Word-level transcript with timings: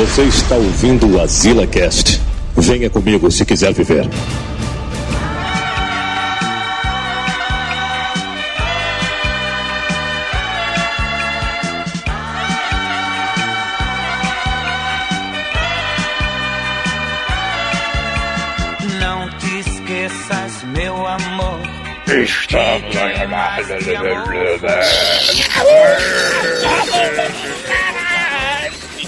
Você 0.00 0.22
está 0.22 0.54
ouvindo 0.54 1.14
o 1.14 1.20
Azila 1.20 1.66
Cast. 1.66 2.22
Venha 2.56 2.88
comigo 2.88 3.30
se 3.30 3.44
quiser 3.44 3.74
viver. 3.74 4.08
Não 18.98 19.28
te 19.36 19.58
esqueças, 19.58 20.64
meu 20.74 21.06
amor. 21.06 21.60
Estamos 22.06 22.96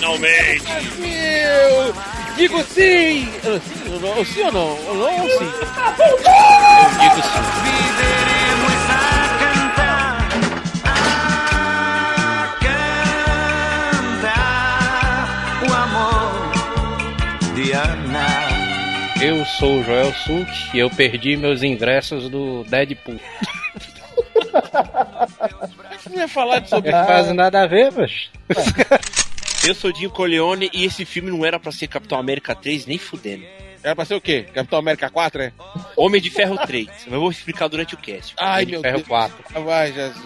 Finalmente! 0.02 0.64
Eu 0.98 1.94
digo 2.36 2.60
sim! 2.64 3.29
Sim 3.40 3.93
ou 3.93 4.00
não? 4.00 4.24
Sim 4.24 4.43
ou 4.43 4.52
não? 4.52 4.76
Ou 4.88 4.94
não 4.96 5.20
ou 5.22 5.29
sim? 5.29 5.44
Eu 5.44 6.18
digo 6.98 7.22
sim. 7.22 7.38
Viveremos 7.62 8.82
a 8.90 8.98
cantar, 9.38 10.18
a 10.84 12.50
cantar 14.90 15.62
o 15.62 15.72
amor 15.72 16.50
de 17.54 17.71
Ana. 17.71 18.26
Eu 19.22 19.44
sou 19.44 19.79
o 19.79 19.84
Joel 19.84 20.12
Suk 20.14 20.50
e 20.74 20.80
eu 20.80 20.90
perdi 20.90 21.36
meus 21.36 21.62
ingressos 21.62 22.29
do 22.29 22.64
Deadpool. 22.64 23.21
Você 25.93 26.10
não 26.10 26.18
ia 26.18 26.26
falar 26.26 26.66
sobre. 26.66 26.90
Não 26.90 27.07
faz 27.07 27.32
nada 27.32 27.62
a 27.62 27.68
ver, 27.68 27.93
mas. 27.93 28.29
Eu 29.64 29.75
sou 29.75 29.93
Dinho 29.93 30.11
Corleone 30.11 30.68
e 30.72 30.84
esse 30.84 31.04
filme 31.04 31.30
não 31.30 31.44
era 31.44 31.58
pra 31.58 31.71
ser 31.71 31.86
Capitão 31.86 32.19
América 32.19 32.55
3 32.55 32.86
nem 32.86 32.98
fudendo. 32.98 33.44
Era 33.82 33.94
pra 33.94 34.05
ser 34.05 34.14
o 34.14 34.20
quê? 34.20 34.46
Capitão 34.52 34.78
América 34.78 35.08
4, 35.08 35.42
é? 35.42 35.52
Homem 35.96 36.20
de 36.20 36.30
Ferro 36.30 36.56
3. 36.58 36.88
Eu 37.10 37.20
vou 37.20 37.30
explicar 37.30 37.68
durante 37.68 37.94
o 37.94 37.98
cast. 37.98 38.34
Ai, 38.38 38.62
Homem 38.62 38.66
de 38.66 38.72
meu 38.72 38.80
Ferro 38.83 38.96
Deus. 38.96 39.08
4. 39.08 39.64
Vai, 39.64 39.92
Jesus. 39.92 40.22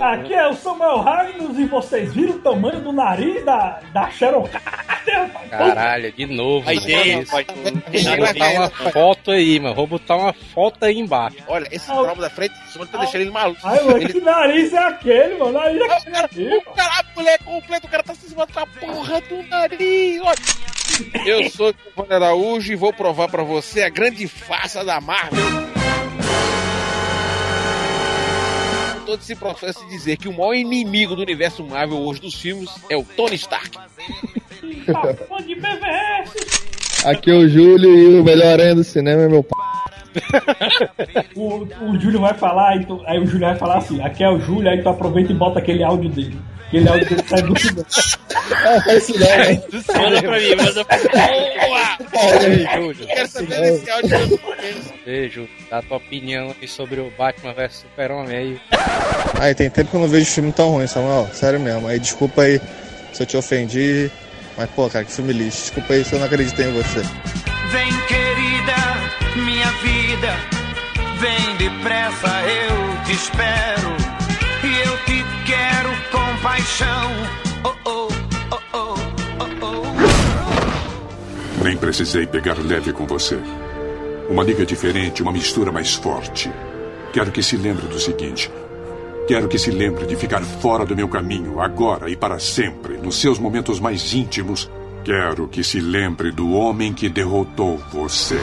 Aqui 0.00 0.34
é 0.34 0.46
o 0.48 0.54
Samuel 0.54 0.98
Ragnos 1.00 1.58
e 1.58 1.64
vocês 1.64 2.14
viram 2.14 2.34
o 2.34 2.38
tamanho 2.38 2.80
do 2.80 2.92
nariz 2.92 3.44
da, 3.44 3.80
da 3.92 4.10
Sharon 4.10 4.44
Carter? 4.44 5.30
Caralho, 5.50 6.12
de 6.12 6.26
novo. 6.26 6.68
Aí 6.68 6.76
mano. 6.76 6.86
tem, 6.86 7.20
Isso. 7.20 7.30
pode. 7.30 7.46
Vou 7.52 8.16
botar 8.26 8.50
uma 8.50 8.70
foto 8.92 9.30
aí, 9.32 9.60
mano. 9.60 9.74
Vou 9.74 9.86
botar 9.86 10.16
uma 10.16 10.32
foto 10.32 10.84
aí 10.84 10.98
embaixo. 10.98 11.36
Olha, 11.46 11.68
esse 11.70 11.86
trauma 11.86 12.14
da 12.22 12.30
frente 12.30 12.54
cima 12.72 12.86
tá 12.86 12.98
deixando 12.98 13.20
ele 13.22 13.30
maluco. 13.30 13.60
Ai, 13.62 13.80
mano, 13.84 13.96
Ele- 13.98 14.12
que 14.12 14.20
nariz 14.20 14.72
é 14.72 14.78
aquele, 14.78 15.34
mano? 15.36 15.52
Nariz 15.52 15.80
é 16.06 16.18
aquele. 16.18 16.56
O 16.56 16.62
cara, 16.72 16.92
a 17.00 17.04
mulher 17.16 17.38
completa, 17.44 17.86
o 17.86 17.90
cara 17.90 18.02
tá 18.02 18.14
se 18.14 18.28
cima 18.28 18.46
da 18.46 18.66
porra 18.66 19.20
do 19.20 19.42
nariz. 19.48 20.20
Olha. 20.22 21.26
Eu 21.26 21.48
sou 21.50 21.70
o 21.70 21.74
Giovanni 21.84 22.14
Araújo 22.24 22.72
e 22.72 22.76
vou 22.76 22.92
provar 22.92 23.28
pra 23.28 23.42
você 23.42 23.82
a 23.82 23.88
grande 23.88 24.26
farsa 24.28 24.84
da 24.84 25.00
Marvel. 25.00 25.42
Todo 29.12 29.20
esse 29.20 29.36
processo 29.36 29.84
de 29.84 29.90
dizer 29.90 30.16
que 30.16 30.26
o 30.26 30.32
maior 30.32 30.54
inimigo 30.54 31.14
do 31.14 31.20
universo 31.20 31.62
Marvel 31.62 31.98
hoje 31.98 32.22
dos 32.22 32.32
filmes 32.34 32.70
é 32.88 32.96
o 32.96 33.04
Tony 33.04 33.34
Stark. 33.34 33.76
Aqui 37.04 37.30
é 37.30 37.34
o 37.34 37.46
Júlio 37.46 37.94
e 37.94 38.18
o 38.20 38.24
melhor 38.24 38.54
aranha 38.54 38.74
do 38.74 38.82
cinema 38.82 39.24
é 39.24 39.28
meu 39.28 39.44
pai. 39.44 39.60
O, 41.36 41.68
o 41.90 42.00
Júlio 42.00 42.20
vai 42.20 42.32
falar, 42.32 42.70
aí, 42.70 42.86
tu- 42.86 43.02
aí 43.06 43.18
o 43.18 43.26
Júlio 43.26 43.46
vai 43.46 43.56
falar 43.56 43.76
assim: 43.78 44.00
aqui 44.02 44.24
é 44.24 44.30
o 44.30 44.40
Júlio, 44.40 44.70
aí 44.70 44.82
tu 44.82 44.88
aproveita 44.88 45.30
e 45.30 45.34
bota 45.34 45.58
aquele 45.58 45.84
áudio 45.84 46.08
dele. 46.08 46.38
Aquele 46.68 46.88
áudio 46.88 47.06
dele 47.10 47.22
sai 47.28 47.42
do 47.42 47.52
Ah, 48.54 48.94
esse 48.94 49.12
não, 49.12 49.26
né? 49.26 49.62
Manda 49.94 50.22
pra 50.22 50.38
mim, 50.38 50.54
manda 50.56 50.84
pra 50.84 50.96
mim. 50.96 51.04
Ei, 52.44 52.66
Júlio. 52.74 53.06
Quero 53.06 53.28
saber 53.28 53.60
desse 53.60 53.90
áudio. 53.90 54.40
Beijo. 55.04 55.48
Dá 55.70 55.82
tua 55.82 55.96
opinião 55.96 56.54
aí 56.60 56.68
sobre 56.68 57.00
o 57.00 57.10
Batman 57.16 57.52
vs 57.54 57.76
Super-Homem 57.76 58.36
aí. 58.36 58.60
Aí 59.40 59.54
tem 59.54 59.70
tempo 59.70 59.90
que 59.90 59.96
eu 59.96 60.00
não 60.00 60.08
vejo 60.08 60.26
filme 60.26 60.52
tão 60.52 60.70
ruim, 60.70 60.86
Samuel. 60.86 61.28
Sério 61.32 61.58
mesmo. 61.60 61.88
Aí 61.88 61.98
desculpa 61.98 62.42
aí 62.42 62.60
se 63.12 63.22
eu 63.22 63.26
te 63.26 63.36
ofendi. 63.36 64.10
Mas, 64.56 64.68
pô, 64.70 64.88
cara, 64.88 65.04
que 65.04 65.12
filme 65.12 65.32
lixo. 65.32 65.62
Desculpa 65.62 65.94
aí 65.94 66.04
se 66.04 66.12
eu 66.12 66.18
não 66.18 66.26
acreditei 66.26 66.66
em 66.66 66.72
você. 66.72 67.00
Vem, 67.70 67.90
querida, 68.06 69.44
minha 69.44 69.70
vida. 69.82 70.36
Vem 71.18 71.56
depressa, 71.56 72.28
eu 72.46 73.04
te 73.04 73.12
espero. 73.12 73.96
E 74.64 74.88
eu 74.88 74.96
te 75.04 75.24
quero 75.46 75.90
com 76.10 76.42
paixão. 76.42 77.10
Nem 81.62 81.76
precisei 81.76 82.26
pegar 82.26 82.58
leve 82.58 82.92
com 82.92 83.06
você. 83.06 83.38
Uma 84.28 84.42
liga 84.42 84.66
diferente, 84.66 85.22
uma 85.22 85.32
mistura 85.32 85.70
mais 85.70 85.94
forte. 85.94 86.50
Quero 87.12 87.30
que 87.30 87.42
se 87.42 87.56
lembre 87.56 87.86
do 87.86 88.00
seguinte. 88.00 88.50
Quero 89.28 89.46
que 89.46 89.58
se 89.58 89.70
lembre 89.70 90.04
de 90.04 90.16
ficar 90.16 90.42
fora 90.42 90.84
do 90.84 90.96
meu 90.96 91.08
caminho, 91.08 91.60
agora 91.60 92.10
e 92.10 92.16
para 92.16 92.40
sempre, 92.40 92.96
nos 92.96 93.20
seus 93.20 93.38
momentos 93.38 93.78
mais 93.78 94.12
íntimos. 94.12 94.68
Quero 95.04 95.46
que 95.46 95.62
se 95.62 95.78
lembre 95.78 96.32
do 96.32 96.50
homem 96.50 96.92
que 96.92 97.08
derrotou 97.08 97.78
você. 97.92 98.40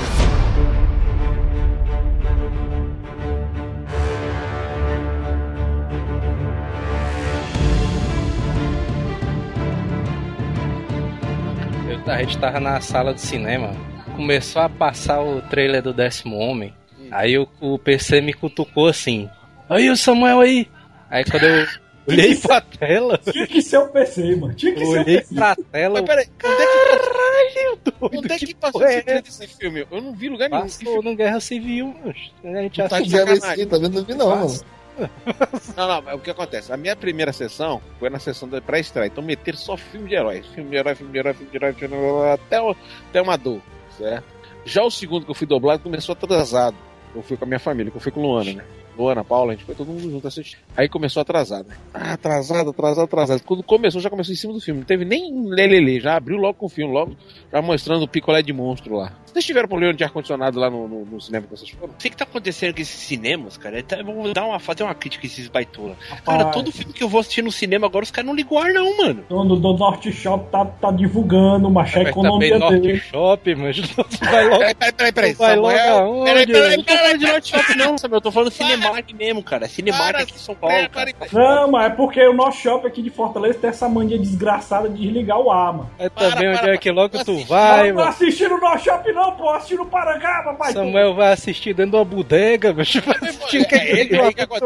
A 12.09 12.18
gente 12.20 12.38
tava 12.38 12.59
na 12.59 12.81
sala 12.81 13.14
de 13.14 13.22
cinema, 13.22 13.72
começou 14.16 14.62
a 14.62 14.70
passar 14.70 15.22
o 15.22 15.42
trailer 15.44 15.81
do 15.81 15.94
Décimo 15.94 16.38
Homem. 16.38 16.74
Aí 17.12 17.38
o, 17.38 17.47
o 17.62 17.78
PC 17.80 18.22
me 18.22 18.34
cutucou 18.34 18.88
assim. 18.88 19.30
Aí 19.70 19.90
o 19.90 19.96
Samuel 19.97 20.40
aí. 20.42 20.68
Aí 21.09 21.24
quando 21.24 21.44
eu 21.44 21.68
olhei 22.08 22.36
pra 22.36 22.62
tela, 22.62 23.20
Tinha 23.31 23.47
que 23.47 23.62
ser 23.62 23.78
o 23.78 23.88
PC, 23.88 24.36
mano. 24.36 24.53
Tinha 24.53 24.74
que 24.74 24.80
ser 24.80 24.86
o 24.86 24.90
olhei 24.90 25.18
PC. 25.20 25.36
pra 25.36 25.56
tela. 25.56 26.02
Mas 26.02 26.09
peraí, 26.09 26.28
onde 26.44 26.62
é 26.62 26.66
que, 26.66 27.00
Caralho, 27.00 27.80
doido, 27.84 28.18
onde 28.18 28.34
é 28.34 28.38
que 28.38 28.46
que 28.47 28.56
passou 28.56 28.81
porra 28.81 28.91
esse 28.91 29.00
é 29.00 29.02
trailer 29.02 29.24
desse 29.24 29.47
filme? 29.47 29.88
Eu 29.91 30.02
não 30.02 30.14
vi 30.14 30.30
lugar 30.30 30.50
nenhum. 30.50 30.62
Passou 30.64 31.02
no 31.03 31.16
Guerra 31.16 31.40
Civil, 31.40 31.88
mano. 31.88 32.58
A 32.58 32.62
gente 32.62 32.78
Tá 32.88 33.00
de 33.00 33.12
tá 33.12 33.78
vendo? 33.78 33.90
Não 33.90 34.03
vi 34.03 34.14
não, 34.14 34.30
mano. 34.30 34.59
Não, 35.77 35.87
não, 35.87 36.01
mas 36.01 36.15
o 36.15 36.19
que 36.19 36.29
acontece? 36.31 36.71
A 36.73 36.77
minha 36.77 36.95
primeira 36.95 37.31
sessão 37.31 37.81
foi 37.99 38.09
na 38.09 38.19
sessão 38.19 38.47
da 38.49 38.59
pré-estreia. 38.61 39.07
Então 39.07 39.23
meteram 39.23 39.57
só 39.57 39.77
filme 39.77 40.09
de 40.09 40.15
heróis. 40.15 40.45
Filme 40.47 40.69
de 40.71 40.75
herói, 40.77 40.95
filme 40.95 41.11
de 41.13 41.17
herói, 41.19 41.33
filme 41.33 41.51
de 41.51 41.57
herói, 41.57 41.73
filme 41.73 41.95
de 41.95 42.03
herói 42.03 42.31
até, 42.33 42.61
o- 42.61 42.75
até 43.09 43.21
uma 43.21 43.37
dor, 43.37 43.61
certo? 43.97 44.25
Já 44.65 44.83
o 44.83 44.91
segundo 44.91 45.25
que 45.25 45.31
eu 45.31 45.35
fui 45.35 45.47
dublado 45.47 45.81
começou 45.83 46.13
atrasado. 46.13 46.75
Eu 47.15 47.23
fui 47.23 47.37
com 47.37 47.45
a 47.45 47.47
minha 47.47 47.59
família, 47.59 47.89
que 47.91 47.97
eu 47.97 48.01
fui 48.01 48.11
com 48.11 48.21
Luana, 48.21 48.53
né? 48.53 48.63
Luana, 48.99 49.23
Paula, 49.23 49.53
a 49.53 49.55
gente 49.55 49.65
foi 49.65 49.73
todo 49.75 49.87
mundo 49.87 50.11
junto 50.11 50.27
assistir. 50.27 50.57
Aí 50.75 50.89
começou 50.89 51.21
atrasado, 51.21 51.67
né? 51.69 51.75
Ah, 51.93 52.13
atrasado, 52.13 52.71
atrasado, 52.71 53.05
atrasado. 53.05 53.41
Quando 53.43 53.63
começou, 53.63 54.01
já 54.01 54.09
começou 54.09 54.33
em 54.33 54.35
cima 54.37 54.51
do 54.53 54.59
filme. 54.59 54.81
Não 54.81 54.85
teve 54.85 55.05
nem 55.05 55.45
lelele, 55.47 55.99
já 56.01 56.15
abriu 56.17 56.37
logo 56.37 56.55
com 56.55 56.65
o 56.65 56.69
filme, 56.69 56.93
logo 56.93 57.15
já 57.51 57.61
mostrando 57.61 58.03
o 58.03 58.07
picolé 58.07 58.41
de 58.41 58.51
monstro 58.51 58.95
lá. 58.97 59.13
Vocês 59.25 59.45
tiveram 59.45 59.67
problema 59.69 59.93
de 59.93 60.03
ar-condicionado 60.03 60.59
lá 60.59 60.69
no, 60.71 60.87
no- 60.87 61.05
no 61.05 61.21
cinema 61.21 61.45
que 61.45 61.51
vocês 61.55 61.69
foram? 61.69 61.93
O 61.93 61.97
que 61.97 62.09
que 62.09 62.17
tá 62.17 62.23
acontecendo 62.23 62.73
com 62.73 62.81
esses 62.81 62.99
cinemas, 62.99 63.57
cara? 63.57 63.81
Tá- 63.83 64.01
Vamos 64.03 64.33
dar 64.33 64.45
uma, 64.45 64.59
fazer 64.59 64.83
uma 64.83 64.95
crítica 64.95 65.25
a 65.25 65.27
esses 65.27 65.47
baitola. 65.47 65.95
Cara, 66.25 66.45
todo 66.45 66.71
filme 66.71 66.91
que 66.91 67.03
eu 67.03 67.07
vou 67.07 67.21
assistir 67.21 67.43
no 67.43 67.51
cinema 67.51 67.85
agora, 67.87 68.03
os 68.03 68.11
caras 68.11 68.27
não 68.27 68.35
ligam 68.35 68.57
o 68.57 68.59
ar, 68.59 68.73
não, 68.73 68.97
mano. 68.97 69.23
O 69.29 69.33
dono 69.33 69.55
do 69.55 69.73
Norte 69.77 70.11
Shop 70.11 70.49
tá, 70.51 70.66
tá 70.66 70.91
divulgando, 70.91 71.69
mas 71.69 71.95
a 71.95 72.01
economia 72.01 72.57
Norte 72.57 72.79
dele. 72.81 72.97
Shop, 72.99 73.55
mas 73.55 73.79
vai 74.19 74.45
logo. 74.49 74.59
Peraí, 74.59 74.73
peraí, 74.75 74.91
peraí, 74.93 75.11
peraí. 75.13 75.33
Vai 75.33 75.55
logo 75.55 76.23
peraí, 76.25 76.47
peraí, 76.47 76.71
Eu 76.73 76.77
não 76.77 76.83
tô 76.83 76.93
falando 76.97 77.17
de 77.19 77.25
Norte 77.27 77.49
Shop, 77.55 77.75
não, 77.77 77.97
Samuel. 77.99 78.17
Eu 78.17 78.21
tô 78.21 78.31
falando 78.31 78.51
Cinemark 78.89 79.13
mesmo, 79.13 79.44
cara. 79.44 79.67
Cinemark 79.67 80.16
aqui 80.22 80.33
em 80.33 80.38
São 80.38 80.55
Paulo. 80.55 80.75
pera, 80.75 80.89
cara. 80.89 81.11
Não, 81.31 81.72
mas 81.72 81.91
é 81.91 81.95
porque 81.95 82.22
o 82.27 82.33
Norte 82.33 82.57
Shop 82.61 82.85
aqui 82.85 83.01
de 83.01 83.09
Fortaleza 83.09 83.59
tem 83.59 83.69
essa 83.69 83.88
mania 83.88 84.17
desgraçada 84.17 84.89
de 84.89 85.01
desligar 85.01 85.39
o 85.39 85.51
ar, 85.51 85.73
mano. 85.73 85.90
É 85.97 86.09
Para, 86.09 86.31
também 86.31 86.49
onde 86.49 86.69
é 86.69 86.78
que 86.78 86.91
logo 86.91 87.23
tu 87.23 87.43
vai, 87.46 87.90
não 87.90 87.97
mano. 87.97 88.09
assistindo 88.09 88.55
o 88.55 88.59
Norte 88.59 88.85
Shop, 88.85 89.11
não, 89.11 89.31
pô, 89.35 89.49
assistindo 89.52 89.84
o 89.84 89.85
Parangaba, 89.85 90.53
pai. 90.55 90.73
Samuel 90.73 91.14
vai 91.14 91.31
assistir 91.34 91.73
dentro 91.73 91.91
de 91.91 91.97
uma 91.97 92.05
bodega, 92.05 92.73
meu. 92.73 92.85
Vai 93.05 93.29
assistir 93.29 93.66
que 93.67 93.75
É, 93.75 93.99
ele- 94.02 94.17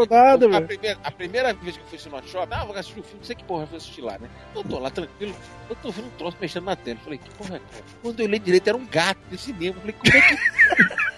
nada, 0.09 0.45
a, 0.45 0.49
velho. 0.49 0.67
primeira, 0.67 0.97
a 1.03 1.11
primeira 1.11 1.53
vez 1.53 1.77
que 1.77 1.83
eu 1.95 1.99
fui 1.99 2.11
no 2.11 2.17
Hot 2.17 2.29
Shop, 2.29 2.47
ah, 2.51 2.63
vou 2.65 2.75
assistir 2.75 2.99
o 2.99 3.03
filme, 3.03 3.17
não 3.19 3.25
sei 3.25 3.35
que 3.35 3.43
porra 3.43 3.63
eu 3.63 3.67
fui 3.67 3.77
assistir 3.77 4.01
lá, 4.01 4.13
né? 4.19 4.27
Eu 4.55 4.63
tô 4.63 4.79
lá 4.79 4.89
tranquilo, 4.89 5.35
eu 5.69 5.75
tô 5.75 5.91
vendo 5.91 6.07
um 6.07 6.17
troço 6.17 6.37
mexendo 6.39 6.65
na 6.65 6.75
tela. 6.75 6.97
Falei, 7.03 7.19
que 7.19 7.29
porra 7.35 7.55
é 7.55 7.59
cara? 7.59 7.83
Quando 8.01 8.19
eu 8.19 8.25
olhei 8.25 8.39
direito, 8.39 8.67
era 8.67 8.77
um 8.77 8.85
gato 8.85 9.19
desse 9.29 9.45
cinema. 9.45 9.75
Falei, 9.79 9.93
como 9.97 10.15
é 10.17 10.21
que. 10.21 11.12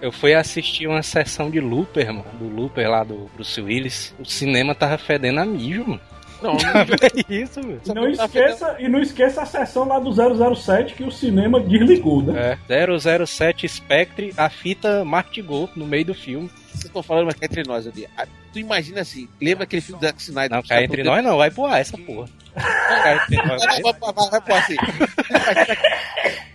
Eu 0.00 0.12
fui 0.12 0.34
assistir 0.34 0.86
uma 0.86 1.02
sessão 1.02 1.50
de 1.50 1.60
Looper, 1.60 2.06
mano. 2.12 2.26
Do 2.38 2.48
Looper 2.48 2.88
lá 2.88 3.02
do 3.02 3.30
Bruce 3.34 3.60
Willis. 3.60 4.14
O 4.18 4.24
cinema 4.24 4.74
tava 4.74 4.98
fedendo 4.98 5.40
a 5.40 5.44
mijo, 5.44 5.84
mano. 5.86 6.00
Não, 6.42 6.52
não 6.60 6.80
É 6.80 7.34
isso, 7.34 7.62
velho. 7.62 7.80
E 7.84 7.92
não, 7.94 8.08
esqueça, 8.08 8.76
e 8.78 8.88
não 8.88 9.00
esqueça 9.00 9.42
a 9.42 9.46
sessão 9.46 9.88
lá 9.88 9.98
do 9.98 10.12
007 10.54 10.94
que 10.94 11.02
o 11.02 11.10
cinema 11.10 11.58
desligou, 11.58 12.22
né? 12.22 12.58
É, 12.68 13.26
007 13.26 13.68
Spectre, 13.68 14.34
a 14.36 14.50
fita 14.50 15.04
mastigou 15.04 15.68
no 15.74 15.86
meio 15.86 16.04
do 16.04 16.14
filme. 16.14 16.50
vocês 16.68 16.84
estão 16.84 17.02
falando, 17.02 17.26
mas 17.26 17.34
cá 17.34 17.46
entre 17.46 17.62
nós 17.62 17.86
ali. 17.86 18.06
Ah, 18.16 18.26
Tu 18.56 18.60
imagina 18.60 19.02
assim, 19.02 19.28
lembra 19.38 19.64
aquele 19.64 19.82
filme 19.82 20.00
do 20.00 20.06
Zack 20.06 20.18
Snyder? 20.18 20.50
Não, 20.50 20.62
cai 20.62 20.78
tá 20.78 20.84
entre 20.84 21.04
nós 21.04 21.22
não, 21.22 21.36
vai 21.36 21.50
pro 21.50 21.66
ar 21.66 21.78
essa 21.78 21.98
porra. 21.98 22.26
Cai 22.54 23.16
entre 23.16 23.36
nós. 23.36 23.62
Não, 23.62 23.74
não, 23.74 23.82
vai, 23.82 23.92
vai, 23.92 24.12
vai, 24.14 24.30
vai 24.30 24.40
pôr 24.40 24.56
assim. 24.56 24.76
Imagina 25.28 25.76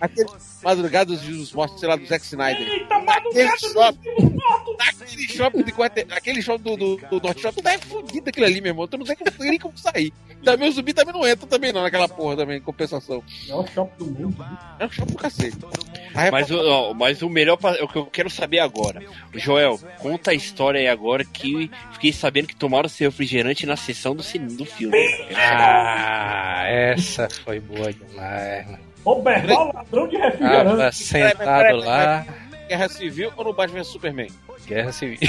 aquele 0.00 0.28
Madrugados 0.62 1.20
dos 1.22 1.52
Mortos, 1.52 1.80
sei 1.80 1.88
lá, 1.88 1.96
do 1.96 2.06
Zack 2.06 2.24
Snyder. 2.24 2.68
Eita, 2.68 2.98
Naquele 3.02 3.44
madrugada 3.44 3.56
shopping, 3.58 4.36
naquele 4.78 5.28
shopping 5.28 5.62
de 5.62 5.72
quarta, 5.72 6.06
aquele 6.10 6.42
shopping 6.42 6.62
do, 6.62 6.76
do, 6.76 6.96
do 6.96 7.20
Norte 7.20 7.40
Shopping, 7.42 7.62
tá 7.62 7.78
fudido 7.78 8.28
aquilo 8.30 8.46
ali, 8.46 8.60
meu 8.60 8.70
irmão. 8.70 8.86
Tu 8.86 8.96
não 8.98 9.04
tem 9.04 9.16
como, 9.16 9.30
nem 9.40 9.58
como 9.58 9.76
sair. 9.76 10.12
Também 10.44 10.68
o 10.68 10.72
zumbi 10.72 10.92
também 10.92 11.12
não 11.14 11.26
entra 11.26 11.46
também 11.46 11.72
não, 11.72 11.82
naquela 11.82 12.08
porra 12.08 12.36
também, 12.36 12.58
em 12.58 12.60
compensação. 12.60 13.22
É 13.48 13.54
o 13.54 13.66
shopping 13.66 14.04
do 14.04 14.10
mundo. 14.10 14.46
É 14.78 14.86
um 14.86 14.90
shopping 14.90 15.12
do 15.12 15.18
cacete. 15.18 15.56
Aí, 16.14 16.30
Mas, 16.30 16.50
o- 16.50 16.58
ó, 16.58 16.94
mas 16.94 17.22
o 17.22 17.28
melhor, 17.28 17.56
pra- 17.56 17.76
é 17.76 17.82
o 17.82 17.88
que 17.88 17.96
eu 17.96 18.06
quero 18.06 18.28
saber 18.30 18.58
agora. 18.58 19.02
Joel, 19.34 19.78
conta 19.98 20.30
a 20.32 20.34
história 20.34 20.78
aí 20.80 20.88
agora 20.88 21.24
que 21.24 21.70
fiquei 21.92 22.12
sabendo 22.12 22.48
que 22.48 22.56
tomaram 22.56 22.88
seu 22.88 23.10
refrigerante 23.10 23.64
na 23.66 23.76
sessão 23.76 24.14
do, 24.14 24.22
do 24.56 24.64
filme. 24.64 24.96
Ah, 25.34 26.64
essa 26.66 27.28
foi 27.44 27.60
boa 27.60 27.92
demais. 27.92 28.66
mano. 28.66 28.91
Ô, 29.04 29.20
Berval, 29.22 29.72
ladrão 29.74 30.08
de 30.08 30.16
refrigerante. 30.16 30.64
Tava 30.64 30.92
sentado 30.92 31.76
lá, 31.78 32.24
Guerra 32.68 32.88
Civil 32.88 33.32
ou 33.36 33.44
no 33.44 33.52
Batman 33.52 33.80
vs 33.80 33.88
Superman? 33.88 34.28
guerra 34.66 34.92
civil. 34.92 35.18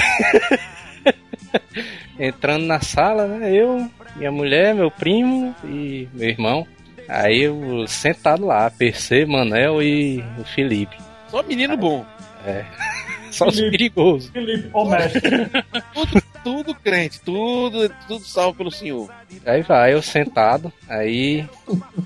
Entrando 2.18 2.64
na 2.66 2.80
sala, 2.80 3.26
né? 3.26 3.52
Eu, 3.52 3.90
minha 4.16 4.30
mulher, 4.30 4.74
meu 4.74 4.90
primo 4.90 5.54
e 5.64 6.08
meu 6.12 6.28
irmão. 6.28 6.66
Aí 7.08 7.42
eu 7.42 7.84
sentado 7.86 8.46
lá, 8.46 8.70
PC, 8.70 9.26
Manel 9.26 9.82
e 9.82 10.24
o 10.38 10.44
Felipe. 10.44 10.96
Só 11.28 11.42
menino 11.42 11.76
bom. 11.76 12.06
Só 13.30 13.48
os 13.48 13.56
Felipe. 13.56 13.70
perigosos. 13.72 14.30
Felipe, 14.30 14.70
ô 14.72 14.84
mestre. 14.84 15.20
Tudo, 16.44 16.74
crente, 16.74 17.20
tudo, 17.22 17.88
tudo 18.06 18.24
salvo 18.24 18.56
pelo 18.58 18.70
Senhor. 18.70 19.10
Aí 19.46 19.62
vai, 19.62 19.94
eu 19.94 20.02
sentado, 20.02 20.72
aí 20.88 21.44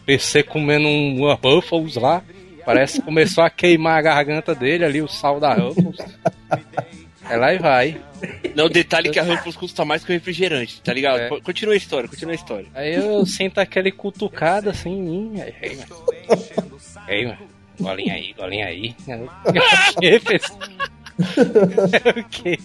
PC 0.06 0.42
comendo 0.44 0.86
um, 0.88 1.24
uma 1.24 1.34
Ruffles 1.34 1.96
lá. 1.96 2.22
Parece 2.64 2.98
que 3.00 3.04
começou 3.04 3.42
a 3.44 3.50
queimar 3.50 3.98
a 3.98 4.02
garganta 4.02 4.54
dele 4.54 4.84
ali, 4.84 5.02
o 5.02 5.08
sal 5.08 5.40
da 5.40 5.54
Ruffles. 5.54 5.96
Aí 7.24 7.36
lá 7.36 7.52
e 7.52 7.58
vai. 7.58 8.00
Não, 8.54 8.66
o 8.66 8.68
detalhe 8.68 9.08
é 9.08 9.12
que 9.12 9.18
a 9.18 9.22
Ruffles 9.22 9.56
custa 9.56 9.84
mais 9.84 10.04
que 10.04 10.10
o 10.10 10.14
refrigerante, 10.14 10.80
tá 10.82 10.92
ligado? 10.92 11.18
É. 11.20 11.28
Co- 11.28 11.40
Continua 11.42 11.74
a 11.74 11.76
história, 11.76 12.08
continua 12.08 12.32
a 12.32 12.34
história. 12.34 12.66
Aí 12.74 12.94
eu 12.94 13.24
sinto 13.26 13.58
aquele 13.58 13.90
cutucado 13.90 14.70
assim 14.70 14.90
em 14.90 15.02
mim. 15.02 15.40
Aí, 15.40 15.54
ei, 15.62 15.76
mano. 15.76 15.96
Ei, 17.08 17.26
mano. 17.26 17.38
Golinha 17.80 18.14
aí, 18.14 18.32
golinha 18.36 18.66
aí. 18.66 18.94
PC? 20.26 20.52
o 22.16 22.24
que? 22.28 22.58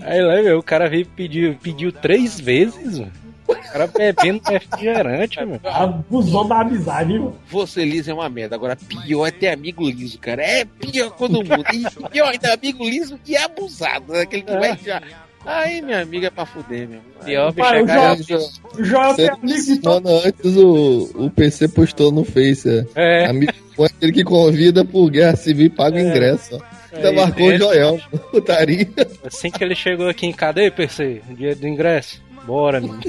Aí 0.00 0.20
lá, 0.22 0.42
meu, 0.42 0.58
o 0.58 0.62
cara 0.62 0.88
veio 0.88 1.06
pedir, 1.06 1.56
pediu 1.58 1.92
três 1.92 2.40
vezes, 2.40 2.98
mano. 2.98 3.12
O 3.48 3.54
cara 3.72 3.86
bebendo 3.86 4.42
refrigerante, 4.48 5.38
mano. 5.40 5.60
Abusou 5.64 6.44
da 6.46 6.60
amizade, 6.60 7.12
viu? 7.12 7.34
Você 7.48 7.84
liso 7.84 8.10
é 8.10 8.14
uma 8.14 8.28
merda. 8.28 8.54
Agora, 8.54 8.76
pior 8.76 9.26
é 9.26 9.30
ter 9.30 9.48
amigo 9.48 9.88
liso, 9.88 10.18
cara. 10.18 10.42
É 10.42 10.64
pior 10.64 11.10
quando 11.10 11.38
muda. 11.44 11.64
E 11.72 12.08
pior 12.10 12.28
ainda, 12.28 12.54
amigo 12.54 12.84
liso 12.84 13.18
que 13.22 13.36
é 13.36 13.42
abusado. 13.44 14.12
né? 14.12 14.22
Aquele 14.22 14.42
que 14.42 14.52
vai 14.52 14.78
já. 14.78 15.02
Aí, 15.44 15.82
minha 15.82 16.02
amiga, 16.02 16.28
é 16.28 16.30
pra 16.30 16.46
fuder, 16.46 16.88
meu. 16.88 17.00
Pior, 17.24 17.52
bicho, 17.52 17.68
Pai, 17.68 17.80
é 17.80 18.84
Joel 18.84 19.14
tem 19.14 19.28
amigo 19.28 19.64
de 19.64 19.78
todo 19.80 20.08
antes 20.08 20.56
o, 20.56 21.10
o 21.14 21.30
PC 21.30 21.68
postou 21.68 22.12
no 22.12 22.24
Face. 22.24 22.86
É. 22.94 23.24
É, 23.24 23.26
Amigo 23.26 23.52
é 23.78 23.84
aquele 23.84 24.12
que 24.12 24.24
convida 24.24 24.84
por 24.84 25.10
guerra 25.10 25.36
civil 25.36 25.66
e 25.66 25.70
paga 25.70 25.96
o 25.96 26.00
ingresso. 26.00 26.56
ó. 26.56 26.94
Ainda 26.94 27.08
Aí, 27.08 27.16
marcou 27.16 27.46
o 27.46 27.56
Joel. 27.56 28.00
Putaria. 28.30 28.88
assim 29.24 29.50
que 29.50 29.64
ele 29.64 29.74
chegou 29.74 30.08
aqui 30.08 30.26
em 30.26 30.32
cadeia, 30.32 30.70
PC, 30.70 31.22
dia 31.30 31.56
do 31.56 31.66
ingresso. 31.66 32.22
Bora, 32.46 32.80
menino. 32.80 33.00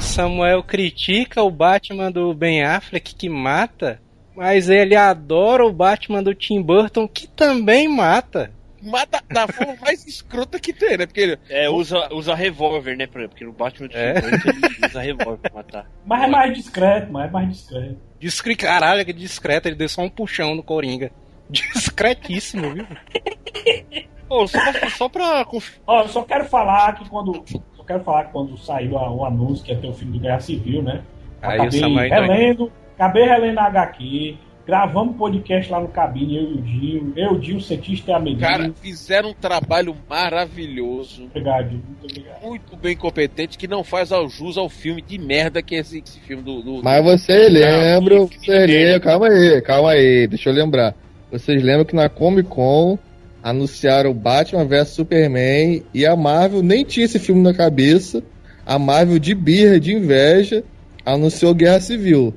Samuel 0.00 0.62
critica 0.62 1.42
o 1.42 1.50
Batman 1.50 2.10
do 2.10 2.32
Ben 2.32 2.62
Affleck 2.62 3.14
que 3.14 3.28
mata, 3.28 4.00
mas 4.36 4.68
ele 4.68 4.96
adora 4.96 5.64
o 5.64 5.72
Batman 5.72 6.22
do 6.22 6.34
Tim 6.34 6.62
Burton 6.62 7.06
que 7.06 7.26
também 7.26 7.88
mata. 7.88 8.50
Mata 8.82 9.22
da 9.28 9.46
forma 9.48 9.76
mais 9.80 10.06
escrota 10.06 10.58
que 10.60 10.72
tem, 10.72 10.96
né? 10.96 11.06
Porque 11.06 11.20
ele. 11.20 11.38
É, 11.48 11.68
usa, 11.68 12.08
usa 12.12 12.34
revólver, 12.34 12.96
né? 12.96 13.06
Porque 13.06 13.44
no 13.44 13.52
Batman 13.52 13.88
do 13.88 13.96
É. 13.96 14.14
Ele 14.18 14.86
usa 14.86 15.00
revólver 15.00 15.38
pra 15.38 15.52
matar. 15.54 15.90
Mas 16.04 16.22
é 16.22 16.26
mais 16.26 16.54
discreto, 16.54 17.12
mas 17.12 17.28
é 17.28 17.30
mais 17.32 17.48
discreto. 17.48 17.96
Discre... 18.20 18.56
Caralho, 18.56 19.04
que 19.04 19.12
discreto, 19.12 19.68
ele 19.68 19.76
deu 19.76 19.88
só 19.88 20.02
um 20.02 20.08
puxão 20.08 20.54
no 20.54 20.62
Coringa. 20.62 21.10
Discretíssimo, 21.50 22.74
viu? 22.74 22.86
Pô, 24.28 24.46
só 24.46 24.58
pra, 24.72 24.90
só 24.90 25.08
pra 25.08 25.46
Ó, 25.86 26.02
eu 26.02 26.08
só 26.08 26.22
quero 26.22 26.44
falar 26.44 26.94
que 26.96 27.08
quando. 27.08 27.42
Só 27.74 27.82
quero 27.82 28.04
falar 28.04 28.24
que 28.24 28.32
quando 28.32 28.58
saiu 28.58 28.98
a- 28.98 29.10
o 29.10 29.24
anúncio 29.24 29.64
que 29.64 29.72
ia 29.72 29.78
ter 29.78 29.88
o 29.88 29.92
filme 29.94 30.18
do 30.18 30.20
Guerra 30.22 30.40
Civil, 30.40 30.82
né? 30.82 31.02
Aí 31.40 31.58
acabei 31.60 31.84
ainda- 31.84 32.14
relendo, 32.20 32.72
acabei 32.94 33.24
relendo 33.24 33.58
a 33.58 33.64
HQ, 33.64 34.36
gravamos 34.68 35.16
podcast 35.16 35.72
lá 35.72 35.80
no 35.80 35.88
cabine, 35.88 36.36
eu 36.36 36.42
e 36.42 36.54
o 36.60 36.66
Gil, 36.66 37.12
eu, 37.16 37.32
o 37.32 37.42
Gil, 37.42 37.56
o 37.56 37.60
cientista 37.60 38.10
e 38.10 38.14
a 38.14 38.20
Melina. 38.20 38.40
Cara, 38.46 38.72
fizeram 38.82 39.30
um 39.30 39.34
trabalho 39.34 39.96
maravilhoso. 40.08 41.24
obrigado, 41.24 41.70
Gil, 41.70 41.80
muito 41.88 42.04
obrigado. 42.04 42.42
Muito 42.44 42.76
bem 42.76 42.94
competente, 42.94 43.56
que 43.56 43.66
não 43.66 43.82
faz 43.82 44.12
ao 44.12 44.28
jus 44.28 44.58
ao 44.58 44.68
filme 44.68 45.00
de 45.00 45.16
merda 45.18 45.62
que 45.62 45.74
é 45.74 45.78
esse, 45.78 46.02
esse 46.06 46.20
filme 46.20 46.42
do. 46.42 46.60
do- 46.60 46.82
Mas 46.84 47.02
você 47.02 47.48
lembra, 47.48 48.18
você 48.26 48.66
lembra, 48.66 49.00
calma 49.00 49.28
aí, 49.28 49.62
calma 49.62 49.90
aí, 49.92 50.26
deixa 50.26 50.50
eu 50.50 50.54
lembrar. 50.54 50.94
Vocês 51.32 51.62
lembram 51.62 51.86
que 51.86 51.96
na 51.96 52.10
Comic 52.10 52.50
Con 52.50 52.98
anunciaram 53.42 54.12
Batman 54.12 54.66
vs 54.66 54.88
Superman 54.88 55.82
e 55.94 56.04
a 56.04 56.14
Marvel 56.14 56.62
nem 56.62 56.84
tinha 56.84 57.06
esse 57.06 57.18
filme 57.18 57.40
na 57.42 57.54
cabeça. 57.54 58.22
A 58.66 58.78
Marvel 58.78 59.18
de 59.18 59.34
birra, 59.34 59.80
de 59.80 59.94
inveja, 59.94 60.62
anunciou 61.06 61.54
Guerra 61.54 61.80
Civil. 61.80 62.34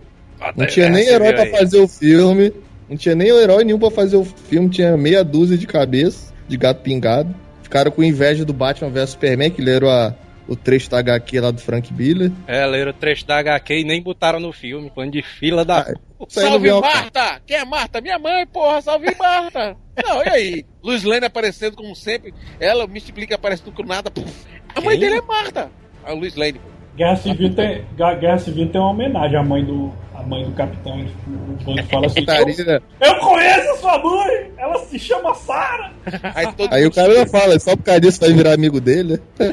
Não 0.56 0.66
tinha 0.66 0.90
nem 0.90 1.08
herói 1.08 1.34
pra 1.34 1.46
fazer 1.48 1.80
o 1.80 1.88
filme, 1.88 2.54
não 2.90 2.98
tinha 2.98 3.16
nem 3.16 3.30
herói 3.30 3.64
nenhum 3.64 3.80
pra 3.80 3.92
fazer 3.92 4.18
o 4.18 4.26
filme, 4.26 4.70
tinha 4.70 4.98
meia 4.98 5.24
dúzia 5.24 5.58
de 5.58 5.68
cabeça, 5.68 6.34
de 6.48 6.58
gato 6.58 6.82
pingado. 6.82 7.34
Ficaram 7.64 7.92
com 7.92 8.04
inveja 8.04 8.44
do 8.44 8.52
Batman 8.52 8.90
vs 8.90 9.12
Superman, 9.12 9.50
que 9.50 9.62
leram 9.62 9.90
a, 9.90 10.14
o 10.48 10.56
trecho 10.56 10.90
da 10.90 11.00
HQ 11.00 11.40
lá 11.40 11.52
do 11.52 11.62
Frank 11.62 11.94
Miller. 11.94 12.32
É, 12.48 12.66
leram 12.66 12.92
o 12.92 12.94
trecho 12.94 13.26
da 13.26 13.38
HQ 13.38 13.80
e 13.80 13.84
nem 13.86 14.02
botaram 14.02 14.40
no 14.40 14.52
filme, 14.52 14.92
falando 14.94 15.14
de 15.14 15.22
fila 15.22 15.64
da. 15.64 15.80
Ah, 15.80 15.94
Salve 16.28 16.70
Marta! 16.72 17.42
Quem 17.48 17.58
é 17.58 17.66
Marta? 17.66 18.02
Minha 18.02 18.20
mãe, 18.20 18.46
porra! 18.46 18.82
Salve 18.82 19.16
Marta! 19.18 19.78
Não, 20.04 20.24
e 20.24 20.30
aí? 20.30 20.66
Luiz 20.84 21.04
Lane 21.04 21.26
aparecendo 21.26 21.76
como 21.76 21.96
sempre. 21.96 22.34
Ela, 22.60 22.86
o 22.86 22.88
Mystic 22.88 23.16
Blink 23.16 23.34
aparecendo 23.34 23.72
com 23.72 23.84
nada. 23.84 24.12
Puf. 24.12 24.30
A 24.76 24.82
mãe 24.82 25.00
Quem? 25.00 25.10
dele 25.10 25.22
é 25.22 25.26
Marta. 25.26 25.72
A 26.04 26.12
Luiz 26.14 26.36
Lane. 26.36 26.60
Guerra 27.02 27.16
Civil 27.16 27.56
tem, 27.56 27.84
Guerra 28.20 28.38
Civil 28.38 28.70
tem 28.70 28.80
uma 28.80 28.92
homenagem 28.92 29.36
à 29.36 29.44
mãe 29.44 29.66
do, 29.66 29.92
à 30.14 30.22
mãe 30.22 30.46
do 30.46 30.52
capitão. 30.52 31.00
ele- 31.00 31.12
O 31.28 31.64
Bando 31.64 31.84
fala 31.88 32.06
assim: 32.06 32.24
eu, 32.28 32.82
eu 33.08 33.16
conheço 33.16 33.72
a 33.72 33.78
sua 33.78 33.98
mãe! 33.98 34.52
Ela 34.56 34.78
se 34.86 35.00
chama 35.00 35.34
Sarah! 35.34 35.92
Aí, 36.36 36.46
Aí 36.70 36.86
o 36.86 36.92
cara 36.92 37.16
já 37.16 37.26
fala, 37.26 37.60
só 37.60 37.76
por 37.76 37.82
causa 37.84 38.02
disso 38.02 38.20
vai 38.20 38.32
virar 38.32 38.54
amigo 38.54 38.80
dele. 38.80 39.20
né? 39.40 39.40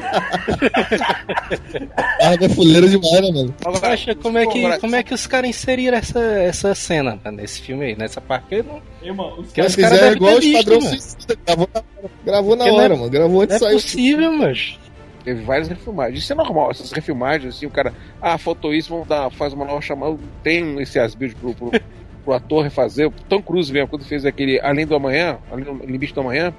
é 2.39 2.49
fuleiro 2.49 2.87
demais, 2.87 3.21
né, 3.21 3.31
mano? 3.31 3.55
Agora, 3.65 3.93
Acha 3.93 4.13
como 4.13 4.37
é 4.37 4.45
que, 4.45 4.77
como 4.77 4.95
é 4.95 5.01
que 5.01 5.15
os 5.15 5.25
caras 5.25 5.49
inseriram 5.49 5.97
essa, 5.97 6.19
essa 6.19 6.75
cena 6.75 7.19
nesse 7.31 7.61
filme 7.61 7.85
aí, 7.85 7.97
nessa 7.97 8.21
parte? 8.21 8.53
Eu 8.53 8.63
não, 8.63 8.79
Irmão, 9.01 9.39
os 9.39 9.51
caras 9.51 9.73
fizeram 9.73 9.97
devem 9.97 10.17
igual 10.17 10.35
o 10.35 10.39
Esquadrão 10.39 10.81
mano. 10.81 10.89
Suicida, 10.89 11.35
gravou 11.45 11.69
na 11.73 11.79
hora, 11.79 12.11
gravou 12.23 12.55
na 12.55 12.67
é- 12.67 12.71
hora, 12.71 12.95
mano. 12.95 13.09
Gravou 13.09 13.41
antes 13.41 13.59
não 13.59 13.69
de 13.69 13.75
é 13.75 13.77
sair 13.77 13.77
o 13.77 13.81
possível, 13.81 14.31
mas. 14.33 14.77
Teve 15.23 15.43
várias 15.43 15.67
refilmagens. 15.67 16.23
Isso 16.23 16.33
é 16.33 16.35
normal, 16.35 16.71
essas 16.71 16.91
refilmagens, 16.91 17.55
assim, 17.55 17.65
o 17.65 17.69
cara. 17.69 17.93
Ah, 18.21 18.37
faltou 18.37 18.73
isso, 18.73 18.89
vamos 18.89 19.07
dar, 19.07 19.29
faz 19.31 19.53
uma 19.53 19.65
nova 19.65 19.81
chamada. 19.81 20.17
Tem 20.43 20.79
esse 20.81 20.97
asbuild 20.99 21.35
pro, 21.35 21.53
pro, 21.53 21.71
pro 22.23 22.33
ator 22.33 22.63
refazer. 22.63 23.07
O 23.07 23.11
Tom 23.27 23.41
Cruise 23.41 23.71
mesmo, 23.71 23.87
quando 23.89 24.05
fez 24.05 24.25
aquele 24.25 24.59
Além 24.61 24.85
do 24.85 24.95
Amanhã, 24.95 25.37
Além 25.51 25.65
do 25.65 25.73
Limite 25.85 26.13
do 26.13 26.21
Amanhã, 26.21 26.53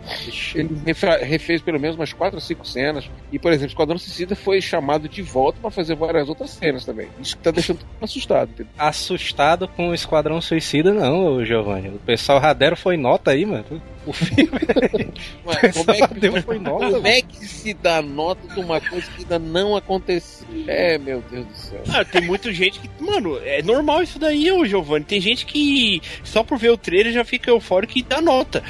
ele 0.54 0.70
refe- 0.86 1.24
refez 1.24 1.62
pelo 1.62 1.78
menos 1.80 1.96
umas 1.96 2.12
4 2.12 2.36
ou 2.36 2.40
5 2.40 2.66
cenas. 2.66 3.10
E, 3.32 3.38
por 3.38 3.50
exemplo, 3.52 3.68
Esquadrão 3.68 3.98
Suicida 3.98 4.34
foi 4.36 4.60
chamado 4.60 5.08
de 5.08 5.22
volta 5.22 5.58
pra 5.60 5.70
fazer 5.70 5.94
várias 5.96 6.28
outras 6.28 6.50
cenas 6.50 6.84
também. 6.84 7.08
Isso 7.20 7.36
que 7.36 7.42
tá 7.42 7.50
deixando 7.50 7.78
todo 7.78 7.86
mundo 7.88 8.04
assustado. 8.04 8.50
entendeu? 8.50 8.72
Assustado 8.78 9.68
com 9.68 9.88
o 9.90 9.94
Esquadrão 9.94 10.40
Suicida, 10.40 10.92
não, 10.92 11.44
Giovanni. 11.44 11.88
O 11.88 11.98
pessoal 11.98 12.38
Radero 12.38 12.76
foi 12.76 12.96
nota 12.96 13.30
aí, 13.32 13.44
mano. 13.46 13.64
O 14.07 14.12
filme 14.12 14.49
como 15.75 15.90
é 15.90 16.09
que, 16.09 16.14
deu 16.21 16.42
foi 16.42 16.59
nota. 16.59 16.90
como 16.90 17.07
é 17.07 17.21
que 17.21 17.47
se 17.47 17.75
dá 17.75 18.00
nota 18.00 18.47
de 18.54 18.61
uma 18.61 18.80
coisa 18.80 19.07
que 19.11 19.23
ainda 19.23 19.38
não 19.38 19.76
aconteceu? 19.76 20.47
É, 20.66 20.97
meu 20.97 21.23
Deus 21.30 21.47
do 21.47 21.54
céu. 21.54 21.83
Ah, 21.92 22.04
tem 22.04 22.23
muita 22.23 22.52
gente 22.52 22.80
que. 22.80 22.88
Mano, 22.99 23.38
é 23.45 23.62
normal 23.62 24.02
isso 24.02 24.19
daí, 24.19 24.50
ô 24.50 24.64
Giovanni. 24.64 25.04
Tem 25.04 25.21
gente 25.21 25.45
que 25.45 26.00
só 26.25 26.42
por 26.42 26.59
ver 26.59 26.71
o 26.71 26.78
trailer 26.78 27.12
já 27.12 27.25
fica 27.25 27.50
eufórico 27.50 27.99
e 27.99 28.02
dá 28.02 28.23
nota. 28.23 28.62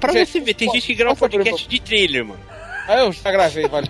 Pra 0.00 0.12
gente, 0.12 0.30
você 0.30 0.40
ver, 0.40 0.54
tem 0.54 0.70
gente 0.70 0.86
que 0.86 0.94
grava 0.94 1.16
podcast 1.16 1.68
de 1.68 1.80
trailer, 1.80 2.24
mano. 2.24 2.40
Ah, 2.88 3.00
eu 3.00 3.12
já 3.12 3.30
gravei, 3.30 3.68
vale. 3.68 3.88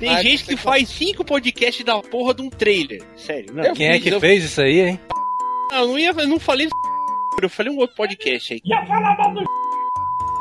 Tem 0.00 0.22
gente 0.22 0.44
que 0.44 0.56
faz 0.56 0.88
cinco 0.88 1.24
podcasts 1.24 1.84
da 1.84 2.00
porra 2.00 2.32
de 2.32 2.42
um 2.42 2.48
trailer. 2.48 3.02
Sério, 3.16 3.52
não. 3.52 3.74
Quem 3.74 3.88
é 3.88 3.98
que 3.98 4.08
eu 4.08 4.20
fez 4.20 4.44
isso 4.44 4.62
aí, 4.62 4.80
hein? 4.80 5.00
Ah, 5.72 5.80
eu 5.80 5.88
não 5.88 5.98
ia, 5.98 6.10
eu 6.10 6.28
não 6.28 6.38
falei 6.38 6.68
eu 7.42 7.50
falei 7.50 7.72
um 7.72 7.78
outro 7.78 7.96
podcast 7.96 8.54
aí. 8.54 8.60
Ia 8.64 8.86
falar 8.86 9.16
mal 9.16 9.34
do 9.34 9.44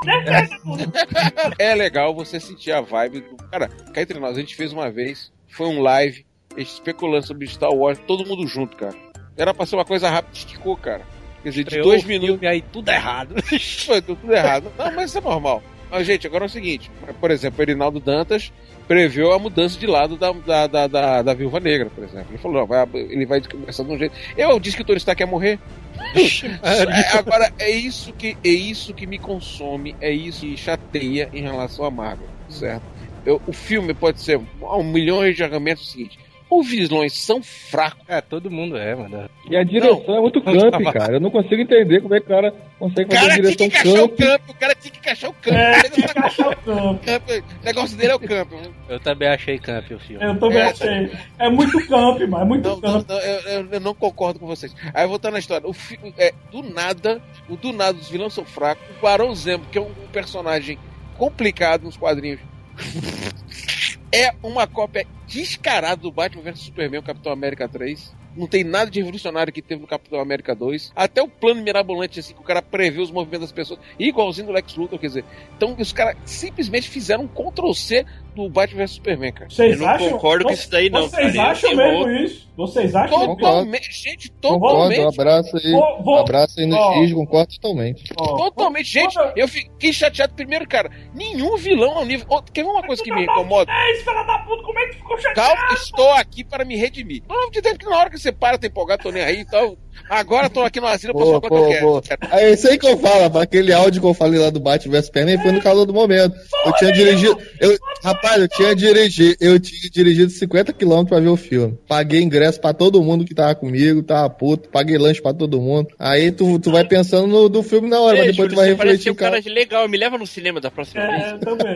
É 1.57 1.73
legal 1.73 2.13
você 2.13 2.39
sentir 2.39 2.71
a 2.71 2.81
vibe 2.81 3.21
do. 3.21 3.35
Cara, 3.49 3.67
cá 3.67 4.01
entre 4.01 4.19
nós, 4.19 4.37
a 4.37 4.39
gente 4.39 4.55
fez 4.55 4.71
uma 4.71 4.89
vez, 4.89 5.31
foi 5.47 5.67
um 5.67 5.81
live, 5.81 6.25
a 6.55 6.59
gente 6.59 6.73
especulando 6.73 7.25
sobre 7.25 7.47
Star 7.47 7.71
Wars, 7.71 7.99
todo 8.05 8.25
mundo 8.25 8.47
junto, 8.47 8.77
cara. 8.77 8.95
Era 9.35 9.53
pra 9.53 9.65
ser 9.65 9.75
uma 9.75 9.85
coisa 9.85 10.09
rápida, 10.09 10.37
esticou, 10.37 10.77
cara. 10.77 11.05
Quer 11.43 11.49
dizer, 11.49 11.63
de 11.65 11.81
dois 11.81 12.03
minutos. 12.03 12.39
filme, 12.39 12.47
aí 12.47 12.61
tudo 12.61 12.89
errado. 12.89 13.35
Foi 13.85 14.01
tudo 14.01 14.33
errado. 14.33 14.71
Não, 14.77 14.91
mas 14.93 15.09
isso 15.09 15.17
é 15.17 15.21
normal. 15.21 15.61
Mas, 15.89 16.06
gente, 16.08 16.27
agora 16.27 16.46
é 16.46 16.48
o 16.48 16.50
seguinte: 16.50 16.89
por 17.20 17.32
exemplo, 17.32 17.60
o 17.60 17.62
Erinaldo 17.63 18.00
Dantas 18.00 18.51
preveu 18.88 19.32
a 19.32 19.39
mudança 19.39 19.80
de 19.80 19.88
lado 19.88 20.15
da, 20.15 20.32
da, 20.32 20.68
da, 20.68 20.88
da, 20.88 21.22
da 21.22 21.34
Viúva 21.34 21.60
Negra, 21.60 21.89
por 21.89 22.04
exemplo. 22.04 22.27
Ele 22.30 22.38
falou: 22.38 22.60
não, 22.60 22.68
vai, 22.68 22.88
ele 22.94 23.25
vai 23.25 23.42
começar 23.42 23.84
de 23.84 23.92
um 23.92 23.98
jeito. 23.98 24.15
Eu 24.38 24.60
disse 24.60 24.75
que 24.77 24.84
o 24.84 24.86
Tony 24.86 24.98
Stark 24.98 25.22
ia 25.22 25.27
morrer. 25.27 25.60
É, 26.62 27.18
agora, 27.18 27.54
é 27.58 27.70
isso, 27.72 28.12
que, 28.13 28.38
é 28.44 28.50
isso 28.50 28.94
que 28.94 29.08
me 29.08 29.18
consome, 29.18 29.96
é 30.01 30.12
isso 30.12 30.42
que 30.42 30.58
chateia 30.58 31.30
em 31.32 31.42
relação 31.42 31.86
a 31.86 31.92
Marvel, 31.92 32.27
certo? 32.50 32.84
Eu- 33.25 33.42
o 33.48 33.54
filme 33.54 33.94
pode 33.94 34.22
ser 34.22 34.39
um 34.62 34.84
milhão 34.84 35.30
de 35.32 35.44
argumentos 35.44 35.86
é 35.86 35.88
o 35.88 35.92
seguinte. 35.92 36.20
Os 36.49 36.69
vilões 36.69 37.13
são 37.13 37.41
fracos. 37.41 38.03
É, 38.07 38.21
todo 38.21 38.51
mundo 38.51 38.77
é, 38.77 38.93
mano. 38.95 39.27
E 39.49 39.57
a 39.57 39.63
direção 39.63 40.15
é 40.15 40.19
muito 40.21 40.39
camp, 40.41 40.83
cara. 40.93 41.13
Eu 41.13 41.19
não 41.19 41.31
consigo 41.31 41.55
entender 41.61 42.01
como 42.01 42.13
é 42.13 42.19
que 42.19 42.25
o 42.27 42.29
cara 42.29 42.53
consegue 42.77 43.11
O 43.13 43.15
fazer 43.17 43.19
cara 43.19 43.25
a 43.25 43.35
tinha 43.35 43.41
direção 43.55 43.69
que 43.69 43.75
encaixar 43.77 44.03
o 44.03 44.09
camp. 44.09 44.17
campo, 44.19 44.51
o 44.51 44.55
cara 44.55 44.75
tinha 44.75 44.91
que 44.91 44.99
encaixar 44.99 45.29
o 45.29 45.33
campo. 45.33 45.57
É, 45.57 45.73
não 45.83 45.89
que 45.89 46.01
tá- 46.13 46.25
achar 46.27 46.49
o 46.49 46.55
campo. 46.57 46.99
O 47.61 47.65
negócio 47.65 47.97
dele 47.97 48.11
é 48.11 48.15
o 48.15 48.19
campo. 48.19 48.55
Eu 48.87 48.99
também 48.99 49.27
achei 49.27 49.57
camp 49.57 49.85
o 49.91 49.99
filme. 49.99 50.23
Eu 50.23 50.39
também 50.39 50.57
É. 50.59 50.63
achei. 50.65 51.11
É 51.39 51.49
muito 51.49 51.87
camp, 51.87 52.21
mas 52.29 52.41
é 52.41 52.45
muito 52.45 52.69
Não, 52.69 52.75
não, 52.75 52.81
camp. 53.03 53.09
não, 53.09 53.19
eu, 53.19 53.39
eu- 53.41 53.67
eu 53.71 53.79
não 53.79 53.95
concordo 53.95 54.39
com 54.39 54.45
vocês. 54.45 54.73
Aí 54.93 55.07
voltando 55.07 55.33
na 55.33 55.39
história, 55.39 55.67
o 55.67 55.73
fi- 55.73 55.99
é, 56.17 56.31
do 56.51 56.61
nada, 56.61 57.21
o 57.49 57.55
do 57.55 57.73
nada 57.73 57.97
os 57.97 58.07
vilões 58.07 58.33
são 58.33 58.45
fracos. 58.45 58.83
O 58.97 59.01
Barão 59.01 59.33
Zemo, 59.33 59.65
que 59.71 59.77
é 59.79 59.81
um 59.81 59.89
personagem 60.13 60.77
complicado 61.17 61.83
nos 61.83 61.97
quadrinhos, 61.97 62.39
é 64.15 64.34
uma 64.41 64.65
cópia 64.65 65.05
descarada 65.27 66.01
do 66.01 66.10
Batman 66.10 66.43
vs 66.43 66.62
Superman, 66.62 67.01
Capitão 67.01 67.34
América 67.34 67.67
3. 67.67 68.15
Não 68.36 68.48
tem 68.48 68.63
nada 68.63 68.89
de 68.92 69.00
revolucionário 69.00 69.51
que 69.54 69.62
teve 69.62 69.82
no 69.82 69.88
Capitão 69.88 70.20
América 70.20 70.54
2. 70.54 70.92
Até 70.96 71.22
o 71.22 71.27
plano 71.27 71.62
mirabolante, 71.62 72.20
assim, 72.20 72.34
que 72.34 72.39
o 72.42 72.44
cara 72.44 72.62
prevê 72.62 73.01
os 73.01 73.12
movimentos 73.12 73.48
das 73.48 73.51
pessoas, 73.51 73.80
igualzinho 73.98 74.48
do 74.48 74.54
Lex 74.54 74.75
Luthor, 74.75 75.00
quer 75.00 75.08
dizer. 75.08 75.25
Então, 75.56 75.75
os 75.80 75.94
caras 75.94 76.18
simplesmente 76.25 76.89
fizeram 76.89 77.24
um 77.24 77.27
Ctrl-C 77.27 78.06
do 78.36 78.50
Batman 78.50 78.80
vs 78.86 78.92
Superman, 78.92 79.32
cara. 79.32 79.50
Vocês 79.50 79.74
Eu 79.80 79.86
não 79.86 79.88
acham? 79.94 80.10
concordo 80.10 80.44
com 80.46 80.51
isso 80.51 80.70
daí, 80.70 80.89
não, 80.89 81.04
Vocês 81.08 81.34
cara. 81.34 81.51
acham 81.51 81.75
mesmo 81.75 82.00
vou- 82.00 82.12
isso? 82.12 82.46
Vocês 82.58 82.96
acham? 82.96 83.18
Concordo. 83.20 83.38
Totalmente, 83.42 83.92
gente, 83.94 84.30
Concordo, 84.42 84.56
um 84.56 84.60
totalmente. 84.89 85.20
abraço 85.22 85.58
aí. 85.58 85.72
Vou- 85.72 86.04
vou- 86.04 86.18
abraço 86.20 86.60
aí 86.60 86.65
no 86.65 86.75
ó. 86.75 86.94
X, 87.04 87.13
concordo 87.13 87.54
totalmente. 87.60 88.04
Ó, 88.18 88.38
Totalmente, 88.38 88.86
gente, 88.89 89.13
quando- 89.15 89.38
eu 89.38 89.48
fiquei 89.48 89.94
chateado 89.94 90.34
primeiro, 90.34 90.68
cara. 90.68 90.89
Nenhum 91.13 91.56
vilão 91.58 91.98
ao 91.98 92.06
nível. 92.06 92.25
Ô, 92.30 92.42
Quer 92.42 92.63
ver 92.63 92.70
uma 92.70 92.84
coisa 92.84 93.01
que 93.04 93.13
me 93.13 93.24
incomoda? 93.24 93.72
É 93.72 93.92
isso, 93.94 94.04
filha 94.06 94.24
da 94.24 94.38
puta, 94.39 94.63
como 94.63 94.80
é 94.80 94.88
que 94.88 94.96
ficou 94.96 95.18
chateado? 95.18 95.56
Calma, 95.58 95.74
estou 95.74 96.12
aqui 96.12 96.44
para 96.44 96.63
me 96.65 96.75
redimir. 96.77 97.24
No 97.27 97.36
nome 97.36 97.51
de 97.51 97.62
Deus, 97.62 97.77
que 97.77 97.86
na 97.86 97.98
hora 97.98 98.10
que 98.10 98.18
você 98.25 98.32
para, 98.32 98.58
tá 98.58 98.67
empolgado, 98.67 99.03
tô 99.03 99.12
nem 99.12 99.24
aí, 99.24 99.39
então. 99.39 99.77
Agora 100.10 100.50
tô 100.50 100.62
aqui 100.62 100.79
no 100.79 100.88
asilo 100.88 101.13
pra 101.13 101.24
Boa, 101.24 101.39
falar 101.41 101.50
quanto 101.50 101.74
eu 101.74 101.82
boa, 101.82 102.01
quero. 102.01 102.20
É 102.32 102.51
isso 102.51 102.67
aí 102.67 102.77
que 102.77 102.86
eu 102.86 102.98
falo, 102.98 103.22
rapaz. 103.24 103.44
aquele 103.44 103.72
áudio 103.74 104.01
que 104.01 104.05
eu 104.08 104.13
falei 104.13 104.39
lá 104.39 104.50
do 104.50 104.60
Batman 104.60 104.91
vs 104.91 105.05
Superman 105.05 105.41
foi 105.41 105.51
no 105.53 105.62
calor 105.62 105.86
do 105.86 105.94
momento. 105.94 106.36
Eu 106.65 106.74
tinha 106.74 106.91
dirigido. 106.91 107.38
Eu, 107.60 107.77
rapaz, 108.03 108.41
eu 108.41 108.48
tinha 108.50 108.75
dirigido, 108.75 109.36
eu 109.39 109.60
tinha 109.60 109.89
dirigido 109.89 110.29
50 110.29 110.74
km 110.74 111.05
pra 111.05 111.20
ver 111.20 111.29
o 111.29 111.38
filme. 111.38 111.79
Paguei 111.88 112.22
ingresso 112.22 112.60
pra 112.60 112.74
todo 112.74 113.01
mundo 113.01 113.25
que 113.25 113.34
tava 113.34 113.55
comigo, 113.55 114.03
tava 114.03 114.29
puto, 114.29 114.70
paguei 114.70 114.98
lanche 114.98 115.22
pra 115.22 115.34
todo 115.34 115.62
mundo. 115.62 115.88
Aí 115.98 116.32
tu, 116.32 116.60
tu 116.60 116.72
vai 116.72 116.86
pensando 116.86 117.25
no 117.27 117.50
do 117.50 117.63
filme 117.63 117.89
na 117.89 118.00
hora, 118.00 118.17
Ei, 118.17 118.25
mas 118.27 118.36
depois 118.36 118.51
Júlio, 118.51 118.55
tu 118.55 118.55
vai 118.58 118.67
refletir 118.67 119.12
um 119.12 119.15
cara. 119.15 119.41
cara 119.41 119.53
legal. 119.55 119.88
Me 119.89 119.98
leva 119.98 120.17
no 120.17 120.27
cinema 120.27 120.60
da 120.60 120.70
próxima 120.70 121.01
É, 121.03 121.08
vez. 121.08 121.32
eu 121.32 121.39
também. 121.39 121.75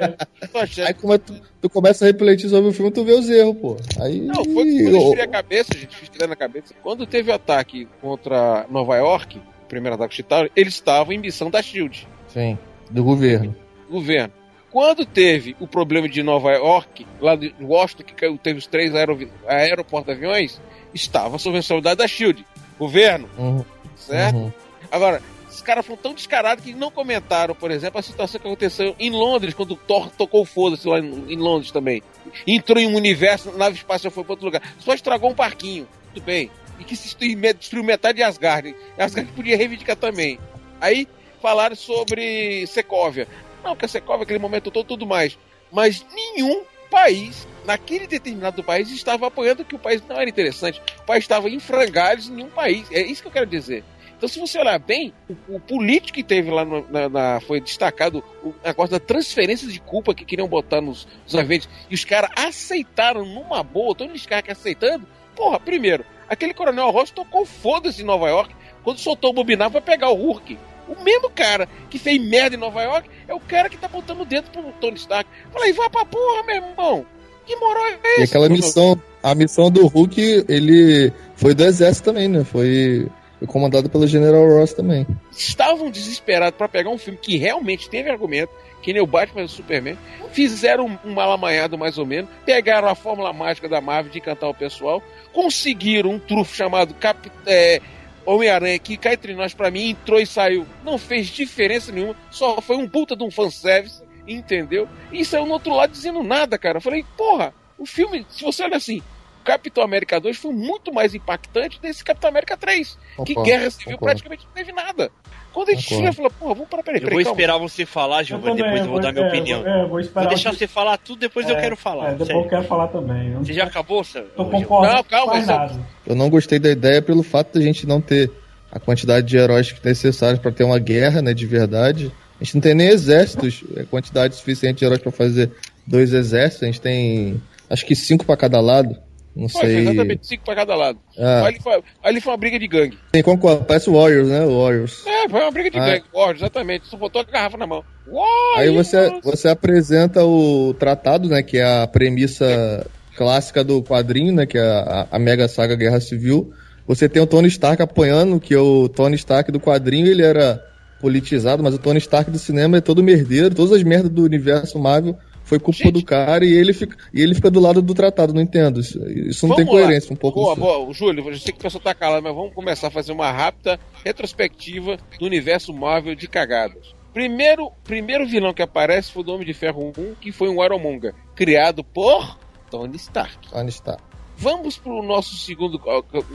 Aí 0.85 0.93
como 0.93 1.13
é 1.13 1.17
tu, 1.17 1.33
tu 1.61 1.69
começa 1.69 2.05
a 2.05 2.07
refletir 2.11 2.49
sobre 2.49 2.69
o 2.69 2.73
filme, 2.73 2.91
tu 2.91 3.03
vê 3.03 3.13
os 3.13 3.29
erros, 3.29 3.55
pô. 3.57 3.77
Aí. 3.99 4.19
Não, 4.19 4.35
foi 4.35 4.53
quando 4.53 4.67
eu 4.95 4.97
esfriei 4.97 5.23
a 5.23 5.27
cabeça, 5.27 5.69
gente, 5.73 6.27
na 6.27 6.35
cabeça. 6.39 6.73
Quando 6.81 7.05
teve 7.05 7.29
o 7.31 7.33
ataque 7.35 7.87
contra 8.01 8.65
Nova 8.69 8.95
York, 8.95 9.37
o 9.37 9.67
primeiro 9.67 9.95
ataque 9.95 10.15
Chitauri, 10.15 10.51
eles 10.55 10.73
estavam 10.75 11.13
em 11.13 11.17
missão 11.17 11.49
da 11.51 11.61
SHIELD, 11.61 12.07
Sim, 12.29 12.57
do 12.89 13.03
governo. 13.03 13.55
governo. 13.89 14.33
Quando 14.71 15.05
teve 15.05 15.55
o 15.59 15.67
problema 15.67 16.07
de 16.07 16.21
Nova 16.23 16.51
York, 16.53 17.05
lá 17.19 17.35
de 17.35 17.53
Washington, 17.59 18.03
que 18.03 18.13
caiu, 18.13 18.37
teve 18.37 18.59
os 18.59 18.67
três 18.67 18.93
aerovi- 18.95 19.31
aeroporto-aviões, 19.47 20.61
estava 20.93 21.37
sob 21.37 21.55
a 21.55 21.59
responsabilidade 21.59 21.97
da 21.97 22.07
SHIELD, 22.07 22.45
governo, 22.77 23.27
Uhum, 23.37 23.65
certo? 23.95 24.35
uhum. 24.37 24.51
Agora, 24.91 25.21
os 25.49 25.61
caras 25.61 25.85
foram 25.85 25.99
tão 26.01 26.13
descarados 26.13 26.63
que 26.63 26.73
não 26.73 26.89
comentaram, 26.91 27.53
por 27.55 27.71
exemplo, 27.71 27.99
a 27.99 28.03
situação 28.03 28.39
que 28.39 28.47
aconteceu 28.47 28.95
em 28.99 29.09
Londres, 29.11 29.53
quando 29.55 29.71
o 29.71 29.75
Thor 29.75 30.09
tocou 30.11 30.45
foda-se 30.45 30.87
lá 30.87 30.99
em, 30.99 31.33
em 31.33 31.35
Londres 31.37 31.71
também. 31.71 32.01
Entrou 32.45 32.79
em 32.79 32.87
um 32.87 32.95
universo, 32.95 33.51
nave 33.57 33.75
espacial 33.75 34.11
foi 34.11 34.23
para 34.23 34.33
outro 34.33 34.45
lugar. 34.45 34.61
Só 34.79 34.93
estragou 34.93 35.31
um 35.31 35.35
parquinho, 35.35 35.87
tudo 36.13 36.23
bem. 36.23 36.51
E 36.79 36.83
que 36.83 36.95
se 36.95 37.15
destruiu, 37.15 37.83
metade 37.83 38.17
de 38.17 38.23
Asgard. 38.23 38.75
Asgard 38.97 39.31
podia 39.33 39.57
reivindicar 39.57 39.95
também. 39.95 40.39
Aí 40.79 41.07
falaram 41.41 41.75
sobre 41.75 42.65
Secóvia. 42.67 43.27
Não, 43.63 43.75
que 43.75 43.85
a 43.85 43.87
Secóvia, 43.87 44.23
aquele 44.23 44.39
momento 44.39 44.71
todo, 44.71 44.87
tudo 44.87 45.05
mais. 45.05 45.37
Mas 45.71 46.05
nenhum 46.13 46.63
país, 46.89 47.45
naquele 47.65 48.07
determinado 48.07 48.63
país, 48.63 48.89
estava 48.91 49.27
apoiando 49.27 49.65
que 49.65 49.75
o 49.75 49.79
país 49.79 50.01
não 50.07 50.15
era 50.19 50.29
interessante. 50.29 50.81
O 51.01 51.05
país 51.05 51.23
estava 51.25 51.49
em 51.49 51.59
frangalhos 51.59 52.29
em 52.29 52.33
nenhum 52.33 52.49
país. 52.49 52.89
É 52.91 53.01
isso 53.01 53.21
que 53.21 53.27
eu 53.27 53.31
quero 53.31 53.45
dizer. 53.45 53.83
Então, 54.17 54.27
se 54.27 54.39
você 54.39 54.57
olhar 54.59 54.77
bem, 54.79 55.13
o, 55.47 55.55
o 55.55 55.59
político 55.61 56.15
que 56.15 56.23
teve 56.23 56.49
lá 56.51 56.65
no- 56.65 56.85
na, 56.89 57.07
na- 57.07 57.39
foi 57.41 57.61
destacado 57.61 58.21
o 58.43 58.53
negócio 58.65 58.91
da 58.91 58.99
transferência 58.99 59.65
de 59.67 59.79
culpa 59.79 60.13
que 60.13 60.25
queriam 60.25 60.47
botar 60.47 60.81
nos, 60.81 61.07
nos. 61.31 61.67
E 61.89 61.93
os 61.95 62.03
caras 62.03 62.29
aceitaram 62.35 63.23
numa 63.25 63.63
boa, 63.63 63.95
Tony 63.95 64.15
Stark 64.15 64.49
aceitando. 64.51 65.07
Porra, 65.39 65.57
primeiro, 65.57 66.03
aquele 66.27 66.53
coronel 66.53 66.91
Ross 66.91 67.11
tocou 67.11 67.45
foda-se 67.45 68.01
em 68.01 68.05
Nova 68.05 68.27
York 68.27 68.53
quando 68.83 68.99
soltou 68.99 69.29
o 69.29 69.33
bobinar 69.33 69.71
pra 69.71 69.79
pegar 69.79 70.09
o 70.09 70.15
Hulk. 70.15 70.57
O 70.85 71.01
mesmo 71.01 71.29
cara 71.29 71.69
que 71.89 71.97
fez 71.97 72.21
merda 72.21 72.57
em 72.57 72.59
Nova 72.59 72.81
York 72.83 73.09
é 73.25 73.33
o 73.33 73.39
cara 73.39 73.69
que 73.69 73.77
tá 73.77 73.87
botando 73.87 74.19
o 74.21 74.25
dedo 74.25 74.49
pro 74.51 74.63
Tony 74.81 74.97
Stark. 74.97 75.29
Falei, 75.53 75.71
vai 75.71 75.89
pra 75.89 76.03
porra, 76.03 76.43
meu 76.43 76.55
irmão. 76.57 77.05
Que 77.45 77.55
moral 77.55 77.85
é 77.85 77.91
E 77.93 78.13
essa? 78.15 78.23
aquela 78.25 78.49
missão, 78.49 79.01
a 79.23 79.33
missão 79.33 79.71
do 79.71 79.87
Hulk, 79.87 80.45
ele 80.49 81.13
foi 81.35 81.53
do 81.53 81.63
exército 81.63 82.05
também, 82.11 82.27
né? 82.27 82.43
Foi, 82.43 83.07
comandado 83.47 83.89
pelo 83.89 84.05
General 84.07 84.45
Ross 84.45 84.73
também. 84.73 85.07
estavam 85.31 85.89
desesperados 85.89 86.57
pra 86.57 86.67
pegar 86.67 86.89
um 86.89 86.97
filme 86.97 87.17
que 87.21 87.37
realmente 87.37 87.89
teve 87.89 88.09
argumento, 88.09 88.51
que 88.81 88.93
nem 88.93 89.01
o 89.01 89.07
Batman 89.07 89.41
e 89.41 89.45
o 89.45 89.49
Superman, 89.49 89.97
fizeram 90.31 90.99
um, 91.03 91.13
malamanhado 91.13 91.77
mais 91.77 91.97
ou 91.97 92.05
menos, 92.05 92.29
pegaram 92.45 92.87
a 92.87 92.95
fórmula 92.95 93.33
mágica 93.33 93.67
da 93.67 93.81
Marvel 93.81 94.11
de 94.11 94.19
encantar 94.19 94.49
o 94.49 94.53
pessoal, 94.53 95.03
conseguiram 95.33 96.11
um 96.11 96.19
trufo 96.19 96.55
chamado 96.55 96.93
Cap, 96.93 97.31
é, 97.45 97.81
Homem-Aranha, 98.25 98.79
que 98.79 98.97
cá 98.97 99.13
entre 99.13 99.33
nós, 99.33 99.53
pra 99.53 99.71
mim, 99.71 99.89
entrou 99.89 100.19
e 100.19 100.25
saiu, 100.25 100.65
não 100.83 100.97
fez 100.97 101.27
diferença 101.27 101.91
nenhuma, 101.91 102.15
só 102.29 102.61
foi 102.61 102.77
um 102.77 102.87
puta 102.87 103.15
de 103.15 103.23
um 103.23 103.31
fanservice, 103.31 104.03
entendeu? 104.27 104.87
E 105.11 105.25
saiu 105.25 105.45
no 105.45 105.53
outro 105.53 105.73
lado 105.73 105.91
dizendo 105.91 106.21
nada, 106.21 106.57
cara. 106.57 106.77
Eu 106.77 106.81
falei, 106.81 107.03
porra, 107.17 107.53
o 107.77 107.85
filme, 107.85 108.25
se 108.29 108.43
você 108.43 108.63
olha 108.63 108.77
assim, 108.77 109.01
Capitão 109.43 109.83
América 109.83 110.19
2 110.19 110.37
foi 110.37 110.53
muito 110.53 110.93
mais 110.93 111.15
impactante 111.15 111.81
desse 111.81 112.03
Capitão 112.03 112.29
América 112.29 112.55
3 112.55 112.97
que 113.25 113.33
Concordo, 113.33 113.43
Guerra 113.43 113.71
Civil 113.71 113.93
concordo. 113.93 114.05
praticamente 114.05 114.45
não 114.45 114.53
teve 114.53 114.71
nada. 114.71 115.11
Quando 115.53 115.69
a 115.69 115.71
gente 115.73 115.83
chega 115.87 116.13
fala, 116.13 116.29
porra, 116.29 116.53
vamos 116.53 116.69
parar, 116.69 116.83
peraí, 116.83 116.99
Eu 116.99 117.01
vou 117.01 117.09
peraí, 117.09 117.23
calma. 117.25 117.35
esperar 117.39 117.57
você 117.57 117.85
falar, 117.85 118.19
Eu 118.21 118.25
Giovanni, 118.25 118.57
depois 118.57 118.81
eu 118.81 118.87
vou 118.89 118.99
dar 118.99 119.11
minha 119.11 119.25
é, 119.25 119.27
opinião. 119.27 119.67
É, 119.67 119.85
vou 119.85 119.99
esperar. 119.99 120.21
Vou 120.21 120.29
deixar 120.29 120.51
você- 120.51 120.57
você 120.59 120.67
falar 120.67 120.97
tudo, 120.97 121.19
depois 121.19 121.49
eu 121.49 121.55
é, 121.55 121.61
quero 121.61 121.75
falar. 121.75 122.07
É, 122.07 122.11
depois 122.11 122.27
sério. 122.27 122.43
eu 122.43 122.49
quero 122.49 122.63
falar 122.63 122.87
também. 122.89 123.31
Eu 123.33 123.39
Você 123.39 123.53
já 123.53 123.63
acabou, 123.65 124.03
seu? 124.03 124.23
tô 124.35 124.45
concordando 124.45 124.95
Não, 124.95 125.03
calma, 125.03 125.39
nada. 125.41 125.79
Eu 126.05 126.15
não 126.15 126.29
gostei 126.29 126.59
da 126.59 126.69
ideia 126.69 127.01
pelo 127.01 127.23
fato 127.23 127.57
da 127.57 127.61
gente 127.65 127.87
não 127.87 127.99
ter 127.99 128.31
a 128.71 128.79
quantidade 128.79 129.25
de 129.27 129.37
heróis 129.37 129.73
necessários 129.83 130.39
para 130.39 130.51
ter 130.51 130.63
uma 130.63 130.77
guerra, 130.79 131.21
né, 131.21 131.33
de 131.33 131.45
verdade. 131.47 132.11
A 132.39 132.43
gente 132.43 132.55
não 132.55 132.61
tem 132.61 132.75
nem 132.75 132.87
exércitos, 132.87 133.63
é, 133.75 133.83
quantidade 133.83 134.35
suficiente 134.35 134.79
de 134.79 134.85
heróis 134.85 135.01
para 135.01 135.11
fazer 135.11 135.51
dois 135.85 136.13
exércitos. 136.13 136.63
A 136.63 136.65
gente 136.67 136.79
tem, 136.79 137.41
acho 137.69 137.85
que 137.85 137.95
cinco 137.95 138.23
para 138.25 138.37
cada 138.37 138.61
lado. 138.61 138.95
Não 139.35 139.47
foi 139.47 139.61
sei. 139.61 139.77
exatamente 139.79 140.27
cinco 140.27 140.43
pra 140.43 140.55
cada 140.55 140.75
lado. 140.75 140.99
Ah, 141.17 141.45
Ali, 141.45 141.59
foi, 141.61 141.81
ali 142.03 142.19
foi 142.21 142.31
uma 142.31 142.37
briga 142.37 142.59
de 142.59 142.67
gangue. 142.67 142.97
sim, 143.15 143.21
concordo. 143.21 143.63
Parece 143.65 143.89
Warriors, 143.89 144.27
né? 144.27 144.45
Warriors. 144.45 145.05
É, 145.05 145.29
foi 145.29 145.39
uma 145.41 145.51
briga 145.51 145.69
de 145.71 145.77
Ah. 145.79 145.85
gangue. 145.85 146.03
Ó, 146.13 146.31
exatamente. 146.31 146.87
Só 146.87 146.97
botou 146.97 147.21
a 147.21 147.23
garrafa 147.25 147.57
na 147.57 147.67
mão. 147.67 147.83
Uau, 148.11 148.25
Aí 148.57 148.69
você, 148.71 149.09
você 149.23 149.47
apresenta 149.47 150.25
o 150.25 150.73
tratado, 150.73 151.29
né? 151.29 151.41
Que 151.43 151.57
é 151.59 151.83
a 151.83 151.87
premissa 151.87 152.85
clássica 153.15 153.63
do 153.63 153.81
quadrinho, 153.83 154.33
né? 154.33 154.45
Que 154.45 154.57
é 154.57 154.61
a, 154.61 155.07
a 155.11 155.19
mega 155.19 155.47
saga 155.47 155.75
Guerra 155.75 155.99
Civil. 156.01 156.51
Você 156.87 157.07
tem 157.07 157.21
o 157.21 157.27
Tony 157.27 157.47
Stark 157.49 157.81
apoiando, 157.81 158.39
que 158.39 158.55
o 158.55 158.89
Tony 158.89 159.15
Stark 159.15 159.51
do 159.51 159.59
quadrinho 159.59 160.07
ele 160.07 160.23
era 160.23 160.59
politizado, 160.99 161.61
mas 161.63 161.73
o 161.73 161.77
Tony 161.77 161.99
Stark 161.99 162.29
do 162.31 162.39
cinema 162.39 162.77
é 162.77 162.81
todo 162.81 163.03
merdeiro. 163.03 163.53
Todas 163.53 163.73
as 163.73 163.83
merdas 163.83 164.09
do 164.11 164.23
universo 164.23 164.77
Marvel 164.79 165.15
foi 165.49 165.59
culpa 165.59 165.79
Gente. 165.79 165.93
do 165.93 166.03
cara 166.03 166.45
e 166.45 166.53
ele 166.53 166.73
fica, 166.73 166.95
e 167.11 167.21
ele 167.23 167.33
fica 167.33 167.49
do 167.49 167.59
lado 167.59 167.81
do 167.81 167.95
tratado. 167.95 168.31
Não 168.31 168.41
entendo. 168.41 168.79
Isso, 168.79 169.03
isso 169.09 169.47
não 169.47 169.55
tem 169.55 169.65
Vamos 169.65 169.81
lá. 169.81 169.87
coerência 169.87 170.13
um 170.13 170.15
pouco. 170.15 170.39
Boa, 170.39 170.55
boa. 170.55 170.93
Júlio, 170.93 171.27
eu 171.27 171.37
sei 171.39 171.51
que 171.51 171.57
o 171.57 171.63
pessoal 171.63 171.83
tá 171.83 171.95
calado, 171.95 172.21
mas 172.21 172.35
vamos 172.35 172.53
começar 172.53 172.87
a 172.87 172.91
fazer 172.91 173.11
uma 173.11 173.31
rápida 173.31 173.79
retrospectiva 174.05 174.97
do 175.17 175.25
universo 175.25 175.73
Marvel 175.73 176.13
de 176.13 176.27
cagadas. 176.27 176.93
Primeiro, 177.11 177.71
primeiro 177.83 178.27
vilão 178.27 178.53
que 178.53 178.61
aparece 178.61 179.11
foi 179.11 179.23
o 179.23 179.25
do 179.25 179.33
Homem 179.33 179.47
de 179.47 179.55
Ferro 179.55 179.91
1, 179.97 180.15
que 180.21 180.31
foi 180.31 180.49
um 180.49 180.63
Ironmonger, 180.63 181.15
criado 181.35 181.83
por 181.83 182.37
Tony 182.69 182.95
Stark. 182.97 183.49
Onde 183.51 183.71
está? 183.71 183.97
Vamos 184.37 184.77
pro 184.77 185.01
nosso 185.01 185.35
segundo, 185.35 185.81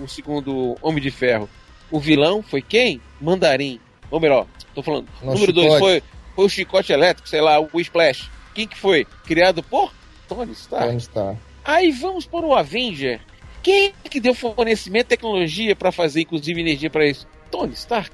o 0.03 0.09
segundo 0.09 0.75
Homem 0.83 1.01
de 1.01 1.13
Ferro. 1.13 1.49
O 1.89 2.01
vilão 2.01 2.43
foi 2.43 2.61
quem? 2.61 3.01
Mandarim. 3.21 3.79
Ou 4.11 4.19
melhor, 4.19 4.49
tô 4.75 4.83
falando. 4.83 5.07
Nosso 5.23 5.35
número 5.35 5.53
2 5.53 5.67
chicote. 5.67 5.81
foi, 5.81 6.03
foi 6.35 6.45
o 6.45 6.49
chicote 6.49 6.93
elétrico, 6.93 7.29
sei 7.29 7.41
lá, 7.41 7.61
o 7.61 7.81
Splash. 7.81 8.29
Quem 8.55 8.67
que 8.69 8.79
foi? 8.79 9.05
Criado 9.25 9.63
por 9.63 9.93
Tony 10.29 10.53
Stark. 10.53 10.89
Onde 10.89 11.03
está? 11.03 11.37
Aí 11.65 11.91
vamos 11.91 12.27
para 12.27 12.47
o 12.47 12.55
Avenger. 12.55 13.21
Quem 13.63 13.93
é 14.05 14.09
que 14.09 14.21
deu 14.21 14.35
fornecimento 14.35 15.07
de 15.07 15.09
tecnologia 15.11 15.75
para 15.75 15.91
fazer, 15.91 16.21
inclusive, 16.23 16.61
energia 16.61 16.91
para 16.91 17.07
isso? 17.07 17.27
Tony 17.51 17.73
Stark. 17.73 18.11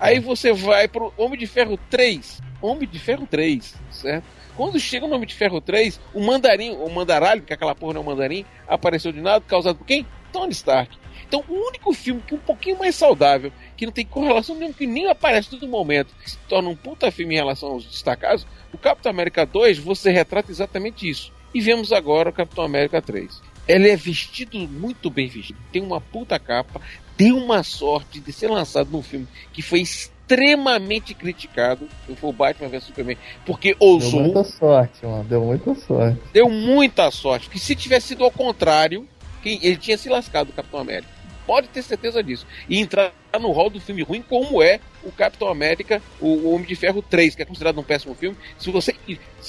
Aí 0.00 0.18
você 0.18 0.52
vai 0.52 0.88
pro 0.88 1.12
Homem 1.16 1.38
de 1.38 1.46
Ferro 1.46 1.78
3. 1.90 2.40
Homem 2.62 2.88
de 2.88 2.98
Ferro 2.98 3.26
3, 3.26 3.74
certo? 3.90 4.24
Quando 4.56 4.80
chega 4.80 5.06
no 5.06 5.14
Homem 5.14 5.26
de 5.26 5.34
Ferro 5.34 5.60
3, 5.60 6.00
o 6.14 6.24
mandarim, 6.24 6.70
o 6.70 6.88
mandaralho, 6.88 7.42
que 7.42 7.52
aquela 7.52 7.74
porra 7.74 7.94
não 7.94 8.00
é 8.00 8.04
um 8.04 8.06
mandarim, 8.06 8.46
apareceu 8.66 9.12
de 9.12 9.20
nada, 9.20 9.44
causado 9.46 9.76
por 9.76 9.86
quem? 9.86 10.06
Tony 10.36 10.52
Stark. 10.52 10.96
Então, 11.26 11.42
o 11.48 11.54
único 11.54 11.92
filme 11.94 12.22
que 12.26 12.34
é 12.34 12.36
um 12.36 12.40
pouquinho 12.40 12.78
mais 12.78 12.94
saudável, 12.94 13.50
que 13.76 13.86
não 13.86 13.92
tem 13.92 14.04
correlação 14.04 14.54
nenhuma, 14.54 14.74
que 14.74 14.86
nem 14.86 15.08
aparece 15.08 15.48
todo 15.48 15.66
momento, 15.66 16.14
que 16.22 16.30
se 16.30 16.38
torna 16.48 16.68
um 16.68 16.76
puta 16.76 17.10
filme 17.10 17.34
em 17.34 17.38
relação 17.38 17.70
aos 17.70 17.84
destacados, 17.84 18.46
o 18.72 18.78
Capitão 18.78 19.10
América 19.10 19.46
2, 19.46 19.78
você 19.78 20.10
retrata 20.10 20.52
exatamente 20.52 21.08
isso. 21.08 21.32
E 21.54 21.60
vemos 21.60 21.90
agora 21.90 22.28
o 22.28 22.32
Capitão 22.32 22.64
América 22.64 23.00
3. 23.00 23.40
Ele 23.66 23.88
é 23.88 23.96
vestido 23.96 24.58
muito 24.68 25.10
bem 25.10 25.26
vestido, 25.26 25.58
tem 25.72 25.82
uma 25.82 26.00
puta 26.00 26.38
capa, 26.38 26.80
deu 27.16 27.36
uma 27.36 27.62
sorte 27.62 28.20
de 28.20 28.32
ser 28.32 28.48
lançado 28.48 28.90
num 28.92 29.02
filme 29.02 29.26
que 29.52 29.62
foi 29.62 29.80
extremamente 29.80 31.14
criticado, 31.14 31.88
que 32.06 32.14
foi 32.14 32.30
o 32.30 32.32
Batman 32.32 32.68
vs 32.68 32.84
Superman, 32.84 33.18
porque 33.44 33.74
Deu 33.74 33.88
ousou, 33.88 34.20
muita 34.20 34.44
sorte, 34.44 35.04
mano. 35.04 35.24
Deu 35.24 35.40
muita 35.40 35.74
sorte. 35.74 36.20
deu 36.32 36.48
muita 36.48 37.10
sorte. 37.10 37.50
Que 37.50 37.58
se 37.58 37.74
tivesse 37.74 38.08
sido 38.08 38.22
ao 38.22 38.30
contrário, 38.30 39.08
que 39.46 39.64
ele 39.64 39.76
tinha 39.76 39.96
se 39.96 40.08
lascado, 40.08 40.50
o 40.50 40.52
Capitão 40.52 40.80
América. 40.80 41.08
Pode 41.46 41.68
ter 41.68 41.80
certeza 41.82 42.20
disso. 42.20 42.44
E 42.68 42.80
entrar 42.80 43.12
no 43.40 43.52
rol 43.52 43.70
do 43.70 43.80
filme 43.80 44.02
ruim, 44.02 44.20
como 44.20 44.60
é 44.60 44.80
o 45.04 45.12
Capitão 45.12 45.46
América, 45.46 46.02
o, 46.20 46.50
Homem 46.50 46.66
de 46.66 46.74
Ferro 46.74 47.00
3, 47.00 47.36
que 47.36 47.42
é 47.42 47.44
considerado 47.44 47.78
um 47.78 47.84
péssimo 47.84 48.16
filme. 48.16 48.36
Se 48.58 48.68
você. 48.72 48.96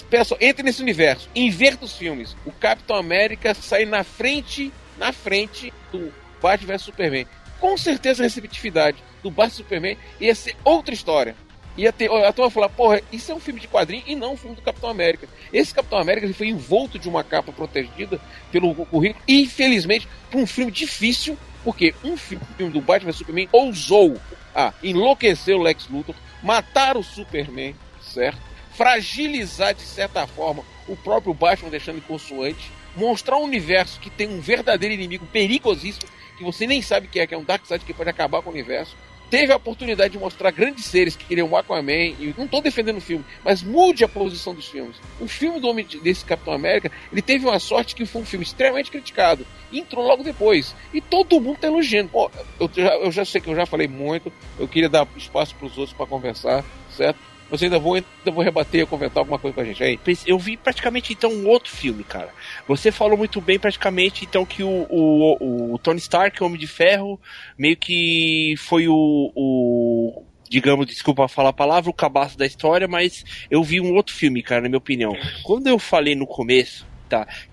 Peça, 0.07 0.37
entre 0.39 0.61
nesse 0.61 0.83
universo, 0.83 1.27
inverta 1.35 1.85
os 1.85 1.95
filmes. 1.97 2.37
O 2.45 2.51
Capitão 2.51 2.95
América 2.95 3.55
sai 3.55 3.85
na 3.85 4.03
frente, 4.03 4.71
na 4.99 5.11
frente 5.11 5.73
do 5.91 6.13
Batman 6.39 6.73
vs 6.73 6.81
Superman. 6.83 7.25
Com 7.59 7.75
certeza 7.75 8.21
a 8.21 8.25
receptividade 8.25 9.03
do 9.23 9.31
Batman 9.31 9.55
Superman 9.55 9.97
ia 10.19 10.35
ser 10.35 10.55
outra 10.63 10.93
história. 10.93 11.35
Ia 11.77 11.93
ter, 11.93 12.11
a 12.11 12.33
turma 12.33 12.49
falar, 12.49 12.69
porra, 12.69 13.01
isso 13.11 13.31
é 13.31 13.35
um 13.35 13.39
filme 13.39 13.59
de 13.59 13.67
quadrinho 13.67 14.03
e 14.07 14.15
não 14.15 14.33
um 14.33 14.37
filme 14.37 14.55
do 14.55 14.61
Capitão 14.63 14.89
América. 14.89 15.29
Esse 15.53 15.73
Capitão 15.73 15.99
América 15.99 16.25
ele 16.25 16.33
foi 16.33 16.47
envolto 16.47 16.97
de 16.97 17.07
uma 17.07 17.23
capa 17.23 17.51
protegida 17.51 18.19
pelo 18.51 18.73
currículo, 18.73 19.23
e 19.27 19.43
infelizmente, 19.43 20.07
por 20.31 20.41
um 20.41 20.47
filme 20.47 20.71
difícil, 20.71 21.37
porque 21.63 21.93
um 22.03 22.17
fi- 22.17 22.39
filme 22.57 22.73
do 22.73 22.81
Batman 22.81 23.11
Superman 23.11 23.47
ousou 23.51 24.19
a 24.55 24.73
enlouquecer 24.81 25.55
o 25.55 25.61
Lex 25.61 25.87
Luthor, 25.87 26.15
matar 26.41 26.97
o 26.97 27.03
Superman, 27.03 27.75
certo? 28.01 28.39
Fragilizar 28.73 29.75
de 29.75 29.81
certa 29.83 30.25
forma 30.25 30.63
o 30.87 30.95
próprio 30.95 31.33
Batman, 31.33 31.69
deixando 31.69 31.99
inconsoante, 31.99 32.71
mostrar 32.95 33.37
um 33.37 33.43
universo 33.43 33.99
que 33.99 34.09
tem 34.09 34.27
um 34.27 34.39
verdadeiro 34.39 34.95
inimigo 34.95 35.27
perigosíssimo, 35.27 36.09
que 36.37 36.43
você 36.43 36.65
nem 36.65 36.81
sabe 36.81 37.07
que 37.07 37.19
é, 37.19 37.27
que 37.27 37.35
é 37.35 37.37
um 37.37 37.43
Darkseid 37.43 37.85
que 37.85 37.93
pode 37.93 38.09
acabar 38.09 38.41
com 38.41 38.49
o 38.49 38.53
universo 38.53 38.95
teve 39.29 39.51
a 39.51 39.55
oportunidade 39.57 40.11
de 40.13 40.17
mostrar 40.17 40.51
grandes 40.51 40.85
seres 40.85 41.15
que 41.15 41.25
queriam 41.25 41.49
o 41.49 41.57
Aquaman, 41.57 41.91
e 41.91 42.33
não 42.37 42.45
estou 42.45 42.61
defendendo 42.61 42.97
o 42.97 43.01
filme, 43.01 43.25
mas 43.43 43.61
mude 43.61 44.03
a 44.03 44.07
posição 44.07 44.53
dos 44.53 44.67
filmes. 44.67 44.95
O 45.19 45.27
filme 45.27 45.59
do 45.59 45.67
homem 45.67 45.85
de- 45.85 45.99
desse 45.99 46.23
Capitão 46.25 46.53
América, 46.53 46.91
ele 47.11 47.21
teve 47.21 47.45
uma 47.45 47.59
sorte 47.59 47.95
que 47.95 48.05
foi 48.05 48.21
um 48.21 48.25
filme 48.25 48.43
extremamente 48.45 48.89
criticado, 48.91 49.45
entrou 49.71 50.05
logo 50.05 50.23
depois, 50.23 50.75
e 50.93 51.01
todo 51.01 51.41
mundo 51.41 51.55
está 51.55 51.67
elogiando. 51.67 52.09
Pô, 52.09 52.31
eu, 52.59 52.69
já, 52.73 52.95
eu 52.95 53.11
já 53.11 53.25
sei 53.25 53.41
que 53.41 53.49
eu 53.49 53.55
já 53.55 53.65
falei 53.65 53.87
muito, 53.87 54.31
eu 54.57 54.67
queria 54.67 54.89
dar 54.89 55.07
espaço 55.17 55.55
para 55.55 55.67
os 55.67 55.77
outros 55.77 55.95
para 55.95 56.05
conversar, 56.05 56.63
certo? 56.89 57.19
Mas 57.49 57.63
ainda 57.63 57.79
vou, 57.79 57.95
ainda 57.95 58.07
vou 58.25 58.43
rebater 58.43 58.85
comentar 58.85 59.19
alguma 59.19 59.39
coisa 59.39 59.55
com 59.55 59.61
a 59.61 59.65
gente 59.65 59.83
aí. 59.83 59.99
Eu 60.25 60.37
vi 60.37 60.57
praticamente 60.57 61.13
então 61.13 61.31
um 61.31 61.47
outro 61.47 61.71
filme, 61.71 62.03
cara. 62.03 62.29
Você 62.67 62.91
falou 62.91 63.17
muito 63.17 63.39
bem 63.39 63.57
praticamente 63.57 64.25
então 64.25 64.45
que 64.45 64.63
o, 64.63 64.85
o, 64.89 65.73
o 65.73 65.77
Tony 65.77 65.99
Stark, 65.99 66.43
Homem 66.43 66.59
de 66.59 66.67
Ferro, 66.67 67.19
meio 67.57 67.77
que 67.77 68.55
foi 68.57 68.87
o, 68.87 69.31
o 69.35 70.23
digamos, 70.49 70.85
desculpa 70.87 71.27
falar 71.27 71.49
a 71.49 71.53
palavra, 71.53 71.89
o 71.89 71.93
cabaço 71.93 72.37
da 72.37 72.45
história, 72.45 72.87
mas 72.87 73.23
eu 73.49 73.63
vi 73.63 73.79
um 73.81 73.93
outro 73.93 74.13
filme, 74.13 74.41
cara, 74.41 74.61
na 74.61 74.69
minha 74.69 74.77
opinião. 74.77 75.13
Quando 75.43 75.67
eu 75.67 75.77
falei 75.77 76.15
no 76.15 76.25
começo, 76.25 76.85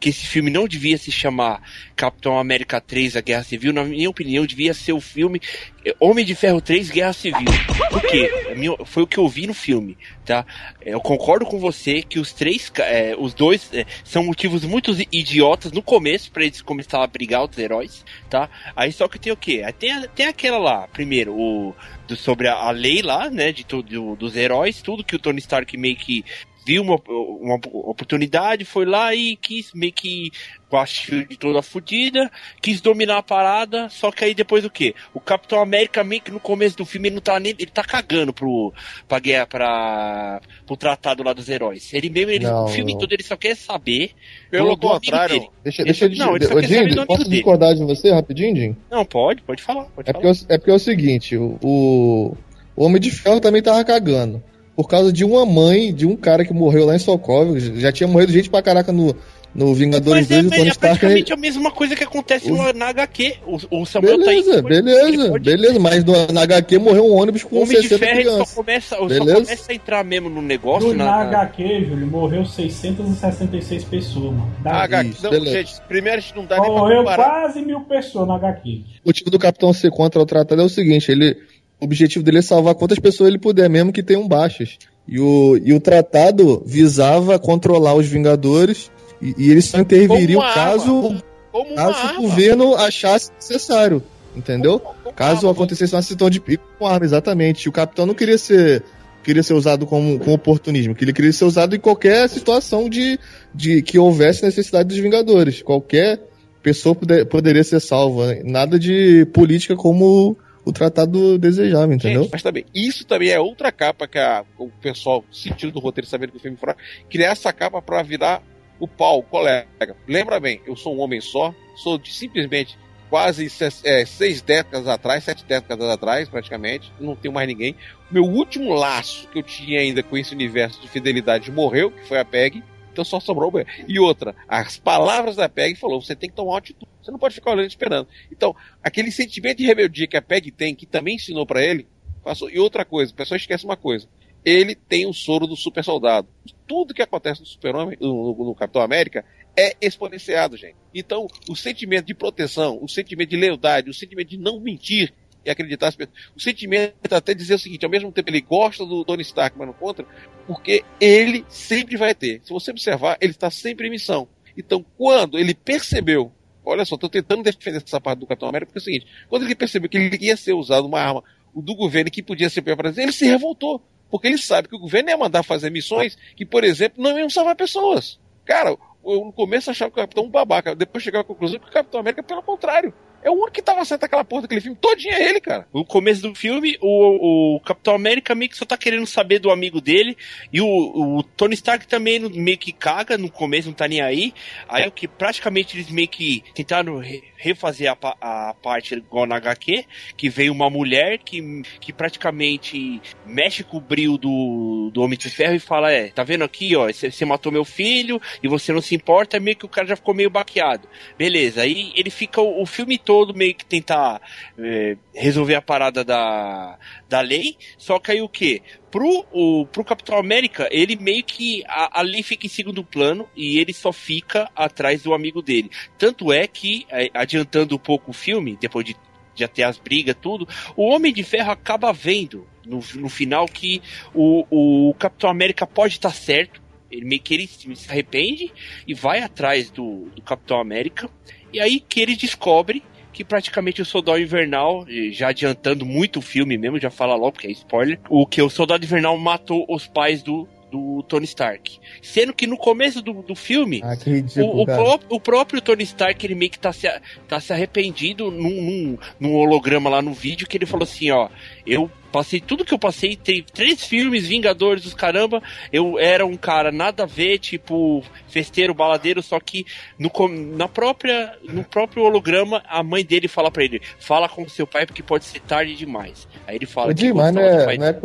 que 0.01 0.09
esse 0.09 0.27
filme 0.27 0.51
não 0.51 0.67
devia 0.67 0.99
se 0.99 1.11
chamar 1.13 1.63
Capitão 1.97 2.39
América 2.39 2.81
3, 2.81 3.17
A 3.17 3.21
Guerra 3.21 3.43
Civil, 3.45 3.73
na 3.73 3.85
minha 3.85 4.11
opinião, 4.11 4.45
devia 4.47 4.75
ser 4.75 4.93
o 4.93 5.01
filme 5.01 5.41
eh, 5.85 5.95
Homem 6.01 6.25
de 6.25 6.35
Ferro 6.35 6.61
3, 6.61 6.91
Guerra 6.91 7.13
Civil. 7.13 7.47
Por 7.91 8.03
quê? 8.03 8.31
É 8.49 8.85
Foi 8.85 9.03
o 9.03 9.07
que 9.07 9.19
eu 9.19 9.29
vi 9.29 9.47
no 9.47 9.55
filme, 9.55 9.97
tá? 10.25 10.45
Eu 10.83 11.01
concordo 11.01 11.47
com 11.47 11.59
você 11.59 12.03
que 12.03 12.19
os 12.19 12.33
três, 12.33 12.71
eh, 12.79 13.15
os 13.19 13.33
dois, 13.35 13.71
eh, 13.73 13.85
são 14.03 14.25
motivos 14.25 14.65
muito 14.65 14.97
idiotas 15.13 15.71
no 15.73 15.83
começo 15.83 16.31
pra 16.33 16.45
eles 16.45 16.61
começarem 16.63 17.05
a 17.05 17.07
brigar 17.07 17.45
os 17.49 17.57
heróis, 17.57 18.05
tá? 18.29 18.49
Aí 18.75 18.93
só 18.93 19.07
que 19.09 19.19
tem 19.19 19.33
o 19.33 19.37
quê? 19.37 19.63
Tem, 19.79 20.09
tem 20.15 20.27
aquela 20.27 20.59
lá, 20.59 20.89
primeiro, 20.89 21.33
o 21.35 21.75
do- 22.09 22.17
sobre 22.17 22.49
a, 22.49 22.55
a 22.55 22.71
lei 22.71 23.01
lá, 23.03 23.31
né, 23.31 23.53
de 23.53 23.65
tudo 23.65 24.17
dos 24.17 24.35
heróis, 24.37 24.83
tudo 24.83 25.05
que 25.05 25.15
o 25.17 25.19
Tony 25.19 25.39
Stark 25.39 25.77
meio 25.77 25.97
que 25.97 26.25
viu 26.67 26.83
uma, 26.83 26.99
uma 27.09 27.55
oportunidade, 27.73 28.65
foi 28.65 28.85
lá 28.85 29.15
e 29.15 29.37
quis 29.37 29.71
meio 29.75 29.93
que 29.93 30.31
com 30.69 30.77
a 30.79 30.87
Shield 30.87 31.37
toda 31.37 31.63
fodida, 31.63 32.31
quis 32.61 32.81
dominar 32.81 33.19
a 33.19 33.23
parada, 33.23 33.89
só 33.91 34.11
que 34.11 34.25
aí 34.25 34.35
depois 34.35 34.65
o 34.65 34.71
quê? 34.71 34.95
O 35.13 35.21
Capitão 35.21 35.61
América 35.61 36.03
meio 36.03 36.21
que 36.21 36.31
no 36.31 36.41
começo 36.41 36.77
do 36.77 36.85
filme 36.85 37.09
ele 37.09 37.15
não 37.17 37.23
tá 37.23 37.39
nem, 37.39 37.53
ele 37.59 37.71
tá 37.71 37.85
cagando 37.85 38.33
pro 38.33 38.73
pra 39.07 39.19
guerra, 39.21 39.47
pra 39.47 40.41
pro 40.67 40.77
tratado 40.77 41.23
lá 41.23 41.33
dos 41.33 41.49
heróis. 41.49 41.93
Ele 41.93 42.09
mesmo, 42.11 42.31
ele, 42.33 42.45
Não, 42.45 42.65
o 42.65 42.69
filme 42.69 42.93
não. 42.93 42.99
todo 43.01 43.13
ele 43.13 43.23
só 43.23 43.37
quer 43.37 43.55
saber 43.57 44.11
Pelo 44.51 44.77
contrário, 44.77 45.41
dele. 45.41 45.51
Deixa, 45.63 45.83
Ele- 45.83 45.93
deixa 45.93 46.05
eu 46.07 46.17
não, 46.17 46.35
ele 46.37 46.47
só 46.47 46.55
Ô, 46.55 46.61
quer 46.61 46.69
saber 46.69 46.87
do 46.89 46.91
Jim, 47.01 47.07
posso 47.07 47.23
dele. 47.25 47.35
discordar 47.37 47.75
de 47.75 47.85
você 47.85 48.11
rapidinho, 48.13 48.57
Jim? 48.57 48.77
Não, 48.91 49.05
pode, 49.05 49.43
pode 49.43 49.63
falar, 49.63 49.85
pode 49.85 50.11
É 50.11 50.13
falar. 50.13 50.25
porque, 50.25 50.45
é 50.53 50.59
porque 50.59 50.71
é 50.71 50.75
o 50.75 50.79
seguinte, 50.79 51.37
o, 51.37 51.59
o 51.63 52.37
o 52.77 52.85
Homem 52.87 53.01
de 53.01 53.09
Ferro 53.13 53.39
também 53.39 53.63
tava 53.63 53.85
cagando. 53.85 54.43
Por 54.77 54.89
causa 54.89 55.13
de 55.13 55.25
uma 55.25 55.47
mãe 55.47 55.95
de 55.95 56.05
um 56.07 56.17
cara 56.17 56.45
que 56.45 56.53
morreu 56.53 56.85
lá 56.87 56.97
em 56.97 56.99
Sokovia. 56.99 57.61
Já 57.77 57.93
tinha 57.93 58.09
morrido 58.09 58.33
gente 58.33 58.51
pra 58.51 58.61
caraca 58.61 58.91
no, 58.91 59.15
no 59.55 59.73
Vingadores 59.73 60.29
Mas 60.29 60.31
é, 60.33 60.43
2 60.43 60.45
e 60.45 60.47
o 60.49 60.51
Tony 60.51 60.69
é 60.69 60.73
Stark. 60.73 60.81
praticamente 60.99 61.33
a 61.33 61.37
mesma 61.37 61.71
coisa 61.71 61.95
que 61.95 62.03
acontece 62.03 62.51
O- 62.51 62.73
na 62.73 62.89
HQ. 62.89 63.35
O, 63.47 63.81
o 63.83 63.87
Samuel 63.87 64.19
tá 64.19 64.25
Beleza, 64.27 64.57
aí. 64.57 64.63
pode- 64.63 64.75
ele 64.75 64.83
beleza, 64.83 65.29
pode- 65.31 65.45
beleza. 65.45 65.79
Mas 65.79 66.05
no- 66.05 66.27
na 66.33 66.43
HQ 66.43 66.79
morreu 66.79 67.07
um 67.07 67.13
ônibus 67.15 67.45
O 67.45 67.49
com 67.49 67.57
Homem 67.63 67.81
de 67.81 67.89
60 67.89 67.99
Ferro 68.05 68.19
ele 68.19 68.25
só 68.29 68.35
crianças. 68.35 68.55
começa, 68.55 68.97
só 68.97 69.07
Beleza? 69.07 69.35
começa 69.35 69.71
a 69.73 69.75
entrar 69.77 70.05
mesmo 70.05 70.29
no 70.29 70.43
negócio. 70.43 70.89
No, 70.89 70.95
na- 70.95 71.05
na 71.05 71.11
na- 71.19 71.23
HQ, 71.23 71.85
Júlio, 71.89 72.07
morreu 72.09 72.45
666 72.45 73.85
pessoas, 73.85 74.25
mano. 74.33 74.53
Da 74.63 74.71
Ah, 74.73 74.83
HQ, 74.85 75.11
Isso, 75.11 75.23
não, 75.25 75.31
beleza. 75.31 75.57
gente, 75.59 75.73
primeiro 75.89 76.19
a 76.19 76.21
gente 76.21 76.37
não 76.37 76.47
dá 76.47 76.57
nem 76.61 76.65
pra 76.71 76.81
Morreu 76.81 76.99
comparar. 76.99 77.25
quase 77.43 77.63
mil 77.63 77.81
pessoas 77.83 78.27
na 78.29 78.35
HQ. 78.35 78.83
O 79.05 79.09
motivo 79.09 79.31
do 79.31 79.39
Capitão 79.39 79.73
ser 79.73 79.91
contra 79.91 80.21
o 80.21 80.27
tratado 80.27 80.61
é 80.61 80.65
o 80.65 80.69
seguinte, 80.69 81.11
ele, 81.11 81.37
o 81.81 81.85
objetivo 81.85 82.25
dele 82.25 82.39
é 82.39 82.43
salvar 82.43 82.75
quantas 82.75 82.99
pessoas 82.99 83.29
ele 83.29 83.39
puder, 83.39 83.69
mesmo 83.69 83.93
que 83.93 84.03
tenham 84.03 84.27
baixas. 84.27 84.79
E 85.07 85.21
o, 85.21 85.59
e 85.63 85.73
o 85.75 85.81
tratado 85.81 86.63
visava 86.65 87.39
controlar 87.39 87.95
os 87.95 88.07
Vingadores 88.07 88.91
e, 89.21 89.35
e 89.37 89.51
eles 89.51 89.67
só 89.67 89.79
interviriam 89.79 90.41
Como 90.41 90.49
uma 90.49 90.55
caso, 90.55 91.23
Como 91.53 91.75
caso 91.75 92.07
o 92.19 92.23
governo 92.23 92.75
achasse 92.75 93.31
necessário. 93.33 94.03
Entendeu? 94.37 94.81
Como 94.81 94.97
uma 95.05 95.13
Caso 95.13 95.41
arma. 95.47 95.53
acontecesse 95.53 95.95
uma 95.95 96.03
situação 96.03 96.29
de 96.31 96.41
pico 96.41 96.65
com 96.79 96.87
arma, 96.87 97.05
exatamente. 97.07 97.65
E 97.65 97.69
o 97.69 97.73
capitão 97.73 98.05
não 98.07 98.15
queria 98.15 98.39
ser 98.39 98.83
queria 99.23 99.43
ser 99.43 99.55
usado 99.55 99.87
como, 99.87 100.19
como 100.19 100.35
oportunismo, 100.35 100.95
que 100.95 101.03
ele 101.03 101.13
queria 101.13 101.33
ser 101.33 101.47
usado 101.47 101.75
em 101.75 101.81
qualquer 101.81 102.29
situação 102.29 102.91
de, 102.91 103.19
de 103.55 103.81
que 103.81 103.99
houvesse 103.99 104.43
necessidade 104.45 104.89
dos 104.89 104.99
Vingadores. 104.99 105.63
Qualquer 105.63 106.21
pessoa 106.63 106.95
poder- 106.95 107.25
poderia 107.27 107.63
ser 107.65 107.81
salva. 107.81 108.37
Nada 108.45 108.79
de 108.79 109.25
política 109.33 109.77
como 109.77 110.37
o 110.65 110.73
tratado 110.73 111.39
desejava, 111.39 111.93
entendeu? 111.95 112.23
Gente, 112.23 112.33
mas 112.33 112.43
também, 112.43 112.65
isso 112.75 113.05
também 113.05 113.29
é 113.31 113.39
outra 113.41 113.71
capa 113.71 114.07
que 114.09 114.19
a- 114.19 114.45
o 114.59 114.69
pessoal 114.81 115.25
sentiu 115.31 115.71
do 115.71 115.79
roteiro, 115.81 116.07
sabendo 116.09 116.31
que 116.33 116.39
o 116.39 116.41
filme 116.41 116.57
foi 116.57 116.75
criar 117.11 117.31
essa 117.33 117.53
capa 117.53 117.81
pra 117.83 118.03
virar 118.03 118.43
o 118.81 118.89
pau, 118.89 119.19
o 119.19 119.23
colega. 119.23 119.67
Lembra 120.09 120.41
bem, 120.41 120.61
eu 120.67 120.75
sou 120.77 120.97
um 120.97 121.01
homem 121.01 121.21
só, 121.21 121.55
sou 121.77 121.99
de 121.99 122.13
simplesmente 122.13 122.77
quase 123.11 123.49
se- 123.49 123.69
é, 123.85 124.05
seis 124.05 124.43
décadas 124.43 124.89
atrás, 124.89 125.23
sete 125.23 125.45
décadas 125.45 125.89
atrás, 125.89 126.29
praticamente, 126.29 126.93
não 126.99 127.15
tenho 127.15 127.33
mais 127.33 127.47
ninguém. 127.47 127.77
Meu 128.11 128.25
último 128.25 128.73
laço 128.75 129.29
que 129.29 129.39
eu 129.39 129.43
tinha 129.43 129.81
ainda 129.81 130.03
com 130.03 130.17
esse 130.17 130.35
universo 130.35 130.81
de 130.81 130.89
fidelidade 130.89 131.51
morreu, 131.53 131.91
que 131.93 132.09
foi 132.09 132.19
a 132.19 132.25
PEG, 132.25 132.63
então 132.95 133.05
só 133.05 133.19
sobrou. 133.19 133.53
E 133.89 133.99
outra, 133.99 134.35
as 134.49 134.79
palavras 134.79 135.35
da 135.35 135.49
PEG 135.49 135.75
falou: 135.75 136.01
você 136.01 136.15
tem 136.15 136.31
que 136.31 136.37
tomar 136.37 136.53
uma 136.53 136.59
atitude, 136.59 136.91
você 137.03 137.11
não 137.11 137.19
pode 137.19 137.35
ficar 137.35 137.51
olhando 137.51 137.67
esperando. 137.67 138.09
Então, 138.31 138.55
aquele 138.83 139.11
sentimento 139.11 139.59
de 139.59 139.67
rebeldia 139.67 140.07
que 140.07 140.17
a 140.17 140.23
PEG 140.23 140.53
tem, 140.53 140.75
que 140.75 140.87
também 140.87 141.17
ensinou 141.17 141.45
pra 141.45 141.63
ele, 141.63 141.87
passou. 142.23 142.49
E 142.49 142.59
outra 142.59 142.85
coisa, 142.85 143.13
o 143.13 143.17
pessoal 143.17 143.37
esquece 143.37 143.65
uma 143.65 143.77
coisa. 143.77 144.09
ele 144.45 144.75
tem 144.75 145.07
o 145.07 145.13
soro 145.13 145.47
do 145.47 145.57
super 145.57 145.83
soldado. 145.83 146.29
Tudo 146.67 146.95
que 146.95 147.03
acontece 147.03 147.41
no 147.41 147.47
Super-Homem, 147.47 147.99
no, 148.01 148.35
no, 148.37 148.55
Capitão 148.55 148.83
América, 148.83 149.25
é 149.57 149.77
exponenciado, 149.81 150.57
gente. 150.57 150.77
Então, 150.95 151.27
o 151.49 151.57
sentimento 151.57 152.07
de 152.07 152.15
proteção, 152.15 152.79
o 152.81 152.89
sentimento 152.89 153.31
de 153.31 153.37
lealdade, 153.37 153.91
o 153.91 153.95
sentimento 153.95 154.29
de 154.29 154.39
não 154.39 154.61
mentir 154.61 155.13
e 155.45 155.51
acreditar, 155.51 155.93
o 156.35 156.41
sentimento 156.41 156.95
até 157.11 157.35
dizer 157.35 157.55
o 157.55 157.59
seguinte, 157.59 157.85
ao 157.85 157.91
mesmo 157.91 158.11
tempo 158.11 158.31
ele 158.31 158.41
gosta 158.41 158.85
do 158.85 159.05
Tony 159.05 159.23
Stark, 159.23 159.57
mas 159.59 159.67
não 159.67 159.75
contra, 159.75 160.07
porque 160.47 160.85
ele 161.01 161.45
sempre 161.49 161.97
vai 161.97 162.15
ter. 162.15 162.41
Se 162.45 162.51
você 162.53 162.71
observar, 162.71 163.17
ele 163.21 163.33
está 163.33 163.51
sempre 163.51 163.87
em 163.87 163.91
missão. 163.91 164.29
Então, 164.57 164.85
quando 164.97 165.39
ele 165.39 165.55
percebeu, 165.55 166.33
olha 166.65 166.85
só, 166.85 166.95
estou 166.95 167.11
tentando 167.11 167.43
defender 167.43 167.83
essa 167.85 168.01
parte 168.01 168.21
do 168.21 168.27
Capitão 168.27 168.49
América, 168.49 168.73
porque 168.73 168.79
é 168.79 168.83
o 168.83 168.85
seguinte, 168.85 169.07
quando 169.29 169.45
ele 169.45 169.55
percebeu 169.55 169.89
que 169.89 169.97
ele 169.97 170.19
ia 170.21 170.37
ser 170.37 170.53
usado 170.53 170.87
uma 170.87 171.01
arma 171.01 171.23
do 171.55 171.75
governo 171.75 172.11
que 172.11 172.23
podia 172.23 172.51
ser 172.51 172.63
para 172.63 172.93
ele 172.97 173.13
se 173.13 173.27
revoltou. 173.27 173.83
Porque 174.11 174.29
ele 174.29 174.39
sabe 174.39 174.69
que 174.69 174.77
o 174.77 174.79
governo 174.79 175.11
ia 175.11 175.17
mandar 175.17 175.43
fazer 175.43 175.71
missões 175.71 176.17
que, 176.37 176.47
por 176.47 176.63
exemplo, 176.63 177.03
não 177.03 177.19
iam 177.19 177.29
salvar 177.29 177.57
pessoas. 177.57 178.21
Cara, 178.45 178.77
eu 179.05 179.25
no 179.25 179.33
começo 179.33 179.71
achava 179.71 179.91
que 179.91 179.99
o 179.99 180.03
Capitão 180.03 180.25
um 180.25 180.31
babaca, 180.31 180.75
depois 180.75 181.03
chegava 181.03 181.23
à 181.23 181.27
conclusão 181.27 181.59
que 181.59 181.69
o 181.69 181.73
Capitão 181.73 182.01
América, 182.01 182.23
pelo 182.23 182.43
contrário, 182.43 182.95
é 183.25 183.31
o 183.31 183.33
único 183.33 183.53
que 183.53 183.63
tava 183.63 183.83
certo 183.87 184.05
aquela 184.05 184.23
porra 184.23 184.43
daquele 184.43 184.61
filme. 184.61 184.77
Todinha 184.79 185.15
é 185.15 185.31
ele, 185.31 185.41
cara. 185.41 185.67
No 185.73 185.83
começo 185.83 186.21
do 186.21 186.35
filme, 186.35 186.77
o, 186.79 187.57
o 187.57 187.61
Capitão 187.61 187.95
América 187.95 188.35
meio 188.35 188.51
que 188.51 188.57
só 188.57 188.67
tá 188.67 188.77
querendo 188.77 189.07
saber 189.07 189.39
do 189.39 189.51
amigo 189.51 189.81
dele. 189.81 190.15
E 190.53 190.61
o, 190.61 190.67
o 190.67 191.23
Tony 191.23 191.55
Stark 191.55 191.89
também 191.89 192.21
meio 192.21 192.59
que 192.59 192.71
caga 192.71 193.17
no 193.17 193.31
começo, 193.31 193.69
não 193.69 193.75
tá 193.75 193.89
nem 193.89 194.03
aí. 194.03 194.35
Aí 194.69 194.87
o 194.87 194.93
que 194.93 195.09
praticamente 195.09 195.75
eles 195.75 195.89
meio 195.89 196.07
que 196.07 196.45
tentaram 196.55 197.03
refazer 197.35 197.91
a, 197.91 198.17
a 198.21 198.55
parte 198.55 198.95
igual 198.95 199.25
na 199.25 199.37
HQ, 199.37 199.87
que 200.19 200.29
vem 200.29 200.51
uma 200.51 200.69
mulher 200.69 201.19
que, 201.19 201.63
que 201.81 201.95
praticamente 201.95 203.01
mexe 203.25 203.65
com 203.65 203.79
o 203.79 203.81
brilho 203.81 204.19
do, 204.19 204.91
do 204.93 205.01
Homem 205.01 205.19
de 205.19 205.31
Ferro 205.31 205.55
e 205.55 205.59
fala: 205.59 205.91
É, 205.91 206.09
tá 206.09 206.23
vendo 206.23 206.45
aqui, 206.45 206.77
ó, 206.77 206.93
você 206.93 207.25
matou 207.25 207.51
meu 207.51 207.65
filho 207.65 208.21
e 208.43 208.49
você 208.49 208.71
não 208.71 208.83
se 208.83 208.95
importa, 208.95 209.41
meio 209.41 209.57
que 209.57 209.65
o 209.65 209.69
cara 209.69 209.87
já 209.87 209.97
ficou 209.97 210.13
meio 210.13 210.29
baqueado. 210.29 210.87
Beleza, 211.17 211.63
aí 211.63 211.91
ele 211.97 212.11
fica 212.11 212.43
o, 212.43 212.61
o 212.61 212.67
filme 212.67 212.99
todo 212.99 213.14
meio 213.35 213.55
que 213.55 213.65
tentar 213.65 214.21
é, 214.59 214.97
resolver 215.15 215.55
a 215.55 215.63
parada 215.63 216.05
da, 216.05 216.79
da 217.09 217.21
lei, 217.21 217.57
só 217.77 217.99
que 217.99 218.13
aí 218.13 218.23
o 218.23 218.29
que? 218.29 218.63
Pro, 218.91 219.27
o, 219.33 219.67
pro 219.67 219.85
Capitão 219.85 220.17
América, 220.17 220.69
ele 220.71 220.97
meio 220.97 221.25
que. 221.25 221.65
A, 221.67 222.01
a 222.01 222.03
lei 222.03 222.23
fica 222.23 222.47
em 222.47 222.49
segundo 222.49 222.85
plano 222.85 223.29
e 223.35 223.59
ele 223.59 223.73
só 223.73 223.93
fica 223.93 224.49
atrás 224.55 225.03
do 225.03 225.13
amigo 225.13 225.43
dele. 225.43 225.71
Tanto 225.99 226.33
é 226.33 226.47
que, 226.47 226.87
é, 226.91 227.11
adiantando 227.13 227.75
um 227.75 227.79
pouco 227.79 228.13
o 228.13 228.15
filme, 228.15 228.57
depois 228.61 228.85
de 228.85 228.97
já 229.35 229.49
ter 229.49 229.65
as 229.65 229.79
brigas, 229.79 230.17
tudo, 230.21 230.49
o 230.77 230.85
Homem 230.85 231.13
de 231.13 231.25
Ferro 231.25 231.51
acaba 231.51 231.93
vendo 231.93 232.47
no, 232.65 232.81
no 232.95 233.09
final 233.09 233.47
que 233.47 233.83
o, 234.15 234.89
o 234.89 234.95
Capitão 234.95 235.29
América 235.29 235.67
pode 235.67 235.95
estar 235.95 236.11
tá 236.11 236.15
certo. 236.15 236.63
Ele 236.91 237.05
meio 237.05 237.21
que 237.21 237.35
ele 237.35 237.47
se 237.49 237.91
arrepende 237.91 238.53
e 238.87 238.95
vai 238.95 239.21
atrás 239.21 239.71
do, 239.71 240.09
do 240.15 240.23
Capitão 240.23 240.61
América. 240.61 241.11
E 241.53 241.61
aí 241.61 241.81
que 241.81 242.01
ele 242.01 242.15
descobre 242.15 242.83
que 243.15 243.25
praticamente 243.25 243.81
o 243.81 243.85
Soldado 243.85 244.19
Invernal, 244.19 244.85
já 245.13 245.29
adiantando 245.29 245.87
muito 245.87 246.19
o 246.19 246.23
filme 246.23 246.59
mesmo, 246.59 246.81
já 246.81 246.91
fala 246.91 247.15
logo, 247.15 247.33
porque 247.33 247.47
é 247.47 247.51
spoiler, 247.53 247.99
o 248.11 248.27
que 248.27 248.43
o 248.43 248.51
Soldado 248.51 248.85
Invernal 248.85 249.17
matou 249.17 249.65
os 249.69 249.87
pais 249.87 250.23
do 250.23 250.49
do 250.75 251.05
Tony 251.05 251.25
Stark. 251.25 251.79
Sendo 252.03 252.33
que 252.33 252.49
no 252.49 252.57
começo 252.57 253.01
do, 253.01 253.23
do 253.23 253.37
filme, 253.37 253.81
ah, 253.85 253.95
ridículo, 253.95 254.59
o, 254.59 254.63
o, 254.63 254.67
pró 254.67 255.01
o, 255.09 255.21
próprio 255.21 255.63
Tony 255.63 255.85
Stark, 255.85 256.27
ele 256.27 256.35
meio 256.35 256.51
que 256.51 256.59
tá 256.59 256.73
se, 256.73 256.89
tá 257.29 257.39
se 257.39 257.53
arrependido 257.53 258.29
num, 258.29 258.61
num, 258.61 258.99
num 259.21 259.35
holograma 259.37 259.89
lá 259.89 260.03
no 260.03 260.13
vídeo, 260.13 260.49
que 260.49 260.57
ele 260.57 260.67
falou 260.67 260.83
assim, 260.83 261.13
ó, 261.13 261.29
eu 261.65 261.89
passei 262.11 262.41
tudo 262.41 262.65
que 262.65 262.75
eu 262.75 262.79
passei, 262.79 263.15
tem 263.15 263.45
três 263.45 263.85
filmes, 263.85 264.27
Vingadores, 264.27 264.85
os 264.85 264.95
caramba, 264.95 265.41
eu 265.73 265.97
era 265.97 266.27
um 266.27 266.37
cara 266.37 266.73
nada 266.73 267.05
a 267.05 267.07
ver, 267.07 267.39
tipo, 267.39 268.03
festeiro, 268.27 268.75
baladeiro, 268.75 269.23
só 269.23 269.39
que 269.39 269.65
no, 269.97 270.11
na 270.57 270.67
própria, 270.67 271.39
no 271.45 271.63
próprio 271.63 272.03
holograma, 272.03 272.65
a 272.67 272.83
mãe 272.83 273.05
dele 273.05 273.29
fala 273.29 273.51
para 273.51 273.65
ele, 273.65 273.81
fala 274.01 274.29
com 274.29 274.49
seu 274.49 274.67
pai 274.67 274.87
porque 274.87 275.05
pode 275.05 275.25
ser 275.25 275.41
tarde 275.41 275.77
demais. 275.77 276.27
Aí 276.49 276.57
ele 276.57 276.67
fala... 276.67 276.93
Demais 276.93 277.33
não 277.33 277.43
é, 277.43 277.77
não, 277.77 277.87
é 277.87 277.97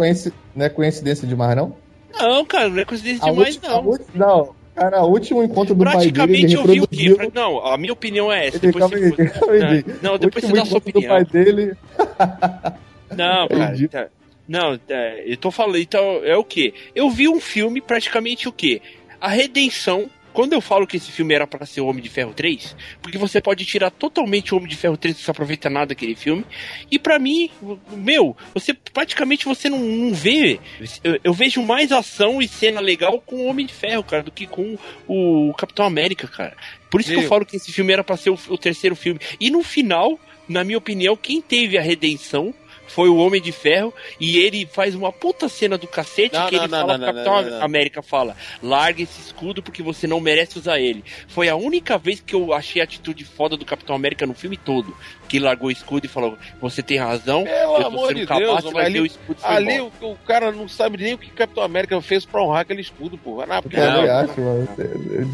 não 0.55 0.65
é 0.65 0.69
coincidência 0.69 1.27
demais, 1.27 1.55
não? 1.55 1.88
Não, 2.17 2.45
cara, 2.45 2.69
não 2.69 2.79
é 2.79 2.85
coincidência 2.85 3.27
a 3.27 3.31
demais, 3.31 3.55
última, 3.55 3.81
não. 3.81 3.99
não. 4.15 4.59
Cara, 4.75 5.03
o 5.03 5.09
último 5.09 5.43
encontro 5.43 5.75
do 5.75 5.83
pai 5.83 6.09
dele, 6.09 6.43
ele 6.43 6.53
eu 6.53 6.63
vi 6.65 6.81
o 6.81 6.87
quê? 6.87 7.17
Não, 7.33 7.65
a 7.65 7.77
minha 7.77 7.91
opinião 7.91 8.31
é 8.31 8.47
essa. 8.47 8.57
Ele, 8.57 8.67
depois 8.67 8.89
você... 8.89 9.31
aí, 9.51 9.85
não, 10.01 10.17
depois 10.17 10.45
você 10.45 10.53
dá 10.53 10.61
a 10.61 10.65
sua 10.65 10.77
opinião. 10.77 11.01
Do 11.01 11.07
pai 11.07 11.25
dele... 11.25 11.75
Não, 13.15 13.47
cara. 13.49 13.87
Tá. 13.89 14.07
Não, 14.47 14.79
é, 14.87 15.23
eu 15.25 15.37
tô 15.37 15.51
falando, 15.51 15.77
então 15.77 16.21
é 16.23 16.35
o 16.35 16.43
que? 16.43 16.73
Eu 16.95 17.09
vi 17.09 17.27
um 17.27 17.41
filme 17.41 17.81
praticamente 17.81 18.47
o 18.47 18.53
que? 18.53 18.81
A 19.19 19.27
redenção. 19.27 20.09
Quando 20.39 20.53
eu 20.53 20.61
falo 20.61 20.87
que 20.87 20.95
esse 20.95 21.11
filme 21.11 21.33
era 21.33 21.45
para 21.45 21.65
ser 21.65 21.81
o 21.81 21.87
Homem 21.87 22.01
de 22.01 22.07
Ferro 22.07 22.33
3, 22.33 22.73
porque 23.01 23.17
você 23.17 23.41
pode 23.41 23.65
tirar 23.65 23.91
totalmente 23.91 24.53
o 24.53 24.57
Homem 24.57 24.69
de 24.69 24.77
Ferro 24.77 24.95
3 24.95 25.17
não 25.17 25.21
se 25.21 25.29
aproveita 25.29 25.69
nada 25.69 25.87
daquele 25.87 26.15
filme. 26.15 26.45
E 26.89 26.97
para 26.97 27.19
mim, 27.19 27.49
meu, 27.91 28.37
você 28.53 28.73
praticamente 28.73 29.43
você 29.43 29.69
não, 29.69 29.79
não 29.79 30.13
vê. 30.13 30.57
Eu, 31.03 31.19
eu, 31.25 31.33
vejo 31.33 31.61
mais 31.61 31.91
ação 31.91 32.41
e 32.41 32.47
cena 32.47 32.79
legal 32.79 33.19
com 33.19 33.35
o 33.35 33.47
Homem 33.47 33.65
de 33.65 33.73
Ferro, 33.73 34.01
cara, 34.01 34.23
do 34.23 34.31
que 34.31 34.47
com 34.47 34.77
o 35.05 35.53
Capitão 35.55 35.85
América, 35.85 36.25
cara. 36.25 36.55
Por 36.89 37.01
isso 37.01 37.09
meu. 37.09 37.19
que 37.19 37.25
eu 37.25 37.29
falo 37.29 37.45
que 37.45 37.57
esse 37.57 37.73
filme 37.73 37.91
era 37.91 38.01
para 38.01 38.15
ser 38.15 38.29
o, 38.29 38.39
o 38.47 38.57
terceiro 38.57 38.95
filme. 38.95 39.19
E 39.41 39.51
no 39.51 39.61
final, 39.61 40.17
na 40.47 40.63
minha 40.63 40.77
opinião, 40.77 41.17
quem 41.17 41.41
teve 41.41 41.77
a 41.77 41.81
redenção 41.81 42.53
foi 42.89 43.09
o 43.09 43.15
Homem 43.17 43.41
de 43.41 43.51
Ferro 43.51 43.93
e 44.19 44.37
ele 44.39 44.65
faz 44.65 44.95
uma 44.95 45.11
puta 45.11 45.47
cena 45.47 45.77
do 45.77 45.87
cacete 45.87 46.35
não, 46.35 46.47
que 46.47 46.55
não, 46.55 46.63
ele 46.63 46.71
não, 46.71 46.79
fala, 46.79 46.97
não, 46.97 47.05
Capitão 47.05 47.61
América 47.61 48.01
fala, 48.01 48.35
larga 48.61 49.01
esse 49.01 49.19
escudo 49.21 49.63
porque 49.63 49.81
você 49.81 50.07
não 50.07 50.19
merece 50.19 50.57
usar 50.57 50.79
ele. 50.79 51.03
Foi 51.27 51.49
a 51.49 51.55
única 51.55 51.97
vez 51.97 52.19
que 52.19 52.35
eu 52.35 52.53
achei 52.53 52.81
a 52.81 52.85
atitude 52.85 53.23
foda 53.23 53.55
do 53.55 53.65
Capitão 53.65 53.95
América 53.95 54.25
no 54.25 54.33
filme 54.33 54.57
todo 54.57 54.95
que 55.29 55.39
largou 55.39 55.69
o 55.69 55.71
escudo 55.71 56.05
e 56.05 56.09
falou: 56.09 56.37
Você 56.59 56.81
tem 56.81 56.97
razão, 56.97 57.43
Pelo 57.43 57.77
eu 57.77 57.87
amor 57.87 58.13
de 58.13 58.25
capaz, 58.25 58.63
Deus, 58.63 58.75
ali, 58.75 58.99
o 58.99 59.05
escudo 59.05 59.39
ali 59.43 59.79
o, 59.79 59.91
o, 60.01 60.15
cara 60.25 60.51
não 60.51 60.67
sabe 60.67 60.97
nem 60.97 61.13
o 61.13 61.17
que 61.17 61.27
o 61.27 61.33
Capitão 61.33 61.63
América 61.63 62.01
fez 62.01 62.25
pra 62.25 62.43
honrar 62.43 62.61
aquele 62.61 62.81
escudo, 62.81 63.17
pô. 63.17 63.45
Não, 63.45 63.61
porque 63.61 63.77
eu 63.77 63.91
não, 63.91 64.17
acho, 64.17 64.41
mano. 64.41 64.67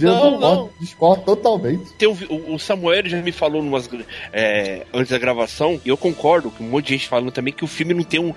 Eu 0.01 0.39
não, 0.39 0.69
discordo 0.79 1.23
totalmente. 1.23 1.93
Tem 1.97 2.07
o, 2.07 2.53
o 2.53 2.59
Samuel 2.59 3.07
já 3.07 3.21
me 3.21 3.31
falou 3.31 3.63
numas, 3.63 3.89
é, 4.33 4.85
antes 4.93 5.11
da 5.11 5.17
gravação, 5.17 5.79
e 5.85 5.89
eu 5.89 5.97
concordo 5.97 6.51
com 6.51 6.63
um 6.63 6.67
monte 6.67 6.87
de 6.87 6.93
gente 6.93 7.07
falando 7.07 7.31
também 7.31 7.53
que 7.53 7.63
o 7.63 7.67
filme 7.67 7.93
não 7.93 8.03
tem 8.03 8.19
um. 8.19 8.33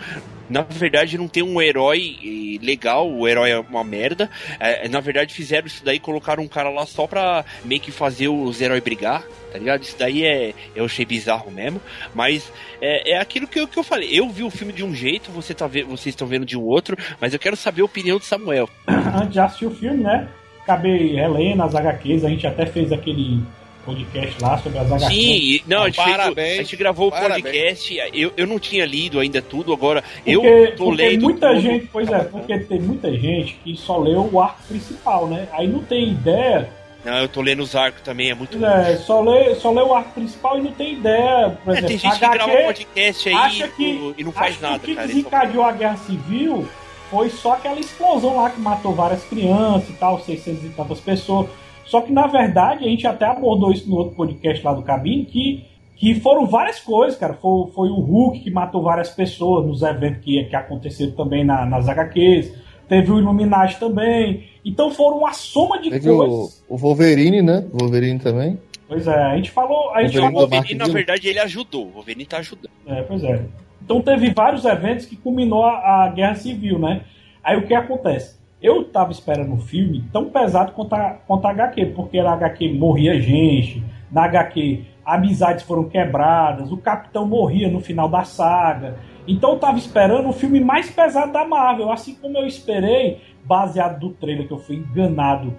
Na 0.48 0.62
verdade, 0.62 1.18
não 1.18 1.28
tem 1.28 1.42
um 1.42 1.60
herói 1.60 2.58
legal, 2.62 3.10
o 3.10 3.26
herói 3.28 3.50
é 3.50 3.58
uma 3.58 3.84
merda. 3.84 4.30
É, 4.58 4.88
na 4.88 5.00
verdade, 5.00 5.34
fizeram 5.34 5.66
isso 5.66 5.84
daí, 5.84 5.98
colocaram 5.98 6.42
um 6.42 6.48
cara 6.48 6.70
lá 6.70 6.86
só 6.86 7.06
pra 7.06 7.44
meio 7.64 7.80
que 7.80 7.90
fazer 7.90 8.28
os 8.28 8.60
heróis 8.60 8.82
brigar 8.82 9.24
tá 9.50 9.58
ligado? 9.58 9.82
Isso 9.82 9.96
daí 9.98 10.24
é, 10.24 10.54
eu 10.74 10.84
achei 10.84 11.04
bizarro 11.04 11.50
mesmo, 11.50 11.80
mas 12.14 12.52
é, 12.80 13.12
é 13.12 13.18
aquilo 13.18 13.46
que 13.46 13.58
eu, 13.58 13.66
que 13.66 13.78
eu 13.78 13.82
falei. 13.82 14.08
Eu 14.12 14.28
vi 14.28 14.42
o 14.42 14.50
filme 14.50 14.72
de 14.72 14.84
um 14.84 14.94
jeito, 14.94 15.30
você 15.30 15.54
tá 15.54 15.66
vocês 15.66 16.06
estão 16.06 16.26
vendo 16.26 16.46
de 16.46 16.56
um 16.56 16.62
outro, 16.62 16.96
mas 17.20 17.32
eu 17.32 17.38
quero 17.38 17.56
saber 17.56 17.82
a 17.82 17.86
opinião 17.86 18.18
do 18.18 18.24
Samuel. 18.24 18.68
Antes 18.86 19.32
de 19.32 19.40
assistir 19.40 19.66
o 19.66 19.74
filme, 19.74 20.02
né? 20.02 20.28
Acabei 20.62 21.14
relendo 21.14 21.62
as 21.62 21.74
HQs, 21.74 22.24
a 22.24 22.28
gente 22.28 22.46
até 22.46 22.66
fez 22.66 22.92
aquele 22.92 23.42
podcast 23.88 24.42
lá 24.42 24.58
sobre 24.58 24.78
as 24.78 24.92
HQs. 24.92 25.08
Sim, 25.08 25.60
não, 25.66 25.82
a 25.82 25.90
gente, 25.90 26.34
fez, 26.34 26.58
a 26.58 26.62
gente 26.62 26.76
gravou 26.76 27.08
o 27.08 27.10
podcast, 27.10 27.98
eu, 28.12 28.32
eu 28.36 28.46
não 28.46 28.58
tinha 28.58 28.84
lido 28.84 29.18
ainda 29.18 29.40
tudo, 29.40 29.72
agora 29.72 30.02
porque, 30.02 30.30
eu 30.30 30.76
tô 30.76 30.90
lendo. 30.90 31.22
muita 31.22 31.48
tudo. 31.48 31.60
gente, 31.60 31.88
pois 31.90 32.08
é, 32.10 32.24
porque 32.24 32.58
tem 32.58 32.80
muita 32.80 33.10
gente 33.12 33.58
que 33.64 33.76
só 33.76 33.98
leu 33.98 34.28
o 34.32 34.40
arco 34.40 34.62
principal, 34.68 35.26
né? 35.26 35.48
Aí 35.52 35.66
não 35.66 35.80
tem 35.80 36.10
ideia 36.10 36.68
não, 37.04 37.16
eu 37.18 37.28
tô 37.28 37.40
lendo 37.40 37.62
os 37.62 37.76
arcos 37.76 38.02
também, 38.02 38.30
é 38.30 38.34
muito 38.34 38.62
É, 38.62 38.96
só 38.96 39.20
lê, 39.20 39.54
só 39.54 39.70
lê 39.70 39.80
o 39.80 39.94
arco 39.94 40.10
principal 40.12 40.58
e 40.58 40.62
não 40.62 40.72
tem 40.72 40.94
ideia. 40.94 41.56
Por 41.64 41.70
é, 41.70 41.78
exemplo, 41.78 41.88
tem 41.88 41.98
gente 41.98 42.16
HQ, 42.16 42.26
que 42.26 42.32
grava 42.32 42.52
um 42.52 42.66
podcast 42.66 43.28
aí 43.28 43.70
que, 43.70 44.14
e 44.18 44.24
não 44.24 44.32
faz 44.32 44.60
nada, 44.60 44.78
que 44.80 44.92
o 44.92 44.96
que 44.96 45.06
desencadeou 45.06 45.64
a 45.64 45.72
guerra 45.72 45.96
civil 45.96 46.68
foi 47.10 47.30
só 47.30 47.52
aquela 47.52 47.78
explosão 47.78 48.36
lá 48.36 48.50
que 48.50 48.60
matou 48.60 48.94
várias 48.94 49.24
crianças 49.24 49.88
e 49.88 49.92
tal, 49.92 50.20
600 50.20 50.64
e 50.64 50.68
tantas 50.70 51.00
pessoas. 51.00 51.48
Só 51.88 52.02
que 52.02 52.12
na 52.12 52.26
verdade 52.26 52.84
a 52.84 52.88
gente 52.88 53.06
até 53.06 53.24
abordou 53.24 53.72
isso 53.72 53.88
no 53.88 53.96
outro 53.96 54.14
podcast 54.14 54.64
lá 54.64 54.74
do 54.74 54.82
Cabine, 54.82 55.24
que, 55.24 55.64
que 55.96 56.14
foram 56.20 56.46
várias 56.46 56.78
coisas, 56.78 57.18
cara. 57.18 57.32
Foi, 57.32 57.70
foi 57.70 57.88
o 57.88 57.98
Hulk 57.98 58.40
que 58.40 58.50
matou 58.50 58.82
várias 58.82 59.08
pessoas 59.08 59.66
nos 59.66 59.80
eventos 59.80 60.22
que, 60.22 60.44
que 60.44 60.54
aconteceram 60.54 61.12
também 61.12 61.44
na, 61.44 61.64
nas 61.64 61.88
HQs. 61.88 62.52
Teve 62.86 63.10
o 63.10 63.18
Illuminati 63.18 63.80
também. 63.80 64.44
Então 64.62 64.90
foram 64.90 65.18
uma 65.18 65.32
soma 65.32 65.80
de 65.80 65.88
Teve 65.88 66.10
coisas. 66.10 66.62
O, 66.68 66.74
o 66.74 66.76
Wolverine, 66.76 67.40
né? 67.40 67.66
O 67.72 67.78
Wolverine 67.78 68.18
também. 68.18 68.58
Pois 68.86 69.06
é, 69.06 69.22
a 69.22 69.36
gente 69.36 69.50
falou. 69.50 69.90
A 69.94 70.02
gente 70.02 70.18
o 70.18 70.30
Wolverine, 70.30 70.74
na 70.74 70.88
verdade, 70.88 71.26
ele 71.26 71.38
ajudou. 71.38 71.86
O 71.86 71.90
Wolverine 71.92 72.26
tá 72.26 72.38
ajudando. 72.38 72.70
É, 72.86 73.02
pois 73.02 73.24
é. 73.24 73.46
Então 73.82 74.02
teve 74.02 74.30
vários 74.30 74.66
eventos 74.66 75.06
que 75.06 75.16
culminou 75.16 75.64
a, 75.64 76.04
a 76.04 76.08
Guerra 76.10 76.34
Civil, 76.34 76.78
né? 76.78 77.00
Aí 77.42 77.56
o 77.56 77.66
que 77.66 77.74
acontece? 77.74 78.37
Eu 78.60 78.84
tava 78.84 79.12
esperando 79.12 79.52
um 79.52 79.60
filme 79.60 80.04
tão 80.12 80.30
pesado 80.30 80.72
quanto 80.72 80.94
a, 80.94 81.10
quanto 81.26 81.46
a 81.46 81.50
HQ, 81.50 81.86
porque 81.94 82.20
na 82.22 82.32
HQ 82.32 82.72
morria 82.72 83.20
gente, 83.20 83.84
na 84.10 84.24
HQ 84.24 84.84
amizades 85.04 85.64
foram 85.64 85.84
quebradas, 85.84 86.70
o 86.70 86.76
capitão 86.76 87.26
morria 87.26 87.70
no 87.70 87.80
final 87.80 88.08
da 88.08 88.24
saga. 88.24 88.98
Então 89.26 89.52
eu 89.52 89.58
tava 89.58 89.78
esperando 89.78 90.28
o 90.28 90.32
filme 90.32 90.60
mais 90.60 90.90
pesado 90.90 91.32
da 91.32 91.46
Marvel, 91.46 91.90
assim 91.90 92.14
como 92.14 92.36
eu 92.36 92.46
esperei, 92.46 93.20
baseado 93.44 94.00
do 94.00 94.10
trailer 94.10 94.46
que 94.46 94.52
eu 94.52 94.58
fui 94.58 94.76
enganado 94.76 95.54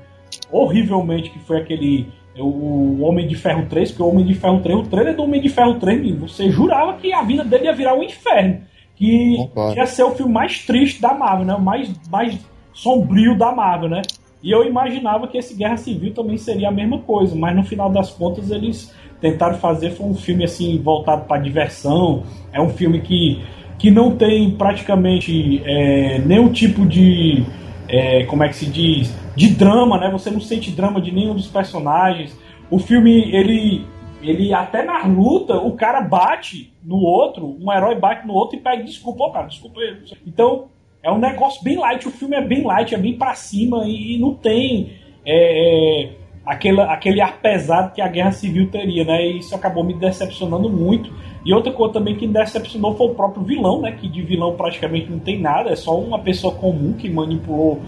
horrivelmente, 0.51 1.29
que 1.29 1.39
foi 1.39 1.57
aquele 1.57 2.07
o 2.37 3.01
Homem 3.01 3.27
de 3.27 3.35
Ferro 3.35 3.65
3, 3.67 3.91
porque 3.91 4.03
o 4.03 4.07
Homem 4.07 4.25
de 4.25 4.33
Ferro 4.33 4.59
3, 4.61 4.79
o 4.79 4.83
trailer 4.83 5.15
do 5.15 5.23
Homem 5.23 5.41
de 5.41 5.49
Ferro 5.49 5.79
3, 5.79 6.15
você 6.15 6.49
jurava 6.49 6.93
que 6.93 7.11
a 7.11 7.21
vida 7.21 7.43
dele 7.43 7.65
ia 7.65 7.73
virar 7.73 7.95
um 7.95 8.03
inferno. 8.03 8.61
Que 8.95 9.35
Concordo. 9.37 9.77
ia 9.77 9.85
ser 9.85 10.03
o 10.03 10.11
filme 10.11 10.31
mais 10.31 10.65
triste 10.65 11.01
da 11.01 11.13
Marvel, 11.13 11.45
né? 11.45 11.55
O 11.55 11.61
mais, 11.61 11.89
mais 12.09 12.37
sombrio 12.81 13.37
da 13.37 13.51
Marvel, 13.51 13.89
né? 13.89 14.01
E 14.41 14.51
eu 14.51 14.65
imaginava 14.65 15.27
que 15.27 15.37
esse 15.37 15.53
Guerra 15.53 15.75
Civil 15.75 16.13
também 16.13 16.37
seria 16.37 16.69
a 16.69 16.71
mesma 16.71 16.99
coisa, 16.99 17.35
mas 17.35 17.55
no 17.55 17.63
final 17.63 17.89
das 17.89 18.09
contas 18.09 18.51
eles 18.51 18.95
tentaram 19.19 19.57
fazer 19.57 19.91
foi 19.91 20.07
um 20.07 20.15
filme 20.15 20.45
assim 20.45 20.81
voltado 20.81 21.25
para 21.25 21.41
diversão. 21.41 22.23
É 22.53 22.61
um 22.61 22.69
filme 22.69 23.01
que, 23.01 23.43
que 23.77 23.91
não 23.91 24.15
tem 24.15 24.51
praticamente 24.51 25.61
é, 25.65 26.19
nenhum 26.19 26.49
tipo 26.53 26.85
de 26.85 27.43
é, 27.89 28.23
como 28.25 28.43
é 28.43 28.47
que 28.47 28.55
se 28.55 28.65
diz 28.65 29.13
de 29.35 29.49
drama, 29.49 29.97
né? 29.99 30.09
Você 30.11 30.31
não 30.31 30.39
sente 30.39 30.71
drama 30.71 31.01
de 31.01 31.11
nenhum 31.11 31.35
dos 31.35 31.47
personagens. 31.47 32.37
O 32.71 32.79
filme 32.79 33.35
ele 33.35 33.85
ele 34.21 34.53
até 34.53 34.83
na 34.83 35.05
luta 35.05 35.57
o 35.57 35.73
cara 35.73 36.01
bate 36.01 36.73
no 36.83 36.97
outro, 36.97 37.57
um 37.59 37.71
herói 37.71 37.95
bate 37.95 38.25
no 38.25 38.33
outro 38.33 38.57
e 38.57 38.61
pede 38.61 38.83
desculpa, 38.83 39.31
cara, 39.31 39.47
desculpa. 39.47 39.81
Então 40.25 40.69
é 41.01 41.11
um 41.11 41.17
negócio 41.17 41.63
bem 41.63 41.77
light, 41.77 42.07
o 42.07 42.11
filme 42.11 42.35
é 42.35 42.41
bem 42.41 42.63
light, 42.63 42.93
é 42.93 42.97
bem 42.97 43.17
para 43.17 43.33
cima 43.33 43.83
e 43.85 44.17
não 44.19 44.33
tem 44.33 44.91
é, 45.25 46.03
é, 46.05 46.09
aquele, 46.45 46.81
aquele 46.81 47.21
ar 47.21 47.39
pesado 47.39 47.93
que 47.93 48.01
a 48.01 48.07
Guerra 48.07 48.31
Civil 48.31 48.69
teria, 48.69 49.05
né? 49.05 49.25
E 49.25 49.39
isso 49.39 49.55
acabou 49.55 49.83
me 49.83 49.93
decepcionando 49.93 50.69
muito. 50.69 51.11
E 51.45 51.53
outra 51.53 51.71
coisa 51.71 51.93
também 51.93 52.15
que 52.15 52.27
me 52.27 52.33
decepcionou 52.33 52.95
foi 52.95 53.07
o 53.07 53.15
próprio 53.15 53.43
vilão, 53.43 53.81
né? 53.81 53.93
Que 53.93 54.09
de 54.09 54.21
vilão 54.21 54.55
praticamente 54.55 55.09
não 55.09 55.19
tem 55.19 55.39
nada, 55.39 55.69
é 55.69 55.75
só 55.75 55.97
uma 55.97 56.19
pessoa 56.19 56.53
comum 56.53 56.93
que 56.93 57.09
manipulou 57.09 57.79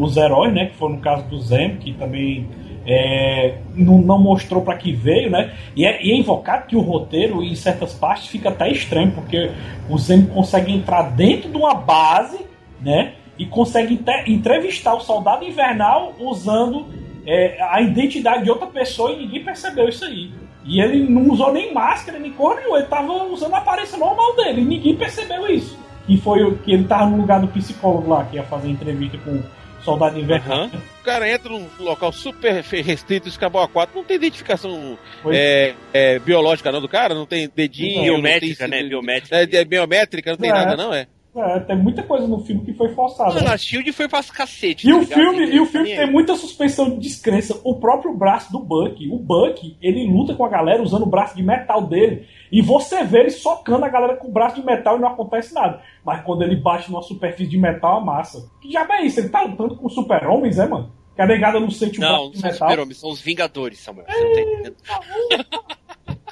os 0.00 0.16
heróis, 0.16 0.54
né? 0.54 0.66
Que 0.66 0.76
foi 0.76 0.92
no 0.92 0.98
caso 0.98 1.28
do 1.28 1.40
Zem, 1.40 1.76
que 1.76 1.92
também 1.94 2.46
é, 2.86 3.58
não, 3.74 3.98
não, 3.98 4.18
mostrou 4.18 4.62
para 4.62 4.76
que 4.76 4.92
veio, 4.92 5.30
né? 5.30 5.54
E 5.74 5.84
é, 5.84 6.04
e 6.04 6.12
é, 6.12 6.16
invocado 6.16 6.66
que 6.66 6.76
o 6.76 6.80
roteiro, 6.80 7.42
em 7.42 7.54
certas 7.54 7.94
partes, 7.94 8.26
fica 8.26 8.50
até 8.50 8.70
estranho, 8.70 9.12
porque 9.12 9.50
o 9.88 9.96
Zemo 9.98 10.28
consegue 10.28 10.72
entrar 10.72 11.02
dentro 11.10 11.50
de 11.50 11.56
uma 11.56 11.74
base, 11.74 12.38
né? 12.80 13.14
E 13.38 13.46
consegue 13.46 14.00
entrevistar 14.26 14.94
o 14.94 15.00
soldado 15.00 15.44
invernal 15.44 16.14
usando 16.20 16.86
é, 17.26 17.56
a 17.60 17.80
identidade 17.80 18.44
de 18.44 18.50
outra 18.50 18.66
pessoa 18.66 19.12
e 19.12 19.18
ninguém 19.18 19.42
percebeu 19.42 19.88
isso 19.88 20.04
aí. 20.04 20.30
E 20.64 20.80
ele 20.80 21.08
não 21.08 21.30
usou 21.30 21.52
nem 21.52 21.74
máscara, 21.74 22.18
nem 22.18 22.32
cor 22.32 22.58
ele 22.58 22.82
tava 22.84 23.12
usando 23.24 23.54
a 23.54 23.58
aparência 23.58 23.98
normal 23.98 24.34
dele, 24.36 24.62
e 24.62 24.64
ninguém 24.64 24.96
percebeu 24.96 25.46
isso. 25.46 25.78
Que 26.06 26.16
foi 26.16 26.54
que 26.58 26.72
ele 26.72 26.84
tava 26.84 27.06
no 27.06 27.18
lugar 27.18 27.40
do 27.40 27.48
psicólogo 27.48 28.08
lá, 28.08 28.24
que 28.24 28.36
ia 28.36 28.42
fazer 28.44 28.68
entrevista 28.68 29.18
com 29.18 29.42
Soldado 29.84 30.18
Invernal. 30.18 30.64
Uhum. 30.64 30.80
O 31.00 31.04
cara 31.04 31.30
entra 31.30 31.50
num 31.50 31.68
local 31.78 32.10
super 32.10 32.62
restrito, 32.62 33.28
escapou 33.28 33.60
a 33.60 33.68
quatro, 33.68 33.94
não 33.94 34.04
tem 34.04 34.16
identificação 34.16 34.98
é, 35.26 35.74
é, 35.92 36.18
biológica 36.18 36.72
não 36.72 36.80
do 36.80 36.88
cara, 36.88 37.14
não 37.14 37.26
tem 37.26 37.50
dedinho, 37.54 38.02
biométrica, 38.02 38.68
tem, 38.68 38.82
né? 38.82 38.88
Biométrica. 38.88 39.36
É, 39.36 39.42
é, 39.42 39.64
biométrica, 39.64 40.30
não 40.30 40.38
tem 40.38 40.50
é. 40.50 40.54
nada 40.54 40.76
não, 40.76 40.94
é. 40.94 41.06
É, 41.36 41.58
tem 41.60 41.76
muita 41.76 42.02
coisa 42.04 42.28
no 42.28 42.38
filme 42.44 42.64
que 42.64 42.72
foi 42.74 42.94
forçada. 42.94 43.40
Não, 43.40 43.50
a 43.50 43.56
Shield 43.56 43.90
foi 43.92 44.08
pra 44.08 44.22
cacete. 44.22 44.88
E 44.88 44.92
tá 44.92 44.98
o 44.98 45.04
filme, 45.04 45.46
e 45.46 45.58
o 45.58 45.66
filme 45.66 45.88
tem 45.94 46.10
muita 46.10 46.36
suspensão 46.36 46.90
de 46.90 46.98
descrença. 47.00 47.60
O 47.64 47.74
próprio 47.80 48.16
braço 48.16 48.52
do 48.52 48.60
Buck. 48.60 49.08
O 49.10 49.18
Buck, 49.18 49.76
ele 49.82 50.06
luta 50.06 50.34
com 50.34 50.44
a 50.44 50.48
galera 50.48 50.80
usando 50.80 51.02
o 51.02 51.10
braço 51.10 51.34
de 51.34 51.42
metal 51.42 51.88
dele. 51.88 52.26
E 52.52 52.62
você 52.62 53.02
vê 53.02 53.20
ele 53.20 53.30
socando 53.30 53.84
a 53.84 53.88
galera 53.88 54.16
com 54.16 54.28
o 54.28 54.32
braço 54.32 54.54
de 54.54 54.64
metal 54.64 54.96
e 54.96 55.00
não 55.00 55.08
acontece 55.08 55.52
nada. 55.52 55.82
Mas 56.04 56.22
quando 56.24 56.42
ele 56.42 56.54
bate 56.54 56.88
numa 56.88 57.02
superfície 57.02 57.50
de 57.50 57.58
metal, 57.58 57.98
amassa. 57.98 58.48
Que 58.62 58.70
já 58.70 58.86
é 58.88 59.04
isso? 59.04 59.18
Ele 59.18 59.28
tá 59.28 59.42
lutando 59.42 59.76
com 59.76 59.88
super-homens, 59.88 60.58
é, 60.58 60.68
mano? 60.68 60.92
Que 61.16 61.22
a 61.22 61.26
negada 61.26 61.58
não 61.58 61.70
sente 61.70 61.98
o 61.98 62.00
braço 62.00 62.30
de 62.30 62.36
metal. 62.36 62.42
Não, 62.42 62.50
são 62.52 62.68
super-homens, 62.68 62.98
são 62.98 63.10
os 63.10 63.20
Vingadores, 63.20 63.80
Samuel. 63.80 64.06
Você 64.08 64.20
não 64.20 64.32
tá 64.32 64.40
entendendo. 64.40 64.76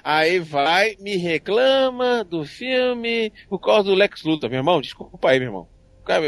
Aí 0.04 0.38
vai, 0.38 0.96
me 0.98 1.16
reclama 1.16 2.24
do 2.24 2.44
filme 2.44 3.32
por 3.48 3.58
causa 3.58 3.84
do 3.84 3.94
Lex 3.94 4.22
Luthor, 4.24 4.50
meu 4.50 4.58
irmão. 4.58 4.80
Desculpa 4.80 5.30
aí, 5.30 5.38
meu 5.38 5.48
irmão. 5.48 5.68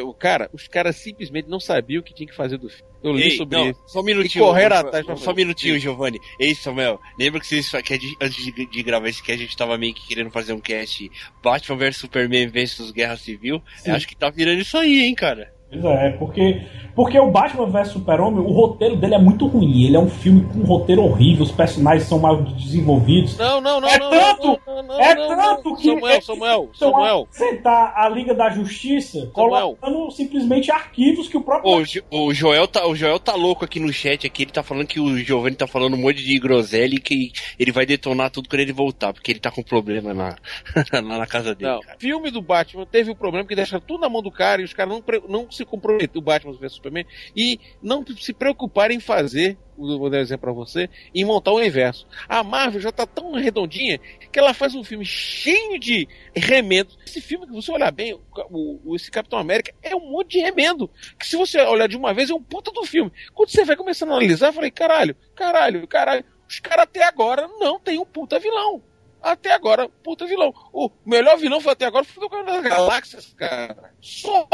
O 0.04 0.14
cara, 0.14 0.48
os 0.52 0.68
caras 0.68 0.96
simplesmente 0.96 1.48
não 1.48 1.58
sabiam 1.58 2.00
o 2.00 2.02
que 2.02 2.14
tinha 2.14 2.28
que 2.28 2.34
fazer 2.34 2.56
do 2.56 2.68
filme. 2.68 2.94
Eu 3.02 3.12
li 3.12 3.24
Ei, 3.24 3.30
sobre 3.32 3.58
não, 3.58 3.70
isso. 3.70 3.82
Só 3.86 4.00
um 4.00 4.04
minutinho. 4.04 4.44
E 4.44 4.46
correram 4.46 4.76
atrás 4.76 5.04
Só 5.20 5.32
um 5.32 5.34
minutinho, 5.34 5.78
Giovanni. 5.78 6.18
Ei, 6.40 6.54
Samuel, 6.54 6.98
lembra 7.18 7.38
que, 7.38 7.46
vocês, 7.46 7.70
que 7.70 8.16
antes 8.20 8.44
de, 8.44 8.66
de, 8.66 8.82
gravar 8.82 9.08
esse 9.08 9.22
cast, 9.22 9.42
a 9.42 9.44
gente 9.44 9.56
tava 9.56 9.76
meio 9.76 9.92
que 9.92 10.06
querendo 10.06 10.30
fazer 10.30 10.54
um 10.54 10.60
cast 10.60 11.10
Batman 11.42 11.76
vs 11.76 11.96
Superman 11.98 12.46
versus 12.46 12.90
Guerra 12.92 13.18
Civil? 13.18 13.60
Eu 13.84 13.94
acho 13.94 14.08
que 14.08 14.16
tá 14.16 14.30
virando 14.30 14.62
isso 14.62 14.78
aí, 14.78 15.04
hein, 15.04 15.14
cara. 15.14 15.52
Pois 15.80 15.84
é, 15.84 16.10
porque, 16.10 16.62
porque 16.94 17.18
o 17.18 17.30
Batman 17.30 17.66
vs 17.66 17.88
Super-Homem, 17.88 18.40
o 18.40 18.52
roteiro 18.52 18.96
dele 18.96 19.14
é 19.14 19.18
muito 19.18 19.46
ruim. 19.46 19.84
Ele 19.84 19.96
é 19.96 20.00
um 20.00 20.08
filme 20.08 20.42
com 20.42 20.60
um 20.60 20.64
roteiro 20.64 21.02
horrível, 21.02 21.44
os 21.44 21.52
personagens 21.52 22.08
são 22.08 22.18
mal 22.18 22.42
desenvolvidos. 22.42 23.36
Não, 23.36 23.60
não, 23.60 23.80
não, 23.80 23.88
é 23.88 23.98
não, 23.98 24.10
tanto, 24.10 24.60
não, 24.66 24.82
não, 24.82 25.00
é 25.00 25.14
tanto 25.14 25.76
que 25.76 25.88
Samuel, 25.88 26.22
Samuel, 26.22 26.70
Samuel. 26.74 27.28
sentar 27.30 27.94
a 27.96 28.08
Liga 28.08 28.34
da 28.34 28.50
Justiça 28.50 29.30
Samuel. 29.34 29.76
colocando 29.76 30.10
simplesmente 30.10 30.70
arquivos 30.70 31.28
que 31.28 31.36
o 31.36 31.42
próprio. 31.42 31.84
O, 32.10 32.26
o, 32.26 32.34
Joel 32.34 32.68
tá, 32.68 32.86
o 32.86 32.94
Joel 32.94 33.18
tá 33.18 33.34
louco 33.34 33.64
aqui 33.64 33.80
no 33.80 33.92
chat, 33.92 34.26
aqui 34.26 34.42
ele 34.42 34.52
tá 34.52 34.62
falando 34.62 34.86
que 34.86 35.00
o 35.00 35.16
Giovanni 35.18 35.56
tá 35.56 35.66
falando 35.66 35.94
um 35.94 36.00
monte 36.00 36.22
de 36.22 36.38
groselha 36.38 36.94
e 36.94 37.00
que 37.00 37.32
ele 37.58 37.72
vai 37.72 37.86
detonar 37.86 38.30
tudo 38.30 38.48
quando 38.48 38.60
ele 38.60 38.72
voltar, 38.72 39.12
porque 39.12 39.32
ele 39.32 39.40
tá 39.40 39.50
com 39.50 39.62
problema 39.62 40.14
na, 40.14 40.36
lá 40.92 41.18
na 41.18 41.26
casa 41.26 41.54
dele. 41.54 41.72
Não, 41.72 41.80
filme 41.98 42.30
do 42.30 42.42
Batman 42.42 42.86
teve 42.86 43.10
um 43.10 43.14
problema 43.14 43.46
que 43.46 43.54
deixa 43.54 43.80
tudo 43.80 44.00
na 44.00 44.08
mão 44.08 44.22
do 44.22 44.30
cara 44.30 44.62
e 44.62 44.64
os 44.64 44.72
caras 44.72 44.92
não, 44.92 45.02
não 45.28 45.50
se 45.50 45.63
comprometer 45.64 46.16
o 46.16 46.22
Batman 46.22 46.52
vs 46.52 46.72
Superman 46.72 47.06
e 47.36 47.58
não 47.82 48.04
se 48.06 48.32
preocupar 48.32 48.90
em 48.90 49.00
fazer, 49.00 49.56
vou 49.76 50.12
exemplo 50.14 50.42
para 50.42 50.52
você, 50.52 50.88
em 51.14 51.24
montar 51.24 51.52
o 51.52 51.62
inverso. 51.62 52.06
A 52.28 52.42
Marvel 52.42 52.80
já 52.80 52.92
tá 52.92 53.06
tão 53.06 53.32
redondinha 53.32 53.98
que 54.30 54.38
ela 54.38 54.54
faz 54.54 54.74
um 54.74 54.84
filme 54.84 55.04
cheio 55.04 55.78
de 55.78 56.08
remendos. 56.34 56.98
Esse 57.06 57.20
filme, 57.20 57.46
que 57.46 57.52
você 57.52 57.72
olhar 57.72 57.90
bem, 57.90 58.14
o, 58.14 58.80
o, 58.84 58.96
esse 58.96 59.10
Capitão 59.10 59.38
América 59.38 59.74
é 59.82 59.94
um 59.94 60.10
monte 60.10 60.32
de 60.32 60.38
remendo. 60.38 60.90
Que 61.18 61.26
se 61.26 61.36
você 61.36 61.60
olhar 61.60 61.88
de 61.88 61.96
uma 61.96 62.14
vez, 62.14 62.30
é 62.30 62.34
um 62.34 62.42
puta 62.42 62.70
do 62.70 62.84
filme. 62.84 63.12
Quando 63.32 63.50
você 63.50 63.64
vai 63.64 63.76
começando 63.76 64.10
a 64.10 64.12
analisar, 64.12 64.48
eu 64.48 64.52
falei, 64.52 64.70
caralho, 64.70 65.16
caralho, 65.34 65.86
caralho. 65.86 66.24
Os 66.48 66.60
caras 66.60 66.84
até 66.84 67.02
agora 67.04 67.48
não 67.58 67.80
tem 67.80 67.98
um 67.98 68.04
puta 68.04 68.38
vilão 68.38 68.82
até 69.24 69.54
agora, 69.54 69.88
puta 70.02 70.26
vilão. 70.26 70.52
O 70.72 70.90
melhor 71.04 71.38
vilão 71.38 71.60
foi 71.60 71.72
até 71.72 71.86
agora 71.86 72.04
foi 72.04 72.24
o 72.24 72.28
Guardião 72.28 72.62
das 72.62 72.64
Galáxias, 72.64 73.34
cara. 73.36 73.76
Só. 74.00 74.46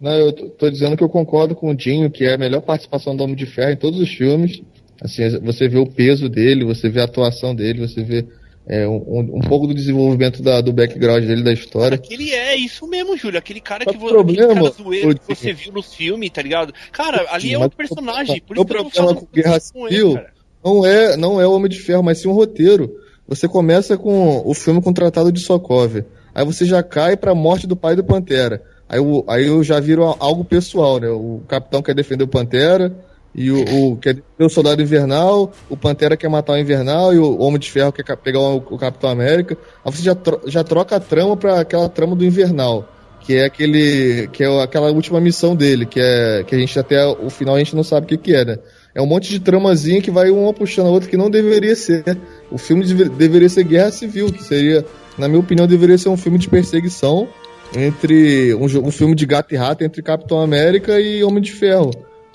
Não, 0.00 0.12
eu 0.12 0.32
tô 0.32 0.70
dizendo 0.70 0.96
que 0.96 1.02
eu 1.02 1.08
concordo 1.08 1.54
com 1.54 1.70
o 1.70 1.74
Dinho, 1.74 2.10
que 2.10 2.24
é 2.24 2.34
a 2.34 2.38
melhor 2.38 2.60
participação 2.60 3.16
do 3.16 3.24
Homem 3.24 3.36
de 3.36 3.46
Ferro 3.46 3.72
em 3.72 3.76
todos 3.76 3.98
os 3.98 4.08
filmes. 4.10 4.62
Assim, 5.00 5.40
você 5.40 5.68
vê 5.68 5.78
o 5.78 5.86
peso 5.86 6.28
dele, 6.28 6.64
você 6.64 6.88
vê 6.88 7.00
a 7.00 7.04
atuação 7.04 7.54
dele, 7.54 7.86
você 7.86 8.02
vê 8.04 8.26
é, 8.66 8.86
um, 8.86 9.36
um, 9.36 9.40
pouco 9.40 9.66
do 9.66 9.74
desenvolvimento 9.74 10.42
da, 10.42 10.60
do 10.60 10.72
background 10.72 11.24
dele, 11.24 11.42
da 11.42 11.52
história. 11.52 11.96
Aquele 11.96 12.32
é 12.32 12.54
isso 12.54 12.86
mesmo, 12.86 13.16
Júlio. 13.16 13.38
Aquele 13.38 13.60
cara 13.60 13.84
que, 13.84 13.98
problema, 13.98 14.54
cara 14.54 14.70
zoeiro 14.70 15.18
que 15.18 15.34
você 15.34 15.52
viu 15.52 15.72
no 15.72 15.82
filme, 15.82 16.30
tá 16.30 16.42
ligado? 16.42 16.72
Cara, 16.92 17.26
ali 17.30 17.52
é 17.52 17.58
um 17.58 17.68
personagem. 17.68 18.40
Por 18.40 18.54
isso 18.54 18.62
o 18.62 18.66
problema 18.66 19.14
com 19.14 19.26
Guerra 19.32 19.58
Civil 19.58 20.20
não 20.64 20.86
é, 20.86 21.16
não 21.16 21.40
é 21.40 21.46
o 21.46 21.52
Homem 21.52 21.68
de 21.68 21.80
Ferro, 21.80 22.02
mas 22.02 22.18
sim 22.18 22.28
um 22.28 22.32
roteiro. 22.32 23.01
Você 23.34 23.48
começa 23.48 23.96
com 23.96 24.42
o 24.44 24.52
filme 24.52 24.82
com 24.82 24.90
o 24.90 24.94
Tratado 24.94 25.32
de 25.32 25.40
Sokovia. 25.40 26.06
Aí 26.34 26.44
você 26.44 26.66
já 26.66 26.82
cai 26.82 27.16
para 27.16 27.32
a 27.32 27.34
morte 27.34 27.66
do 27.66 27.74
pai 27.74 27.96
do 27.96 28.04
Pantera. 28.04 28.62
Aí, 28.86 28.98
eu, 28.98 29.24
aí 29.26 29.46
eu 29.46 29.64
já 29.64 29.80
viro 29.80 30.04
algo 30.04 30.44
pessoal, 30.44 31.00
né? 31.00 31.08
O 31.08 31.40
capitão 31.48 31.80
quer 31.80 31.94
defender 31.94 32.24
o 32.24 32.28
Pantera, 32.28 32.94
e 33.34 33.50
o, 33.50 33.92
o 33.92 33.96
quer 33.96 34.16
defender 34.16 34.44
o 34.44 34.50
Soldado 34.50 34.82
Invernal, 34.82 35.50
o 35.70 35.76
Pantera 35.78 36.14
quer 36.14 36.28
matar 36.28 36.52
o 36.52 36.58
Invernal, 36.58 37.14
e 37.14 37.18
o 37.18 37.40
Homem 37.40 37.58
de 37.58 37.70
Ferro 37.70 37.90
quer 37.90 38.04
pegar 38.18 38.38
o, 38.38 38.56
o 38.56 38.76
Capitão 38.76 39.08
América. 39.08 39.56
Aí 39.82 39.90
você 39.90 40.02
já, 40.02 40.14
tro, 40.14 40.42
já 40.46 40.62
troca 40.62 40.96
a 40.96 41.00
trama 41.00 41.34
para 41.34 41.60
aquela 41.60 41.88
trama 41.88 42.14
do 42.14 42.26
Invernal, 42.26 42.86
que 43.20 43.36
é 43.36 43.46
aquele 43.46 44.28
que 44.28 44.44
é 44.44 44.62
aquela 44.62 44.90
última 44.90 45.22
missão 45.22 45.56
dele, 45.56 45.86
que 45.86 46.00
é 46.00 46.44
que 46.46 46.54
a 46.54 46.58
gente 46.58 46.78
até 46.78 47.02
o 47.06 47.30
final 47.30 47.54
a 47.54 47.58
gente 47.58 47.74
não 47.74 47.82
sabe 47.82 48.04
o 48.04 48.08
que, 48.10 48.18
que 48.18 48.34
é, 48.34 48.44
né? 48.44 48.58
É 48.94 49.00
um 49.00 49.06
monte 49.06 49.30
de 49.30 49.40
tramazinha 49.40 50.02
que 50.02 50.10
vai 50.10 50.30
uma 50.30 50.52
puxando 50.52 50.86
a 50.86 50.90
outra 50.90 51.08
que 51.08 51.16
não 51.16 51.30
deveria 51.30 51.74
ser. 51.74 52.04
O 52.50 52.58
filme 52.58 52.84
deveria 52.84 53.48
ser 53.48 53.64
Guerra 53.64 53.90
Civil, 53.90 54.32
que 54.32 54.42
seria, 54.42 54.84
na 55.16 55.28
minha 55.28 55.40
opinião, 55.40 55.66
deveria 55.66 55.96
ser 55.96 56.10
um 56.10 56.16
filme 56.16 56.38
de 56.38 56.48
perseguição 56.48 57.26
entre 57.74 58.54
um, 58.54 58.64
um 58.64 58.90
filme 58.90 59.14
de 59.14 59.24
gato 59.24 59.54
e 59.54 59.56
rato 59.56 59.82
entre 59.82 60.02
Capitão 60.02 60.40
América 60.40 61.00
e 61.00 61.24
Homem 61.24 61.42
de 61.42 61.52
Ferro. 61.52 61.90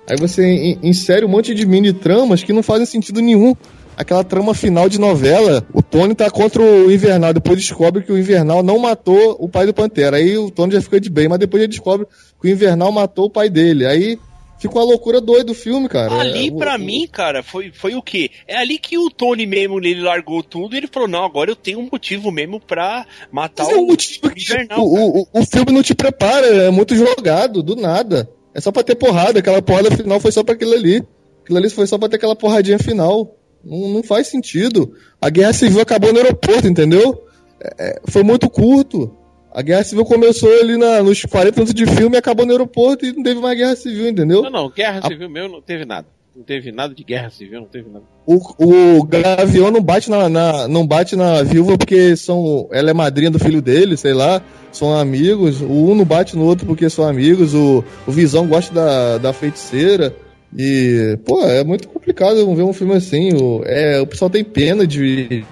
Aí 0.10 0.18
você 0.18 0.78
insere 0.82 1.26
um 1.26 1.30
monte 1.30 1.54
de 1.54 1.66
mini 1.66 1.94
tramas 1.94 2.42
que 2.42 2.54
não 2.54 2.64
fazem 2.64 2.86
sentido 2.86 3.22
nenhum. 3.22 3.54
Aquela 3.98 4.24
trama 4.24 4.54
final 4.54 4.88
de 4.88 5.00
novela, 5.00 5.66
o 5.74 5.82
Tony 5.82 6.14
tá 6.14 6.30
contra 6.30 6.62
o 6.62 6.92
Invernal, 6.92 7.34
depois 7.34 7.58
descobre 7.58 8.04
que 8.04 8.12
o 8.12 8.18
Invernal 8.18 8.62
não 8.62 8.78
matou 8.78 9.36
o 9.40 9.50
pai 9.50 9.66
do 9.66 9.74
Pantera. 9.74 10.18
Aí 10.18 10.38
o 10.38 10.52
Tony 10.52 10.74
já 10.74 10.82
fica 10.82 11.02
de 11.02 11.10
bem, 11.10 11.28
mas 11.28 11.40
depois 11.40 11.62
ele 11.62 11.72
descobre 11.72 12.06
que 12.40 12.48
o 12.48 12.52
Invernal 12.52 12.92
matou 12.92 13.26
o 13.26 13.30
pai 13.30 13.50
dele. 13.50 13.86
Aí 13.86 14.20
Fica 14.60 14.74
uma 14.76 14.84
loucura 14.86 15.22
doida 15.22 15.52
o 15.52 15.56
filme, 15.56 15.88
cara. 15.88 16.20
Ali, 16.20 16.48
É, 16.48 16.52
pra 16.52 16.76
o- 16.76 16.80
mim, 16.80 17.08
cara, 17.12 17.44
foi, 17.44 17.72
foi 17.72 17.94
o 17.96 18.02
quê? 18.02 18.32
É 18.48 18.58
ali 18.58 18.80
que 18.80 18.98
o 18.98 19.10
Tony 19.10 19.46
mesmo, 19.46 19.78
ele 19.80 20.02
largou 20.02 20.42
tudo 20.42 20.74
e 20.74 20.78
ele 20.80 20.88
falou, 20.92 21.08
não, 21.08 21.24
agora 21.24 21.52
eu 21.52 21.56
tenho 21.56 21.80
um 21.80 21.88
motivo 21.92 22.32
mesmo 22.32 22.60
pra 22.60 23.06
matar 23.32 23.66
Mas 23.66 23.74
é 23.74 23.76
o, 23.78 23.82
um 23.82 23.86
motivo 23.88 24.28
o 24.28 24.32
que 24.32 24.42
Invernal, 24.42 24.80
o, 24.84 24.94
cara. 24.94 25.06
o, 25.06 25.28
o 25.42 25.46
filme 25.46 25.72
não 25.72 25.84
te 25.84 25.94
prepara, 25.94 26.48
é 26.48 26.70
muito 26.72 26.96
jogado, 26.96 27.62
do 27.62 27.76
nada. 27.76 28.30
É 28.54 28.60
só 28.60 28.72
pra 28.72 28.82
ter 28.84 28.96
porrada, 28.96 29.38
aquela 29.40 29.62
porrada 29.62 29.92
final 29.96 30.20
foi 30.20 30.32
só 30.32 30.44
pra 30.44 30.56
aquilo 30.56 30.74
ali. 30.74 31.04
Aquilo 31.44 31.60
ali 31.60 31.70
foi 31.70 31.86
só 31.86 31.98
pra 31.98 32.10
ter 32.10 32.16
aquela 32.16 32.36
porradinha 32.36 32.80
final. 32.80 33.36
Não, 33.64 33.88
não 33.90 34.04
faz 34.04 34.28
sentido. 34.28 34.94
A 35.22 35.30
guerra 35.30 35.54
civil 35.54 35.80
acabou 35.82 36.12
no 36.12 36.18
aeroporto, 36.20 36.68
entendeu? 36.68 37.24
É, 37.62 37.90
é, 37.90 38.02
foi 38.10 38.24
muito 38.24 38.50
curto. 38.50 39.16
A 39.54 39.62
guerra 39.62 39.84
civil 39.84 40.06
começou 40.06 40.52
ali 40.60 40.78
na- 40.78 41.02
nos 41.02 41.24
40 41.24 41.52
minutos 41.56 41.74
de 41.74 41.86
filme 41.88 42.16
e 42.16 42.20
acabou 42.20 42.46
no 42.46 42.52
aeroporto 42.52 43.06
e 43.06 43.14
não 43.14 43.24
teve 43.24 43.40
mais 43.40 43.58
guerra 43.58 43.76
civil, 43.76 44.08
entendeu? 44.10 44.44
Não, 44.44 44.52
não, 44.52 44.70
guerra 44.70 45.02
civil 45.08 45.30
meu 45.30 45.48
não 45.50 45.62
teve 45.62 45.86
nada. 45.86 46.08
Não 46.36 46.44
teve 46.44 46.72
nada 46.72 46.94
de 46.94 47.04
guerra 47.04 47.32
civil, 47.32 47.62
não 47.62 47.68
teve 47.68 47.90
nada. 47.90 48.06
O, 48.24 48.98
o 49.00 49.04
Gavião 49.04 49.72
não 49.72 49.82
bate 49.82 50.08
na, 50.08 50.30
na- 50.30 50.68
não 50.68 50.86
bate 50.86 51.16
na 51.16 51.42
viúva 51.42 51.76
porque 51.80 52.16
são, 52.16 52.68
ela 52.72 52.92
é 52.92 52.94
madrinha 52.94 53.32
do 53.32 53.40
filho 53.40 53.60
dele, 53.60 53.98
sei 53.98 54.14
lá, 54.14 54.40
são 54.72 54.94
amigos. 54.94 55.62
O 55.62 55.66
um 55.92 55.96
não 55.96 56.06
bate 56.06 56.36
no 56.38 56.46
outro 56.46 56.68
porque 56.68 56.92
são 56.92 57.08
amigos. 57.08 57.56
O, 57.56 57.84
o 58.06 58.12
Visão 58.12 58.46
gosta 58.46 58.72
da, 58.72 59.18
da 59.18 59.34
feiticeira. 59.34 60.16
E, 60.56 61.18
pô, 61.26 61.42
é 61.42 61.64
muito 61.64 61.88
complicado 61.88 62.36
ver 62.56 62.62
um 62.64 62.72
filme 62.74 62.94
assim. 62.94 63.34
O, 63.34 63.64
é, 63.66 64.00
o 64.00 64.06
pessoal 64.06 64.30
tem 64.30 64.44
pena 64.44 64.86
de, 64.86 65.44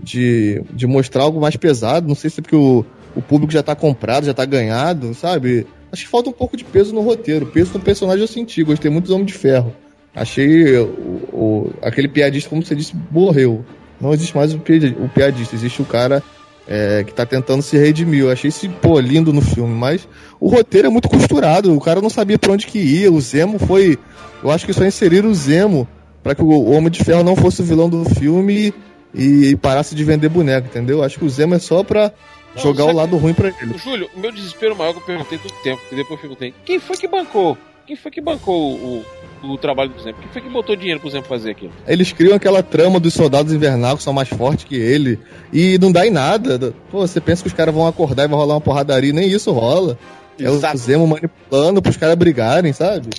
de, 0.00 0.62
de 0.72 0.86
mostrar 0.86 1.24
algo 1.24 1.40
mais 1.40 1.56
pesado. 1.56 2.06
Não 2.06 2.14
sei 2.14 2.30
se 2.30 2.38
é 2.38 2.42
porque 2.42 2.54
o, 2.56 2.84
o 3.16 3.22
público 3.22 3.52
já 3.52 3.62
tá 3.62 3.74
comprado, 3.74 4.26
já 4.26 4.34
tá 4.34 4.44
ganhado, 4.44 5.12
sabe? 5.14 5.66
Acho 5.92 6.04
que 6.04 6.08
falta 6.10 6.30
um 6.30 6.32
pouco 6.32 6.56
de 6.56 6.64
peso 6.64 6.94
no 6.94 7.00
roteiro. 7.00 7.46
Peso 7.46 7.72
no 7.74 7.80
personagem 7.80 8.20
eu 8.22 8.28
senti, 8.28 8.62
gostei 8.62 8.90
muito 8.90 9.06
do 9.06 9.14
Homem 9.14 9.26
de 9.26 9.32
Ferro. 9.34 9.74
Achei 10.14 10.76
o, 10.78 10.84
o- 11.32 11.70
aquele 11.82 12.08
piadista, 12.08 12.48
como 12.50 12.64
você 12.64 12.74
disse, 12.74 12.94
morreu. 13.10 13.64
Não 14.00 14.12
existe 14.12 14.34
mais 14.36 14.54
o, 14.54 14.58
pi- 14.58 14.96
o 14.98 15.08
piadista, 15.08 15.54
existe 15.54 15.82
o 15.82 15.84
cara 15.84 16.22
é, 16.66 17.04
que 17.04 17.12
tá 17.12 17.26
tentando 17.26 17.62
se 17.62 17.76
redimir. 17.76 18.20
Eu 18.20 18.30
achei 18.30 18.48
esse, 18.48 18.68
pô, 18.68 18.98
lindo 19.00 19.32
no 19.32 19.40
filme, 19.40 19.74
mas 19.74 20.08
o 20.40 20.48
roteiro 20.48 20.86
é 20.88 20.90
muito 20.90 21.08
costurado, 21.08 21.74
o 21.74 21.80
cara 21.80 22.00
não 22.00 22.10
sabia 22.10 22.38
pra 22.38 22.52
onde 22.52 22.66
que 22.66 22.78
ia, 22.78 23.10
o 23.12 23.20
Zemo 23.20 23.58
foi... 23.58 23.98
Eu 24.42 24.50
acho 24.50 24.64
que 24.64 24.72
só 24.72 24.84
inseriram 24.86 25.28
o 25.30 25.34
Zemo 25.34 25.86
pra 26.22 26.34
que 26.34 26.42
o 26.42 26.70
Homem 26.70 26.90
de 26.90 27.04
Ferro 27.04 27.22
não 27.22 27.36
fosse 27.36 27.60
o 27.60 27.64
vilão 27.64 27.88
do 27.90 28.04
filme 28.08 28.72
e, 29.14 29.50
e 29.50 29.56
parasse 29.56 29.94
de 29.94 30.02
vender 30.04 30.28
boneco, 30.28 30.66
entendeu? 30.68 31.02
Acho 31.02 31.18
que 31.18 31.24
o 31.24 31.30
Zemo 31.30 31.54
é 31.54 31.58
só 31.58 31.82
pra 31.84 32.10
Não, 32.54 32.62
jogar 32.62 32.84
o 32.86 32.92
lado 32.92 33.16
ruim 33.16 33.34
pra 33.34 33.48
ele. 33.60 33.78
Júlio, 33.78 34.10
o 34.14 34.20
meu 34.20 34.32
desespero 34.32 34.76
maior 34.76 34.92
que 34.92 34.98
eu 34.98 35.04
perguntei 35.04 35.38
todo 35.38 35.52
tempo, 35.62 35.80
e 35.90 35.94
depois 35.94 36.10
eu 36.12 36.18
perguntei, 36.18 36.54
quem 36.64 36.78
foi 36.78 36.96
que 36.96 37.06
bancou? 37.06 37.56
Quem 37.86 37.96
foi 37.96 38.10
que 38.10 38.20
bancou 38.20 38.74
o, 38.74 39.04
o 39.42 39.58
trabalho 39.58 39.90
do 39.90 40.00
Zemo? 40.00 40.18
Quem 40.18 40.28
foi 40.28 40.42
que 40.42 40.48
botou 40.48 40.76
dinheiro 40.76 41.00
pro 41.00 41.10
Zemo 41.10 41.24
fazer 41.24 41.50
aquilo? 41.50 41.72
Eles 41.88 42.12
criam 42.12 42.36
aquela 42.36 42.62
trama 42.62 43.00
dos 43.00 43.14
soldados 43.14 43.52
invernal 43.52 43.96
que 43.96 44.02
são 44.02 44.12
mais 44.12 44.28
fortes 44.28 44.64
que 44.64 44.76
ele. 44.76 45.18
E 45.52 45.76
não 45.78 45.90
dá 45.90 46.06
em 46.06 46.10
nada. 46.10 46.72
Pô, 46.90 47.00
você 47.00 47.20
pensa 47.20 47.42
que 47.42 47.48
os 47.48 47.54
caras 47.54 47.74
vão 47.74 47.86
acordar 47.86 48.24
e 48.24 48.28
vai 48.28 48.38
rolar 48.38 48.54
uma 48.54 48.60
porradaria, 48.60 49.12
nem 49.12 49.28
isso 49.28 49.50
rola. 49.50 49.98
É 50.38 50.48
o 50.48 50.54
Exato. 50.54 50.78
Zemo 50.78 51.06
manipulando 51.06 51.82
pros 51.82 51.96
caras 51.96 52.14
brigarem, 52.14 52.72
sabe? 52.72 53.10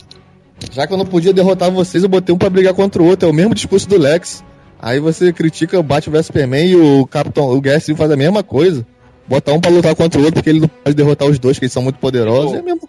Já 0.72 0.88
que 0.88 0.94
eu 0.94 0.98
não 0.98 1.06
podia 1.06 1.34
derrotar 1.34 1.70
vocês, 1.70 2.04
eu 2.04 2.10
botei 2.10 2.34
um 2.34 2.38
pra 2.38 2.50
brigar 2.50 2.74
contra 2.74 3.02
o 3.02 3.06
outro. 3.06 3.28
É 3.28 3.32
o 3.32 3.36
mesmo 3.36 3.54
discurso 3.54 3.90
do 3.90 3.98
Lex. 3.98 4.44
Aí 4.80 5.00
você 5.00 5.34
critica 5.34 5.78
o 5.80 5.84
Batman 5.84 6.14
vs 6.14 6.28
Superman 6.28 6.66
e 6.66 6.76
o 6.76 7.06
Capitão, 7.06 7.50
o 7.50 7.62
Guerra 7.62 7.80
Civil 7.80 7.98
faz 7.98 8.10
a 8.10 8.16
mesma 8.16 8.42
coisa. 8.42 8.86
Bota 9.28 9.54
um 9.54 9.62
pra 9.62 9.72
lutar 9.72 9.96
contra 9.96 10.20
o 10.20 10.24
outro 10.24 10.36
porque 10.36 10.50
ele 10.50 10.62
não 10.62 10.68
pode 10.68 10.96
derrotar 10.96 11.28
os 11.28 11.40
dois, 11.40 11.58
que 11.58 11.66
eles 11.66 11.74
são 11.74 11.84
muito 11.84 12.00
poderosos. 12.00 12.54
É 12.54 12.62
o 12.62 12.64
mesmo 12.64 12.82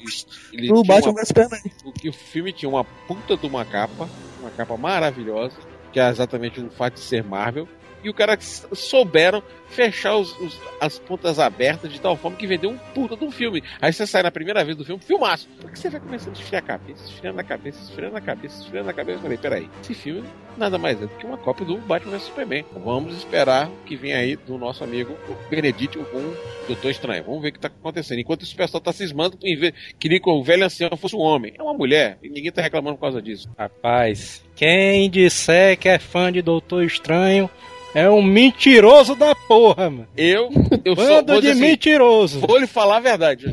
Ele 0.52 0.68
tinha 0.68 0.82
Batman 0.84 1.14
vs 1.14 1.28
Superman. 1.28 1.60
o, 1.84 1.92
que 1.92 2.08
o 2.08 2.12
filme 2.12 2.52
tinha 2.52 2.68
uma 2.68 2.84
puta 2.84 3.36
de 3.36 3.46
uma 3.46 3.64
capa, 3.64 4.08
uma 4.40 4.50
capa 4.50 4.76
maravilhosa, 4.76 5.56
que 5.92 6.00
é 6.00 6.08
exatamente 6.08 6.60
o 6.60 6.70
fato 6.70 6.94
de 6.94 7.00
ser 7.00 7.22
Marvel, 7.22 7.68
e 8.02 8.10
o 8.10 8.14
cara 8.14 8.36
que 8.36 8.44
souberam 8.44 9.42
fechar 9.68 10.16
os- 10.16 10.38
os- 10.38 10.60
as 10.80 10.98
pontas 10.98 11.38
abertas 11.38 11.90
de 11.90 11.98
tal 12.00 12.14
forma 12.16 12.36
que 12.36 12.46
vendeu 12.46 12.70
um 12.70 12.76
puta 12.76 13.16
de 13.16 13.24
um 13.24 13.30
filme. 13.30 13.62
Aí 13.80 13.90
você 13.92 14.06
sai 14.06 14.22
na 14.22 14.30
primeira 14.30 14.62
vez 14.64 14.76
do 14.76 14.84
filme, 14.84 15.02
filmaço. 15.02 15.48
Porque 15.60 15.76
você 15.76 15.88
vai 15.88 15.98
começando 16.00 16.36
a 16.36 16.38
esfriar 16.38 16.62
a 16.62 16.66
cabeça, 16.66 17.04
esfriando 17.04 17.40
a 17.40 17.44
cabeça, 17.44 17.78
esfriando 17.82 18.16
a 18.16 18.20
cabeça, 18.20 18.60
esfriando 18.62 18.90
a 18.90 18.92
cabeça. 18.92 19.18
Eu 19.18 19.22
falei, 19.22 19.38
peraí, 19.38 19.70
esse 19.80 19.94
filme 19.94 20.28
nada 20.58 20.76
mais 20.76 20.98
é 20.98 21.06
do 21.06 21.08
que 21.16 21.24
uma 21.24 21.38
cópia 21.38 21.64
do 21.64 21.78
Batman 21.78 22.12
vs 22.12 22.24
Superman. 22.24 22.64
Vamos 22.84 23.16
esperar 23.16 23.68
o 23.68 23.76
que 23.86 23.96
vem 23.96 24.12
aí 24.12 24.36
do 24.36 24.58
nosso 24.58 24.84
amigo 24.84 25.16
Benedict 25.48 25.96
com 25.98 26.18
o 26.18 26.36
Doutor 26.66 26.90
Estranho. 26.90 27.24
Vamos 27.24 27.40
ver 27.40 27.48
o 27.48 27.52
que 27.54 27.58
tá 27.60 27.68
acontecendo. 27.68 28.18
Enquanto 28.18 28.42
o 28.42 28.54
pessoal 28.56 28.80
tá 28.80 28.92
cismando 28.92 29.38
ver, 29.40 29.74
queria 29.98 30.20
que 30.20 30.28
o 30.28 30.42
velho 30.42 30.66
ancião 30.66 30.94
fosse 30.98 31.16
um 31.16 31.20
homem. 31.20 31.54
É 31.58 31.62
uma 31.62 31.72
mulher, 31.72 32.18
e 32.22 32.28
ninguém 32.28 32.52
tá 32.52 32.60
reclamando 32.60 32.96
por 32.96 33.02
causa 33.02 33.22
disso. 33.22 33.48
Rapaz, 33.58 34.44
quem 34.54 35.08
disser 35.08 35.78
que 35.78 35.88
é 35.88 35.98
fã 35.98 36.30
de 36.30 36.42
Doutor 36.42 36.84
Estranho 36.84 37.48
é 37.94 38.08
um 38.08 38.22
mentiroso 38.22 39.14
da 39.14 39.34
porra, 39.34 39.90
mano. 39.90 40.08
Eu, 40.16 40.50
eu 40.84 40.94
Bando 40.94 41.32
vou 41.32 41.40
de 41.40 41.48
assim, 41.50 41.60
mentiroso. 41.60 42.40
Vou 42.40 42.58
lhe 42.58 42.66
falar 42.66 42.96
a 42.96 43.00
verdade. 43.00 43.46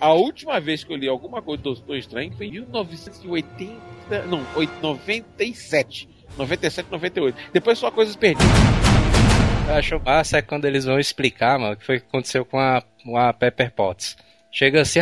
A 0.00 0.12
última 0.12 0.60
vez 0.60 0.82
que 0.84 0.92
eu 0.92 0.96
li 0.96 1.08
alguma 1.08 1.40
coisa 1.40 1.62
do 1.62 1.74
Doutor 1.74 1.96
Estranho 1.96 2.32
foi 2.36 2.46
em 2.46 2.50
1980. 2.52 3.74
Não, 4.28 4.40
oit- 4.56 4.70
97. 4.82 6.08
97, 6.36 6.88
98. 6.90 7.36
Depois 7.52 7.78
só 7.78 7.90
coisas 7.90 8.16
perdidas. 8.16 8.46
Eu 9.68 9.74
acho 9.76 10.00
massa 10.04 10.38
é 10.38 10.42
quando 10.42 10.64
eles 10.66 10.84
vão 10.84 10.98
explicar, 10.98 11.58
mano, 11.58 11.72
o 11.72 11.76
que 11.76 11.84
foi 11.86 12.00
que 12.00 12.06
aconteceu 12.06 12.44
com 12.44 12.58
a, 12.58 12.82
com 13.02 13.16
a 13.16 13.32
Pepper 13.32 13.70
Potts. 13.72 14.16
Chega 14.52 14.82
assim, 14.82 15.00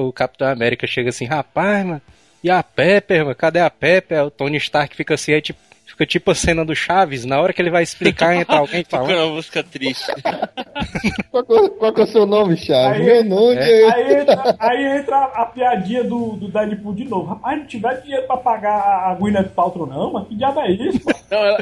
o 0.00 0.12
Capitão 0.12 0.46
América 0.48 0.86
chega 0.86 1.08
assim, 1.08 1.24
rapaz, 1.24 1.84
mano, 1.86 2.02
e 2.42 2.50
a 2.50 2.62
Pepper, 2.62 3.22
mano, 3.24 3.34
cadê 3.34 3.60
a 3.60 3.70
Pepper? 3.70 4.24
O 4.26 4.30
Tony 4.30 4.56
Stark 4.58 4.94
fica 4.94 5.14
assim, 5.14 5.32
aí 5.32 5.40
tipo, 5.40 5.58
fica 5.94 6.06
tipo 6.06 6.30
a 6.30 6.34
cena 6.34 6.64
do 6.64 6.74
Chaves, 6.74 7.24
na 7.24 7.40
hora 7.40 7.52
que 7.52 7.62
ele 7.62 7.70
vai 7.70 7.82
explicar, 7.82 8.34
entra 8.36 8.56
alguém 8.58 8.84
Tocando 8.84 9.06
falando. 9.08 9.26
uma 9.26 9.34
música 9.36 9.62
triste. 9.62 10.04
Qual, 11.30 11.44
que 11.44 11.52
é- 11.54 11.68
qual 11.70 11.92
que 11.92 12.00
é 12.00 12.04
o 12.04 12.06
seu 12.06 12.26
nome, 12.26 12.56
Charles? 12.56 13.00
Aí- 13.00 13.06
Meu 13.06 13.24
nome 13.24 13.56
É. 13.56 13.82
é. 13.82 13.92
Aí 13.92 14.14
entra, 14.20 14.56
aí 14.58 14.98
entra 14.98 15.16
a, 15.24 15.46
piadinha 15.46 16.04
do, 16.04 16.36
do 16.36 16.48
Deadpool 16.48 16.94
de 16.94 17.04
novo. 17.04 17.26
Rapaz, 17.30 17.58
não 17.58 17.66
tiver 17.66 18.00
dinheiro 18.02 18.26
pra 18.26 18.36
pagar 18.36 18.78
a, 19.10 19.14
Gwyneth 19.14 19.50
Paltrow 19.54 19.86
não, 19.86 20.12
mas 20.12 20.28
que 20.28 20.34
diabo 20.36 20.60
é 20.60 20.70
isso? 20.72 21.00
Não, 21.30 21.38
ela, 21.38 21.58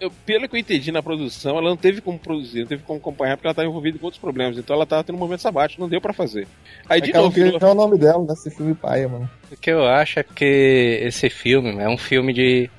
eu- 0.00 0.10
pelo 0.26 0.48
que 0.48 0.56
eu 0.56 0.60
entendi 0.60 0.90
na 0.92 1.02
produção, 1.02 1.56
ela 1.58 1.68
não 1.70 1.76
teve 1.76 2.00
como 2.00 2.18
produzir, 2.18 2.60
não 2.60 2.66
teve 2.66 2.82
como 2.82 2.98
acompanhar, 2.98 3.36
porque 3.36 3.46
ela 3.46 3.52
estava 3.52 3.68
envolvida 3.68 3.98
com 3.98 4.06
outros 4.06 4.20
problemas. 4.20 4.56
Então 4.58 4.74
ela 4.76 4.86
tava 4.86 5.04
tendo 5.04 5.16
um 5.16 5.20
momento 5.20 5.40
sabático, 5.40 5.80
não 5.80 5.88
deu 5.88 6.00
pra 6.00 6.12
fazer. 6.12 6.46
Aí 6.88 6.98
É 6.98 7.00
de 7.02 7.10
que 7.10 7.16
ela 7.16 7.24
novo, 7.26 7.34
virou- 7.34 7.52
dizer 7.58 7.70
o 7.70 7.74
nome 7.74 7.98
dela 7.98 8.24
nesse 8.28 8.50
filme 8.50 8.74
paia, 8.74 9.08
mano. 9.08 9.28
O 9.52 9.56
que 9.56 9.70
eu 9.70 9.84
acho 9.86 10.18
é 10.18 10.22
porque 10.22 11.00
esse 11.02 11.28
filme 11.30 11.76
é 11.82 11.88
um 11.88 11.96
filme 11.98 12.32
de 12.32 12.70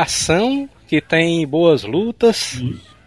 ação 0.00 0.68
que 0.88 1.00
tem 1.00 1.46
boas 1.46 1.82
lutas, 1.84 2.60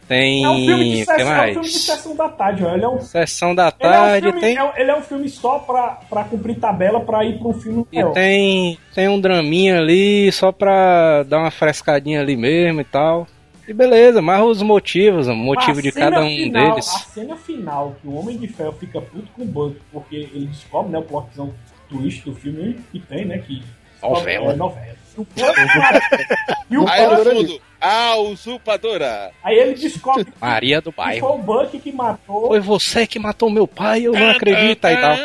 tem. 0.07 0.43
É 0.43 0.49
um 0.49 0.65
filme 0.65 0.83
de 0.91 0.97
que 0.97 1.05
sessão, 1.05 1.19
é 1.19 1.23
um 1.25 1.37
mais? 1.37 1.53
filme 1.53 1.67
de 1.67 1.79
sessão 1.79 2.15
da 2.15 2.29
tarde, 2.29 2.63
ó. 2.63 2.73
Ele 2.75 2.85
é 2.85 2.89
um, 2.89 3.01
Sessão 3.01 3.55
da 3.55 3.63
ele 3.67 3.73
é 3.73 3.87
um, 3.87 3.91
tarde, 3.91 4.25
filme, 4.27 4.39
tem. 4.41 4.57
é 4.57 4.73
ele 4.81 4.91
é 4.91 4.95
um 4.97 5.01
filme 5.01 5.29
só 5.29 5.59
pra, 5.59 5.87
pra 6.09 6.23
cumprir 6.25 6.59
tabela 6.59 6.99
pra 6.99 7.23
ir 7.25 7.37
pra 7.39 7.47
um 7.47 7.53
filme 7.53 7.85
E 7.91 7.95
maior. 7.95 8.13
tem, 8.13 8.77
tem 8.93 9.07
um 9.07 9.19
draminha 9.19 9.79
ali 9.79 10.31
só 10.31 10.51
pra 10.51 11.23
dar 11.23 11.39
uma 11.39 11.51
frescadinha 11.51 12.21
ali 12.21 12.35
mesmo 12.37 12.81
e 12.81 12.85
tal. 12.85 13.27
E 13.67 13.73
beleza, 13.73 14.21
mas 14.21 14.43
os 14.45 14.61
motivos, 14.61 15.27
o 15.27 15.33
motivo 15.33 15.79
A 15.79 15.81
de 15.81 15.91
cada 15.91 16.23
um 16.23 16.29
final- 16.29 16.65
A 16.65 16.69
deles. 16.69 16.85
cena 17.11 17.35
final 17.35 17.95
que 17.99 18.07
o 18.07 18.13
Homem 18.13 18.37
de 18.37 18.47
Ferro 18.47 18.73
fica 18.73 19.01
puto 19.01 19.27
com 19.35 19.41
o 19.41 19.45
Buck, 19.45 19.75
porque 19.91 20.15
ele 20.17 20.45
descobre, 20.45 20.91
né, 20.91 20.99
o 20.99 21.01
plotzão 21.01 21.51
twist 21.89 22.23
do 22.25 22.35
filme 22.35 22.77
que 22.91 22.99
tem, 22.99 23.25
né, 23.25 23.39
que... 23.39 23.63
Novela. 24.03 24.53
É, 24.53 24.55
novela. 24.55 24.95
e 26.69 26.77
o 26.77 26.87
Aí 26.87 27.07
no 27.07 27.17
fundo, 27.17 27.61
a 27.79 28.15
usurpadora. 28.17 29.31
aí 29.43 29.55
ele 29.57 29.73
descobre 29.75 30.25
Maria 30.41 30.81
do 30.81 30.91
que 30.91 30.97
bairro. 30.97 31.27
foi 31.27 31.37
o 31.37 31.41
Buck 31.41 31.79
que 31.79 31.91
matou... 31.91 32.47
Foi 32.47 32.59
você 32.59 33.05
que 33.05 33.19
matou 33.19 33.49
meu 33.49 33.67
pai, 33.67 34.03
eu 34.03 34.13
não 34.13 34.29
acredito. 34.31 34.85
Aí 34.85 34.95
dá, 34.95 35.15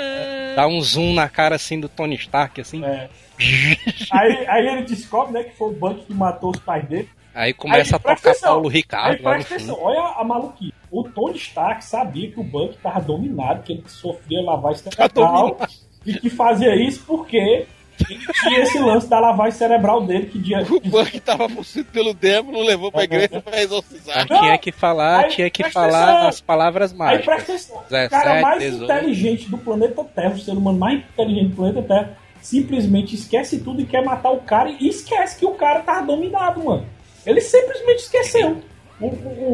dá 0.56 0.66
um 0.66 0.80
zoom 0.80 1.14
na 1.14 1.28
cara 1.28 1.54
assim 1.56 1.80
do 1.80 1.88
Tony 1.88 2.16
Stark, 2.16 2.60
assim. 2.60 2.84
É. 2.84 3.08
aí, 4.12 4.46
aí 4.46 4.66
ele 4.66 4.82
descobre, 4.82 5.32
né, 5.32 5.44
que 5.44 5.56
foi 5.56 5.68
o 5.68 5.72
Buck 5.72 6.04
que 6.04 6.12
matou 6.12 6.50
os 6.50 6.58
pais 6.60 6.84
dele. 6.86 7.08
Aí 7.34 7.52
começa 7.54 7.94
Aí, 7.94 7.96
a 7.96 7.98
tocar 8.00 8.12
atenção. 8.30 8.48
Paulo 8.54 8.68
Aí 8.68 8.74
Ricardo 8.74 9.22
lá 9.22 9.30
no 9.30 9.36
presta 9.36 9.54
atenção, 9.54 9.76
fundo. 9.76 9.86
olha 9.86 10.00
a 10.16 10.24
maluquice. 10.24 10.74
O 10.90 11.04
Tony 11.04 11.36
Stark 11.36 11.84
sabia 11.84 12.30
que 12.30 12.40
o 12.40 12.42
Buck 12.42 12.76
tava 12.78 13.00
dominado, 13.00 13.62
que 13.62 13.72
ele 13.72 13.84
sofria 13.86 14.42
lavagem 14.42 14.82
cerebral 14.82 15.56
e 16.04 16.14
que 16.14 16.28
fazia 16.28 16.74
isso 16.74 17.04
porque 17.06 17.66
tinha 18.04 18.60
esse 18.62 18.78
lance 18.78 19.08
da 19.08 19.18
lavagem 19.20 19.52
cerebral 19.58 20.04
dele 20.04 20.26
que 20.26 20.38
dia. 20.38 20.62
O 20.70 20.80
Buck 20.80 21.20
tava 21.20 21.48
possuído 21.48 21.90
pelo 21.92 22.12
demo, 22.14 22.52
não 22.52 22.62
levou 22.62 22.90
pra 22.90 23.02
É, 23.02 23.04
igreja 23.04 23.40
pra 23.40 23.62
exorcizar. 23.62 24.26
Mas 24.28 24.38
tinha 24.40 24.58
que 24.58 24.72
falar, 24.72 25.24
Aí, 25.24 25.30
tinha 25.30 25.50
que 25.50 25.70
falar 25.70 26.10
atenção. 26.10 26.28
as 26.28 26.40
palavras 26.40 26.92
Aí 26.92 26.98
mágicas. 26.98 27.24
presta 27.26 27.52
atenção. 27.52 27.76
O 27.78 27.82
17, 27.90 28.10
cara 28.10 28.40
mais 28.42 28.58
18. 28.62 28.84
inteligente 28.84 29.50
do 29.50 29.58
planeta 29.58 30.04
Terra, 30.04 30.34
o 30.34 30.38
ser 30.38 30.52
humano 30.52 30.78
mais 30.78 30.98
inteligente 31.00 31.48
do 31.50 31.56
planeta 31.56 31.82
Terra, 31.82 32.18
simplesmente 32.40 33.14
esquece 33.14 33.60
tudo 33.60 33.80
e 33.82 33.84
quer 33.86 34.04
matar 34.04 34.30
o 34.30 34.38
cara 34.38 34.70
e 34.70 34.88
esquece 34.88 35.38
que 35.38 35.44
o 35.46 35.52
cara 35.52 35.80
tá 35.80 36.00
dominado, 36.00 36.64
mano. 36.64 36.86
Ele 37.26 37.40
simplesmente 37.40 37.98
esqueceu. 37.98 38.56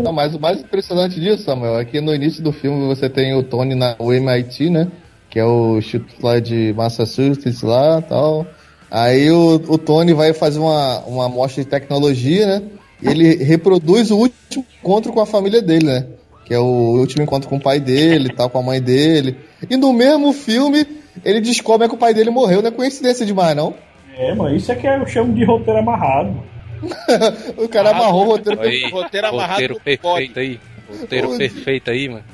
Não, 0.02 0.12
mas 0.12 0.34
o 0.34 0.40
mais 0.40 0.60
impressionante 0.60 1.20
disso, 1.20 1.44
Samuel, 1.44 1.78
é 1.78 1.84
que 1.84 2.00
no 2.00 2.12
início 2.14 2.42
do 2.42 2.52
filme 2.52 2.84
você 2.86 3.08
tem 3.08 3.32
o 3.34 3.42
Tony 3.44 3.74
na 3.76 3.94
o 3.98 4.12
MIT, 4.12 4.70
né? 4.70 4.88
Que 5.36 5.40
é 5.40 5.44
o 5.44 5.76
Instituto 5.76 6.24
lá 6.24 6.40
de 6.40 6.72
Massachusetts 6.74 7.60
lá 7.60 8.00
tal. 8.00 8.46
Aí 8.90 9.30
o, 9.30 9.56
o 9.68 9.76
Tony 9.76 10.14
vai 10.14 10.32
fazer 10.32 10.58
uma, 10.58 11.00
uma 11.00 11.26
amostra 11.26 11.62
de 11.62 11.68
tecnologia, 11.68 12.46
né? 12.46 12.62
E 13.02 13.08
ele 13.08 13.44
reproduz 13.44 14.10
o 14.10 14.16
último 14.16 14.64
encontro 14.82 15.12
com 15.12 15.20
a 15.20 15.26
família 15.26 15.60
dele, 15.60 15.84
né? 15.84 16.06
Que 16.46 16.54
é 16.54 16.58
o 16.58 16.64
último 16.98 17.22
encontro 17.22 17.50
com 17.50 17.56
o 17.56 17.60
pai 17.60 17.78
dele, 17.78 18.32
tal, 18.32 18.48
com 18.48 18.60
a 18.60 18.62
mãe 18.62 18.80
dele. 18.80 19.36
E 19.68 19.76
no 19.76 19.92
mesmo 19.92 20.32
filme, 20.32 20.86
ele 21.22 21.42
descobre 21.42 21.86
que 21.86 21.94
o 21.94 21.98
pai 21.98 22.14
dele 22.14 22.30
morreu. 22.30 22.62
Não 22.62 22.68
é 22.68 22.72
coincidência 22.72 23.26
demais, 23.26 23.54
não? 23.54 23.74
É, 24.16 24.34
mano, 24.34 24.56
isso 24.56 24.72
é 24.72 24.74
que 24.74 24.86
eu 24.86 25.06
chamo 25.06 25.34
de 25.34 25.44
roteiro 25.44 25.80
amarrado. 25.80 26.34
o 27.62 27.68
cara 27.68 27.90
amarrou 27.90 28.22
o 28.22 28.30
roteiro. 28.30 28.58
Aí, 28.62 28.90
roteiro 28.90 29.26
amarrado 29.26 29.60
roteiro 29.60 29.80
perfeito 29.84 30.38
aí. 30.38 30.58
Roteiro 30.88 31.36
perfeito 31.36 31.90
aí, 31.90 32.08
mano. 32.08 32.24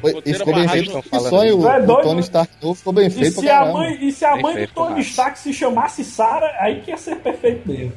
Foi- 0.00 0.22
Isso 0.24 0.38
ficou 0.38 0.54
bem 0.54 0.68
feito. 0.68 1.02
Que 1.02 1.20
sonho. 1.20 1.68
É 1.68 1.78
o 1.80 1.96
Tony? 2.02 2.20
Stark 2.20 2.52
novo 2.62 2.74
ficou 2.74 2.92
bem 2.92 3.06
E 3.06 3.10
feito 3.10 3.40
se, 3.40 3.48
a 3.48 3.64
mãe, 3.66 3.98
e 4.00 4.12
se 4.12 4.24
a 4.24 4.32
Bem 4.34 4.42
mãe 4.42 4.66
do 4.66 4.72
Tony. 4.72 5.00
Stark 5.00 5.38
se 5.38 5.52
chamasse 5.52 6.04
Sarah, 6.04 6.56
aí 6.60 6.80
que 6.80 6.90
ia 6.90 6.96
ser 6.96 7.16
perfeito 7.16 7.68
mesmo. 7.68 7.92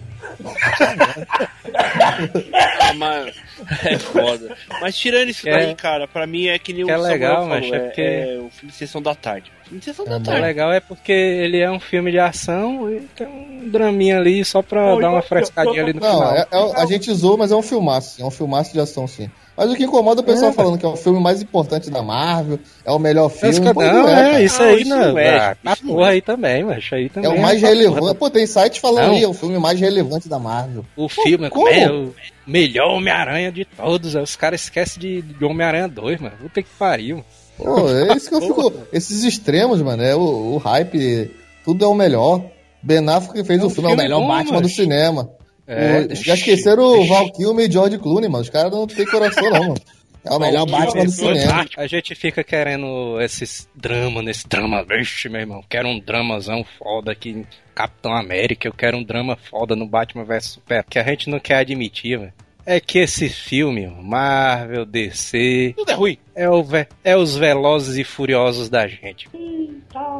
Ah, 2.79 2.93
mas 2.95 3.35
é 3.83 3.97
foda. 3.97 4.55
Mas 4.81 4.97
tirando 4.97 5.29
isso 5.29 5.47
é- 5.47 5.51
daí, 5.51 5.75
cara, 5.75 6.07
pra 6.07 6.25
mim 6.27 6.47
é 6.47 6.57
que 6.59 6.73
nem 6.73 6.85
que 6.85 6.91
o 6.91 6.93
é 6.93 6.97
Samuel 6.97 7.11
legal, 7.13 7.33
falou, 7.35 7.49
mas 7.49 7.65
é 7.71 7.75
é, 7.75 7.79
porque- 7.79 8.01
é 8.01 8.37
o 8.39 8.49
filme 8.49 8.71
de 8.71 8.77
Sessão 8.77 9.01
da 9.01 9.15
Tarde. 9.15 9.51
Filme 9.63 9.79
de 9.79 9.85
Sessão 9.85 10.05
da 10.05 10.15
É 10.33 10.39
O 10.39 10.41
legal 10.41 10.71
é 10.73 10.79
porque 10.79 11.11
ele 11.11 11.59
é 11.59 11.69
um 11.71 11.79
filme 11.79 12.11
de 12.11 12.19
ação 12.19 12.91
e 12.91 12.99
tem 13.15 13.27
um 13.27 13.69
draminha 13.69 14.17
ali 14.17 14.43
só 14.43 14.61
pra 14.61 14.95
dar 14.97 15.09
uma 15.09 15.19
eu- 15.19 15.23
frescadinha 15.23 15.81
ali 15.83 15.93
no 15.93 15.99
Não, 16.01 16.11
final. 16.13 16.35
é- 16.35 16.47
é- 16.51 16.81
a 16.81 16.85
gente 16.85 17.13
zoou, 17.13 17.37
mas 17.37 17.51
é 17.51 17.55
um 17.55 17.61
filmaço, 17.61 18.21
é 18.21 18.25
um 18.25 18.31
filmaço 18.31 18.73
de 18.73 18.79
ação, 18.79 19.07
sim. 19.07 19.29
Mas 19.55 19.69
o 19.69 19.75
que 19.75 19.83
incomoda 19.83 20.21
é 20.21 20.23
o 20.23 20.25
pessoal 20.25 20.49
É. 20.51 20.53
falando 20.53 20.77
que 20.77 20.85
é 20.85 20.89
o 20.89 20.95
filme 20.95 21.19
mais 21.19 21.41
importante 21.41 21.89
da 21.91 22.01
Marvel, 22.01 22.57
é 22.85 22.91
o 22.91 22.97
melhor 22.97 23.29
filme. 23.29 23.73
pô, 23.73 23.83
não, 23.83 23.93
não 24.03 24.09
é, 24.09 24.15
cara. 24.31 24.41
isso 24.43 24.59
Não, 24.61 24.69
aí, 24.69 24.81
isso 24.81 24.89
não. 24.89 25.19
é, 25.19 25.37
Ah, 25.63 25.73
isso 25.73 25.85
porra 25.87 26.05
é. 26.07 26.09
aí 26.11 26.21
também, 26.21 26.63
mas 26.63 26.89
aí 26.91 27.05
É 27.05 27.09
também. 27.09 27.31
o 27.37 27.41
mais 27.41 27.57
essa 27.61 27.67
relevante. 27.67 28.15
Pô, 28.17 28.29
tem 28.29 28.47
site 28.47 28.79
falando 28.79 29.07
Não. 29.07 29.15
aí, 29.15 29.23
é 29.23 29.27
o 29.27 29.33
filme 29.33 29.59
mais 29.59 29.79
relevante 29.79 30.10
da 30.29 30.39
Marvel. 30.39 30.85
O 30.95 31.07
filme 31.09 31.49
como? 31.49 31.67
é 31.67 31.89
o 31.91 32.13
melhor 32.45 32.89
Homem-Aranha 32.95 33.51
de 33.51 33.65
todos. 33.65 34.15
Os 34.15 34.35
caras 34.35 34.61
esquecem 34.63 34.99
de, 34.99 35.21
de 35.21 35.45
Homem-Aranha 35.45 35.87
2, 35.87 36.19
mano. 36.21 36.35
Puta 36.41 36.61
que 36.61 36.69
pariu. 36.77 37.23
Pô, 37.57 37.89
é 37.89 38.15
isso 38.15 38.29
que 38.29 38.35
eu 38.35 38.41
fico. 38.41 38.73
Esses 38.91 39.23
extremos, 39.23 39.81
mano, 39.81 40.01
é 40.03 40.15
o, 40.15 40.53
o 40.55 40.57
hype, 40.57 41.31
tudo 41.63 41.85
é 41.85 41.87
o 41.87 41.93
melhor. 41.93 42.43
Ben 42.83 43.07
Affleck 43.07 43.43
fez 43.45 43.59
É 43.59 43.63
o 43.63 43.67
um 43.67 43.69
filme, 43.69 43.89
é 43.91 43.93
o 43.93 43.95
filme 43.97 44.03
melhor 44.03 44.19
bom, 44.21 44.27
Batman 44.27 44.53
mas- 44.53 44.61
do 44.63 44.69
cinema. 44.69 45.29
É, 45.67 46.07
O- 46.11 46.15
já 46.15 46.33
esqueceram 46.33 46.83
o 46.83 47.05
Val 47.07 47.31
Kilmer 47.31 47.69
e 47.69 47.71
George 47.71 47.97
Clooney, 47.99 48.27
mano. 48.29 48.41
Os 48.43 48.49
caras 48.49 48.71
não 48.71 48.87
têm 48.87 49.05
coração, 49.05 49.43
não, 49.51 49.59
mano. 49.59 49.75
É 50.23 50.31
o 50.31 50.39
melhor 50.39 50.65
Batman 50.65 51.05
do 51.05 51.11
cinema. 51.11 51.65
A 51.75 51.87
gente 51.87 52.13
fica 52.13 52.43
querendo 52.43 53.19
esses 53.19 53.67
dramas, 53.75 54.23
nesse 54.23 54.47
drama, 54.47 54.83
vixe, 54.83 55.27
meu 55.29 55.41
irmão. 55.41 55.63
Quero 55.67 55.87
um 55.87 55.99
dramazão 55.99 56.63
foda 56.77 57.11
aqui 57.11 57.29
em 57.29 57.47
Capitão 57.73 58.15
América. 58.15 58.67
Eu 58.67 58.73
quero 58.73 58.97
um 58.97 59.03
drama 59.03 59.35
foda 59.35 59.75
no 59.75 59.87
Batman 59.87 60.23
vs 60.23 60.45
Super. 60.45 60.83
Que 60.83 60.99
a 60.99 61.03
gente 61.03 61.29
não 61.29 61.39
quer 61.39 61.55
admitir, 61.57 62.19
velho. 62.19 62.33
É 62.63 62.79
que 62.79 62.99
esse 62.99 63.27
filme, 63.27 63.87
Marvel, 63.87 64.85
DC, 64.85 65.73
Tudo 65.75 65.91
é 65.91 65.95
ruim. 65.95 66.17
É, 66.43 66.49
o 66.49 66.63
ve- 66.63 66.87
é 67.03 67.15
os 67.15 67.35
velozes 67.37 67.97
e 67.97 68.03
furiosos 68.03 68.69
da 68.69 68.87
gente. 68.87 69.29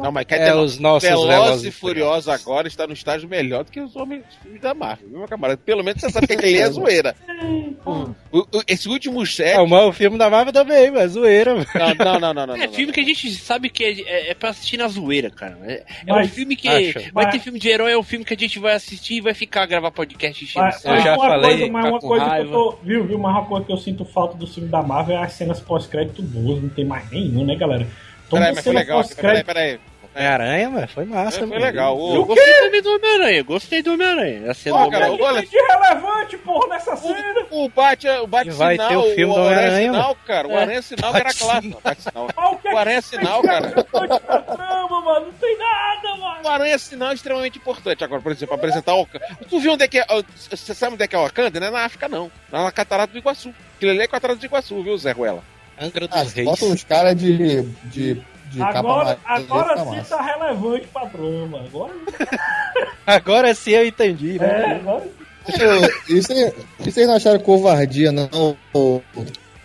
Não, 0.02 0.12
mas 0.12 0.26
quer 0.26 0.36
É 0.36 0.38
dizer, 0.50 0.56
os 0.56 0.78
nossos 0.78 1.08
Velozes 1.08 1.28
velozes 1.28 1.64
e 1.64 1.70
Furiosos 1.70 2.28
agora 2.28 2.68
está 2.68 2.86
no 2.86 2.92
estágio 2.92 3.26
melhor 3.28 3.64
do 3.64 3.70
que 3.72 3.80
os 3.80 3.96
homens 3.96 4.22
filmes 4.42 4.60
da 4.60 4.74
Marvel, 4.74 5.08
viu, 5.08 5.18
meu 5.18 5.28
camarada? 5.28 5.58
Pelo 5.64 5.82
menos 5.82 6.00
você 6.02 6.10
sabe 6.10 6.26
que 6.26 6.34
aquele 6.34 6.58
é 6.58 6.68
zoeira. 6.70 7.14
O- 7.84 8.40
o- 8.40 8.62
esse 8.68 8.88
último 8.88 9.24
set. 9.26 9.52
É, 9.52 9.60
o 9.60 9.92
filme 9.92 10.18
da 10.18 10.28
Marvel 10.28 10.52
também, 10.52 10.90
mas 10.90 11.12
zoeira, 11.12 11.54
mano. 11.54 11.66
Não, 11.74 11.94
não, 12.04 12.20
não, 12.20 12.34
não, 12.34 12.46
não. 12.48 12.54
É 12.56 12.66
não, 12.66 12.72
filme 12.72 12.86
não. 12.88 12.92
que 12.92 13.00
a 13.00 13.04
gente 13.04 13.30
sabe 13.34 13.70
que 13.70 13.82
é, 13.84 14.00
é, 14.02 14.30
é 14.30 14.34
pra 14.34 14.50
assistir 14.50 14.76
na 14.76 14.88
zoeira, 14.88 15.30
cara. 15.30 15.58
É, 15.64 15.72
é 16.06 16.12
Mas- 16.12 16.26
um 16.26 16.30
filme 16.30 16.54
que. 16.54 16.68
Vai 17.12 17.24
Mas- 17.24 17.30
ter 17.32 17.38
filme 17.40 17.58
de 17.58 17.68
herói, 17.68 17.92
é 17.92 17.98
um 17.98 18.02
filme 18.02 18.24
que 18.24 18.34
a 18.34 18.36
gente 18.36 18.58
vai 18.58 18.74
assistir 18.74 19.14
e 19.14 19.20
vai 19.20 19.32
ficar 19.34 19.64
gravar 19.66 19.90
podcast 19.90 20.44
enchendo 20.44 20.66
Mas, 20.66 20.84
Eu 20.84 21.00
já 21.00 21.16
uma 21.16 21.28
falei, 21.28 21.50
coisa, 21.58 21.72
mas 21.72 21.82
tá 21.84 21.90
uma 21.90 22.00
coisa 22.00 22.30
que 22.30 22.40
eu 22.42 22.50
tô. 22.50 22.76
Viu, 22.82 23.06
viu? 23.06 23.18
Mas 23.18 23.32
uma 23.32 23.44
coisa 23.46 23.64
que 23.66 23.72
eu 23.72 23.76
sinto 23.78 24.04
falta 24.04 24.36
do 24.36 24.46
filme 24.46 24.68
da 24.68 24.82
Marvel 24.82 25.16
é 25.16 25.22
as 25.22 25.32
cenas 25.32 25.60
pós-crédito 25.60 26.11
boas. 26.20 26.62
Não 26.62 26.68
tem 26.68 26.84
mais 26.84 27.08
nenhum, 27.10 27.44
né, 27.46 27.54
galera? 27.56 27.86
Toda 28.28 28.42
Peraí, 28.42 28.54
mas 28.54 28.64
foi 28.64 28.72
legal. 28.74 29.04
Peraí, 29.16 29.44
peraí. 29.44 29.80
Homem-Aranha, 30.14 30.68
mano, 30.68 30.88
foi 30.88 31.04
massa, 31.06 31.38
Foi 31.38 31.46
mano. 31.46 31.60
legal. 31.64 31.98
O- 31.98 32.14
Eu 32.16 32.24
gostei 32.26 32.52
também 32.60 32.82
do 32.82 32.94
Homem-Aranha, 32.96 33.42
gostei 33.44 33.82
do 33.82 33.94
Homem-Aranha. 33.94 34.50
A 34.50 34.52
cena 34.54 34.76
Pô, 34.76 34.84
do 34.84 34.90
cara, 34.90 35.06
Homem-Aranha. 35.10 35.38
olha- 35.38 35.46
de 35.46 35.56
relevante, 35.56 36.36
porra, 36.36 36.68
nessa 36.68 36.96
cena. 36.96 37.46
O 37.50 37.68
bate, 37.70 38.06
o 38.08 38.26
bate 38.26 38.48
E 38.50 38.52
vai 38.52 38.74
sinal, 38.74 38.88
ter 38.90 38.96
o 38.98 39.14
filme 39.14 39.34
do 39.34 39.40
Aranha 39.40 39.56
Homem-Aranha, 39.60 39.92
sinal, 39.92 40.16
cara. 40.26 40.48
O 40.48 40.52
É. 40.52 40.60
Aranha 40.60 40.82
sinal 40.82 41.12
que 41.12 41.18
era 41.18 41.32
sinal. 41.32 41.62
Mas 41.82 42.06
o 42.06 42.68
é 42.68 42.74
O 42.74 42.76
Aranha 42.76 43.00
sinal, 43.00 43.42
cara. 43.42 43.70
trama, 43.70 45.00
mano? 45.00 45.26
Não 45.26 45.32
tem 45.32 45.56
nada, 45.58 46.16
mano. 46.16 46.40
O 46.44 46.48
Aranha 46.48 46.78
sinal 46.78 47.10
é 47.10 47.14
extremamente 47.14 47.58
importante. 47.58 48.04
Agora, 48.04 48.20
por 48.20 48.32
exemplo, 48.32 48.54
apresentar 48.54 48.94
o. 48.94 49.06
Tu 49.48 49.60
viu 49.60 49.72
onde 49.72 49.84
é 49.84 49.88
que 49.88 49.98
é. 49.98 50.04
Você 50.50 50.74
sabe 50.74 50.92
onde 50.92 51.04
é 51.04 51.08
que 51.08 51.16
é 51.16 51.18
o 51.18 51.22
Wakanda? 51.22 51.58
Não 51.58 51.66
é 51.68 51.70
na 51.70 51.84
África, 51.86 52.06
não. 52.06 52.30
Não 52.50 52.60
é 52.60 52.64
na 52.64 52.70
Catarata 52.72 53.12
do 53.14 53.18
Iguaçu. 53.18 53.54
Aquilo 53.76 53.92
ali 53.92 54.02
é 54.02 54.06
Catarata 54.06 54.38
do 54.38 54.44
Iguaçu, 54.44 54.82
viu, 54.82 54.98
Zé 54.98 55.12
Ruela? 55.12 55.42
Angra 55.82 56.08
Ah, 56.10 56.22
dos 56.22 56.32
Reis. 56.32 56.48
bota 56.48 56.64
uns 56.66 56.84
caras 56.84 57.16
de, 57.16 57.62
de, 57.84 58.14
de 58.50 58.58
capa 58.58 58.78
Agora, 58.78 59.18
agora 59.24 59.78
sim 59.84 59.96
massa. 59.96 60.16
tá 60.16 60.22
relevante 60.22 60.86
pra 60.92 61.06
trama. 61.06 61.60
Agora, 61.66 61.92
Agora 63.06 63.54
sim 63.54 63.70
eu 63.72 63.86
entendi, 63.86 64.38
né? 64.38 64.46
é, 64.46 64.74
agora 64.76 65.00
Pô, 65.44 66.12
E 66.14 66.22
cê- 66.22 66.54
vocês 66.78 67.06
não 67.06 67.16
acharam 67.16 67.40
covardia, 67.40 68.12
não? 68.12 68.28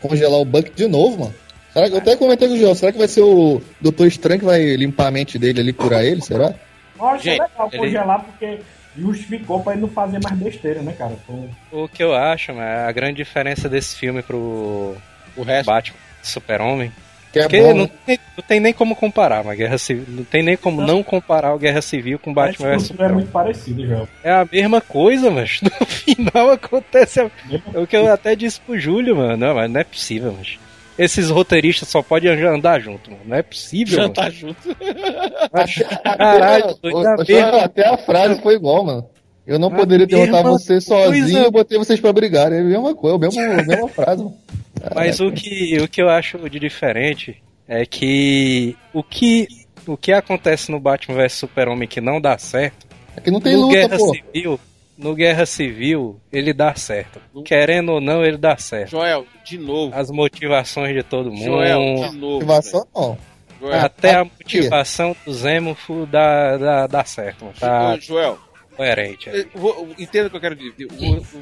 Congelar 0.01 0.39
o 0.39 0.45
Buck 0.45 0.72
de 0.72 0.88
novo, 0.88 1.20
mano? 1.26 1.36
Será 1.74 1.88
que, 1.88 1.93
eu 1.93 1.99
até 1.99 2.15
comentei 2.15 2.47
com 2.47 2.55
o 2.55 2.57
João, 2.57 2.74
será 2.74 2.91
que 2.91 2.97
vai 2.97 3.07
ser 3.07 3.22
o 3.22 3.61
Doutor 3.80 4.07
Estranho 4.07 4.39
que 4.39 4.45
vai 4.45 4.76
limpar 4.76 5.07
a 5.07 5.11
mente 5.11 5.38
dele 5.38 5.59
ali, 5.59 5.74
curar 5.74 6.03
ele? 6.03 6.22
Será? 6.22 6.55
eu 6.99 7.05
achei 7.07 7.34
Gente, 7.34 7.41
legal 7.43 7.70
ele- 7.72 7.78
congelar 7.78 8.24
porque 8.24 8.59
justificou 8.97 9.59
pra 9.61 9.74
ele 9.74 9.82
não 9.84 9.89
fazer 9.89 10.20
mais 10.24 10.36
besteira, 10.39 10.82
né, 10.82 10.93
cara? 10.97 11.13
Então, 11.24 11.47
O 11.72 11.88
que 11.88 12.01
eu 12.03 12.15
acho, 12.15 12.51
mano, 12.55 12.88
a 12.88 12.91
grande 12.91 13.18
diferença 13.18 13.70
desse 13.70 13.95
filme 13.95 14.24
pro 14.24 14.95
O 15.36 15.43
resto. 15.43 15.68
Batman 15.68 15.97
Super-Homem. 16.22 16.91
Que 17.32 17.39
é 17.39 17.41
Porque 17.43 17.61
bom, 17.61 17.74
não, 17.74 17.84
né? 17.84 17.89
tem, 18.05 18.20
não 18.38 18.43
tem 18.47 18.59
nem 18.61 18.74
como 18.74 18.95
comparar 18.95 19.43
uma 19.43 19.53
guerra 19.53 19.78
civil. 19.78 20.05
Não 20.07 20.24
tem 20.24 20.41
nem 20.41 20.55
como 20.55 20.82
não 20.82 21.03
comparar 21.03 21.53
o 21.53 21.59
Guerra 21.59 21.82
Civil 21.82 22.18
com 22.18 22.32
a 22.32 22.34
Batman 22.34 22.70
vs 22.70 22.82
estrutura 22.84 23.05
é 23.05 23.07
Superman. 23.09 23.13
muito 23.15 23.32
parecida 23.32 23.86
já. 23.86 24.07
É 24.24 24.32
a 24.32 24.47
mesma 24.49 24.80
coisa, 24.82 25.30
mas 25.30 25.59
no 25.61 25.70
final 25.86 26.51
acontece. 26.51 27.20
a- 27.20 27.30
É 27.74 27.80
o 27.80 27.86
que 27.86 27.97
eu 27.97 28.11
até 28.11 28.34
disse 28.34 28.61
pro 28.61 28.80
Júlio, 28.80 29.18
mano. 29.18 29.36
Não, 29.36 29.53
mas 29.55 29.70
não 29.70 29.82
é 29.82 29.84
possível, 29.84 30.34
mas. 30.38 30.57
Esses 30.97 31.30
roteiristas 31.30 31.89
só 31.89 32.01
podem 32.01 32.32
andar 32.43 32.80
junto, 32.80 33.11
mano. 33.11 33.22
Não 33.26 33.38
é 33.38 33.43
possível. 33.43 33.97
mano. 33.99 34.07
Jantar 34.07 34.32
junto. 34.32 34.57
Caralho, 36.18 36.65
Ô, 36.70 36.74
doido, 36.82 36.97
ô, 36.97 37.24
mesma- 37.28 37.63
até 37.63 37.88
a 37.88 37.97
frase 37.97 38.41
foi 38.41 38.55
igual, 38.55 38.84
mano. 38.84 39.05
Eu 39.45 39.57
não 39.59 39.70
A 39.70 39.72
poderia 39.76 40.05
derrotar 40.05 40.43
você 40.43 40.82
sozinho, 40.82 41.43
eu 41.43 41.51
botei 41.51 41.78
vocês 41.78 41.99
pra 42.01 42.11
brigar. 42.11 42.51
É 42.51 42.59
a 42.59 42.63
mesma 42.63 42.93
coisa, 42.93 43.15
a 43.15 43.20
mesma, 43.20 43.41
a 43.43 43.63
mesma 43.63 43.88
frase, 43.88 44.24
mano. 44.24 44.36
Mas 44.95 45.19
o 45.19 45.32
que, 45.32 45.78
o 45.82 45.88
que 45.88 46.01
eu 46.01 46.09
acho 46.09 46.38
de 46.49 46.59
diferente 46.59 47.41
é 47.67 47.86
que 47.86 48.75
o 48.93 49.03
que, 49.03 49.47
o 49.86 49.97
que 49.97 50.11
acontece 50.11 50.71
no 50.71 50.80
Batman 50.80 51.15
vs 51.17 51.34
Super-Homem 51.34 51.88
que 51.88 51.99
não 52.01 52.19
dá 52.21 52.38
certo, 52.38 52.88
É 53.15 53.21
que 53.21 53.32
não 53.32 53.41
tem 53.41 53.55
no 53.55 53.63
luta, 53.63 53.73
Guerra 53.75 53.97
pô. 53.97 54.13
Civil, 54.13 54.59
no 54.97 55.13
Guerra 55.15 55.45
Civil, 55.45 56.19
ele 56.32 56.53
dá 56.53 56.73
certo. 56.75 57.19
Querendo 57.43 57.91
ou 57.93 58.01
não, 58.01 58.23
ele 58.23 58.38
dá 58.38 58.57
certo. 58.57 58.91
Joel, 58.91 59.25
de 59.45 59.57
novo. 59.57 59.93
As 59.95 60.09
motivações 60.09 60.93
de 60.95 61.03
todo 61.03 61.32
mundo. 61.32 61.43
Joel, 61.45 61.80
de 62.09 62.17
novo. 62.17 62.34
Motivação 62.36 62.88
não. 62.95 63.17
Joel, 63.59 63.82
Até 63.86 64.11
a 64.15 64.21
Aqui. 64.21 64.32
motivação 64.43 65.15
do 65.25 65.34
Zemofo 65.34 66.05
dá, 66.05 66.57
dá, 66.57 66.88
dá 66.88 67.03
certo. 67.03 67.43
mano. 67.45 67.55
Tá 67.59 67.97
Joel, 67.99 68.38
coerente. 68.78 69.30
vou- 69.53 69.89
entenda 69.99 70.28
o 70.28 70.30
que 70.30 70.36
eu 70.38 70.41
quero 70.41 70.55
dizer. 70.55 70.88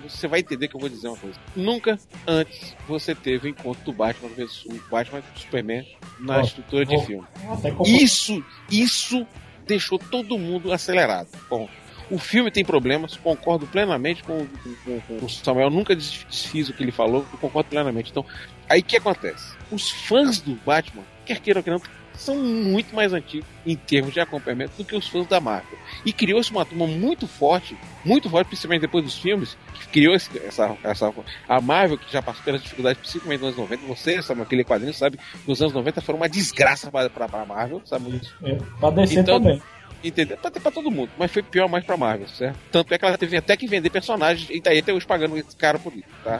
Você 0.03 0.27
vai 0.27 0.39
entender 0.39 0.67
que 0.67 0.75
eu 0.75 0.79
vou 0.79 0.89
dizer 0.89 1.07
uma 1.09 1.17
coisa. 1.17 1.37
Nunca 1.55 1.99
antes 2.25 2.75
você 2.87 3.13
teve 3.13 3.47
o 3.47 3.51
encontro 3.51 3.83
do 3.83 3.93
Batman 3.93 4.29
versus 4.29 4.65
o 4.65 4.89
Batman 4.89 5.21
e 5.35 5.39
Superman 5.39 5.85
na 6.19 6.37
Ó, 6.37 6.41
estrutura 6.41 6.85
de 6.85 6.95
ó. 6.95 6.99
filme. 7.01 7.27
Até 7.51 7.71
como- 7.71 7.85
Isso, 7.89 8.43
isso 8.71 9.27
deixou 9.67 9.99
todo 9.99 10.37
mundo 10.39 10.71
acelerado. 10.71 11.27
Bom, 11.49 11.67
o 12.09 12.17
filme 12.17 12.49
tem 12.51 12.63
problemas, 12.63 13.17
concordo 13.17 13.65
plenamente 13.67 14.23
com, 14.23 14.45
com- 14.85 14.99
com 15.19 15.25
o 15.25 15.29
Samuel, 15.29 15.69
nunca 15.69 15.95
des- 15.95 16.25
desfiz 16.29 16.69
o 16.69 16.73
que 16.73 16.83
ele 16.83 16.91
falou, 16.91 17.25
eu 17.31 17.37
concordo 17.39 17.69
plenamente. 17.69 18.11
Então, 18.11 18.25
aí 18.69 18.79
o 18.79 18.83
que 18.83 18.97
acontece? 18.97 19.55
Os 19.71 19.89
fãs 19.89 20.39
do 20.39 20.53
Batman, 20.65 21.03
quer 21.25 21.39
queira 21.39 21.59
ou 21.59 21.63
quer 21.63 21.71
não, 21.71 21.81
são 22.17 22.35
muito 22.37 22.95
mais 22.95 23.13
antigos 23.13 23.47
em 23.65 23.75
termos 23.75 24.13
de 24.13 24.19
acompanhamento 24.19 24.73
do 24.77 24.85
que 24.85 24.95
os 24.95 25.07
fãs 25.07 25.25
da 25.27 25.39
Marvel. 25.39 25.77
E 26.05 26.13
criou-se 26.13 26.51
uma 26.51 26.65
turma 26.65 26.85
muito 26.87 27.27
forte, 27.27 27.77
muito 28.03 28.29
forte, 28.29 28.47
principalmente 28.47 28.81
depois 28.81 29.03
dos 29.03 29.17
filmes, 29.17 29.57
que 29.73 29.87
criou 29.87 30.15
esse- 30.15 30.37
essa, 30.39 30.75
essa. 30.83 31.13
A 31.47 31.59
Marvel, 31.61 31.97
que 31.97 32.11
já 32.11 32.21
passou 32.21 32.43
pelas 32.43 32.61
dificuldades, 32.61 32.99
principalmente 33.01 33.39
nos 33.41 33.47
anos 33.49 33.59
90, 33.69 33.85
você, 33.87 34.21
sabe, 34.21 34.41
aquele 34.41 34.63
quadrinho, 34.63 34.93
sabe, 34.93 35.19
nos 35.47 35.61
anos 35.61 35.73
90 35.73 36.01
foram 36.01 36.17
uma 36.19 36.29
desgraça 36.29 36.91
para 36.91 37.09
a 37.31 37.45
Marvel, 37.45 37.81
sabe? 37.85 38.21
É, 38.43 38.57
pra 38.79 38.89
descer 38.91 39.19
Então- 39.19 39.39
também. 39.41 39.61
Entendeu? 40.03 40.37
Pra, 40.37 40.51
pra 40.51 40.69
todo 40.69 40.91
mundo, 40.91 41.09
mas 41.17 41.31
foi 41.31 41.41
pior 41.41 41.67
mais 41.67 41.83
pra 41.83 41.97
Marvel, 41.97 42.27
certo? 42.27 42.55
Tanto 42.71 42.93
é 42.93 42.97
que 42.97 43.05
ela 43.05 43.17
teve 43.17 43.37
até 43.37 43.57
que 43.57 43.65
vender 43.65 43.89
personagens 43.89 44.47
e 44.51 44.61
tá 44.61 44.69
aí 44.69 44.77
até 44.77 44.93
hoje 44.93 45.05
pagando 45.07 45.35
esse 45.35 45.55
cara 45.55 45.79
por 45.79 45.91
isso, 45.93 46.05
tá? 46.23 46.39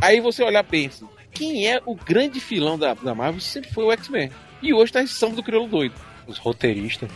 Aí 0.00 0.20
você 0.20 0.44
olhar 0.44 0.64
assim, 0.64 1.08
quem 1.32 1.66
é 1.68 1.80
o 1.84 1.96
grande 1.96 2.38
filão 2.38 2.78
da, 2.78 2.94
da 2.94 3.12
Marvel 3.12 3.40
sempre 3.40 3.72
foi 3.72 3.84
o 3.86 3.90
X-Men. 3.92 4.30
E 4.62 4.72
hoje 4.72 4.92
tá 4.92 5.02
esse 5.02 5.14
samba 5.14 5.36
do 5.36 5.42
crioulo 5.42 5.68
doido. 5.68 5.94
Os 6.26 6.38
roteiristas. 6.38 7.10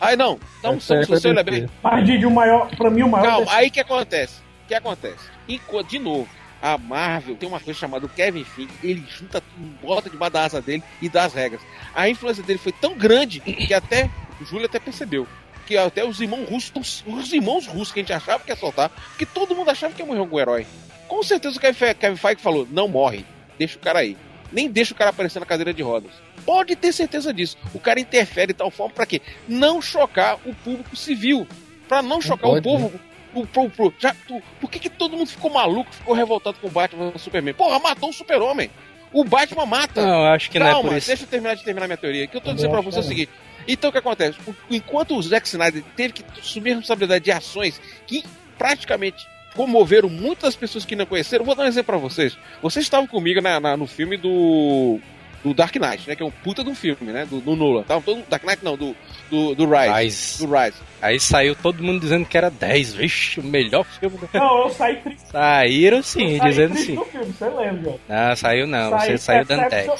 Aí 0.00 0.16
não, 0.16 0.38
dá 0.62 0.70
um 0.70 0.76
Essa 0.76 0.86
soco 0.86 1.00
é 1.00 1.04
se 1.04 1.10
você 1.22 1.28
olha 1.28 1.44
DC. 1.44 1.60
bem. 1.60 1.70
Mas 1.82 2.04
Didi, 2.04 2.26
o 2.26 2.30
maior, 2.30 2.68
pra 2.76 2.90
mim, 2.90 3.02
o 3.02 3.08
maior. 3.08 3.24
Calma, 3.26 3.44
desse- 3.46 3.56
aí 3.56 3.68
o 3.68 3.70
que 3.70 3.80
acontece? 3.80 4.34
O 4.64 4.68
que 4.68 4.74
acontece? 4.74 5.28
Enquanto, 5.48 5.88
de 5.88 5.98
novo, 6.00 6.28
a 6.60 6.76
Marvel 6.76 7.36
tem 7.36 7.48
uma 7.48 7.60
coisa 7.60 7.78
chamada 7.78 8.08
Kevin 8.08 8.44
Feige, 8.44 8.70
ele 8.82 9.04
junta 9.08 9.40
tudo, 9.40 9.78
bota 9.80 10.10
debaixo 10.10 10.32
da 10.32 10.44
asa 10.44 10.60
dele 10.60 10.82
e 11.00 11.08
dá 11.08 11.24
as 11.24 11.32
regras. 11.34 11.60
A 11.94 12.08
influência 12.08 12.42
dele 12.42 12.58
foi 12.58 12.72
tão 12.72 12.94
grande 12.94 13.38
que 13.40 13.72
até 13.72 14.10
o 14.40 14.44
Júlio 14.44 14.66
até 14.66 14.80
percebeu. 14.80 15.26
Que 15.66 15.76
até 15.76 16.04
os 16.04 16.20
irmãos 16.20 16.48
russos, 16.48 17.04
os 17.06 17.32
irmãos 17.32 17.66
russos 17.68 17.92
que 17.92 18.00
a 18.00 18.02
gente 18.02 18.12
achava 18.12 18.42
que 18.42 18.50
ia 18.50 18.56
soltar, 18.56 18.88
porque 18.90 19.24
todo 19.24 19.54
mundo 19.54 19.70
achava 19.70 19.94
que 19.94 20.02
ia 20.02 20.06
morrer 20.06 20.18
algum 20.18 20.38
herói. 20.40 20.66
Com 21.06 21.22
certeza 21.22 21.56
o 21.56 21.60
Kevin 21.60 22.16
Feige 22.16 22.40
falou: 22.42 22.66
não 22.70 22.88
morre, 22.88 23.24
deixa 23.56 23.76
o 23.76 23.80
cara 23.80 24.00
aí. 24.00 24.16
Nem 24.52 24.68
deixa 24.68 24.92
o 24.92 24.96
cara 24.96 25.10
aparecer 25.10 25.38
na 25.38 25.46
cadeira 25.46 25.72
de 25.72 25.80
rodas. 25.82 26.10
Pode 26.44 26.74
ter 26.76 26.92
certeza 26.92 27.32
disso. 27.32 27.56
O 27.74 27.78
cara 27.78 28.00
interfere 28.00 28.48
de 28.48 28.54
tal 28.58 28.70
forma 28.70 28.92
pra 28.94 29.06
quê? 29.06 29.20
Não 29.48 29.80
chocar 29.80 30.36
o 30.46 30.54
público 30.54 30.94
civil. 30.96 31.46
Pra 31.88 32.02
não 32.02 32.20
chocar 32.20 32.48
o 32.48 32.52
pode, 32.54 32.62
povo 32.64 32.92
o, 33.34 33.46
pro, 33.46 33.68
pro- 33.70 33.94
já, 33.98 34.14
tu- 34.26 34.42
por 34.60 34.70
que, 34.70 34.78
que 34.78 34.88
todo 34.90 35.16
mundo 35.16 35.28
ficou 35.28 35.50
maluco, 35.52 35.92
ficou 35.94 36.14
revoltado 36.14 36.56
com 36.60 36.66
o 36.66 36.70
Batman 36.70 37.10
e 37.12 37.16
o 37.16 37.18
Superman? 37.18 37.54
Porra, 37.54 37.78
matou 37.78 38.10
o 38.10 38.12
Super-Homem. 38.12 38.70
O 39.12 39.24
Batman 39.24 39.66
mata. 39.66 40.00
Não, 40.04 40.20
eu 40.26 40.32
acho 40.32 40.50
que 40.50 40.58
não 40.58 40.66
é 40.66 40.70
Calma, 40.70 40.88
por 40.90 40.96
isso. 40.98 41.06
deixa 41.08 41.24
eu 41.24 41.28
terminar 41.28 41.54
de 41.56 41.64
terminar 41.64 41.86
minha 41.86 41.96
teoria. 41.96 42.24
O 42.24 42.28
que 42.28 42.36
eu 42.36 42.40
tô 42.40 42.44
Também 42.46 42.56
dizendo 42.56 42.70
pra 42.70 42.80
você 42.80 42.98
é 42.98 43.00
o 43.00 43.04
seguinte. 43.04 43.30
Então 43.66 43.90
o 43.90 43.92
que 43.92 43.98
acontece? 43.98 44.38
O- 44.46 44.54
Enquanto 44.70 45.16
o 45.16 45.22
Zack 45.22 45.46
Snyder 45.48 45.82
teve 45.96 46.12
que 46.14 46.24
assumir 46.40 46.70
a 46.70 46.74
responsabilidade 46.76 47.24
de 47.24 47.32
ações 47.32 47.80
que 48.06 48.24
praticamente 48.56 49.26
comoveram 49.54 50.08
muitas 50.08 50.54
pessoas 50.54 50.84
que 50.84 50.94
não 50.94 51.06
conheceram, 51.06 51.44
vou 51.44 51.54
dar 51.56 51.64
um 51.64 51.66
exemplo 51.66 51.86
pra 51.92 51.96
vocês. 51.98 52.38
Vocês 52.62 52.84
estavam 52.86 53.06
comigo 53.06 53.40
na- 53.40 53.58
na- 53.58 53.76
no 53.76 53.86
filme 53.86 54.16
do. 54.16 55.00
Do 55.42 55.54
Dark 55.54 55.74
Knight, 55.76 56.06
né? 56.08 56.14
Que 56.14 56.22
é 56.22 56.26
um 56.26 56.30
puta 56.30 56.62
de 56.62 56.68
um 56.68 56.74
filme, 56.74 57.12
né? 57.12 57.24
Do, 57.24 57.40
do 57.40 57.56
Nolan. 57.56 57.82
Tava 57.82 58.02
todo, 58.02 58.22
Dark 58.28 58.44
Knight 58.44 58.62
não, 58.62 58.76
do, 58.76 58.94
do, 59.30 59.54
do 59.54 59.64
Rise. 59.70 59.92
Rise. 59.94 60.46
Do 60.46 60.52
Rise. 60.54 60.76
Aí 61.00 61.18
saiu 61.18 61.56
todo 61.56 61.82
mundo 61.82 62.00
dizendo 62.00 62.26
que 62.26 62.36
era 62.36 62.50
10. 62.50 62.94
Vixe, 62.94 63.40
o 63.40 63.42
melhor 63.42 63.84
filme 63.84 64.18
do 64.18 64.28
Não, 64.34 64.64
eu 64.64 64.70
saí 64.70 64.96
triste. 64.96 65.28
Saíram 65.30 66.02
sim, 66.02 66.32
eu 66.32 66.38
saí 66.38 66.48
dizendo 66.50 66.76
sim. 66.76 66.94
do 66.94 67.04
filme, 67.06 67.32
você 67.32 67.48
lembra? 67.48 67.94
Não, 68.08 68.36
saiu 68.36 68.66
não. 68.66 68.90
Você 68.90 69.16
saiu 69.18 69.44
dando 69.46 69.68
10. 69.70 69.90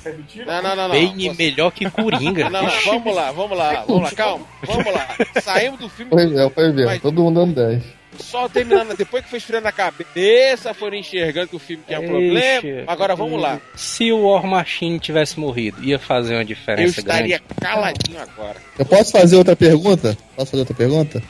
Isso 0.00 0.08
é 0.08 0.12
mentira? 0.12 0.46
Não, 0.46 0.62
não, 0.62 0.76
não, 0.76 0.88
não. 0.88 0.94
Bane 0.94 1.28
Você- 1.28 1.42
melhor 1.42 1.70
que 1.70 1.90
Coringa. 1.90 2.48
Não, 2.50 2.62
não, 2.62 2.70
vamos 2.86 3.14
lá, 3.14 3.32
vamos 3.32 3.56
lá, 3.58 3.84
vamos 3.86 4.02
lá, 4.02 4.10
calma, 4.12 4.46
vamos 4.66 4.86
lá. 4.94 5.08
Saímos 5.42 5.78
do 5.78 5.88
filme 5.90 6.10
Foi 6.10 6.26
mesmo, 6.26 6.50
foi 6.50 6.72
mesmo. 6.72 6.86
Mas- 6.86 7.02
Todo 7.02 7.22
mundo 7.22 7.40
dando 7.40 7.54
10. 7.54 7.99
Só 8.22 8.48
terminando, 8.48 8.96
depois 8.96 9.24
que 9.24 9.30
foi 9.30 9.38
esfriando 9.38 9.68
a 9.68 9.72
cabeça, 9.72 10.72
foram 10.74 10.96
enxergando 10.96 11.48
que 11.48 11.56
o 11.56 11.58
filme 11.58 11.82
tinha 11.86 12.00
um 12.00 12.06
problema. 12.06 12.84
Agora 12.86 13.16
vamos 13.16 13.40
lá. 13.40 13.60
Se 13.74 14.12
o 14.12 14.28
War 14.28 14.46
Machine 14.46 14.98
tivesse 14.98 15.38
morrido, 15.38 15.82
ia 15.82 15.98
fazer 15.98 16.34
uma 16.34 16.42
Eu 16.42 16.46
diferença 16.46 17.00
estaria 17.00 17.38
grande. 17.38 17.60
caladinho 17.60 18.20
agora. 18.20 18.56
Eu 18.78 18.84
posso 18.84 19.12
fazer 19.12 19.36
outra 19.36 19.56
pergunta? 19.56 20.16
Posso 20.36 20.50
fazer 20.50 20.60
outra 20.60 20.74
pergunta? 20.74 21.22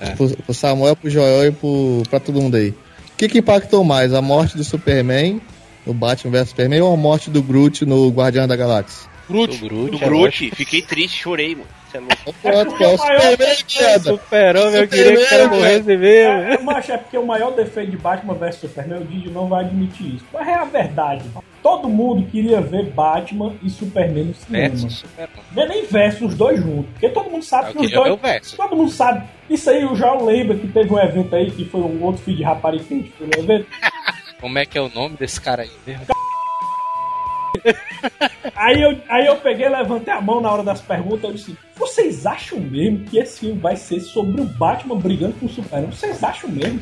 É. 0.00 0.10
Pro, 0.10 0.28
pro 0.36 0.54
Samuel, 0.54 0.96
pro 0.96 1.08
Joel 1.10 1.46
e 1.48 1.52
pro, 1.52 2.02
pra 2.10 2.20
todo 2.20 2.40
mundo 2.40 2.56
aí. 2.56 2.70
O 2.70 3.16
que, 3.16 3.28
que 3.28 3.38
impactou 3.38 3.84
mais? 3.84 4.12
A 4.12 4.20
morte 4.20 4.56
do 4.56 4.64
Superman 4.64 5.40
no 5.86 5.92
Batman 5.94 6.30
vs 6.32 6.48
Superman 6.50 6.80
ou 6.80 6.94
a 6.94 6.96
morte 6.96 7.30
do 7.30 7.42
Groot 7.42 7.84
no 7.84 8.08
Guardião 8.10 8.46
da 8.48 8.56
Galáxia? 8.56 9.08
Groot. 9.28 9.56
Do 9.58 9.68
Groot, 9.68 9.90
Do 9.90 10.04
é 10.04 10.06
Groot, 10.08 10.50
fiquei 10.54 10.82
triste, 10.82 11.22
chorei, 11.22 11.54
mano. 11.54 11.68
É 11.94 11.98
louco. 12.00 12.34
Pronto, 12.42 12.76
que 12.76 12.84
é 12.84 12.88
o 12.88 12.98
maior- 12.98 13.20
Superman! 13.20 14.00
Superou, 14.02 14.70
eu 14.70 14.88
queria 14.88 15.16
que 15.16 15.22
o 15.22 15.28
cara 15.28 15.48
morresse 15.48 15.96
mesmo. 15.96 16.32
É, 16.32 16.58
mas 16.58 16.88
é 16.90 16.96
porque 16.98 17.16
o 17.16 17.24
maior 17.26 17.52
defeito 17.52 17.92
de 17.92 17.96
Batman 17.96 18.34
vs 18.34 18.56
Superman, 18.56 18.98
o 19.00 19.04
Didi 19.04 19.30
não 19.30 19.46
vai 19.46 19.64
admitir 19.64 20.16
isso. 20.16 20.24
Mas 20.32 20.48
é 20.48 20.54
a 20.54 20.64
verdade. 20.64 21.24
Todo 21.62 21.88
mundo 21.88 22.26
queria 22.30 22.60
ver 22.60 22.86
Batman 22.90 23.54
e 23.62 23.70
Superman 23.70 24.24
no 24.24 24.34
cinema. 24.34 24.68
Versus 24.70 24.98
Superman. 24.98 25.44
Não 25.54 25.62
é 25.62 25.68
nem 25.68 25.86
versus 25.86 26.32
os 26.32 26.34
dois 26.36 26.58
juntos. 26.60 26.86
Porque 26.92 27.08
todo 27.08 27.30
mundo 27.30 27.44
sabe 27.44 27.70
Eu 27.70 27.74
que 27.74 27.86
os 27.86 27.92
dois. 27.92 28.20
verso. 28.20 28.56
Todo 28.56 28.76
mundo 28.76 28.90
sabe. 28.90 29.24
Isso 29.48 29.70
aí 29.70 29.84
o 29.84 29.94
João 29.94 30.24
lembra 30.24 30.56
que 30.56 30.66
teve 30.68 30.92
um 30.92 30.98
evento 30.98 31.34
aí 31.34 31.50
que 31.50 31.64
foi 31.64 31.80
um 31.80 32.02
outro 32.02 32.22
filho 32.22 32.38
de 32.38 32.42
rapariga 32.42 32.84
que 32.84 33.12
foi 33.16 33.26
no 33.28 33.38
evento. 33.38 33.66
Como 34.40 34.58
é 34.58 34.66
que 34.66 34.76
é 34.76 34.80
o 34.80 34.90
nome 34.94 35.16
desse 35.16 35.40
cara 35.40 35.62
aí 35.62 35.70
mesmo? 35.86 36.04
Aí 38.54 38.80
eu, 38.80 38.98
aí 39.08 39.26
eu 39.26 39.36
peguei, 39.36 39.68
levantei 39.68 40.12
a 40.12 40.20
mão 40.20 40.40
na 40.40 40.50
hora 40.50 40.62
das 40.62 40.80
perguntas. 40.80 41.24
Eu 41.24 41.32
disse: 41.32 41.58
Vocês 41.76 42.26
acham 42.26 42.60
mesmo 42.60 43.00
que 43.06 43.18
esse 43.18 43.40
filme 43.40 43.58
vai 43.58 43.76
ser 43.76 44.00
sobre 44.00 44.40
o 44.40 44.44
Batman 44.44 44.96
brigando 44.96 45.34
com 45.34 45.46
o 45.46 45.48
Superman? 45.48 45.90
Vocês 45.90 46.22
acham 46.22 46.50
mesmo? 46.50 46.80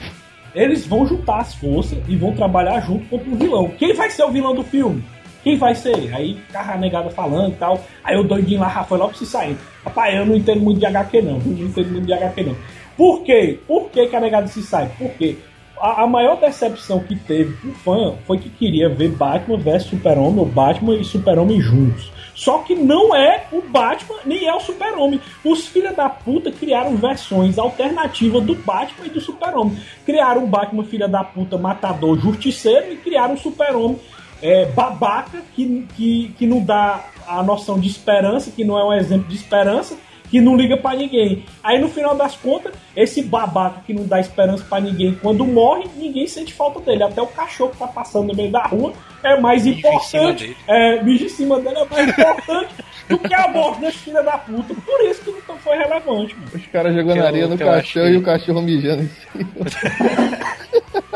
Eles 0.54 0.86
vão 0.86 1.06
juntar 1.06 1.38
as 1.38 1.54
forças 1.54 1.98
e 2.08 2.16
vão 2.16 2.34
trabalhar 2.34 2.80
junto 2.80 3.06
contra 3.08 3.30
o 3.30 3.36
vilão. 3.36 3.68
Quem 3.78 3.94
vai 3.94 4.10
ser 4.10 4.24
o 4.24 4.30
vilão 4.30 4.54
do 4.54 4.62
filme? 4.62 5.02
Quem 5.42 5.56
vai 5.56 5.74
ser? 5.74 6.14
Aí 6.14 6.34
ficava 6.46 6.72
a 6.72 6.78
negada 6.78 7.10
falando 7.10 7.52
e 7.52 7.56
tal. 7.56 7.82
Aí 8.04 8.16
o 8.16 8.22
doidinho 8.22 8.60
lá, 8.60 8.68
Rafael 8.68 9.00
logo 9.00 9.14
se 9.14 9.26
saindo. 9.26 9.58
Rapaz, 9.84 10.14
eu 10.14 10.26
não 10.26 10.36
entendo 10.36 10.60
muito 10.60 10.78
de 10.78 10.86
HQ 10.86 11.22
não. 11.22 11.38
Não 11.38 11.66
entendo 11.66 11.90
muito 11.90 12.06
de 12.06 12.12
HQ 12.12 12.42
não. 12.44 12.56
Por 12.96 13.22
quê? 13.22 13.58
Por 13.66 13.90
que, 13.90 14.06
que 14.06 14.16
a 14.16 14.20
negada 14.20 14.46
se 14.46 14.62
sai? 14.62 14.90
Por 14.98 15.10
quê? 15.12 15.38
A, 15.82 16.04
a 16.04 16.06
maior 16.06 16.38
decepção 16.38 17.00
que 17.00 17.16
teve 17.16 17.56
pro 17.56 17.72
fã 17.72 18.14
foi 18.24 18.38
que 18.38 18.48
queria 18.48 18.88
ver 18.88 19.08
Batman 19.08 19.58
vs 19.58 19.82
Super-Homem, 19.82 20.38
ou 20.38 20.46
Batman 20.46 20.94
e 20.94 21.04
Super-Homem 21.04 21.60
juntos. 21.60 22.12
Só 22.36 22.58
que 22.58 22.76
não 22.76 23.12
é 23.12 23.46
o 23.50 23.60
Batman, 23.60 24.18
nem 24.24 24.46
é 24.46 24.54
o 24.54 24.60
Super-Homem. 24.60 25.20
Os 25.44 25.66
filha 25.66 25.92
da 25.92 26.08
puta 26.08 26.52
criaram 26.52 26.96
versões 26.96 27.58
alternativas 27.58 28.44
do 28.44 28.54
Batman 28.54 29.06
e 29.06 29.10
do 29.10 29.20
Super-Homem. 29.20 29.76
Criaram 30.06 30.44
um 30.44 30.46
Batman 30.46 30.84
filha 30.84 31.08
da 31.08 31.24
puta 31.24 31.58
matador 31.58 32.16
justiceiro 32.16 32.92
e 32.92 32.96
criaram 32.98 33.34
um 33.34 33.38
Super-Homem 33.38 33.98
é, 34.40 34.66
babaca 34.66 35.42
que, 35.54 35.84
que, 35.96 36.34
que 36.38 36.46
não 36.46 36.62
dá 36.62 37.04
a 37.26 37.42
noção 37.42 37.78
de 37.78 37.88
esperança, 37.88 38.52
que 38.52 38.64
não 38.64 38.78
é 38.78 38.84
um 38.84 38.92
exemplo 38.92 39.28
de 39.28 39.34
esperança, 39.34 39.96
que 40.32 40.40
não 40.40 40.56
liga 40.56 40.78
pra 40.78 40.94
ninguém. 40.96 41.44
Aí 41.62 41.78
no 41.78 41.88
final 41.90 42.14
das 42.16 42.34
contas, 42.34 42.72
esse 42.96 43.22
babaca 43.22 43.82
que 43.86 43.92
não 43.92 44.06
dá 44.06 44.18
esperança 44.18 44.64
pra 44.66 44.80
ninguém, 44.80 45.14
quando 45.20 45.44
morre, 45.44 45.84
ninguém 45.94 46.26
sente 46.26 46.54
falta 46.54 46.80
dele. 46.80 47.02
Até 47.04 47.20
o 47.20 47.26
cachorro 47.26 47.70
que 47.72 47.76
tá 47.76 47.86
passando 47.86 48.28
no 48.28 48.34
meio 48.34 48.50
da 48.50 48.62
rua 48.64 48.94
é 49.22 49.38
mais 49.38 49.62
cima 49.62 49.76
importante. 49.76 50.56
É, 50.66 51.02
mijo 51.02 51.26
em 51.26 51.28
cima 51.28 51.60
dele 51.60 51.76
é 51.76 51.84
mais 51.84 52.08
importante 52.08 52.74
do 53.10 53.18
que 53.18 53.34
a 53.34 53.46
morte 53.48 53.80
desse 53.82 53.98
filho 53.98 54.24
da 54.24 54.38
puta. 54.38 54.74
Por 54.74 55.00
isso 55.04 55.22
que 55.22 55.30
não 55.46 55.58
foi 55.58 55.76
relevante, 55.76 56.34
mano. 56.34 56.50
Os 56.54 56.66
caras 56.68 56.94
jogando 56.94 57.18
eu- 57.18 57.26
areia 57.26 57.46
no 57.46 57.58
cachorro 57.58 58.06
que- 58.06 58.12
e 58.12 58.16
o 58.16 58.22
cachorro 58.22 58.62
mijando 58.62 59.02
em 59.02 59.08
cima. 59.08 59.66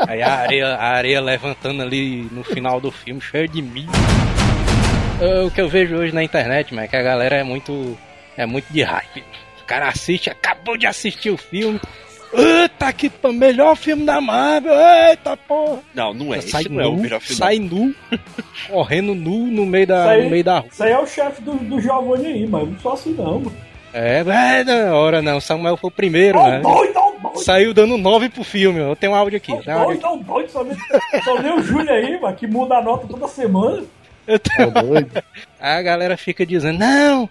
Aí 0.07 0.23
a 0.23 0.35
areia, 0.35 0.67
a 0.75 0.89
areia 0.91 1.21
levantando 1.23 1.83
ali 1.83 2.29
no 2.31 2.45
final 2.45 2.79
do 2.81 2.91
filme, 2.91 3.19
cheio 3.21 3.49
de 3.49 3.63
milho. 3.63 3.89
O 5.47 5.51
que 5.51 5.63
eu 5.63 5.69
vejo 5.71 5.97
hoje 5.97 6.15
na 6.15 6.23
internet, 6.23 6.75
mas 6.75 6.85
é 6.85 6.89
que 6.89 6.97
a 6.97 7.03
galera 7.03 7.37
é 7.37 7.43
muito. 7.43 7.97
É 8.37 8.47
muito 8.47 8.73
de 8.73 8.83
hype. 8.83 9.25
O 9.63 9.65
cara 9.67 9.89
assiste, 9.89 10.31
acabou 10.31 10.77
de 10.77 10.87
assistir 10.87 11.31
o 11.31 11.37
filme. 11.37 11.81
Eita, 12.33 12.93
que 12.93 13.09
p- 13.09 13.33
melhor 13.33 13.77
filme 13.77 14.05
da 14.05 14.21
Marvel! 14.21 14.73
Eita 15.09 15.37
porra! 15.37 15.79
Não, 15.95 16.13
não 16.13 16.35
é. 16.35 16.41
sai 16.41 16.63
Esse 16.63 16.69
nu, 16.69 16.77
não 16.77 16.83
é 16.85 16.89
o 16.89 16.97
melhor 16.97 17.21
filme. 17.21 17.37
sai 17.39 17.59
nu, 17.59 17.95
correndo 18.69 19.15
nu 19.15 19.47
no 19.47 19.65
meio 19.65 19.87
da, 19.87 20.17
no 20.19 20.29
meio 20.31 20.45
da 20.45 20.59
rua. 20.59 20.69
Isso 20.71 20.83
aí 20.85 20.93
é 20.93 20.99
o 20.99 21.07
chefe 21.07 21.41
do, 21.43 21.53
do 21.55 21.81
Giovanni 21.81 22.27
aí, 22.27 22.47
mas 22.47 22.69
não 22.69 22.79
sou 22.81 22.93
assim 22.93 23.13
não, 23.15 23.39
mano. 23.41 23.57
É, 23.95 24.19
é, 24.27 24.65
não, 24.65 24.95
hora 24.95 25.23
não, 25.23 25.41
Samuel 25.41 25.77
foi 25.79 25.89
o 25.89 25.93
primeiro, 25.93 26.39
Ó, 26.39 26.47
né? 26.49 26.61
doido, 26.61 26.97
ó, 26.99 27.11
doido. 27.13 27.39
Saiu 27.45 27.73
dando 27.73 27.97
9 27.97 28.29
pro 28.29 28.45
filme, 28.45 28.81
eu 28.81 28.95
tenho 28.95 29.13
um 29.13 29.17
áudio 29.17 29.39
aqui. 29.39 29.53
Ó, 29.53 29.57
tem 29.63 29.73
um 29.75 29.79
áudio 29.79 30.01
doido, 30.01 30.23
ó, 30.29 30.33
doido. 30.35 30.51
Só 30.51 30.65
vê, 30.65 30.75
só 31.25 31.37
vê 31.41 31.49
o 31.51 31.63
Júlio 31.63 31.91
aí, 31.91 32.21
mano, 32.21 32.37
que 32.37 32.47
muda 32.47 32.77
a 32.77 32.83
nota 32.83 33.07
toda 33.07 33.27
semana. 33.29 33.79
aqui. 33.79 33.89
Eu 34.27 34.39
tenho- 34.39 34.73
Tá 34.73 34.83
doido? 34.83 35.23
Aí 35.59 35.79
a 35.79 35.83
galera 35.83 36.17
fica 36.19 36.45
dizendo, 36.45 36.79
não, 36.81 37.31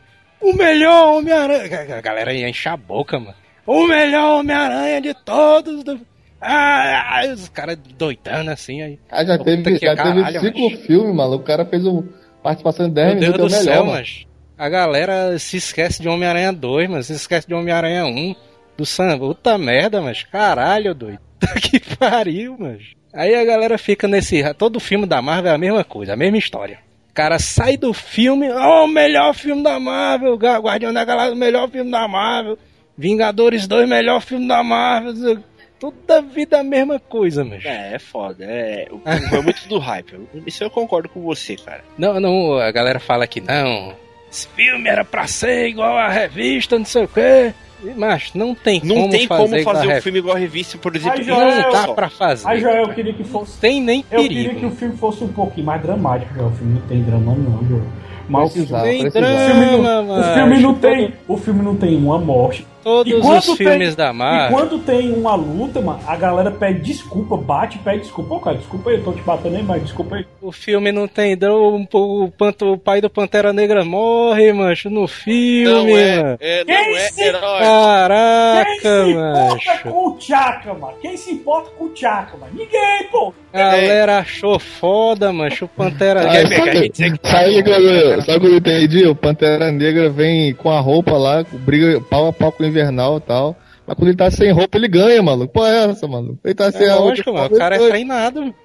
o 0.51 0.55
melhor 0.55 1.17
Homem-Aranha. 1.17 1.97
A 1.97 2.01
galera 2.01 2.33
enche 2.33 2.69
a 2.69 2.77
boca, 2.77 3.19
mano. 3.19 3.35
O 3.65 3.87
melhor 3.87 4.39
Homem-Aranha 4.39 5.01
de 5.01 5.13
todos. 5.25 5.83
Do... 5.83 5.99
Ah, 6.39 7.21
ah, 7.21 7.33
os 7.33 7.49
caras 7.49 7.77
doidando 7.97 8.51
assim 8.51 8.81
aí. 8.81 8.99
Ah, 9.09 9.23
já 9.25 9.37
Puta 9.37 9.45
teve, 9.63 9.79
que 9.79 9.85
já 9.85 9.95
caralho, 9.95 10.25
teve 10.25 10.39
cinco 10.39 10.69
macho. 10.69 10.77
filmes, 10.85 11.15
maluco. 11.15 11.43
O 11.43 11.47
cara 11.47 11.65
fez 11.65 11.85
uma 11.85 12.03
participação 12.43 12.87
de 12.87 12.93
10 12.95 13.19
Meu 13.19 13.33
Deus 13.33 13.51
do 13.51 13.55
é 13.55 13.59
melhor, 13.59 13.73
céu, 13.73 13.85
mano. 13.85 13.97
mas 13.97 14.25
a 14.57 14.69
galera 14.69 15.39
se 15.39 15.57
esquece 15.57 16.01
de 16.01 16.07
Homem-Aranha 16.07 16.53
2, 16.53 16.89
mas 16.89 17.07
se 17.07 17.13
esquece 17.13 17.47
de 17.47 17.53
Homem-Aranha 17.53 18.05
1 18.05 18.35
do 18.77 18.85
Sam. 18.85 19.17
Puta 19.17 19.57
merda, 19.57 20.01
mas 20.01 20.23
caralho, 20.23 20.93
doido. 20.93 21.19
que 21.61 21.79
pariu, 21.97 22.55
mas. 22.59 22.81
Aí 23.13 23.33
a 23.33 23.43
galera 23.45 23.77
fica 23.77 24.07
nesse. 24.07 24.43
Todo 24.53 24.79
filme 24.79 25.05
da 25.05 25.21
Marvel 25.21 25.51
é 25.51 25.55
a 25.55 25.57
mesma 25.57 25.83
coisa, 25.83 26.13
a 26.13 26.17
mesma 26.17 26.37
história. 26.37 26.79
O 27.15 27.21
cara 27.23 27.39
sai 27.39 27.77
do 27.77 27.93
filme, 27.93 28.51
oh, 28.51 28.83
o 28.83 28.87
melhor 28.89 29.33
filme 29.33 29.63
da 29.63 29.79
Marvel, 29.79 30.35
Guardião 30.35 30.91
da 30.91 31.05
Galáxia, 31.05 31.33
o 31.33 31.37
melhor 31.37 31.69
filme 31.69 31.89
da 31.89 32.05
Marvel, 32.09 32.59
Vingadores 32.97 33.65
2, 33.65 33.87
melhor 33.87 34.19
filme 34.19 34.45
da 34.45 34.61
Marvel. 34.61 35.41
Toda 35.79 36.21
vida 36.21 36.59
a 36.59 36.63
mesma 36.63 36.99
coisa, 36.99 37.45
mas. 37.45 37.63
É, 37.63 37.93
é 37.95 37.99
foda. 37.99 38.43
É, 38.43 38.89
foi 39.29 39.41
muito 39.41 39.65
do 39.69 39.79
hype. 39.79 40.27
Isso 40.45 40.61
eu 40.61 40.69
concordo 40.69 41.07
com 41.07 41.21
você, 41.21 41.55
cara. 41.55 41.85
Não, 41.97 42.19
não, 42.19 42.57
a 42.57 42.69
galera 42.69 42.99
fala 42.99 43.25
que 43.25 43.39
não. 43.39 43.95
Esse 44.29 44.49
filme 44.49 44.89
era 44.89 45.05
pra 45.05 45.25
ser 45.25 45.69
igual 45.69 45.97
a 45.97 46.09
revista, 46.09 46.77
não 46.77 46.83
sei 46.83 47.05
o 47.05 47.07
quê. 47.07 47.53
Mas 47.95 48.31
não 48.33 48.55
tem 48.55 48.81
Não 48.83 48.95
como 48.95 49.09
tem 49.09 49.27
fazer 49.27 49.43
como 49.49 49.63
fazer 49.63 49.97
um 49.97 50.01
filme 50.01 50.19
igual 50.19 50.35
a 50.35 50.39
revista, 50.39 50.77
por 50.77 50.95
exemplo. 50.95 51.21
Joel, 51.23 51.61
Não 51.63 51.71
dá 51.71 51.87
pra 51.93 52.09
fazer. 52.09 52.47
Aí, 52.47 52.59
Joel, 52.59 52.83
eu 52.83 52.93
queria 52.93 53.13
que 53.13 53.23
fosse. 53.23 53.59
Tem 53.59 53.81
nem 53.81 54.03
Eu 54.11 54.21
queria 54.23 54.43
perigo. 54.49 54.59
que 54.61 54.65
o 54.65 54.71
filme 54.71 54.97
fosse 54.97 55.23
um 55.23 55.27
pouquinho 55.27 55.65
mais 55.65 55.81
dramático, 55.81 56.33
Joel. 56.33 56.47
O 56.47 56.51
filme 56.51 56.73
não 56.75 56.81
tem 56.87 57.01
drama, 57.03 57.35
não, 57.35 57.67
Joel. 57.67 57.83
Mas 58.27 58.49
o 58.49 58.53
Precisava, 58.53 58.83
filme, 58.85 59.11
precisava. 59.11 59.35
o 59.35 59.45
filme 59.49 59.65
não- 59.71 59.81
drama, 59.83 60.19
o 60.19 60.33
filme 60.33 60.59
não 60.61 60.73
tem, 60.73 61.13
o 61.27 61.37
filme 61.37 61.61
não 61.61 61.75
tem 61.75 61.95
uma 61.95 62.17
morte. 62.17 62.65
Todos 62.85 63.11
E 63.11 63.19
quando 63.19 63.39
os 63.39 63.45
tem- 63.47 63.55
filmes 63.55 63.95
da 63.95 64.09
E 64.11 64.13
Marvel. 64.13 64.55
quando 64.57 64.77
tem 64.85 65.11
uma 65.11 65.33
luta, 65.33 65.81
mano, 65.81 65.99
a 66.05 66.15
galera 66.15 66.51
pede 66.51 66.81
desculpa, 66.81 67.35
bate, 67.35 67.79
pede 67.79 68.01
desculpa. 68.01 68.35
Ô, 68.35 68.39
cara, 68.39 68.57
desculpa 68.57 68.91
aí, 68.91 68.97
eu 68.97 69.03
tô 69.03 69.11
te 69.11 69.23
batendo 69.23 69.55
aí, 69.57 69.63
mas 69.63 69.81
desculpa 69.81 70.17
aí. 70.17 70.25
O 70.39 70.51
filme 70.51 70.91
não 70.91 71.07
tem 71.07 71.35
drama. 71.35 71.87
O, 71.91 72.29
panto- 72.37 72.73
o 72.73 72.77
pai 72.77 73.01
do 73.01 73.09
Pantera 73.09 73.51
Negra 73.51 73.83
morre, 73.83 74.53
macho, 74.53 74.87
no 74.91 75.07
filme. 75.07 75.63
Não 75.63 75.97
é, 75.97 76.17
mano. 76.23 76.37
é, 76.39 76.59
não 76.59 76.65
Quem 76.65 76.95
é 76.95 76.99
se- 77.09 77.23
herói. 77.23 77.57
Quem 77.57 77.65
Caraca, 77.65 78.75
se 79.03 79.11
importa 79.11 79.77
com 79.89 80.07
o 80.09 80.17
Chaka, 80.21 80.73
mano? 80.75 80.93
Quem 81.01 81.17
se 81.17 81.31
importa 81.33 81.69
com 81.77 81.85
o 81.85 81.91
Chaka, 81.95 82.37
mano? 82.37 82.51
Ninguém, 82.53 83.07
pô. 83.11 83.33
Galera 83.51 84.17
achou 84.19 84.59
foda, 84.59 85.31
macho. 85.33 85.65
O 85.65 85.67
Pantera 85.69 86.23
Negra. 86.23 86.57
a 86.57 87.29
sabe 87.31 87.59
o 87.59 87.63
que 87.63 87.69
eu- 87.69 88.21
sabe 88.21 88.37
o 88.37 88.41
que 88.41 88.47
eu 88.47 88.57
entendi? 88.57 89.07
O 89.07 89.15
Pantera 89.15 89.71
Negra 89.71 90.09
vem 90.09 90.53
com 90.53 90.69
a 90.69 90.79
roupa 90.79 91.13
lá, 91.13 91.43
briga 91.51 91.99
pau 92.01 92.27
a 92.27 92.33
pau 92.33 92.51
com 92.51 92.63
o 92.63 92.65
Invernal 92.79 93.17
e 93.17 93.21
tal. 93.21 93.55
Mas 93.87 93.95
quando 93.95 94.07
ele 94.09 94.17
tá 94.17 94.31
sem 94.31 94.51
roupa, 94.51 94.77
ele 94.77 94.87
ganha, 94.87 95.21
maluco. 95.21 95.53
Pô, 95.53 95.65
é 95.65 95.85
essa, 95.89 96.07
mano? 96.07 96.39
Ele 96.43 96.55
tá 96.55 96.71
sem 96.71 96.87
É 96.87 96.89
a 96.89 96.93
roupa. 96.95 97.09
lógico, 97.09 97.33
mano. 97.33 97.55
O 97.55 97.57
cara 97.57 97.75
é 97.75 97.87
treinado. 97.87 98.39
mano. 98.41 98.55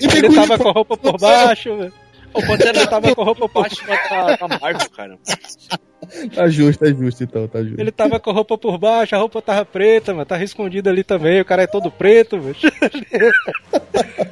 E 0.00 0.04
Ele 0.06 0.34
tava 0.34 0.58
com 0.58 0.68
a 0.68 0.72
roupa 0.72 0.96
por 0.96 1.18
baixo, 1.18 1.76
velho. 1.76 1.92
O 2.34 2.40
Pantera 2.46 2.86
tava 2.86 3.14
com 3.14 3.20
a 3.20 3.24
roupa 3.26 3.48
por 3.48 3.62
baixo 3.62 3.82
da, 3.86 4.36
da 4.36 4.48
Marvel, 4.58 4.90
cara. 4.96 5.18
Tá 6.34 6.48
justo, 6.48 6.84
tá 6.84 6.90
justo 6.90 7.24
então, 7.24 7.46
tá 7.46 7.62
justo. 7.62 7.80
Ele 7.80 7.90
tava 7.90 8.18
com 8.18 8.30
a 8.30 8.32
roupa 8.32 8.56
por 8.56 8.78
baixo, 8.78 9.14
a 9.14 9.18
roupa 9.18 9.42
tava 9.42 9.64
preta, 9.64 10.12
mano. 10.14 10.24
Tava 10.24 10.42
escondido 10.42 10.88
ali 10.88 11.04
também. 11.04 11.40
O 11.40 11.44
cara 11.44 11.62
é 11.64 11.66
todo 11.66 11.90
preto, 11.90 12.38
velho. 12.40 12.56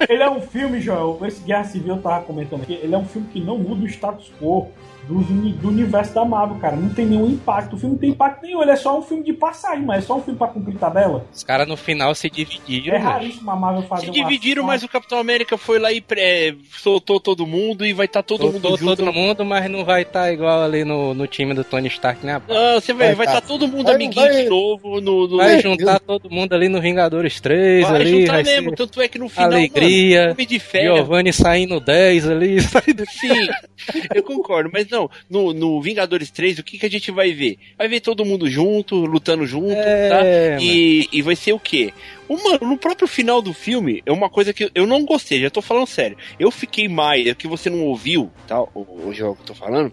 Ele 0.08 0.22
é 0.22 0.30
um 0.30 0.40
filme, 0.40 0.80
Joel, 0.80 1.18
esse 1.26 1.42
Guerra 1.42 1.64
Civil 1.64 1.96
eu 1.96 2.02
tava 2.02 2.24
comentando 2.24 2.62
aqui, 2.62 2.74
ele 2.82 2.94
é 2.94 2.98
um 2.98 3.04
filme 3.04 3.28
que 3.32 3.40
não 3.40 3.58
muda 3.58 3.84
o 3.84 3.86
status 3.88 4.30
quo 4.40 4.68
do, 5.14 5.52
do 5.52 5.68
universo 5.68 6.14
da 6.14 6.24
Marvel, 6.24 6.56
cara. 6.58 6.76
Não 6.76 6.88
tem 6.90 7.06
nenhum 7.06 7.28
impacto. 7.28 7.74
O 7.74 7.78
filme 7.78 7.94
não 7.94 8.00
tem 8.00 8.10
impacto 8.10 8.42
nenhum, 8.42 8.62
ele 8.62 8.70
é 8.70 8.76
só 8.76 8.98
um 8.98 9.02
filme 9.02 9.22
de 9.24 9.32
passagem, 9.32 9.84
mas 9.84 10.04
é 10.04 10.06
só 10.06 10.16
um 10.16 10.22
filme 10.22 10.38
pra 10.38 10.48
cumprir 10.48 10.76
tabela. 10.76 11.24
Os 11.34 11.42
caras 11.42 11.66
no 11.66 11.76
final 11.76 12.14
se 12.14 12.30
dividiram, 12.30 12.94
É 12.96 12.98
mano. 12.98 13.10
raríssimo 13.10 13.50
a 13.50 13.56
Marvel 13.56 13.82
fazer 13.82 14.06
Se 14.06 14.10
dividiram, 14.12 14.62
uma- 14.62 14.72
mas 14.72 14.82
o 14.82 14.88
Capitão 14.88 15.18
América 15.18 15.58
foi 15.58 15.78
lá 15.78 15.92
e 15.92 16.00
pré, 16.00 16.54
soltou 16.78 17.18
todo 17.20 17.46
mundo 17.46 17.84
e 17.84 17.92
vai 17.92 18.06
estar 18.06 18.22
todo 18.22 18.44
mundo 18.46 18.60
Soltou 18.60 18.76
junto. 18.78 18.96
todo 19.04 19.12
mundo, 19.12 19.44
mas 19.44 19.70
não 19.70 19.84
vai 19.84 20.02
estar 20.02 20.32
igual 20.32 20.62
ali 20.62 20.84
no, 20.84 21.12
no 21.14 21.26
time 21.26 21.52
do 21.54 21.64
Tony 21.64 21.88
Stark, 21.88 22.24
né? 22.24 22.40
Não, 22.48 22.80
você 22.80 22.92
vai 22.92 23.08
Vai 23.08 23.14
vai 23.16 23.26
tá. 23.26 23.34
estar 23.38 23.46
todo 23.48 23.66
mundo 23.66 23.84
Vai- 23.86 23.94
amiguinho 23.96 24.26
vai- 24.26 24.42
de 24.44 24.48
novo 24.48 25.00
no. 25.00 25.26
no 25.28 25.36
Vai 25.38 25.56
É, 25.56 25.62
juntar 25.62 25.98
todo 26.00 26.30
mundo 26.30 26.52
ali 26.54 26.68
no 26.68 26.80
Vingadores 26.80 27.40
3, 27.40 27.86
vai 27.88 28.00
ali, 28.00 28.20
juntar 28.20 28.32
vai 28.34 28.42
mesmo. 28.44 28.70
ser 28.70 28.76
Tanto 28.76 29.00
é 29.00 29.08
que 29.08 29.18
no 29.18 29.28
final. 29.28 29.46
alegria, 29.50 30.34
Mano, 30.38 30.46
de. 30.46 30.58
Giovanni 30.60 31.32
saindo 31.32 31.80
10 31.80 32.28
ali, 32.28 32.60
saindo... 32.62 33.04
Sim, 33.08 33.48
eu 34.14 34.22
concordo, 34.22 34.70
mas 34.72 34.90
não, 35.00 35.10
no, 35.28 35.52
no 35.52 35.80
Vingadores 35.82 36.30
3, 36.30 36.58
o 36.58 36.62
que, 36.62 36.78
que 36.78 36.86
a 36.86 36.90
gente 36.90 37.10
vai 37.10 37.32
ver? 37.32 37.56
Vai 37.78 37.88
ver 37.88 38.00
todo 38.00 38.24
mundo 38.24 38.48
junto, 38.48 38.96
lutando 39.04 39.46
junto, 39.46 39.72
É, 39.72 40.08
tá? 40.08 40.22
E, 40.60 41.08
e 41.12 41.22
vai 41.22 41.36
ser 41.36 41.52
o 41.52 41.58
quê? 41.58 41.92
Uma, 42.28 42.58
no 42.58 42.78
próprio 42.78 43.08
final 43.08 43.42
do 43.42 43.52
filme, 43.52 44.02
é 44.06 44.12
uma 44.12 44.30
coisa 44.30 44.52
que 44.52 44.70
eu 44.72 44.86
não 44.86 45.04
gostei, 45.04 45.40
já 45.40 45.50
tô 45.50 45.60
falando 45.60 45.86
sério. 45.88 46.16
Eu 46.38 46.50
fiquei 46.52 46.88
mais, 46.88 47.26
é 47.26 47.34
que 47.34 47.48
você 47.48 47.68
não 47.68 47.80
ouviu, 47.84 48.30
tá? 48.46 48.62
O, 48.62 49.08
o 49.08 49.12
jogo 49.12 49.34
que 49.36 49.42
eu 49.42 49.46
tô 49.46 49.54
falando, 49.54 49.92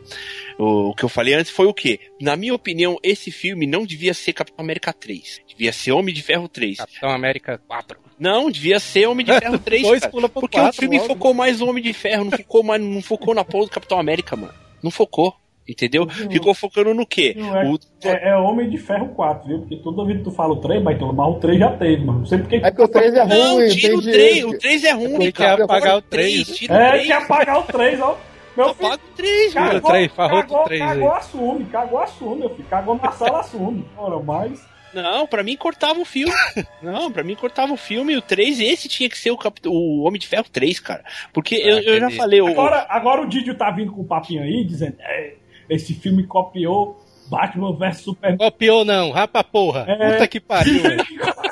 o, 0.59 0.89
o 0.89 0.93
que 0.95 1.03
eu 1.03 1.09
falei 1.09 1.33
antes 1.33 1.51
foi 1.51 1.65
o 1.65 1.73
quê? 1.73 1.99
Na 2.21 2.35
minha 2.35 2.53
opinião, 2.53 2.97
esse 3.01 3.31
filme 3.31 3.65
não 3.65 3.85
devia 3.87 4.13
ser 4.13 4.33
Capitão 4.33 4.63
América 4.63 4.93
3. 4.93 5.41
Devia 5.47 5.73
ser 5.73 5.93
Homem 5.93 6.13
de 6.13 6.21
Ferro 6.21 6.47
3. 6.47 6.77
Capitão 6.77 7.09
América 7.09 7.59
4. 7.67 7.97
Não, 8.19 8.51
devia 8.51 8.79
ser 8.79 9.07
Homem 9.07 9.25
de 9.25 9.33
Ferro 9.39 9.57
3, 9.59 9.81
Dois 9.81 9.99
cara. 10.01 10.11
pula 10.11 10.29
pro 10.29 10.41
Porque 10.41 10.59
o 10.59 10.61
quatro 10.61 10.79
filme 10.79 10.97
logo. 10.97 11.07
focou 11.07 11.33
mais 11.33 11.59
no 11.59 11.67
Homem 11.67 11.83
de 11.83 11.93
Ferro, 11.93 12.25
não 12.25 12.31
focou, 12.37 12.61
mais, 12.61 12.79
não 12.81 13.01
focou 13.01 13.33
na 13.33 13.43
porra 13.43 13.65
do 13.65 13.71
Capitão 13.71 13.99
América, 13.99 14.35
mano. 14.35 14.53
Não 14.83 14.91
focou. 14.91 15.33
Entendeu? 15.69 16.03
Uhum. 16.03 16.31
Ficou 16.31 16.53
focando 16.53 16.93
no 16.93 17.05
quê? 17.05 17.35
Não, 17.37 17.53
é, 17.57 17.69
O- 17.69 17.77
é, 18.05 18.29
é 18.29 18.35
Homem 18.37 18.69
de 18.69 18.77
Ferro 18.77 19.09
4, 19.09 19.45
viu? 19.49 19.59
Porque 19.59 19.75
toda 19.77 20.05
vez 20.05 20.19
que 20.19 20.23
tu 20.23 20.31
fala 20.31 20.53
o 20.53 20.61
3, 20.61 20.81
Baitola, 20.81 21.11
mas 21.11 21.27
o 21.27 21.39
3 21.39 21.59
já 21.59 21.75
teve, 21.75 22.05
mano. 22.05 22.19
Não 22.19 22.25
sei 22.25 22.37
porque. 22.37 22.55
É 22.55 22.71
que 22.71 22.81
o 22.81 22.87
3 22.87 23.13
é 23.13 23.23
ruim, 23.23 23.29
Não, 23.37 23.67
tira 23.67 23.97
o 23.97 24.01
tem 24.01 24.11
3. 24.11 24.17
direito. 24.35 24.47
O 24.49 24.57
3 24.59 24.83
é 24.85 24.91
ruim, 24.93 25.19
que 25.19 25.31
cara. 25.33 25.63
apagar 25.65 25.97
o 25.97 26.01
Três, 26.01 26.45
3. 26.45 26.57
Tira 26.57 26.73
o 26.73 26.77
É, 26.77 26.89
3. 26.91 27.05
que 27.07 27.11
apagar 27.11 27.59
o 27.59 27.63
3, 27.63 27.99
ó. 28.01 28.17
Meu 28.55 28.73
filho. 28.73 28.87
Apaga 28.87 29.03
o 29.03 29.15
3, 29.17 29.53
Cara, 29.53 29.65
mano. 29.65 29.75
Cagou, 29.81 29.91
três, 29.91 30.11
farrou 30.13 30.41
cagou, 30.41 30.63
três 30.63 30.81
aí. 30.81 30.87
cagou, 30.87 31.11
assume, 31.13 31.65
cagou, 31.65 31.99
assume, 31.99 32.35
meu 32.39 32.49
filho. 32.51 32.67
Cagou 32.69 32.95
na 32.95 33.11
sala, 33.11 33.39
assume. 33.41 33.85
Ora, 33.97 34.19
mas. 34.23 34.65
Não, 35.01 35.27
pra 35.27 35.43
mim 35.43 35.55
cortava 35.55 35.99
o 35.99 36.05
filme. 36.05 36.33
Não, 36.81 37.11
pra 37.11 37.23
mim 37.23 37.35
cortava 37.35 37.73
o 37.73 37.77
filme. 37.77 38.17
O 38.17 38.21
3, 38.21 38.59
esse 38.59 38.87
tinha 38.87 39.09
que 39.09 39.17
ser 39.17 39.31
o, 39.31 39.37
o 39.67 40.03
Homem 40.03 40.19
de 40.19 40.27
Ferro 40.27 40.45
3, 40.51 40.79
cara. 40.79 41.03
Porque 41.33 41.55
eu, 41.55 41.79
eu 41.79 41.99
já 41.99 42.09
falei. 42.11 42.41
O, 42.41 42.47
Agora, 42.47 42.85
agora 42.89 43.21
o 43.21 43.27
Didio 43.27 43.55
tá 43.55 43.69
vindo 43.71 43.91
com 43.91 44.01
o 44.01 44.07
papinho 44.07 44.41
aí, 44.43 44.63
dizendo: 44.65 44.95
é, 44.99 45.33
esse 45.69 45.93
filme 45.93 46.25
copiou 46.25 46.99
Batman 47.29 47.75
vs 47.75 47.97
Superman. 48.01 48.37
Copiou 48.37 48.85
não, 48.85 49.11
rapa 49.11 49.43
porra. 49.43 49.85
É. 49.87 50.11
Puta 50.13 50.27
que 50.27 50.39
pariu, 50.39 50.81
velho. 50.81 51.05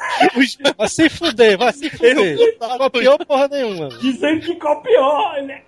Vai 0.78 0.88
se 0.88 1.10
fuder, 1.10 1.58
vai 1.58 1.74
se 1.74 1.90
fuder. 1.90 2.38
Copiou 2.78 3.18
porra 3.26 3.50
nenhuma. 3.50 3.90
mano. 3.90 4.00
Dizendo 4.00 4.40
que 4.40 4.56
copiou, 4.56 5.36
ele 5.36 5.52
é 5.52 5.62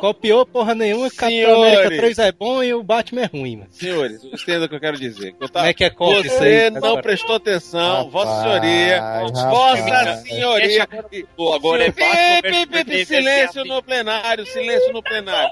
copiou. 0.00 0.46
Porra 0.46 0.74
nenhuma, 0.74 1.08
Capitão 1.10 1.28
Senhores. 1.30 1.72
América 1.78 1.96
3 1.96 2.18
é 2.18 2.32
bom 2.32 2.62
e 2.62 2.74
o 2.74 2.82
Batman 2.82 3.22
é 3.22 3.26
ruim, 3.26 3.56
mano. 3.56 3.68
Senhores, 3.70 4.24
entenda 4.24 4.66
o 4.66 4.68
que 4.68 4.74
eu 4.74 4.80
quero 4.80 4.98
dizer. 4.98 5.28
Eu 5.28 5.34
Como 5.34 5.48
tava- 5.50 5.68
é 5.68 5.74
que 5.74 5.84
é 5.84 5.90
cópia 5.90 6.20
isso 6.20 6.36
Você 6.38 6.44
aí? 6.44 6.70
não 6.70 7.00
prestou 7.00 7.36
atenção, 7.36 8.04
Rapaz, 8.06 8.12
Vossa 8.12 8.42
Senhoria, 8.42 9.00
rapaz. 9.00 9.42
Vossa 9.50 10.16
Senhoria. 10.22 10.88
Pô, 11.36 11.54
agora 11.54 11.84
é 11.84 11.90
Batman 11.90 13.04
silêncio 13.04 13.64
no 13.64 13.82
plenário, 13.82 14.46
silêncio 14.46 14.92
no 14.92 15.02
plenário. 15.02 15.50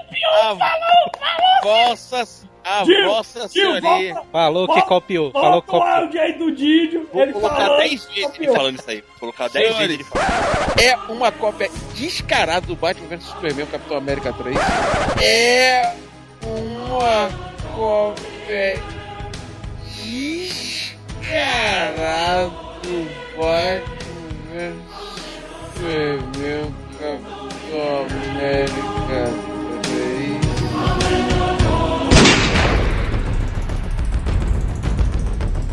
Vossa, 1.63 2.23
a 2.69 2.83
Gil, 2.85 3.05
Vossa 3.09 3.47
Senhoria. 3.47 4.13
volta, 4.13 4.27
Falou 4.31 4.67
que 4.67 4.73
Volta- 4.73 4.87
copiou, 4.87 5.31
falou 5.31 5.51
volta 5.51 5.67
que 5.67 5.75
o 5.75 5.79
copiou. 5.79 5.95
áudio 5.95 6.21
aí 6.21 6.33
do 6.37 6.51
Didio. 6.51 7.09
Vou 7.11 7.21
ele 7.23 7.33
colocar 7.33 7.55
falando, 7.55 7.77
10 7.79 8.05
vezes 8.05 8.31
ele 8.39 8.51
falando 8.53 8.79
isso 8.79 8.89
aí. 8.89 8.97
Vou 9.01 9.19
colocar 9.19 9.47
10 9.49 9.75
vezes 9.77 9.93
ele 9.93 10.03
falando. 10.03 10.79
É 10.81 10.95
uma 11.11 11.31
cópia 11.31 11.69
descarada 11.95 12.65
do 12.67 12.75
Batman 12.75 13.07
vs 13.07 13.23
Superman, 13.25 13.63
o 13.63 13.67
Capitão 13.67 13.97
América 13.97 14.33
3. 14.33 14.57
É 15.21 15.93
uma 16.45 17.29
cópia 17.75 18.79
descarada 21.19 22.49
do 22.83 23.09
Batman 23.37 23.89
vs 24.51 24.75
Superman, 25.73 26.63
o 26.63 26.73
Capitão 26.99 28.05
América 28.05 28.73
3. 29.47 29.58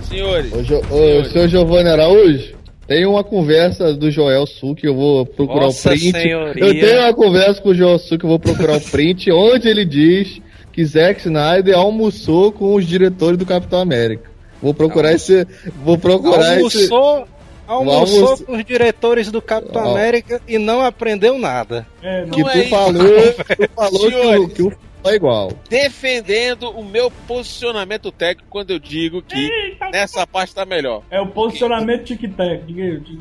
Senhores, 0.08 0.52
Ô, 0.52 0.62
Jo- 0.62 0.82
ô, 0.90 1.24
seu 1.26 1.48
Giovanni 1.48 1.88
Araújo, 1.88 2.54
tem 2.86 3.04
uma 3.06 3.24
conversa 3.24 3.92
do 3.94 4.10
Joel 4.10 4.46
Su 4.46 4.74
que 4.74 4.86
eu 4.86 4.94
vou 4.94 5.26
procurar 5.26 5.66
Nossa 5.66 5.88
o 5.88 5.92
print. 5.92 6.12
Senhoria. 6.12 6.64
Eu 6.64 6.80
tenho 6.80 7.00
uma 7.02 7.14
conversa 7.14 7.60
com 7.60 7.70
o 7.70 7.74
Joel 7.74 7.98
Su 7.98 8.16
que 8.18 8.24
eu 8.24 8.28
vou 8.30 8.38
procurar 8.38 8.76
o 8.76 8.80
print, 8.80 9.30
onde 9.32 9.68
ele 9.68 9.84
diz 9.84 10.40
que 10.72 10.84
Zack 10.84 11.20
Snyder 11.20 11.76
almoçou 11.76 12.52
com 12.52 12.74
os 12.74 12.86
diretores 12.86 13.38
do 13.38 13.46
Capitão 13.46 13.80
América. 13.80 14.30
Vou 14.62 14.72
procurar 14.74 15.12
esse. 15.12 15.46
Vou 15.84 15.98
procurar 15.98 16.60
esse. 16.60 16.90
Almoçou, 16.92 17.28
almoçou 17.66 18.18
Almoço- 18.24 18.44
com 18.44 18.56
os 18.56 18.64
diretores 18.64 19.30
do 19.30 19.42
Capitão. 19.42 19.90
América 19.90 20.40
e 20.46 20.56
não 20.58 20.80
aprendeu 20.82 21.38
nada. 21.38 21.86
É, 22.02 22.22
não. 22.24 22.30
Que 22.30 22.42
Não 22.42 22.50
tu 22.50 22.58
é 22.58 22.62
falou, 22.64 22.92
tu 23.02 23.70
falou 23.76 24.00
que 24.00 24.06
o, 24.06 24.10
Senhores. 24.10 24.52
que 24.54 24.62
o 24.62 24.72
é 25.08 25.14
igual. 25.14 25.52
defendendo 25.68 26.70
o 26.70 26.84
meu 26.84 27.10
posicionamento 27.26 28.10
técnico 28.10 28.48
quando 28.50 28.70
eu 28.70 28.78
digo 28.78 29.22
que 29.22 29.36
Eita, 29.36 29.90
nessa 29.90 30.26
parte 30.26 30.54
tá 30.54 30.64
melhor. 30.64 31.02
É 31.10 31.20
o 31.20 31.26
posicionamento 31.28 32.04
tic-tac. 32.04 32.64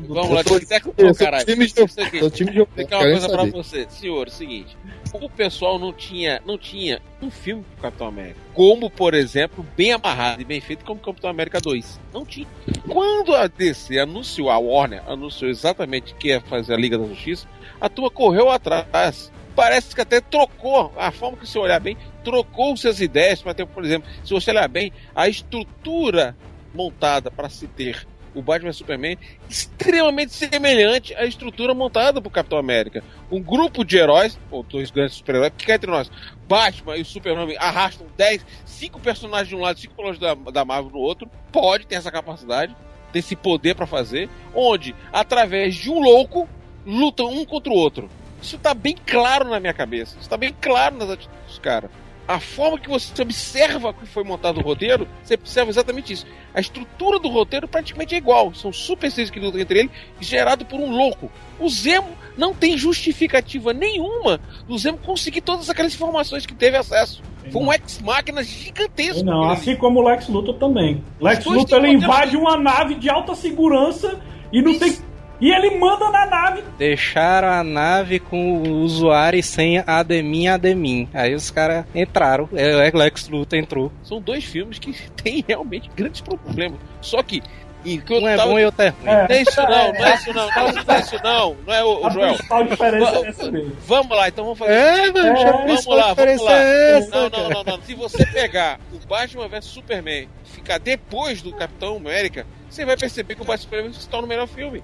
Vamos 0.08 0.30
lá, 0.30 0.44
tic-tac, 0.44 0.84
sou 0.84 1.14
caralho. 1.14 1.44
time 1.46 1.66
de 1.66 1.80
aqui. 2.02 2.18
sou 2.18 2.30
time 2.30 2.50
de 2.50 2.56
Vou 2.58 2.66
explicar 2.66 2.96
uma 2.98 3.04
coisa 3.04 3.28
pra 3.28 3.38
saber. 3.38 3.50
você. 3.52 3.86
Senhor, 3.88 4.26
é 4.26 4.28
o 4.28 4.32
seguinte. 4.32 4.76
O 5.12 5.30
pessoal 5.30 5.78
não 5.78 5.92
tinha, 5.92 6.42
não 6.44 6.58
tinha 6.58 7.00
um 7.22 7.30
filme 7.30 7.64
pro 7.74 7.82
Capitão 7.82 8.06
América. 8.08 8.40
Como, 8.52 8.90
por 8.90 9.14
exemplo, 9.14 9.64
bem 9.76 9.92
amarrado 9.92 10.42
e 10.42 10.44
bem 10.44 10.60
feito 10.60 10.84
como 10.84 11.00
Capitão 11.00 11.30
América 11.30 11.60
2. 11.60 12.00
Não 12.12 12.24
tinha. 12.24 12.46
Quando 12.88 13.34
a 13.34 13.46
DC 13.46 13.98
anunciou, 13.98 14.50
a 14.50 14.58
Warner 14.58 15.02
anunciou 15.06 15.50
exatamente 15.50 16.14
que 16.14 16.28
ia 16.28 16.40
fazer 16.40 16.74
a 16.74 16.76
Liga 16.76 16.98
da 16.98 17.06
Justiça, 17.06 17.46
a 17.80 17.88
turma 17.88 18.10
correu 18.10 18.50
atrás. 18.50 19.32
Parece 19.56 19.94
que 19.94 20.02
até 20.02 20.20
trocou, 20.20 20.92
a 20.98 21.10
forma 21.10 21.38
que 21.38 21.46
você 21.46 21.58
olhar 21.58 21.80
bem, 21.80 21.96
trocou 22.22 22.76
suas 22.76 23.00
ideias 23.00 23.40
para 23.40 23.54
ter, 23.54 23.66
por 23.66 23.82
exemplo, 23.82 24.08
se 24.22 24.34
você 24.34 24.50
olhar 24.50 24.68
bem, 24.68 24.92
a 25.14 25.28
estrutura 25.28 26.36
montada 26.74 27.30
para 27.30 27.48
se 27.48 27.66
ter 27.66 28.06
o 28.34 28.42
Batman 28.42 28.68
e 28.68 28.74
Superman 28.74 29.18
extremamente 29.48 30.34
semelhante 30.34 31.14
à 31.14 31.24
estrutura 31.24 31.72
montada 31.72 32.20
pro 32.20 32.30
Capitão 32.30 32.58
América. 32.58 33.02
Um 33.30 33.40
grupo 33.40 33.82
de 33.82 33.96
heróis, 33.96 34.38
ou 34.50 34.62
dois 34.62 34.90
grandes 34.90 35.16
super-heróis, 35.16 35.54
que 35.56 35.72
entre 35.72 35.90
nós, 35.90 36.10
Batman 36.46 36.98
e 36.98 37.00
o 37.00 37.06
Superman 37.06 37.56
arrastam 37.58 38.06
10, 38.14 38.44
5 38.66 39.00
personagens 39.00 39.48
de 39.48 39.56
um 39.56 39.60
lado, 39.60 39.80
5 39.80 39.94
personagens 39.94 40.20
da, 40.20 40.50
da 40.50 40.64
Marvel 40.66 40.90
no 40.90 40.98
outro, 40.98 41.30
pode 41.50 41.86
ter 41.86 41.94
essa 41.94 42.12
capacidade, 42.12 42.76
ter 43.10 43.20
esse 43.20 43.34
poder 43.34 43.74
para 43.74 43.86
fazer, 43.86 44.28
onde, 44.54 44.94
através 45.10 45.74
de 45.74 45.90
um 45.90 45.98
louco, 45.98 46.46
lutam 46.84 47.32
um 47.32 47.42
contra 47.46 47.72
o 47.72 47.76
outro. 47.76 48.10
Isso 48.40 48.58
tá 48.58 48.74
bem 48.74 48.96
claro 49.06 49.48
na 49.48 49.58
minha 49.58 49.74
cabeça. 49.74 50.16
Isso 50.20 50.28
tá 50.28 50.36
bem 50.36 50.54
claro 50.60 50.96
nas 50.96 51.10
atitudes 51.10 51.46
dos 51.46 51.58
caras. 51.58 51.90
a 52.28 52.40
forma 52.40 52.78
que 52.78 52.88
você 52.88 53.22
observa 53.22 53.94
que 53.94 54.04
foi 54.04 54.24
montado 54.24 54.58
o 54.58 54.62
roteiro, 54.62 55.06
você 55.22 55.34
observa 55.34 55.70
exatamente 55.70 56.12
isso. 56.12 56.26
A 56.52 56.60
estrutura 56.60 57.18
do 57.20 57.28
roteiro 57.28 57.68
praticamente 57.68 58.14
é 58.14 58.18
igual. 58.18 58.52
São 58.54 58.72
super 58.72 59.10
seis 59.10 59.30
que 59.30 59.38
lutam 59.38 59.60
entre 59.60 59.80
eles, 59.80 59.92
gerado 60.20 60.64
por 60.64 60.80
um 60.80 60.90
louco. 60.90 61.30
O 61.60 61.68
Zemo 61.68 62.08
não 62.36 62.52
tem 62.52 62.76
justificativa 62.76 63.72
nenhuma 63.72 64.40
do 64.66 64.76
Zemo 64.76 64.98
conseguir 64.98 65.40
todas 65.40 65.70
aquelas 65.70 65.94
informações 65.94 66.44
que 66.44 66.54
teve 66.54 66.76
acesso. 66.76 67.22
Foi 67.52 67.62
um 67.62 67.72
ex-máquina 67.72 68.42
gigantesco. 68.42 69.24
Não, 69.24 69.48
assim 69.48 69.76
como 69.76 70.00
o 70.00 70.08
Lex 70.08 70.28
Luthor 70.28 70.54
também. 70.56 71.04
Lex 71.20 71.44
Luthor 71.44 71.84
ele 71.84 71.94
invade 71.94 72.36
uma 72.36 72.56
nave 72.56 72.96
de 72.96 73.08
alta 73.08 73.36
segurança 73.36 74.20
e 74.52 74.60
não 74.60 74.76
tem. 74.76 74.98
E 75.40 75.50
ele 75.52 75.78
manda 75.78 76.08
na 76.10 76.24
nave. 76.26 76.62
Deixaram 76.78 77.48
a 77.48 77.62
nave 77.62 78.18
com 78.18 78.58
o 78.62 78.70
usuário 78.80 79.42
sem 79.42 79.78
Ademin 79.86 80.48
Ademin. 80.48 81.08
Aí 81.12 81.34
os 81.34 81.50
caras 81.50 81.84
entraram. 81.94 82.48
É, 82.54 82.90
o 82.92 82.96
Lex 82.96 83.28
Luthor 83.28 83.58
entrou. 83.58 83.92
São 84.02 84.20
dois 84.20 84.44
filmes 84.44 84.78
que 84.78 84.92
têm 85.22 85.44
realmente 85.46 85.90
grandes 85.94 86.20
problemas. 86.20 86.78
Só 87.02 87.22
que. 87.22 87.42
E 87.84 87.98
que 87.98 88.12
Um 88.14 88.26
é 88.26 88.34
tava- 88.36 88.50
bom 88.50 88.58
e 88.58 88.64
outro 88.64 88.82
é 88.82 88.88
ruim. 88.88 89.04
Não 89.04 89.12
é 89.28 89.42
isso 89.42 89.62
não, 89.62 89.68
não 89.92 90.04
é 90.06 90.14
isso 90.14 90.32
não, 90.32 90.46
não 90.48 90.94
é 90.94 90.98
isso 90.98 91.16
não, 91.22 91.56
não 91.64 91.72
é 91.74 91.84
o, 91.84 92.00
o 92.00 92.06
A 92.06 92.10
Joel. 92.10 92.34
principal 92.34 92.64
diferença 92.64 93.16
é 93.16 93.28
essa 93.28 93.50
mesmo. 93.52 93.76
Vamos 93.86 94.16
lá, 94.16 94.28
então 94.28 94.44
vamos 94.44 94.58
fazer. 94.58 94.72
É, 94.72 95.12
mano, 95.12 95.18
É, 95.38 95.44
vamos 95.52 95.86
lá, 95.86 96.10
a 96.10 96.14
vamos 96.14 96.42
lá. 96.42 96.52
é 96.58 96.98
essa, 96.98 97.10
Não, 97.20 97.30
cara? 97.30 97.42
não, 97.44 97.50
não, 97.50 97.64
não. 97.76 97.82
Se 97.82 97.94
você 97.94 98.26
pegar 98.26 98.80
o 98.92 99.06
Batman 99.06 99.46
vs 99.46 99.64
Superman 99.66 100.28
e 100.44 100.48
ficar 100.50 100.78
depois 100.78 101.40
do 101.42 101.52
Capitão 101.52 101.96
América, 101.96 102.44
você 102.76 102.84
vai 102.84 102.96
perceber 102.96 103.34
que 103.34 103.42
o 103.42 103.44
Batman 103.44 103.62
Superman 103.62 103.92
se 103.92 104.08
torna 104.08 104.26
o 104.26 104.28
melhor 104.28 104.46
filme. 104.46 104.82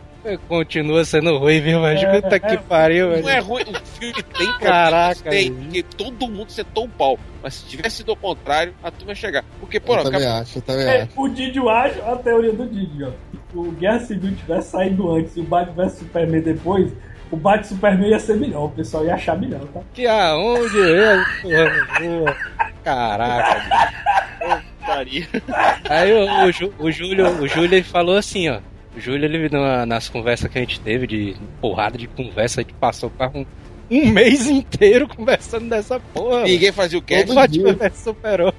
Continua 0.48 1.04
sendo 1.04 1.36
ruim, 1.38 1.60
viu? 1.60 1.80
Mas 1.80 2.02
É, 2.02 2.20
puta 2.20 2.36
é, 2.36 2.38
que 2.38 2.54
é. 2.54 2.56
pariu, 2.56 3.06
Não 3.08 3.16
velho. 3.16 3.28
é 3.28 3.38
ruim, 3.38 3.62
o 3.62 3.86
filme 3.86 4.22
tem 4.22 4.52
Caraca, 4.58 5.30
tem, 5.30 5.52
porque 5.52 5.82
todo 5.82 6.28
mundo 6.28 6.50
sentou 6.50 6.84
o 6.84 6.88
pau. 6.88 7.18
Mas 7.42 7.54
se 7.54 7.66
tivesse 7.66 7.96
sido 7.96 8.10
ao 8.12 8.16
contrário, 8.16 8.72
a 8.82 8.90
turma 8.90 9.12
ia 9.12 9.16
chegar. 9.16 9.44
Porque, 9.60 9.78
pô, 9.80 9.94
Eu 9.94 10.00
o 10.00 10.02
também 10.04 10.20
Cap- 10.20 10.40
acho, 10.42 10.58
eu 10.58 10.62
também 10.62 10.86
É, 10.86 11.02
acho. 11.02 11.20
o 11.20 11.28
Didio 11.28 11.68
acha 11.68 12.02
a 12.12 12.16
teoria 12.16 12.52
do 12.52 12.66
Didio, 12.66 13.08
ó. 13.08 13.10
Se 13.52 13.58
o 13.58 13.70
Guerra 13.72 14.00
Civil 14.00 14.34
tivesse 14.36 14.70
saído 14.70 15.10
antes 15.14 15.36
e 15.36 15.40
o 15.40 15.44
Batman 15.44 15.84
vs 15.84 15.98
Superman 15.98 16.40
depois, 16.40 16.92
o 17.30 17.36
Batman 17.36 17.64
Superman 17.64 18.08
ia 18.10 18.18
ser 18.18 18.36
melhor, 18.36 18.64
o 18.66 18.70
pessoal 18.70 19.04
ia 19.04 19.14
achar 19.14 19.36
melhor, 19.38 19.60
tá? 19.74 19.80
Que 19.92 20.06
aonde 20.06 20.80
é? 20.80 21.16
Porra, 21.42 21.98
boa. 22.00 22.36
Caraca. 22.84 23.92
putaria. 24.82 25.26
Aí 25.88 26.12
o, 26.12 26.46
o, 26.48 26.52
Ju- 26.52 26.74
o 26.78 26.90
Júlio, 26.90 27.26
o 27.42 27.48
Júlio 27.48 27.74
ele 27.74 27.82
falou 27.82 28.16
assim, 28.16 28.48
ó. 28.48 28.58
O 28.96 29.00
Júlio, 29.00 29.24
ele, 29.24 29.48
na- 29.48 29.86
nas 29.86 30.08
conversas 30.08 30.50
que 30.50 30.58
a 30.58 30.60
gente 30.60 30.78
teve, 30.80 31.06
de 31.06 31.34
porrada 31.60 31.96
de 31.96 32.06
conversa, 32.06 32.60
a 32.60 32.62
gente 32.62 32.74
passou 32.74 33.08
quase 33.10 33.38
um, 33.38 33.46
um 33.90 34.06
mês 34.08 34.46
inteiro 34.50 35.08
conversando 35.08 35.68
dessa 35.68 35.98
porra. 35.98 36.36
mano. 36.40 36.46
Ninguém 36.46 36.72
fazia 36.72 36.98
o 36.98 37.02
cast. 37.02 37.30
O 37.30 37.34
Batman 37.34 37.72
vs 37.72 37.98
Super-Homem. 37.98 38.54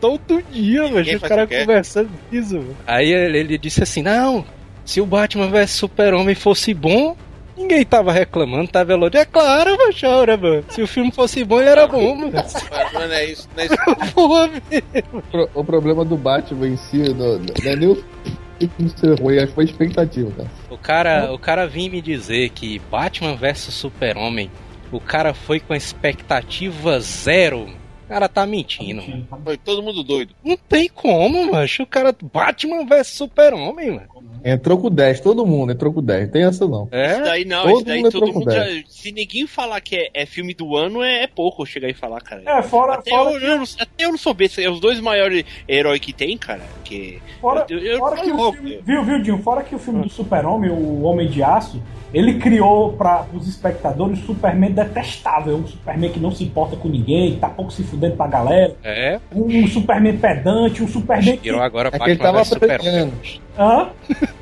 Todo 0.00 0.42
dia, 0.50 0.82
mano. 0.84 0.96
Ninguém 0.96 1.16
Os 1.16 1.22
caras 1.22 1.44
o 1.44 1.48
quê? 1.48 1.60
conversando 1.60 2.10
isso, 2.32 2.54
mano. 2.56 2.76
Aí 2.86 3.12
ele, 3.12 3.38
ele 3.38 3.58
disse 3.58 3.82
assim: 3.82 4.00
Não, 4.02 4.44
se 4.84 5.00
o 5.00 5.06
Batman 5.06 5.48
vs 5.48 5.70
Super-Homem 5.72 6.34
fosse 6.34 6.72
bom, 6.72 7.14
ninguém 7.56 7.84
tava 7.84 8.12
reclamando, 8.12 8.68
tava 8.68 8.92
elogiando. 8.92 9.18
É 9.18 9.24
claro, 9.24 9.76
mano, 9.76 9.92
chora, 9.98 10.36
mano. 10.36 10.64
Se 10.68 10.82
o 10.82 10.86
filme 10.86 11.10
fosse 11.12 11.42
bom, 11.44 11.60
ele 11.60 11.70
era 11.70 11.86
bom, 11.86 12.14
mano. 12.14 12.32
Mas 12.32 12.92
não 12.92 13.02
é 13.12 13.24
isso, 13.24 13.48
não 13.56 13.62
é 13.62 13.66
isso. 13.66 14.12
Porra. 14.14 14.50
Pro- 15.30 15.50
O 15.54 15.64
problema 15.64 16.04
do 16.04 16.16
Batman 16.16 16.68
em 16.68 16.76
si 16.76 16.98
não, 17.14 17.38
não 17.38 17.70
é 17.72 17.76
nem 17.76 17.88
o 17.88 17.94
filme 17.96 18.90
ser 18.96 19.20
ruim, 19.20 19.36
acho 19.38 19.48
que 19.48 19.52
foi 19.54 19.64
a 19.64 19.66
expectativa, 19.66 20.30
cara. 20.36 20.50
O 20.70 20.78
cara, 20.78 21.32
o 21.32 21.38
cara 21.38 21.66
vinha 21.66 21.90
me 21.90 22.00
dizer 22.00 22.50
que 22.50 22.78
Batman 22.90 23.34
vs 23.36 23.58
Super-Homem, 23.74 24.50
o 24.92 25.00
cara 25.00 25.34
foi 25.34 25.60
com 25.60 25.72
a 25.72 25.76
expectativa 25.76 26.98
zero. 27.00 27.60
O 27.62 27.85
cara 28.08 28.28
tá 28.28 28.46
mentindo, 28.46 29.02
mano. 29.02 29.26
Foi 29.44 29.56
todo 29.56 29.82
mundo 29.82 30.02
doido. 30.02 30.34
Não 30.44 30.56
tem 30.56 30.88
como, 30.88 31.52
mano. 31.52 31.66
O 31.80 31.86
cara. 31.86 32.14
Batman 32.32 32.84
vs 32.86 33.08
Super-Homem, 33.08 33.90
mano. 33.90 34.16
Entrou 34.44 34.78
com 34.78 34.88
10, 34.88 35.20
todo 35.20 35.44
mundo 35.44 35.72
entrou 35.72 35.92
com 35.92 36.00
10, 36.00 36.30
tem 36.30 36.44
essa 36.44 36.68
não. 36.68 36.84
Isso 36.84 36.94
É? 36.94 37.20
daí 37.20 37.44
não, 37.44 37.62
Todo 37.64 37.76
isso 37.76 37.84
daí 37.84 38.02
mundo 38.02 38.12
todo 38.12 38.32
mundo 38.32 38.50
já, 38.50 38.64
Se 38.88 39.10
ninguém 39.10 39.44
falar 39.44 39.80
que 39.80 39.96
é, 39.96 40.10
é 40.14 40.24
filme 40.24 40.54
do 40.54 40.76
ano, 40.76 41.02
é, 41.02 41.24
é 41.24 41.26
pouco 41.26 41.62
eu 41.62 41.66
chegar 41.66 41.88
e 41.88 41.94
falar, 41.94 42.20
cara. 42.20 42.42
É, 42.46 42.62
fora, 42.62 42.94
Até 42.94 43.10
fora, 43.10 43.30
eu, 43.30 43.40
eu 43.40 43.58
não, 43.58 43.64
até 43.64 44.04
eu 44.04 44.10
não 44.10 44.18
sou 44.18 44.32
besta, 44.32 44.62
é 44.62 44.70
os 44.70 44.78
dois 44.78 45.00
maiores 45.00 45.44
heróis 45.68 46.00
que 46.00 46.12
tem, 46.12 46.38
cara. 46.38 46.62
Que 46.84 47.20
fora, 47.40 47.66
eu, 47.68 47.78
eu, 47.78 47.98
fora 47.98 48.20
eu 48.20 48.22
que 48.22 48.30
o 48.30 48.52
filme, 48.52 48.80
viu, 48.84 49.04
viu, 49.04 49.22
Dinho? 49.22 49.42
Fora 49.42 49.64
que 49.64 49.74
o 49.74 49.78
filme 49.80 50.02
do 50.02 50.10
Super-Homem, 50.10 50.70
o 50.70 51.02
Homem 51.02 51.28
de 51.28 51.42
Aço, 51.42 51.82
ele 52.18 52.38
criou 52.38 52.94
para 52.94 53.26
os 53.34 53.46
espectadores 53.46 54.18
um 54.18 54.22
Superman 54.26 54.72
detestável, 54.72 55.56
um 55.56 55.66
Superman 55.66 56.10
que 56.10 56.18
não 56.18 56.30
se 56.30 56.44
importa 56.44 56.74
com 56.74 56.88
ninguém, 56.88 57.34
que 57.34 57.40
tá 57.40 57.48
pouco 57.48 57.70
se 57.70 57.82
fudendo 57.82 58.16
pra 58.16 58.26
galera, 58.26 58.74
É. 58.82 59.20
um 59.34 59.66
Superman 59.66 60.16
pedante, 60.16 60.82
um 60.82 60.88
Superman 60.88 61.36
que... 61.36 61.42
Tirou 61.42 61.60
agora 61.60 61.90
É 61.92 61.98
que 61.98 62.10
ele 62.10 62.16
tava 62.18 62.40
aprendendo. 62.40 63.12
Hã? 63.58 63.88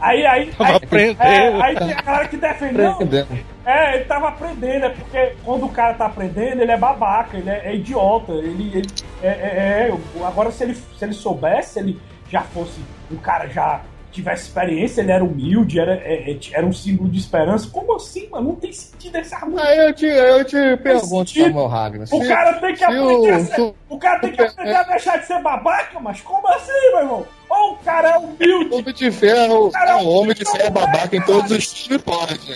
Aí, 0.00 0.24
aí, 0.24 0.46
Tava 0.56 0.70
aí, 0.70 0.76
aprendendo. 0.76 1.22
é, 1.22 1.62
aí 1.62 1.76
tem 1.76 1.92
a 1.92 2.02
galera 2.02 2.28
que 2.28 2.36
defende, 2.36 2.74
não, 2.74 2.92
aprendendo. 2.92 3.28
É, 3.66 3.94
ele 3.96 4.04
tava 4.04 4.28
aprendendo, 4.28 4.84
é 4.86 4.88
porque 4.90 5.32
quando 5.44 5.64
o 5.66 5.68
cara 5.70 5.94
tá 5.94 6.06
aprendendo, 6.06 6.62
ele 6.62 6.70
é 6.70 6.76
babaca, 6.76 7.36
ele 7.36 7.50
é, 7.50 7.62
é 7.64 7.74
idiota, 7.74 8.32
ele, 8.32 8.70
ele- 8.74 8.88
é, 9.22 9.28
é- 9.28 9.90
é- 9.90 10.24
agora 10.26 10.50
se 10.52 10.62
ele, 10.62 10.74
se 10.74 11.04
ele 11.04 11.12
soubesse, 11.12 11.72
se 11.74 11.78
ele 11.80 12.00
já 12.30 12.42
fosse 12.42 12.80
um 13.10 13.16
cara 13.16 13.48
já 13.48 13.80
tivesse 14.14 14.44
experiência, 14.44 15.00
ele 15.00 15.12
era 15.12 15.24
humilde, 15.24 15.78
era, 15.78 15.94
é- 15.96 16.30
é- 16.30 16.38
era 16.52 16.64
um 16.64 16.72
símbolo 16.72 17.08
de 17.10 17.18
esperança. 17.18 17.68
Como 17.70 17.94
assim, 17.96 18.28
mano? 18.30 18.48
Não 18.50 18.54
tem 18.56 18.72
sentido 18.72 19.16
esse 19.16 19.34
argumento. 19.34 19.62
Aí 19.66 19.78
eu 19.78 19.92
te, 19.94 20.06
eu 20.06 20.44
te 20.44 20.76
pergunto, 20.82 21.28
sentido. 21.30 21.46
Samuel 21.48 21.66
Ragnar. 21.66 22.08
O 22.10 22.26
cara 22.28 22.52
tem 22.54 22.74
que 22.74 22.84
aprender 22.84 23.30
a 23.32 23.38
o- 23.38 23.44
ser, 23.46 23.74
o 23.88 23.98
cara 23.98 24.18
tem 24.20 24.32
que 24.32 24.42
aprender 24.42 24.74
a 24.76 24.82
deixar 24.84 25.16
de 25.18 25.26
ser 25.26 25.42
babaca, 25.42 26.00
mas 26.00 26.20
como 26.20 26.46
assim, 26.48 26.72
meu 26.92 27.00
irmão? 27.00 27.26
Ou 27.50 27.72
o 27.72 27.76
cara 27.78 28.10
é 28.10 28.18
humilde, 28.18 28.74
o 28.74 28.78
Homem 28.78 28.94
de 28.94 29.10
Ferro, 29.12 29.70
Cara, 29.70 29.92
não, 29.94 30.06
o 30.06 30.08
Homem 30.20 30.34
de 30.34 30.44
Ferro 30.44 30.64
é 30.66 30.70
babaca 30.70 31.16
em 31.16 31.22
todos 31.22 31.50
os 31.50 31.64
filmes, 31.72 32.02
pode. 32.02 32.52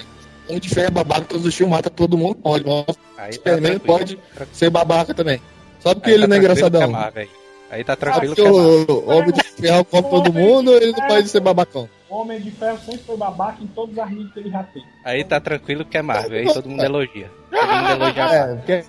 O 0.49 0.51
Homem 0.51 0.61
de 0.61 0.69
Ferro 0.69 0.87
é 0.87 0.91
babaca 0.91 1.21
em 1.21 1.25
todos 1.27 1.45
os 1.47 1.55
filmes, 1.55 1.77
mata 1.77 1.91
todo 1.91 2.17
mundo, 2.19 2.35
pode. 2.37 2.65
Mas 2.65 2.75
o 2.75 2.97
Aí 3.19 3.27
tá 3.29 3.33
Superman 3.33 3.79
tranquilo. 3.79 3.99
pode 3.99 4.19
ser 4.53 4.71
babaca 4.71 5.13
também. 5.15 5.41
Só 5.81 5.95
porque 5.95 6.11
Aí 6.11 6.15
ele 6.17 6.23
tá 6.23 6.29
não 6.29 6.37
é 6.37 6.41
tranquilo 6.41 6.57
que 6.57 6.67
engraçadão. 6.71 6.91
Marvel, 6.91 7.29
aí. 7.71 7.85
Tá 7.85 7.97
tranquilo 7.97 8.35
que 8.35 8.41
é 8.41 8.45
Marvel. 8.45 8.87
o 8.89 9.11
Homem 9.11 9.33
de 9.33 9.43
Ferro 9.43 9.85
come 9.85 10.11
todo 10.11 10.33
mundo, 10.33 10.75
ele 10.75 10.93
não 10.93 11.07
pode 11.07 11.29
ser 11.29 11.41
babacão. 11.41 11.89
o 12.09 12.17
Homem 12.17 12.41
de 12.41 12.51
Ferro 12.51 12.79
sempre 12.79 12.99
foi 13.05 13.17
babaca 13.17 13.63
em 13.63 13.67
todos 13.69 13.93
os 13.93 13.99
amigos 13.99 14.33
que 14.33 14.41
ele 14.41 14.51
já 14.51 14.63
tem. 14.65 14.85
Aí 15.05 15.25
tá 15.25 15.41
tranquilo 15.41 15.85
que 15.85 15.97
é 15.99 16.03
Marvel. 16.03 16.39
Aí 16.39 16.53
todo 16.53 16.69
mundo 16.69 16.83
elogia. 16.85 17.31
Todo 17.51 17.67
mundo 17.67 17.91
elogia. 18.03 18.23
É, 18.25 18.55
porque 18.57 18.73
é 18.73 18.85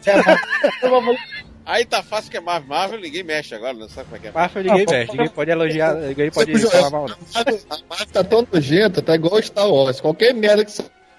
Aí 1.66 1.86
tá 1.86 2.02
fácil 2.02 2.32
que 2.32 2.38
é 2.38 2.40
Marvel, 2.40 2.68
Marvel 2.68 3.00
ninguém 3.00 3.22
mexe 3.24 3.54
agora, 3.54 3.74
não 3.74 3.88
sabe 3.88 4.06
como 4.06 4.16
é 4.18 4.20
que 4.20 4.28
é. 4.28 4.32
Marvel 4.32 4.64
ninguém 4.64 4.86
Ah, 4.88 4.92
mexe. 4.92 5.12
Ninguém 5.12 5.30
pode 5.30 5.52
elogiar. 5.52 5.94
Ninguém 5.96 6.32
pode 6.32 6.58
falar 6.68 6.90
mal. 6.90 7.06
A 7.36 7.46
Marvel 7.88 8.08
tá 8.12 8.24
tão 8.24 8.48
nojenta, 8.52 9.02
tá 9.04 9.14
igual 9.16 9.40
Star 9.42 9.70
Wars. 9.70 10.02
Qualquer 10.02 10.34
merda 10.34 10.66
que 10.66 10.72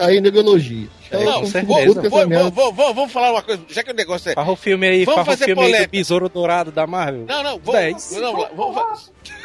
sair, 0.05 0.21
nego 0.21 0.39
elogia. 0.39 0.89
É, 1.11 1.25
Não, 1.25 1.33
com 1.33 1.41
vou- 1.41 1.47
certeza. 1.51 1.67
vou- 1.87 1.95
Puta 1.95 2.09
vou- 2.09 2.19
essa 2.21 2.29
merda. 2.29 2.51
vou- 2.51 2.73
vou- 2.73 2.95
Vamos 2.95 3.13
falar 3.13 3.33
uma 3.33 3.43
coisa, 3.43 3.63
já 3.69 3.83
que 3.83 3.91
o 3.91 3.95
negócio 3.95 4.31
é. 4.31 4.35
Farra 4.35 4.53
o 4.53 4.57
filme 4.57 4.87
aí, 4.89 5.05
Vamos 5.05 5.27
fazer 5.27 5.45
filme 5.45 5.61
aí 5.63 5.67
do 5.69 5.71
polêmica. 5.73 5.91
Besouro 5.93 6.29
Dourado 6.29 6.71
da 6.73 6.87
Marvel. 6.87 7.27
Não, 7.27 7.43
não, 7.43 7.59
vamos. 7.59 7.73
10. 7.81 8.11
Não, 8.13 8.33
vamos, 8.33 8.57
vamos, 8.57 9.13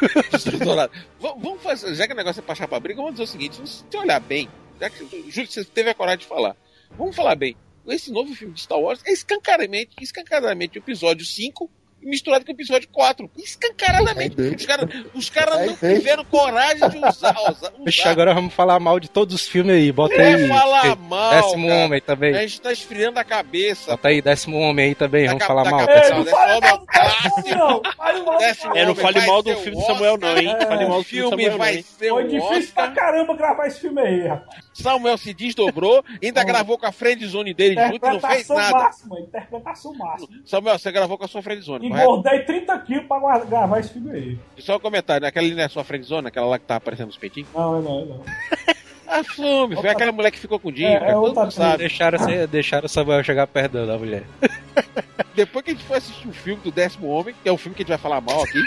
vamos, 0.60 0.90
vamos, 1.20 1.42
vamos 1.44 1.62
fazer. 1.64 1.96
Já 1.96 2.08
que 2.08 2.14
o 2.14 2.16
negócio 2.16 2.40
é 2.40 2.44
pra 2.44 2.56
chapa 2.56 2.80
briga, 2.80 2.98
vamos 3.02 3.14
dizer 3.14 3.24
o 3.24 3.28
seguinte: 3.28 3.56
se 3.56 3.84
você 3.90 3.98
olhar 3.98 4.20
bem, 4.20 4.50
já 4.80 4.90
que 4.90 5.00
Júlio, 5.30 5.50
você 5.52 5.64
teve 5.64 5.90
a 5.90 5.94
coragem 5.94 6.20
de 6.20 6.26
falar, 6.26 6.56
vamos 6.98 7.16
falar 7.16 7.36
bem. 7.36 7.56
Esse 7.88 8.12
novo 8.12 8.34
filme 8.34 8.54
de 8.54 8.62
Star 8.62 8.80
Wars 8.80 9.00
é 9.06 9.12
escancaradamente, 9.12 9.92
escancaradamente 10.02 10.78
o 10.78 10.80
episódio 10.80 11.24
5 11.26 11.70
misturado 12.06 12.46
com 12.46 12.52
o 12.52 12.56
episódio 12.56 12.88
4. 12.90 13.30
Escancaradamente. 13.38 14.40
Os 14.42 14.66
caras 14.66 14.90
os 15.14 15.30
caras 15.30 15.58
Aí, 15.58 15.68
não 15.68 15.76
tiveram 15.76 16.26
coragem 16.26 16.90
de 16.90 16.98
usar. 16.98 17.36
usar, 17.86 18.10
agora 18.10 18.34
vamos 18.34 18.54
falar 18.54 18.80
mal 18.80 19.00
de 19.00 19.10
todos 19.10 19.36
os 19.36 19.48
filmes 19.48 19.76
aí. 19.76 19.92
Bota 19.92 20.16
é 20.16 20.36
aí. 20.36 20.48
falar 20.48 20.96
mal, 20.96 21.32
Décimo 21.32 21.68
cara. 21.68 21.86
Homem 21.86 22.02
também. 22.02 22.36
A 22.36 22.42
gente 22.42 22.62
tá 22.62 22.72
esfriando 22.72 23.20
a 23.20 23.24
cabeça. 23.24 23.92
Bota 23.92 24.08
aí, 24.08 24.22
décimo 24.22 24.60
homem 24.60 24.88
aí 24.88 24.96
também. 24.96 25.26
Da 25.26 25.32
Vamos 25.32 25.46
falar 25.46 25.64
da 25.64 25.72
mal. 25.72 25.86
cabeça. 25.86 26.14
Ei, 26.14 26.20
Não, 26.20 26.26
fale 26.26 26.52
homem 26.52 26.70
é 26.70 26.72
mal 26.72 26.80
do 26.80 26.86
décimo, 26.86 27.58
não. 27.58 27.82
Fale 27.96 28.22
mal 28.22 28.34
do 28.34 28.40
Décimo 28.40 28.78
É, 28.78 28.86
não 28.86 28.96
fale 28.96 29.26
mal 29.26 29.44
do 29.44 29.56
filme 29.58 29.78
do 29.78 29.86
Samuel, 29.86 30.18
não, 30.18 30.38
hein? 30.38 30.56
Fale 30.68 30.86
mal 30.86 30.98
do 31.00 31.04
filme 31.04 31.30
do 31.30 31.38
filme 31.38 31.52
Samuel, 31.52 31.84
Foi 32.10 32.28
difícil 32.28 32.74
pra 32.74 32.92
caramba 32.92 33.36
gravar 33.36 33.68
esse 33.68 33.80
filme 33.82 34.02
aí, 34.02 34.28
rapaz. 34.28 34.65
Samuel 34.76 35.18
se 35.18 35.34
desdobrou, 35.34 36.04
ainda 36.22 36.44
gravou 36.44 36.78
com 36.78 36.86
a 36.86 36.92
friendzone 36.92 37.54
dele 37.54 37.76
junto 37.88 38.06
e 38.06 38.10
não 38.10 38.20
fez 38.20 38.48
nada. 38.50 38.72
máxima, 38.78 39.20
interpretação 39.22 39.94
máxima. 39.96 40.30
Samuel, 40.46 40.78
você 40.78 40.92
gravou 40.92 41.18
com 41.18 41.24
a 41.24 41.28
sua 41.28 41.42
friendzone, 41.42 41.88
correto? 41.90 42.10
Engordei 42.10 42.40
30 42.44 42.80
quilos 42.80 43.06
pra 43.08 43.20
guarda- 43.20 43.46
gravar 43.46 43.80
esse 43.80 43.94
filme 43.94 44.12
aí. 44.12 44.40
E 44.58 44.62
Só 44.62 44.76
um 44.76 44.80
comentário, 44.80 45.22
né? 45.22 45.30
aquela 45.30 45.46
ali 45.46 45.56
não 45.56 45.64
é 45.64 45.68
sua 45.70 45.84
friendzone, 45.86 46.28
aquela 46.28 46.46
lá 46.46 46.60
que 46.60 46.66
tá 46.66 46.76
aparecendo 46.76 47.08
nos 47.08 47.18
peitinhos? 47.18 47.48
Não, 47.54 47.82
não, 47.82 48.06
não. 48.06 48.22
Ah, 49.08 49.24
fume, 49.24 49.76
foi 49.76 49.88
aquela 49.92 50.12
mulher 50.12 50.32
que 50.32 50.40
ficou 50.40 50.60
com 50.60 50.70
o 50.70 50.72
Dinho, 50.72 50.88
É, 50.90 51.12
é 51.12 51.16
outra 51.16 51.50
sabe. 51.52 51.78
Deixaram, 51.78 52.18
deixaram 52.50 52.86
o 52.88 52.90
Samuel 52.90 53.24
chegar 53.24 53.46
perto 53.46 53.86
da 53.86 54.00
mulher. 54.00 54.24
Depois 55.36 55.64
que 55.64 55.72
a 55.72 55.74
gente 55.76 55.86
foi 55.86 55.98
assistir 55.98 56.28
o 56.28 56.34
filme 56.34 56.60
do 56.64 56.72
Décimo 56.72 57.08
Homem, 57.10 57.36
que 57.44 57.48
é 57.48 57.52
o 57.52 57.58
filme 57.58 57.76
que 57.76 57.84
a 57.84 57.84
gente 57.84 57.90
vai 57.90 57.98
falar 58.00 58.20
mal 58.20 58.42
aqui, 58.42 58.60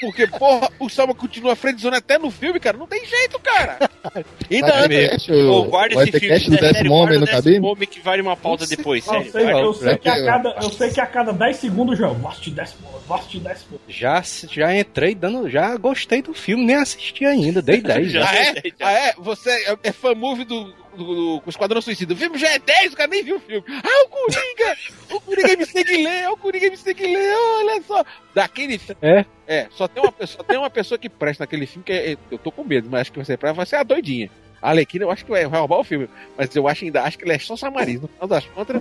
Porque, 0.00 0.26
porra, 0.26 0.68
o 0.78 0.88
Salma 0.88 1.14
continua 1.14 1.54
friendzone 1.56 1.96
até 1.96 2.18
no 2.18 2.30
filme, 2.30 2.58
cara. 2.60 2.76
Não 2.76 2.86
tem 2.86 3.04
jeito, 3.06 3.38
cara. 3.40 3.78
Ainda 4.50 4.66
Vai 4.68 4.78
anda. 4.78 4.88
ter 4.88 5.10
cast, 5.10 5.32
Ô, 5.32 5.60
o- 5.60 5.64
guarda 5.64 5.94
vai 5.94 6.04
esse 6.04 6.12
ter 6.12 6.20
filme. 6.20 6.34
cast 6.34 6.50
do 6.50 6.54
sério, 6.56 6.72
décimo 6.72 6.94
homem 6.94 7.04
guarda 7.06 7.18
no 7.18 7.22
o 7.22 7.26
décimo 7.26 7.42
cabine? 7.44 7.66
homem 7.66 7.88
que 7.88 8.00
vale 8.00 8.22
uma 8.22 8.36
pauta 8.36 8.66
depois, 8.66 9.06
Não, 9.06 9.14
eu 9.22 9.30
sério. 9.30 9.46
sei, 9.48 9.62
eu, 9.64 9.74
sei 9.74 9.96
que 9.98 10.08
a 10.08 10.24
cada, 10.24 10.48
eu 10.62 10.70
sei 10.70 10.90
que 10.90 11.00
a 11.00 11.06
cada 11.06 11.32
10 11.32 11.56
segundos 11.56 11.98
já. 11.98 12.08
Assistir 12.28 12.50
décimo, 12.50 12.88
assistir 13.10 13.40
décimo. 13.40 13.80
Já, 13.88 14.22
já 14.50 14.76
entrei 14.76 15.14
dando. 15.14 15.48
Já 15.48 15.76
gostei 15.76 16.22
do 16.22 16.34
filme, 16.34 16.64
nem 16.64 16.76
assisti 16.76 17.24
ainda, 17.24 17.60
dei 17.62 17.80
10 17.82 18.10
já. 18.12 18.28
Ah, 18.28 18.36
é? 18.36 18.54
Ah, 18.80 18.92
é? 18.92 19.14
Você 19.18 19.50
é, 19.50 19.76
é 19.84 19.92
fã 19.92 20.14
movie 20.14 20.44
do, 20.44 20.72
do, 20.96 21.40
do 21.40 21.42
Esquadrão 21.50 21.80
Suicida. 21.82 22.14
O 22.14 22.16
filme 22.16 22.38
já 22.38 22.48
é 22.50 22.58
10, 22.58 22.92
o 22.92 22.96
cara 22.96 23.08
nem 23.10 23.22
viu 23.24 23.36
o 23.36 23.40
filme. 23.40 23.64
Ah, 23.68 24.04
o 24.04 24.08
Coringa! 24.08 24.76
o 25.12 25.20
Coringa 25.20 25.56
me 25.56 25.66
segue 25.66 25.96
ler, 26.04 26.28
o 26.30 26.36
Coringa 26.36 26.70
me 26.70 26.76
segue 26.76 27.06
ler, 27.06 27.34
olha 27.34 27.82
só. 27.82 28.04
Daquele 28.34 28.78
filme. 28.78 28.98
É? 29.02 29.24
É, 29.46 29.66
só 29.70 29.86
tem 29.88 30.02
uma 30.02 30.12
pessoa, 30.12 30.44
tem 30.44 30.58
uma 30.58 30.70
pessoa 30.70 30.98
que 30.98 31.08
presta 31.08 31.42
naquele 31.42 31.66
filme 31.66 31.84
que 31.84 31.92
é, 31.92 32.16
eu 32.30 32.38
tô 32.38 32.50
com 32.52 32.64
medo, 32.64 32.88
mas 32.90 33.02
acho 33.02 33.12
que 33.12 33.18
vai 33.18 33.24
ser 33.26 33.36
pra 33.36 33.52
vai 33.52 33.66
ser 33.66 33.76
a 33.76 33.82
doidinha. 33.82 34.30
A 34.60 34.70
Alequina 34.70 35.04
eu 35.04 35.10
acho 35.10 35.24
que 35.24 35.30
vai, 35.30 35.44
vai 35.46 35.58
roubar 35.58 35.80
o 35.80 35.84
filme, 35.84 36.08
mas 36.38 36.54
eu 36.54 36.68
acho 36.68 36.84
ainda 36.84 37.02
acho 37.02 37.18
que 37.18 37.24
ele 37.24 37.32
é 37.32 37.38
só 37.38 37.56
chamariz. 37.56 38.00
No 38.00 38.06
final 38.08 38.28
das 38.28 38.46
contas, 38.46 38.80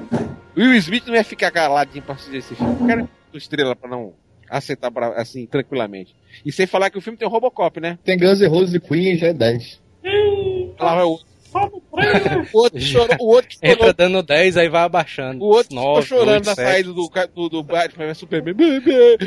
Will 0.55 0.73
Smith 0.75 1.07
não 1.07 1.15
ia 1.15 1.23
ficar 1.23 1.49
caladinho 1.49 2.03
pra 2.03 2.13
assistir 2.15 2.37
esse 2.37 2.53
filme. 2.55 2.77
Eu 2.81 2.85
quero 2.87 3.09
estrela 3.33 3.75
pra 3.75 3.89
não 3.89 4.13
aceitar 4.47 4.91
pra- 4.91 5.13
assim 5.19 5.45
tranquilamente. 5.47 6.15
E 6.45 6.51
sem 6.51 6.67
falar 6.67 6.89
que 6.91 6.97
o 6.97 7.01
filme 7.01 7.17
tem 7.17 7.27
o 7.27 7.31
Robocop, 7.31 7.79
né? 7.79 7.97
Tem 8.03 8.17
Guns 8.17 8.41
N' 8.41 8.47
Roses 8.47 8.75
e 8.75 8.79
Queen, 8.79 9.17
já 9.17 9.27
é 9.27 9.33
10. 9.33 9.81
Ih, 10.03 10.71
Lá 10.79 10.95
vai 10.95 11.03
o 11.05 11.19
Só 11.51 11.59
no 11.69 11.81
trailer. 11.93 12.47
o 12.53 12.57
outro 12.57 12.79
que 12.79 12.85
chorou, 12.85 13.17
o 13.19 13.27
outro 13.27 13.47
que 13.49 13.57
Entra 13.61 13.93
dando 13.93 14.23
10, 14.23 14.57
aí 14.57 14.69
vai 14.69 14.83
abaixando. 14.83 15.43
o 15.43 15.47
outro 15.47 15.75
ficou 15.77 16.01
chorando 16.01 16.29
oito, 16.35 16.45
na 16.45 16.55
sete. 16.55 16.67
saída 16.71 16.93
do, 16.93 17.11
do, 17.35 17.49
do 17.49 17.63
Batman 17.63 18.05
vs 18.07 18.17
Superman. 18.19 18.53
Bebê, 18.53 19.17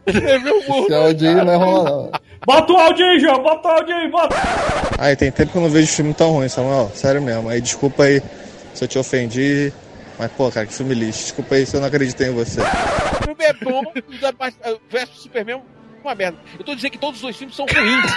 É 0.08 0.38
meu 0.40 0.62
amor! 0.64 0.86
Se 0.88 0.94
é 0.94 1.00
o 1.00 1.14
dia 1.14 1.44
não 1.44 1.52
é 1.54 1.56
rola, 1.56 1.90
não. 1.90 2.12
Bota 2.46 2.74
o 2.74 2.78
áudio 2.78 3.06
aí, 3.06 3.20
João. 3.20 3.42
Bota 3.42 3.68
o 3.68 3.72
áudio 3.72 3.96
aí, 3.96 4.12
bota. 4.12 4.36
Ai, 5.00 5.16
tem 5.16 5.32
tempo 5.32 5.52
que 5.52 5.58
eu 5.58 5.62
não 5.64 5.70
vejo 5.70 5.88
filme 5.88 6.14
tão 6.14 6.32
ruim, 6.32 6.48
Samuel. 6.48 6.92
Sério 6.94 7.22
mesmo. 7.22 7.50
Aí 7.50 7.60
desculpa 7.60 8.04
aí 8.04 8.22
se 8.74 8.84
eu 8.84 8.88
te 8.88 9.00
ofendi. 9.00 9.74
Mas, 10.20 10.32
pô, 10.32 10.50
cara, 10.52 10.66
que 10.68 10.74
filme 10.74 10.94
lixo. 10.94 11.20
Desculpa 11.24 11.56
aí 11.56 11.66
se 11.66 11.76
eu 11.76 11.82
não 11.82 11.88
acreditei 11.88 12.28
em 12.28 12.34
você. 12.34 12.62
O 12.62 13.24
filme 13.26 13.44
é 13.44 13.54
bom, 13.54 13.82
Bat- 14.38 14.56
versus 14.90 15.24
Superman 15.24 15.56
é 15.58 16.02
uma 16.04 16.16
merda. 16.16 16.38
Eu 16.60 16.64
tô 16.66 16.76
dizendo 16.76 16.92
que 16.92 16.98
todos 17.00 17.16
os 17.16 17.22
dois 17.24 17.36
filmes 17.36 17.56
são 17.56 17.66
ruins. 17.66 18.14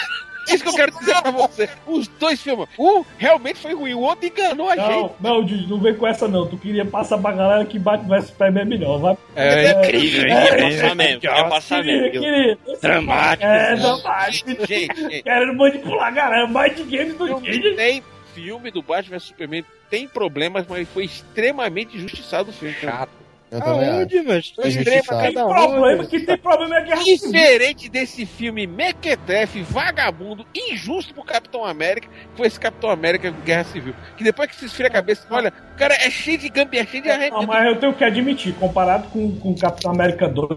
É 0.48 0.54
isso 0.54 0.64
que 0.64 0.70
eu 0.70 0.74
quero 0.74 0.92
dizer 0.98 1.20
pra 1.22 1.30
você. 1.30 1.68
Os 1.86 2.08
dois 2.08 2.40
filmes. 2.40 2.68
Um 2.78 3.04
realmente 3.16 3.58
foi 3.60 3.74
ruim, 3.74 3.94
o 3.94 4.00
outro 4.00 4.26
enganou 4.26 4.68
a 4.68 4.76
gente. 4.76 4.88
Não, 4.88 5.14
não, 5.20 5.44
Didi, 5.44 5.66
não 5.68 5.78
vem 5.80 5.94
com 5.94 6.06
essa 6.06 6.26
não. 6.28 6.46
Tu 6.46 6.56
queria 6.56 6.84
passar 6.84 7.18
pra 7.18 7.32
galera 7.32 7.64
que 7.64 7.78
bate 7.78 8.04
vs 8.06 8.26
Superman 8.26 8.62
é 8.62 8.64
melhor. 8.64 8.98
Vai. 8.98 9.18
É 9.36 9.70
Incrível, 9.70 10.22
É, 10.30 10.46
incrível. 10.46 10.68
Ia 10.68 10.70
passar 10.70 10.94
mesmo, 10.94 11.48
passar 11.50 11.82
Queria, 11.82 12.02
mesmo. 12.02 12.20
queria. 12.20 12.58
Dramático. 12.80 13.46
É, 13.46 13.76
dramático. 13.76 14.66
Gente, 14.66 14.96
gente, 14.96 15.22
Querendo 15.22 15.54
manipular 15.54 16.08
a 16.08 16.10
galera. 16.10 16.46
Mais 16.46 16.74
de 16.76 16.82
games 16.84 17.14
do 17.16 17.40
que. 17.40 17.74
tem 17.74 18.02
filme 18.34 18.70
do 18.70 18.82
Batman 18.82 19.16
vs 19.18 19.24
Superman 19.24 19.64
tem 19.90 20.06
problemas, 20.06 20.66
mas 20.68 20.88
foi 20.88 21.04
extremamente 21.04 21.96
injustiçado 21.96 22.50
o 22.50 22.52
filme. 22.52 22.74
Chato. 22.74 23.10
Eu. 23.50 23.62
Aonde, 23.62 24.22
mas? 24.22 24.52
É. 24.58 24.84
Tem 24.84 25.32
problema, 25.32 26.06
que 26.06 26.20
tem 26.20 26.38
problema 26.38 26.76
é 26.76 26.78
a 26.78 26.80
guerra 26.82 27.02
civil. 27.02 27.32
Diferente 27.32 27.88
desse 27.88 28.26
filme 28.26 28.66
mequetrefe, 28.66 29.62
vagabundo, 29.62 30.46
injusto 30.54 31.14
pro 31.14 31.24
Capitão 31.24 31.64
América, 31.64 32.08
que 32.08 32.36
foi 32.36 32.46
esse 32.46 32.60
Capitão 32.60 32.90
América 32.90 33.30
Guerra 33.44 33.64
Civil. 33.64 33.94
Que 34.16 34.24
depois 34.24 34.50
que 34.50 34.56
se 34.56 34.66
esfria 34.66 34.88
a 34.88 34.90
cabeça, 34.90 35.26
olha, 35.30 35.52
o 35.74 35.78
cara 35.78 35.94
é 35.94 36.10
cheio 36.10 36.38
de 36.38 36.48
gambiarra, 36.48 36.86
é 36.88 36.90
cheio 36.90 37.02
de 37.02 37.10
arrependimento. 37.10 37.48
mas 37.48 37.66
eu 37.66 37.76
tenho 37.76 37.94
que 37.94 38.04
admitir, 38.04 38.54
comparado 38.54 39.08
com, 39.08 39.34
com 39.38 39.54
Capitão 39.54 39.92
América 39.92 40.28
2, 40.28 40.48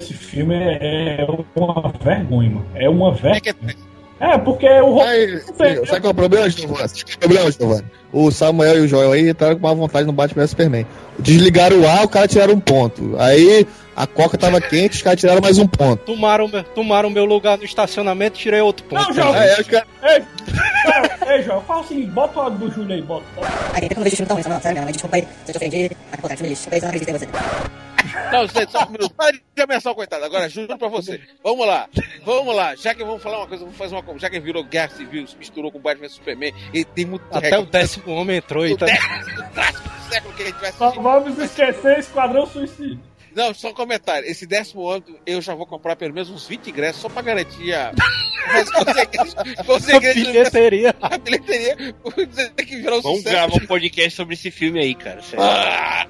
esse 0.00 0.14
filme 0.14 0.54
é, 0.54 1.22
é 1.22 1.26
uma 1.56 1.92
vergonha, 2.02 2.50
mano. 2.50 2.66
É 2.74 2.88
uma 2.88 3.12
vergonha. 3.12 3.74
É, 4.20 4.38
porque 4.38 4.66
o 4.80 5.00
Aí, 5.02 5.38
sabe 5.86 6.00
qual 6.00 6.04
é 6.04 6.08
o 6.08 6.14
problema, 6.14 6.48
Giovanni? 6.48 6.90
É 7.10 7.14
o 7.14 7.18
problema, 7.18 7.50
Giovanni? 7.50 7.84
O 8.12 8.30
Samuel 8.30 8.78
e 8.78 8.80
o 8.82 8.88
Joel 8.88 9.10
aí 9.12 9.28
entraram 9.28 9.56
com 9.58 9.62
má 9.66 9.74
vontade 9.74 10.06
no 10.06 10.12
Batman 10.12 10.42
vs 10.42 10.50
Superman. 10.50 10.86
Desligaram 11.18 11.80
o 11.80 11.88
ar, 11.88 12.04
o 12.04 12.08
cara 12.08 12.28
tiraram 12.28 12.54
um 12.54 12.60
ponto. 12.60 13.16
Aí 13.18 13.66
a 13.96 14.06
coca 14.06 14.38
tava 14.38 14.60
quente, 14.60 14.96
os 14.96 15.02
caras 15.02 15.18
tiraram 15.18 15.40
mais 15.40 15.58
um 15.58 15.66
ponto. 15.66 16.04
Tomaram, 16.04 16.46
meu- 16.46 16.62
tomaram 16.62 17.10
meu 17.10 17.24
lugar 17.24 17.58
no 17.58 17.64
estacionamento 17.64 18.38
tirei 18.38 18.60
outro 18.60 18.86
ponto. 18.86 19.02
Não, 19.02 19.12
João. 19.12 19.32
Aí 19.34 19.64
caras. 19.64 19.88
Ei, 20.04 20.22
João, 20.84 21.32
ei, 21.34 21.42
João, 21.42 21.60
fala 21.62 21.80
o 21.80 21.84
seguinte, 21.88 22.10
bota 22.10 22.38
o 22.38 22.42
áudio 22.42 22.58
do 22.68 22.70
Júlio 22.74 22.94
aí, 22.94 23.02
bota. 23.02 23.24
Tempo 23.34 23.86
que 23.88 23.92
eu 23.92 23.96
não 23.96 24.04
vejo 24.04 24.16
filme 24.16 24.28
tão 24.28 24.36
ruim, 24.36 24.42
Samuel. 24.44 24.60
Sério 24.60 24.74
mesmo, 24.76 24.84
mas 24.86 24.92
desculpa 24.92 25.16
aí 25.16 25.22
se 25.22 25.50
eu 25.50 25.52
te 25.52 25.56
ofendi. 25.56 25.90
Mas, 26.12 26.20
pô, 26.20 26.28
cara, 26.28 26.36
filme 26.36 26.50
lixo. 26.50 26.68
Aí 26.70 26.78
eu 26.78 26.82
não 26.82 26.88
acreditei 26.88 27.14
em 27.14 27.18
você. 27.18 27.26
Não, 28.32 28.48
só 28.48 28.66
só 28.66 28.84
um 28.86 28.90
minuto. 28.90 29.14
Para 29.14 29.32
de 29.32 29.62
ameaçar 29.62 29.92
o 29.92 29.96
coitado. 29.96 30.24
Agora, 30.24 30.48
juro 30.48 30.76
pra 30.76 30.88
você. 30.88 31.20
Vamos 31.42 31.66
lá. 31.66 31.88
Vamos 32.24 32.54
lá. 32.54 32.74
Já 32.74 32.94
que 32.94 33.04
vamos 33.04 33.22
falar 33.22 33.38
uma 33.38 33.46
coisa, 33.46 33.64
vamos 33.64 33.78
fazer 33.78 33.94
uma 33.94 34.18
Já 34.18 34.30
que 34.30 34.40
virou 34.40 34.64
guerra 34.64 34.90
civil, 34.90 35.26
se 35.26 35.36
misturou 35.36 35.70
com 35.70 35.78
Batman 35.78 36.06
vs 36.06 36.14
Superman, 36.14 36.54
e 36.72 36.84
tem 36.84 37.04
muito. 37.04 37.24
Até 37.30 37.58
o 37.58 37.66
décimo 37.66 38.14
homem 38.14 38.38
entrou 38.38 38.66
e 38.66 38.72
o 38.72 38.76
tá. 38.76 38.86
décimo 38.86 39.88
do 39.88 40.08
século 40.08 40.34
que 40.34 40.42
a 40.42 40.46
gente 40.46 40.60
vai 40.60 40.72
vamos 41.02 41.38
esquecer 41.38 41.98
Esquadrão 41.98 42.46
Suicídio. 42.46 43.13
Não, 43.34 43.52
só 43.54 43.68
um 43.68 43.74
comentário. 43.74 44.28
Esse 44.28 44.46
décimo 44.46 44.88
ano 44.88 45.04
eu 45.26 45.40
já 45.40 45.54
vou 45.54 45.66
comprar 45.66 45.96
pelo 45.96 46.14
menos 46.14 46.30
uns 46.30 46.46
20 46.46 46.70
ingressos 46.70 47.02
só 47.02 47.08
pra 47.08 47.22
garantir 47.22 47.72
a. 47.74 47.92
Mas 48.46 48.70
conseguir, 48.70 49.64
conseguir 49.64 50.14
Bilheteria. 50.26 50.94
a 51.00 51.16
bilheteria 51.18 51.76
que 52.56 52.76
virou 52.76 52.98
um 52.98 53.02
Vamos 53.02 53.18
sucesso. 53.18 53.34
gravar 53.36 53.54
um 53.54 53.66
podcast 53.66 54.10
sobre 54.10 54.34
esse 54.34 54.50
filme 54.50 54.80
aí, 54.80 54.94
cara. 54.94 55.20
Ah, 55.38 56.06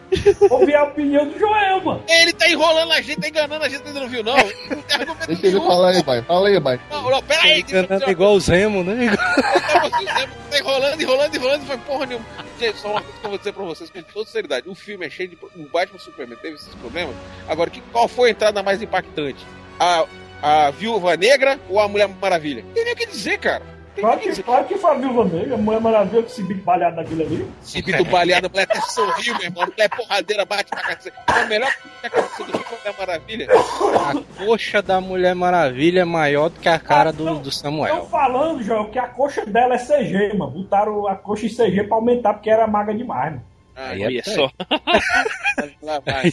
Ouvir 0.51 0.75
a 0.75 0.85
opinião 0.85 1.27
do 1.29 1.39
Joel, 1.39 1.81
mano. 1.83 2.03
ele 2.09 2.33
tá 2.33 2.49
enrolando 2.49 2.93
a 2.93 3.01
gente, 3.01 3.21
tá 3.21 3.29
enganando 3.29 3.65
a 3.65 3.69
gente, 3.69 3.87
ainda 3.87 4.01
não 4.01 4.09
viu, 4.09 4.23
não. 4.25 4.37
Não 4.37 5.17
Deixa 5.27 5.47
ele 5.47 5.61
falar 5.61 5.91
aí, 5.91 6.03
pai. 6.03 6.23
Fala 6.23 6.49
aí, 6.49 6.61
pai. 6.61 6.81
Não, 6.91 7.11
não, 7.11 7.23
pera 7.23 7.43
aí. 7.43 7.63
dizer 7.63 7.85
Enganando 7.85 8.11
igual 8.11 8.35
o 8.35 8.41
Zemo, 8.41 8.83
né? 8.85 9.15
Tá 9.17 10.29
tá 10.51 10.59
enrolando, 10.59 11.01
enrolando, 11.01 11.35
enrolando, 11.35 11.63
e 11.63 11.67
foi 11.67 11.79
porra 11.79 12.07
nenhuma. 12.07 12.27
Gente, 12.59 12.79
só 12.79 12.91
uma 12.93 13.01
coisa 13.01 13.19
que 13.21 13.27
eu 13.27 13.31
vou 13.31 13.39
dizer 13.39 13.53
pra 13.53 13.65
vocês 13.65 13.91
com 13.91 14.03
toda 14.03 14.31
seriedade. 14.31 14.69
O 14.69 14.75
filme 14.75 15.07
é 15.07 15.11
cheio 15.11 15.29
de. 15.31 15.39
O 15.57 15.69
Batman 15.69 15.97
o 15.97 16.01
Superman 16.01 16.39
teve 16.41 16.55
esses 16.55 16.75
problemas. 16.77 17.14
Agora, 17.49 17.71
que, 17.71 17.81
qual 17.93 18.09
foi 18.09 18.29
a 18.29 18.33
entrada 18.33 18.63
mais 18.63 18.83
impactante? 18.83 19.45
A, 19.79 20.05
a 20.43 20.71
Viúva 20.71 21.17
Negra 21.17 21.59
ou 21.69 21.79
a 21.81 21.89
Mulher 21.89 22.09
Maravilha? 22.21 22.65
Tem 22.75 22.85
nem 22.85 22.95
o 22.95 22.97
que 22.97 23.07
dizer, 23.07 23.39
cara. 23.39 23.75
Claro 23.97 24.17
o 24.17 24.21
que 24.21 24.43
claro 24.43 24.65
que 24.65 24.77
foi 24.77 24.91
a 24.91 24.95
Viúva 24.95 25.25
Negra, 25.25 25.55
a 25.55 25.59
Mulher 25.59 25.81
Maravilha 25.81 26.23
com 26.23 26.29
esse 26.29 26.43
bico 26.43 26.65
balhado 26.65 26.97
daquele 26.97 27.23
ali. 27.23 27.51
Esse 27.63 27.81
bito 27.81 28.05
baleado, 28.07 28.47
a 28.47 28.51
mulher 28.51 28.65
até 28.69 28.81
sorriu, 28.81 29.35
meu 29.35 29.45
irmão. 29.45 29.63
A 29.63 29.67
mulher 29.67 29.89
porradeira 29.89 30.45
bate 30.45 30.71
pra 30.71 30.83
cacete. 30.83 31.17
Foi 31.31 31.43
a 31.43 31.47
melhor 31.47 31.73
que 32.01 32.07
aconteceu 32.07 32.47
do 32.47 32.53
filme 32.53 32.65
foi 32.65 32.77
a 32.77 32.81
Mulher 32.81 32.99
Maravilha. 32.99 33.49
A 33.51 34.45
coxa 34.45 34.83
da 34.83 35.01
Mulher 35.01 35.35
Maravilha 35.37 36.01
é 36.01 36.05
maior 36.05 36.49
do 36.49 36.59
que 36.59 36.69
a 36.69 36.79
cara 36.79 37.13
do, 37.13 37.39
do 37.39 37.49
Estão 37.49 37.71
Samuel. 37.71 38.07
falando, 38.07 38.63
Joel, 38.65 38.87
que 38.87 38.99
a 38.99 39.07
coxa 39.07 39.47
dela 39.47 39.77
é 39.77 39.79
CG, 39.79 40.37
mano. 40.37 40.51
Botaram 40.51 41.07
a 41.07 41.15
coxa 41.15 41.47
em 41.47 41.51
CG 41.51 41.85
pra 41.85 41.97
aumentar, 41.97 42.35
porque 42.35 42.51
era 42.51 42.67
magra 42.67 42.95
demais, 42.95 43.33
mano. 43.33 43.45
Ah, 43.77 43.89
Aí 43.91 44.03
é 44.03 44.07
Olha 44.07 44.23
pé. 44.23 44.31
só. 44.35 44.51
lá 45.83 45.99
vai. 46.01 46.33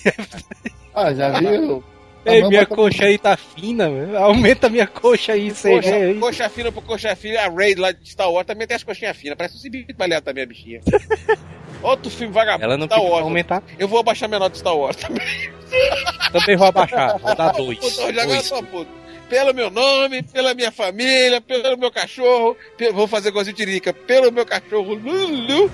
Ah, 0.94 1.14
já 1.14 1.32
viu? 1.40 1.84
Ei, 2.24 2.44
minha 2.48 2.66
coxa 2.68 3.06
aí 3.06 3.18
tá 3.18 3.36
fina, 3.36 3.90
meu. 3.90 4.16
aumenta 4.24 4.70
minha 4.70 4.86
coxa 4.86 5.34
aí, 5.34 5.50
CG 5.52 5.70
Coxa, 5.76 5.96
aí. 5.96 6.20
coxa 6.20 6.50
fina 6.50 6.72
por 6.72 6.84
coxa 6.84 7.16
fina, 7.16 7.40
a 7.42 7.50
Raid 7.50 7.80
lá 7.82 7.92
de 7.92 8.08
Star 8.08 8.32
Wars 8.32 8.46
também 8.46 8.68
tem 8.68 8.76
as 8.76 8.84
coxinhas 8.84 9.18
finas. 9.18 9.36
Parece 9.36 9.56
um 9.56 9.60
cibito 9.60 9.96
baleado 9.96 10.26
também, 10.26 10.44
a 10.44 10.46
bichinha. 10.48 10.82
Outro 11.82 12.12
filme 12.12 12.32
vagabundo. 12.32 12.64
Ela 12.64 12.78
não 12.78 12.86
Star 12.86 13.02
Wars. 13.04 13.24
aumentar. 13.24 13.64
Eu 13.80 13.88
vou 13.88 14.00
abaixar 14.00 14.30
menor 14.30 14.50
de 14.50 14.60
Star 14.60 14.78
Wars 14.78 14.98
também. 14.98 15.26
Também 16.32 16.56
vou 16.56 16.68
abaixar, 16.68 17.18
vou 17.18 17.36
dar 17.36 17.52
dois. 17.54 17.80
Puta, 17.80 18.02
eu 18.04 18.28
dois. 18.28 18.50
puto. 18.70 18.88
Pelo 19.28 19.54
meu 19.54 19.70
nome, 19.72 20.22
pela 20.24 20.54
minha 20.54 20.72
família, 20.72 21.42
pelo 21.42 21.78
meu 21.78 21.90
cachorro. 21.90 22.56
pe- 22.78 22.92
Vou 22.92 23.08
fazer 23.08 23.30
igualzinho 23.30 23.56
Tirica. 23.56 23.94
Pelo 23.94 24.32
meu 24.32 24.46
cachorro 24.46 24.94
Lulu. 24.94 25.72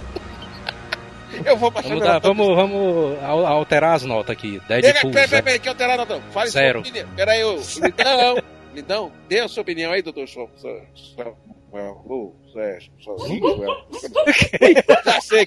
Eu 1.46 1.58
vou 1.58 1.68
abaixar 1.68 1.90
Vamos, 1.92 2.04
dar, 2.06 2.20
vamos, 2.20 2.56
vamos 2.56 3.24
al- 3.24 3.46
alterar 3.46 3.94
as 3.96 4.04
notas 4.04 4.32
aqui. 4.32 4.62
Deadpool, 4.68 5.12
pera, 5.12 5.12
pera, 5.12 5.28
zero. 5.28 5.44
pera, 5.44 5.60
que 5.60 5.70
alterar 5.70 5.98
não. 5.98 6.22
Fale 6.32 6.50
Zero. 6.50 6.80
sua 6.86 6.90
opinião. 6.90 7.16
Pera 7.16 7.32
aí, 7.32 7.44
ô. 7.44 7.56
Lidão. 7.84 8.38
Lidão, 8.74 9.12
dê 9.28 9.40
a 9.42 9.48
sua 9.48 9.62
opinião 9.62 9.92
aí, 9.92 10.02
doutor. 10.02 10.26
Já 15.06 15.22
sei. 15.22 15.46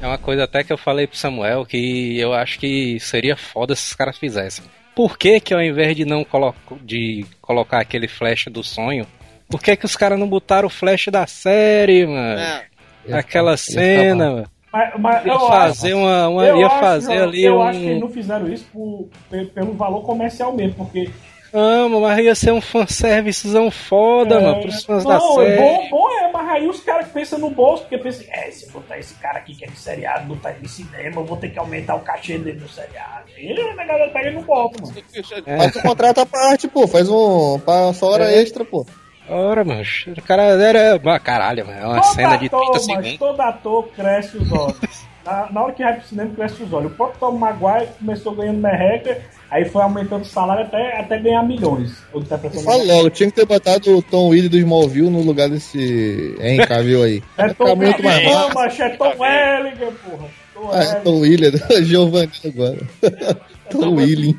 É 0.00 0.06
uma 0.06 0.18
coisa 0.18 0.44
até 0.44 0.62
que 0.62 0.72
eu 0.72 0.78
falei 0.78 1.06
pro 1.06 1.16
Samuel 1.16 1.66
que 1.66 2.18
eu 2.18 2.32
acho 2.32 2.58
que 2.58 3.00
seria 3.00 3.36
foda 3.36 3.74
se 3.74 3.88
os 3.90 3.94
caras 3.94 4.16
fizessem. 4.16 4.64
Por 4.94 5.18
que 5.18 5.40
que 5.40 5.52
ao 5.54 5.62
invés 5.62 5.96
de 5.96 6.04
não 6.04 6.24
colo 6.24 6.54
de 6.82 7.24
colocar 7.40 7.80
aquele 7.80 8.06
flash 8.08 8.46
do 8.50 8.62
sonho, 8.62 9.06
por 9.48 9.62
que 9.62 9.76
que 9.76 9.86
os 9.86 9.96
caras 9.96 10.18
não 10.18 10.28
botaram 10.28 10.66
o 10.66 10.70
flash 10.70 11.06
da 11.10 11.26
série, 11.26 12.06
mano? 12.06 12.40
É. 12.40 12.64
Aquela 13.12 13.56
cena, 13.56 14.30
mano. 14.32 14.50
Mas, 14.70 15.00
mas 15.00 15.24
Ia 15.24 15.32
eu 15.32 15.40
fazer 15.40 15.88
acho, 15.88 15.96
uma, 15.96 16.28
uma 16.28 16.44
eu 16.46 16.56
ia 16.58 16.66
acho, 16.66 16.78
fazer 16.80 17.18
ali 17.22 17.42
eu 17.44 17.56
um 17.56 17.62
acho 17.62 17.78
que 17.80 17.86
eles 17.86 18.00
não 18.00 18.10
fizeram 18.10 18.52
isso 18.52 18.66
por- 18.70 19.08
pe- 19.30 19.46
pelo 19.46 19.72
valor 19.72 20.02
comercial 20.02 20.52
mesmo, 20.52 20.74
porque 20.74 21.08
Amo, 21.50 22.02
mas 22.02 22.18
ia 22.18 22.34
ser 22.34 22.52
um 22.52 22.60
fanservicezão 22.60 23.70
foda, 23.70 24.34
É, 24.34 24.40
mano, 24.42 24.60
pros 24.60 24.84
fãs 24.84 25.02
não, 25.04 25.10
da 25.12 25.18
série. 25.20 25.56
Bom, 25.56 25.88
bom 25.88 26.10
é, 26.18 26.30
mas 26.30 26.48
aí 26.50 26.68
os 26.68 26.80
caras 26.80 27.08
pensam 27.08 27.38
no 27.38 27.48
bolso, 27.48 27.84
porque 27.84 27.96
pensam, 27.96 28.26
é, 28.28 28.50
se 28.50 28.70
botar 28.70 28.98
esse 28.98 29.14
cara 29.14 29.38
aqui 29.38 29.54
que 29.54 29.64
é 29.64 29.68
de 29.68 29.78
seriado, 29.78 30.26
botar 30.26 30.50
ele 30.50 30.60
de 30.60 30.68
cinema, 30.68 31.22
eu 31.22 31.24
vou 31.24 31.38
ter 31.38 31.48
que 31.48 31.58
aumentar 31.58 31.94
o 31.94 32.00
cachê 32.00 32.36
dele 32.36 32.60
no 32.60 32.68
seriado. 32.68 33.24
E 33.38 33.50
a 33.58 33.84
galera 33.86 34.10
pega 34.12 34.30
no 34.32 34.42
bolso, 34.42 34.74
mano. 34.82 34.94
É. 35.46 35.56
Faz 35.56 35.76
um 35.76 35.80
contrato 35.80 36.18
à 36.20 36.26
parte, 36.26 36.68
pô. 36.68 36.86
Faz 36.86 37.08
um. 37.08 37.58
pa- 37.60 37.94
Só 37.94 38.10
hora 38.10 38.30
É. 38.30 38.42
extra, 38.42 38.62
pô. 38.66 38.84
Ora, 39.28 39.64
mano, 39.64 39.82
o 40.16 40.22
cara 40.22 40.42
era. 40.42 41.00
Ah, 41.04 41.18
caralho, 41.18 41.66
mano, 41.66 41.78
é 41.80 41.86
uma 41.86 42.00
todo 42.00 42.14
cena 42.14 42.36
de 42.36 42.46
ator, 42.46 42.60
30 42.60 42.72
mas 42.72 42.84
segundos. 42.84 43.18
todo 43.18 43.40
ator 43.40 43.88
cresce 43.94 44.36
os 44.38 44.52
olhos. 44.52 45.08
Na, 45.24 45.52
na 45.52 45.62
hora 45.62 45.72
que 45.74 45.82
vai 45.82 45.92
pro 45.94 46.06
cinema, 46.08 46.30
cresce 46.34 46.62
os 46.62 46.72
olhos. 46.72 46.90
O 46.92 46.94
próprio 46.94 47.20
Tom 47.20 47.32
Maguire 47.32 47.88
começou 47.98 48.32
ganhando 48.34 48.58
merreca, 48.60 49.20
aí 49.50 49.66
foi 49.66 49.82
aumentando 49.82 50.22
o 50.22 50.26
salário 50.26 50.64
até, 50.64 50.98
até 51.00 51.18
ganhar 51.18 51.42
milhões. 51.42 52.02
O 52.14 52.22
Fala 52.64 52.82
logo, 52.84 53.10
tinha 53.10 53.28
que 53.28 53.36
ter 53.36 53.44
botado 53.44 53.94
o 53.98 54.00
Tom 54.02 54.28
Willis 54.28 54.48
do 54.50 54.56
Smallville 54.56 55.10
no 55.10 55.20
lugar 55.20 55.50
desse 55.50 56.34
Henry 56.40 56.66
Cavill 56.66 57.02
aí. 57.02 57.22
É 57.36 57.52
Tom 57.52 57.76
muito 57.76 58.02
mais 58.02 58.24
Não, 58.24 58.32
massa. 58.48 58.54
mas 58.54 58.80
é 58.80 58.88
Tom 58.90 59.12
Wellinger, 59.18 59.92
porra. 60.04 60.28
Tom 60.54 60.70
Ah, 60.72 60.82
é 60.82 60.94
Tom 61.00 61.20
Williams, 61.20 61.60
Giovanni 61.86 62.30
agora. 62.46 62.78
Tom 63.70 63.94
Williams. 63.96 64.36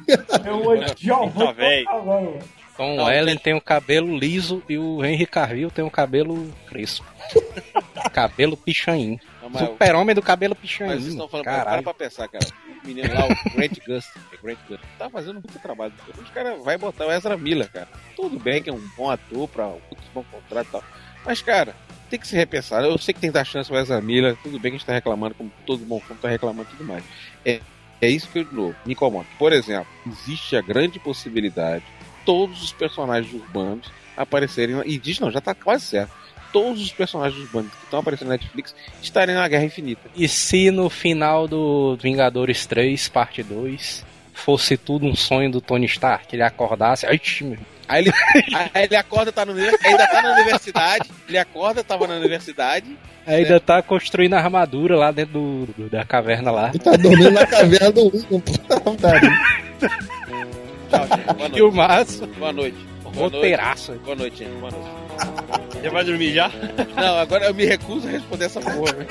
Wellinger. 0.65 0.95
Giovanni 0.97 1.33
Tá 1.45 1.51
velho. 1.51 1.89
agora, 1.89 2.21
mano. 2.21 2.39
Tom 2.79 2.95
Não, 2.95 3.11
Ellen 3.11 3.37
tem 3.37 3.53
o 3.53 3.59
cabelo 3.59 4.17
liso 4.17 4.63
e 4.69 4.77
o 4.77 5.03
Henry 5.03 5.25
Cavill 5.25 5.69
tem 5.69 5.83
o 5.83 5.91
cabelo 5.91 6.49
crespo. 6.65 7.05
cabelo 8.13 8.55
pichain. 8.55 9.19
Super-homem 9.57 10.15
do 10.15 10.21
cabelo 10.21 10.55
Mas 10.57 10.71
vocês 10.71 10.79
pichain. 10.79 11.09
estão 11.09 11.27
falando, 11.27 11.43
para 11.43 11.55
Caralho. 11.57 11.83
pra 11.83 11.93
pensar, 11.93 12.29
cara. 12.29 12.47
O 12.81 12.87
menino 12.87 13.13
lá, 13.13 13.25
o 13.25 13.53
Grant 13.53 13.77
Gust, 13.85 14.09
é 14.31 14.37
Grant 14.41 14.59
Gust, 14.69 14.81
tá 14.97 15.09
fazendo 15.09 15.33
muito 15.33 15.59
trabalho. 15.59 15.91
Os 16.23 16.29
caras 16.29 16.63
vai 16.63 16.77
botar 16.77 17.05
o 17.05 17.11
Ezra 17.11 17.35
Miller, 17.35 17.69
cara. 17.69 17.89
Tudo 18.15 18.39
bem 18.39 18.63
que 18.63 18.69
é 18.69 18.73
um 18.73 18.81
bom 18.95 19.09
ator 19.09 19.49
pra 19.49 19.67
um 19.67 19.81
bom 20.13 20.23
contrato 20.31 20.67
e 20.67 20.71
tal. 20.71 20.83
Mas, 21.25 21.41
cara, 21.41 21.75
tem 22.09 22.17
que 22.17 22.29
se 22.29 22.35
repensar. 22.37 22.81
Eu 22.81 22.97
sei 22.97 23.13
que 23.13 23.19
tem 23.19 23.29
que 23.29 23.33
dar 23.33 23.43
chance 23.43 23.69
ao 23.69 23.77
Ezra 23.77 23.99
Miller. 23.99 24.37
Tudo 24.41 24.57
bem 24.57 24.71
que 24.71 24.77
a 24.77 24.79
gente 24.79 24.85
tá 24.87 24.93
reclamando, 24.93 25.35
como 25.35 25.51
todo 25.65 25.83
bom 25.83 25.99
filme 25.99 26.21
tá 26.21 26.29
reclamando 26.29 26.69
e 26.69 26.77
tudo 26.77 26.85
mais. 26.87 27.03
É, 27.43 27.59
é 28.01 28.09
isso 28.09 28.29
que 28.29 28.39
eu 28.39 28.45
de 28.45 28.55
novo, 28.55 28.73
me 28.85 28.93
incomoda. 28.93 29.27
Por 29.37 29.51
exemplo, 29.51 29.87
existe 30.07 30.55
a 30.55 30.61
grande 30.61 30.97
possibilidade 30.97 31.83
de 31.83 31.98
todos 32.25 32.61
os 32.63 32.71
personagens 32.71 33.33
urbanos 33.33 33.87
aparecerem. 34.17 34.75
na- 34.75 34.85
E 34.85 34.97
diz 34.97 35.19
não, 35.19 35.31
já 35.31 35.39
tá 35.41 35.53
quase 35.55 35.85
certo. 35.85 36.11
Todos 36.51 36.81
os 36.81 36.91
personagens 36.91 37.39
urbanos 37.43 37.71
que 37.71 37.83
estão 37.83 37.99
aparecendo 37.99 38.29
na 38.29 38.33
Netflix 38.33 38.73
estarem 39.03 39.35
na 39.35 39.47
Guerra 39.47 39.65
Infinita. 39.65 40.09
E 40.15 40.27
se 40.27 40.71
no 40.71 40.89
final 40.89 41.47
do 41.47 41.95
Vingadores 42.01 42.65
3, 42.65 43.07
parte 43.07 43.43
2, 43.43 44.03
fosse 44.33 44.75
tudo 44.75 45.05
um 45.05 45.15
sonho 45.15 45.51
do 45.51 45.61
Tony 45.61 45.85
Stark, 45.85 46.35
ele 46.35 46.41
acordasse. 46.41 47.05
Ai, 47.05 47.19
meu. 47.41 47.57
Aí 47.87 48.03
ele, 48.03 48.13
aí 48.73 48.83
ele 48.85 48.95
acorda, 48.95 49.31
tá 49.31 49.43
no, 49.45 49.53
ainda 49.53 50.07
tá 50.07 50.21
na 50.21 50.33
universidade. 50.33 51.09
Ele 51.27 51.37
acorda, 51.37 51.83
tava 51.83 52.07
na 52.07 52.15
universidade. 52.15 52.95
Ainda 53.27 53.59
tá 53.59 53.81
construindo 53.83 54.33
a 54.33 54.39
armadura 54.39 54.95
lá 54.95 55.11
dentro 55.11 55.33
do, 55.33 55.65
do- 55.77 55.89
da 55.89 56.03
caverna 56.03 56.49
lá. 56.51 56.69
Ele 56.69 56.79
tá 56.79 56.91
dormindo 56.95 57.31
na 57.31 57.45
caverna 57.45 57.91
do 57.91 58.05
William, 58.05 58.39
pô. 58.39 58.51
Tchau, 60.89 61.07
gente. 61.07 61.33
Boa 61.33 61.49
E 61.53 61.61
o 61.61 61.65
noite. 61.65 61.75
Márcio, 61.77 62.27
Boa 62.27 62.53
noite. 62.53 62.77
Boa 63.03 63.13
noite. 63.15 63.35
roteiraço. 63.35 63.93
Boa 64.03 64.15
noite, 64.15 64.37
gente. 64.39 64.51
Boa 64.59 64.71
noite. 64.71 64.89
Já 65.83 65.89
vai 65.91 66.03
dormir 66.03 66.33
já? 66.33 66.49
Não, 66.95 67.17
agora 67.19 67.45
eu 67.45 67.53
me 67.53 67.65
recuso 67.65 68.07
a 68.07 68.11
responder 68.11 68.45
essa 68.45 68.59
porra, 68.61 68.93
velho. 68.93 69.07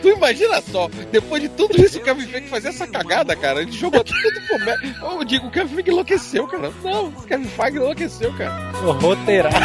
Tu 0.00 0.08
imagina 0.08 0.62
só, 0.62 0.88
depois 1.10 1.42
de 1.42 1.48
tudo 1.50 1.78
isso, 1.84 1.98
o 1.98 2.02
Kevin 2.02 2.26
Feige 2.26 2.48
fazer 2.48 2.68
essa 2.68 2.86
cagada, 2.86 3.36
cara. 3.36 3.60
Ele 3.62 3.72
jogou 3.72 4.02
tudo 4.02 4.40
pro 4.48 4.58
merda. 4.64 4.96
Eu 5.02 5.24
digo, 5.24 5.46
o 5.46 5.50
Kevin 5.50 5.74
Feige 5.74 5.90
enlouqueceu, 5.90 6.46
cara. 6.46 6.70
Não, 6.82 7.06
o 7.08 7.22
Kevin 7.22 7.44
Feige 7.44 7.76
enlouqueceu, 7.76 8.32
cara. 8.34 8.70
Roteiraço. 9.00 9.58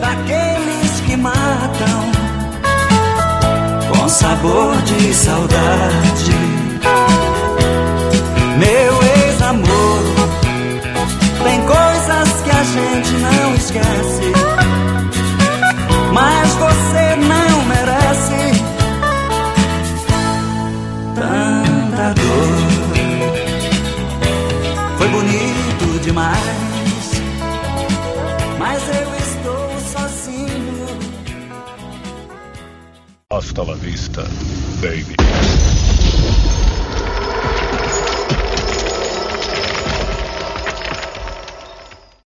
daqueles 0.00 1.00
que 1.06 1.16
matam 1.16 2.12
com 3.90 4.08
sabor 4.08 4.76
de 4.82 5.12
saudade. 5.14 6.30
Meu 8.58 9.13
tem 11.44 11.60
coisas 11.66 12.40
que 12.42 12.50
a 12.50 12.64
gente 12.64 13.12
não 13.18 13.54
esquece, 13.54 14.32
mas 16.12 16.50
você 16.54 17.16
não 17.16 17.64
merece 17.66 18.62
tanta 21.14 22.14
dor. 22.14 22.74
Foi 24.98 25.08
bonito 25.08 26.00
demais. 26.02 27.22
Mas 28.58 28.82
eu 28.88 29.14
estou 29.16 29.80
sozinho. 29.92 30.86
Hasta 33.30 33.62
la 33.62 33.74
vista, 33.74 34.22
baby. 34.80 35.14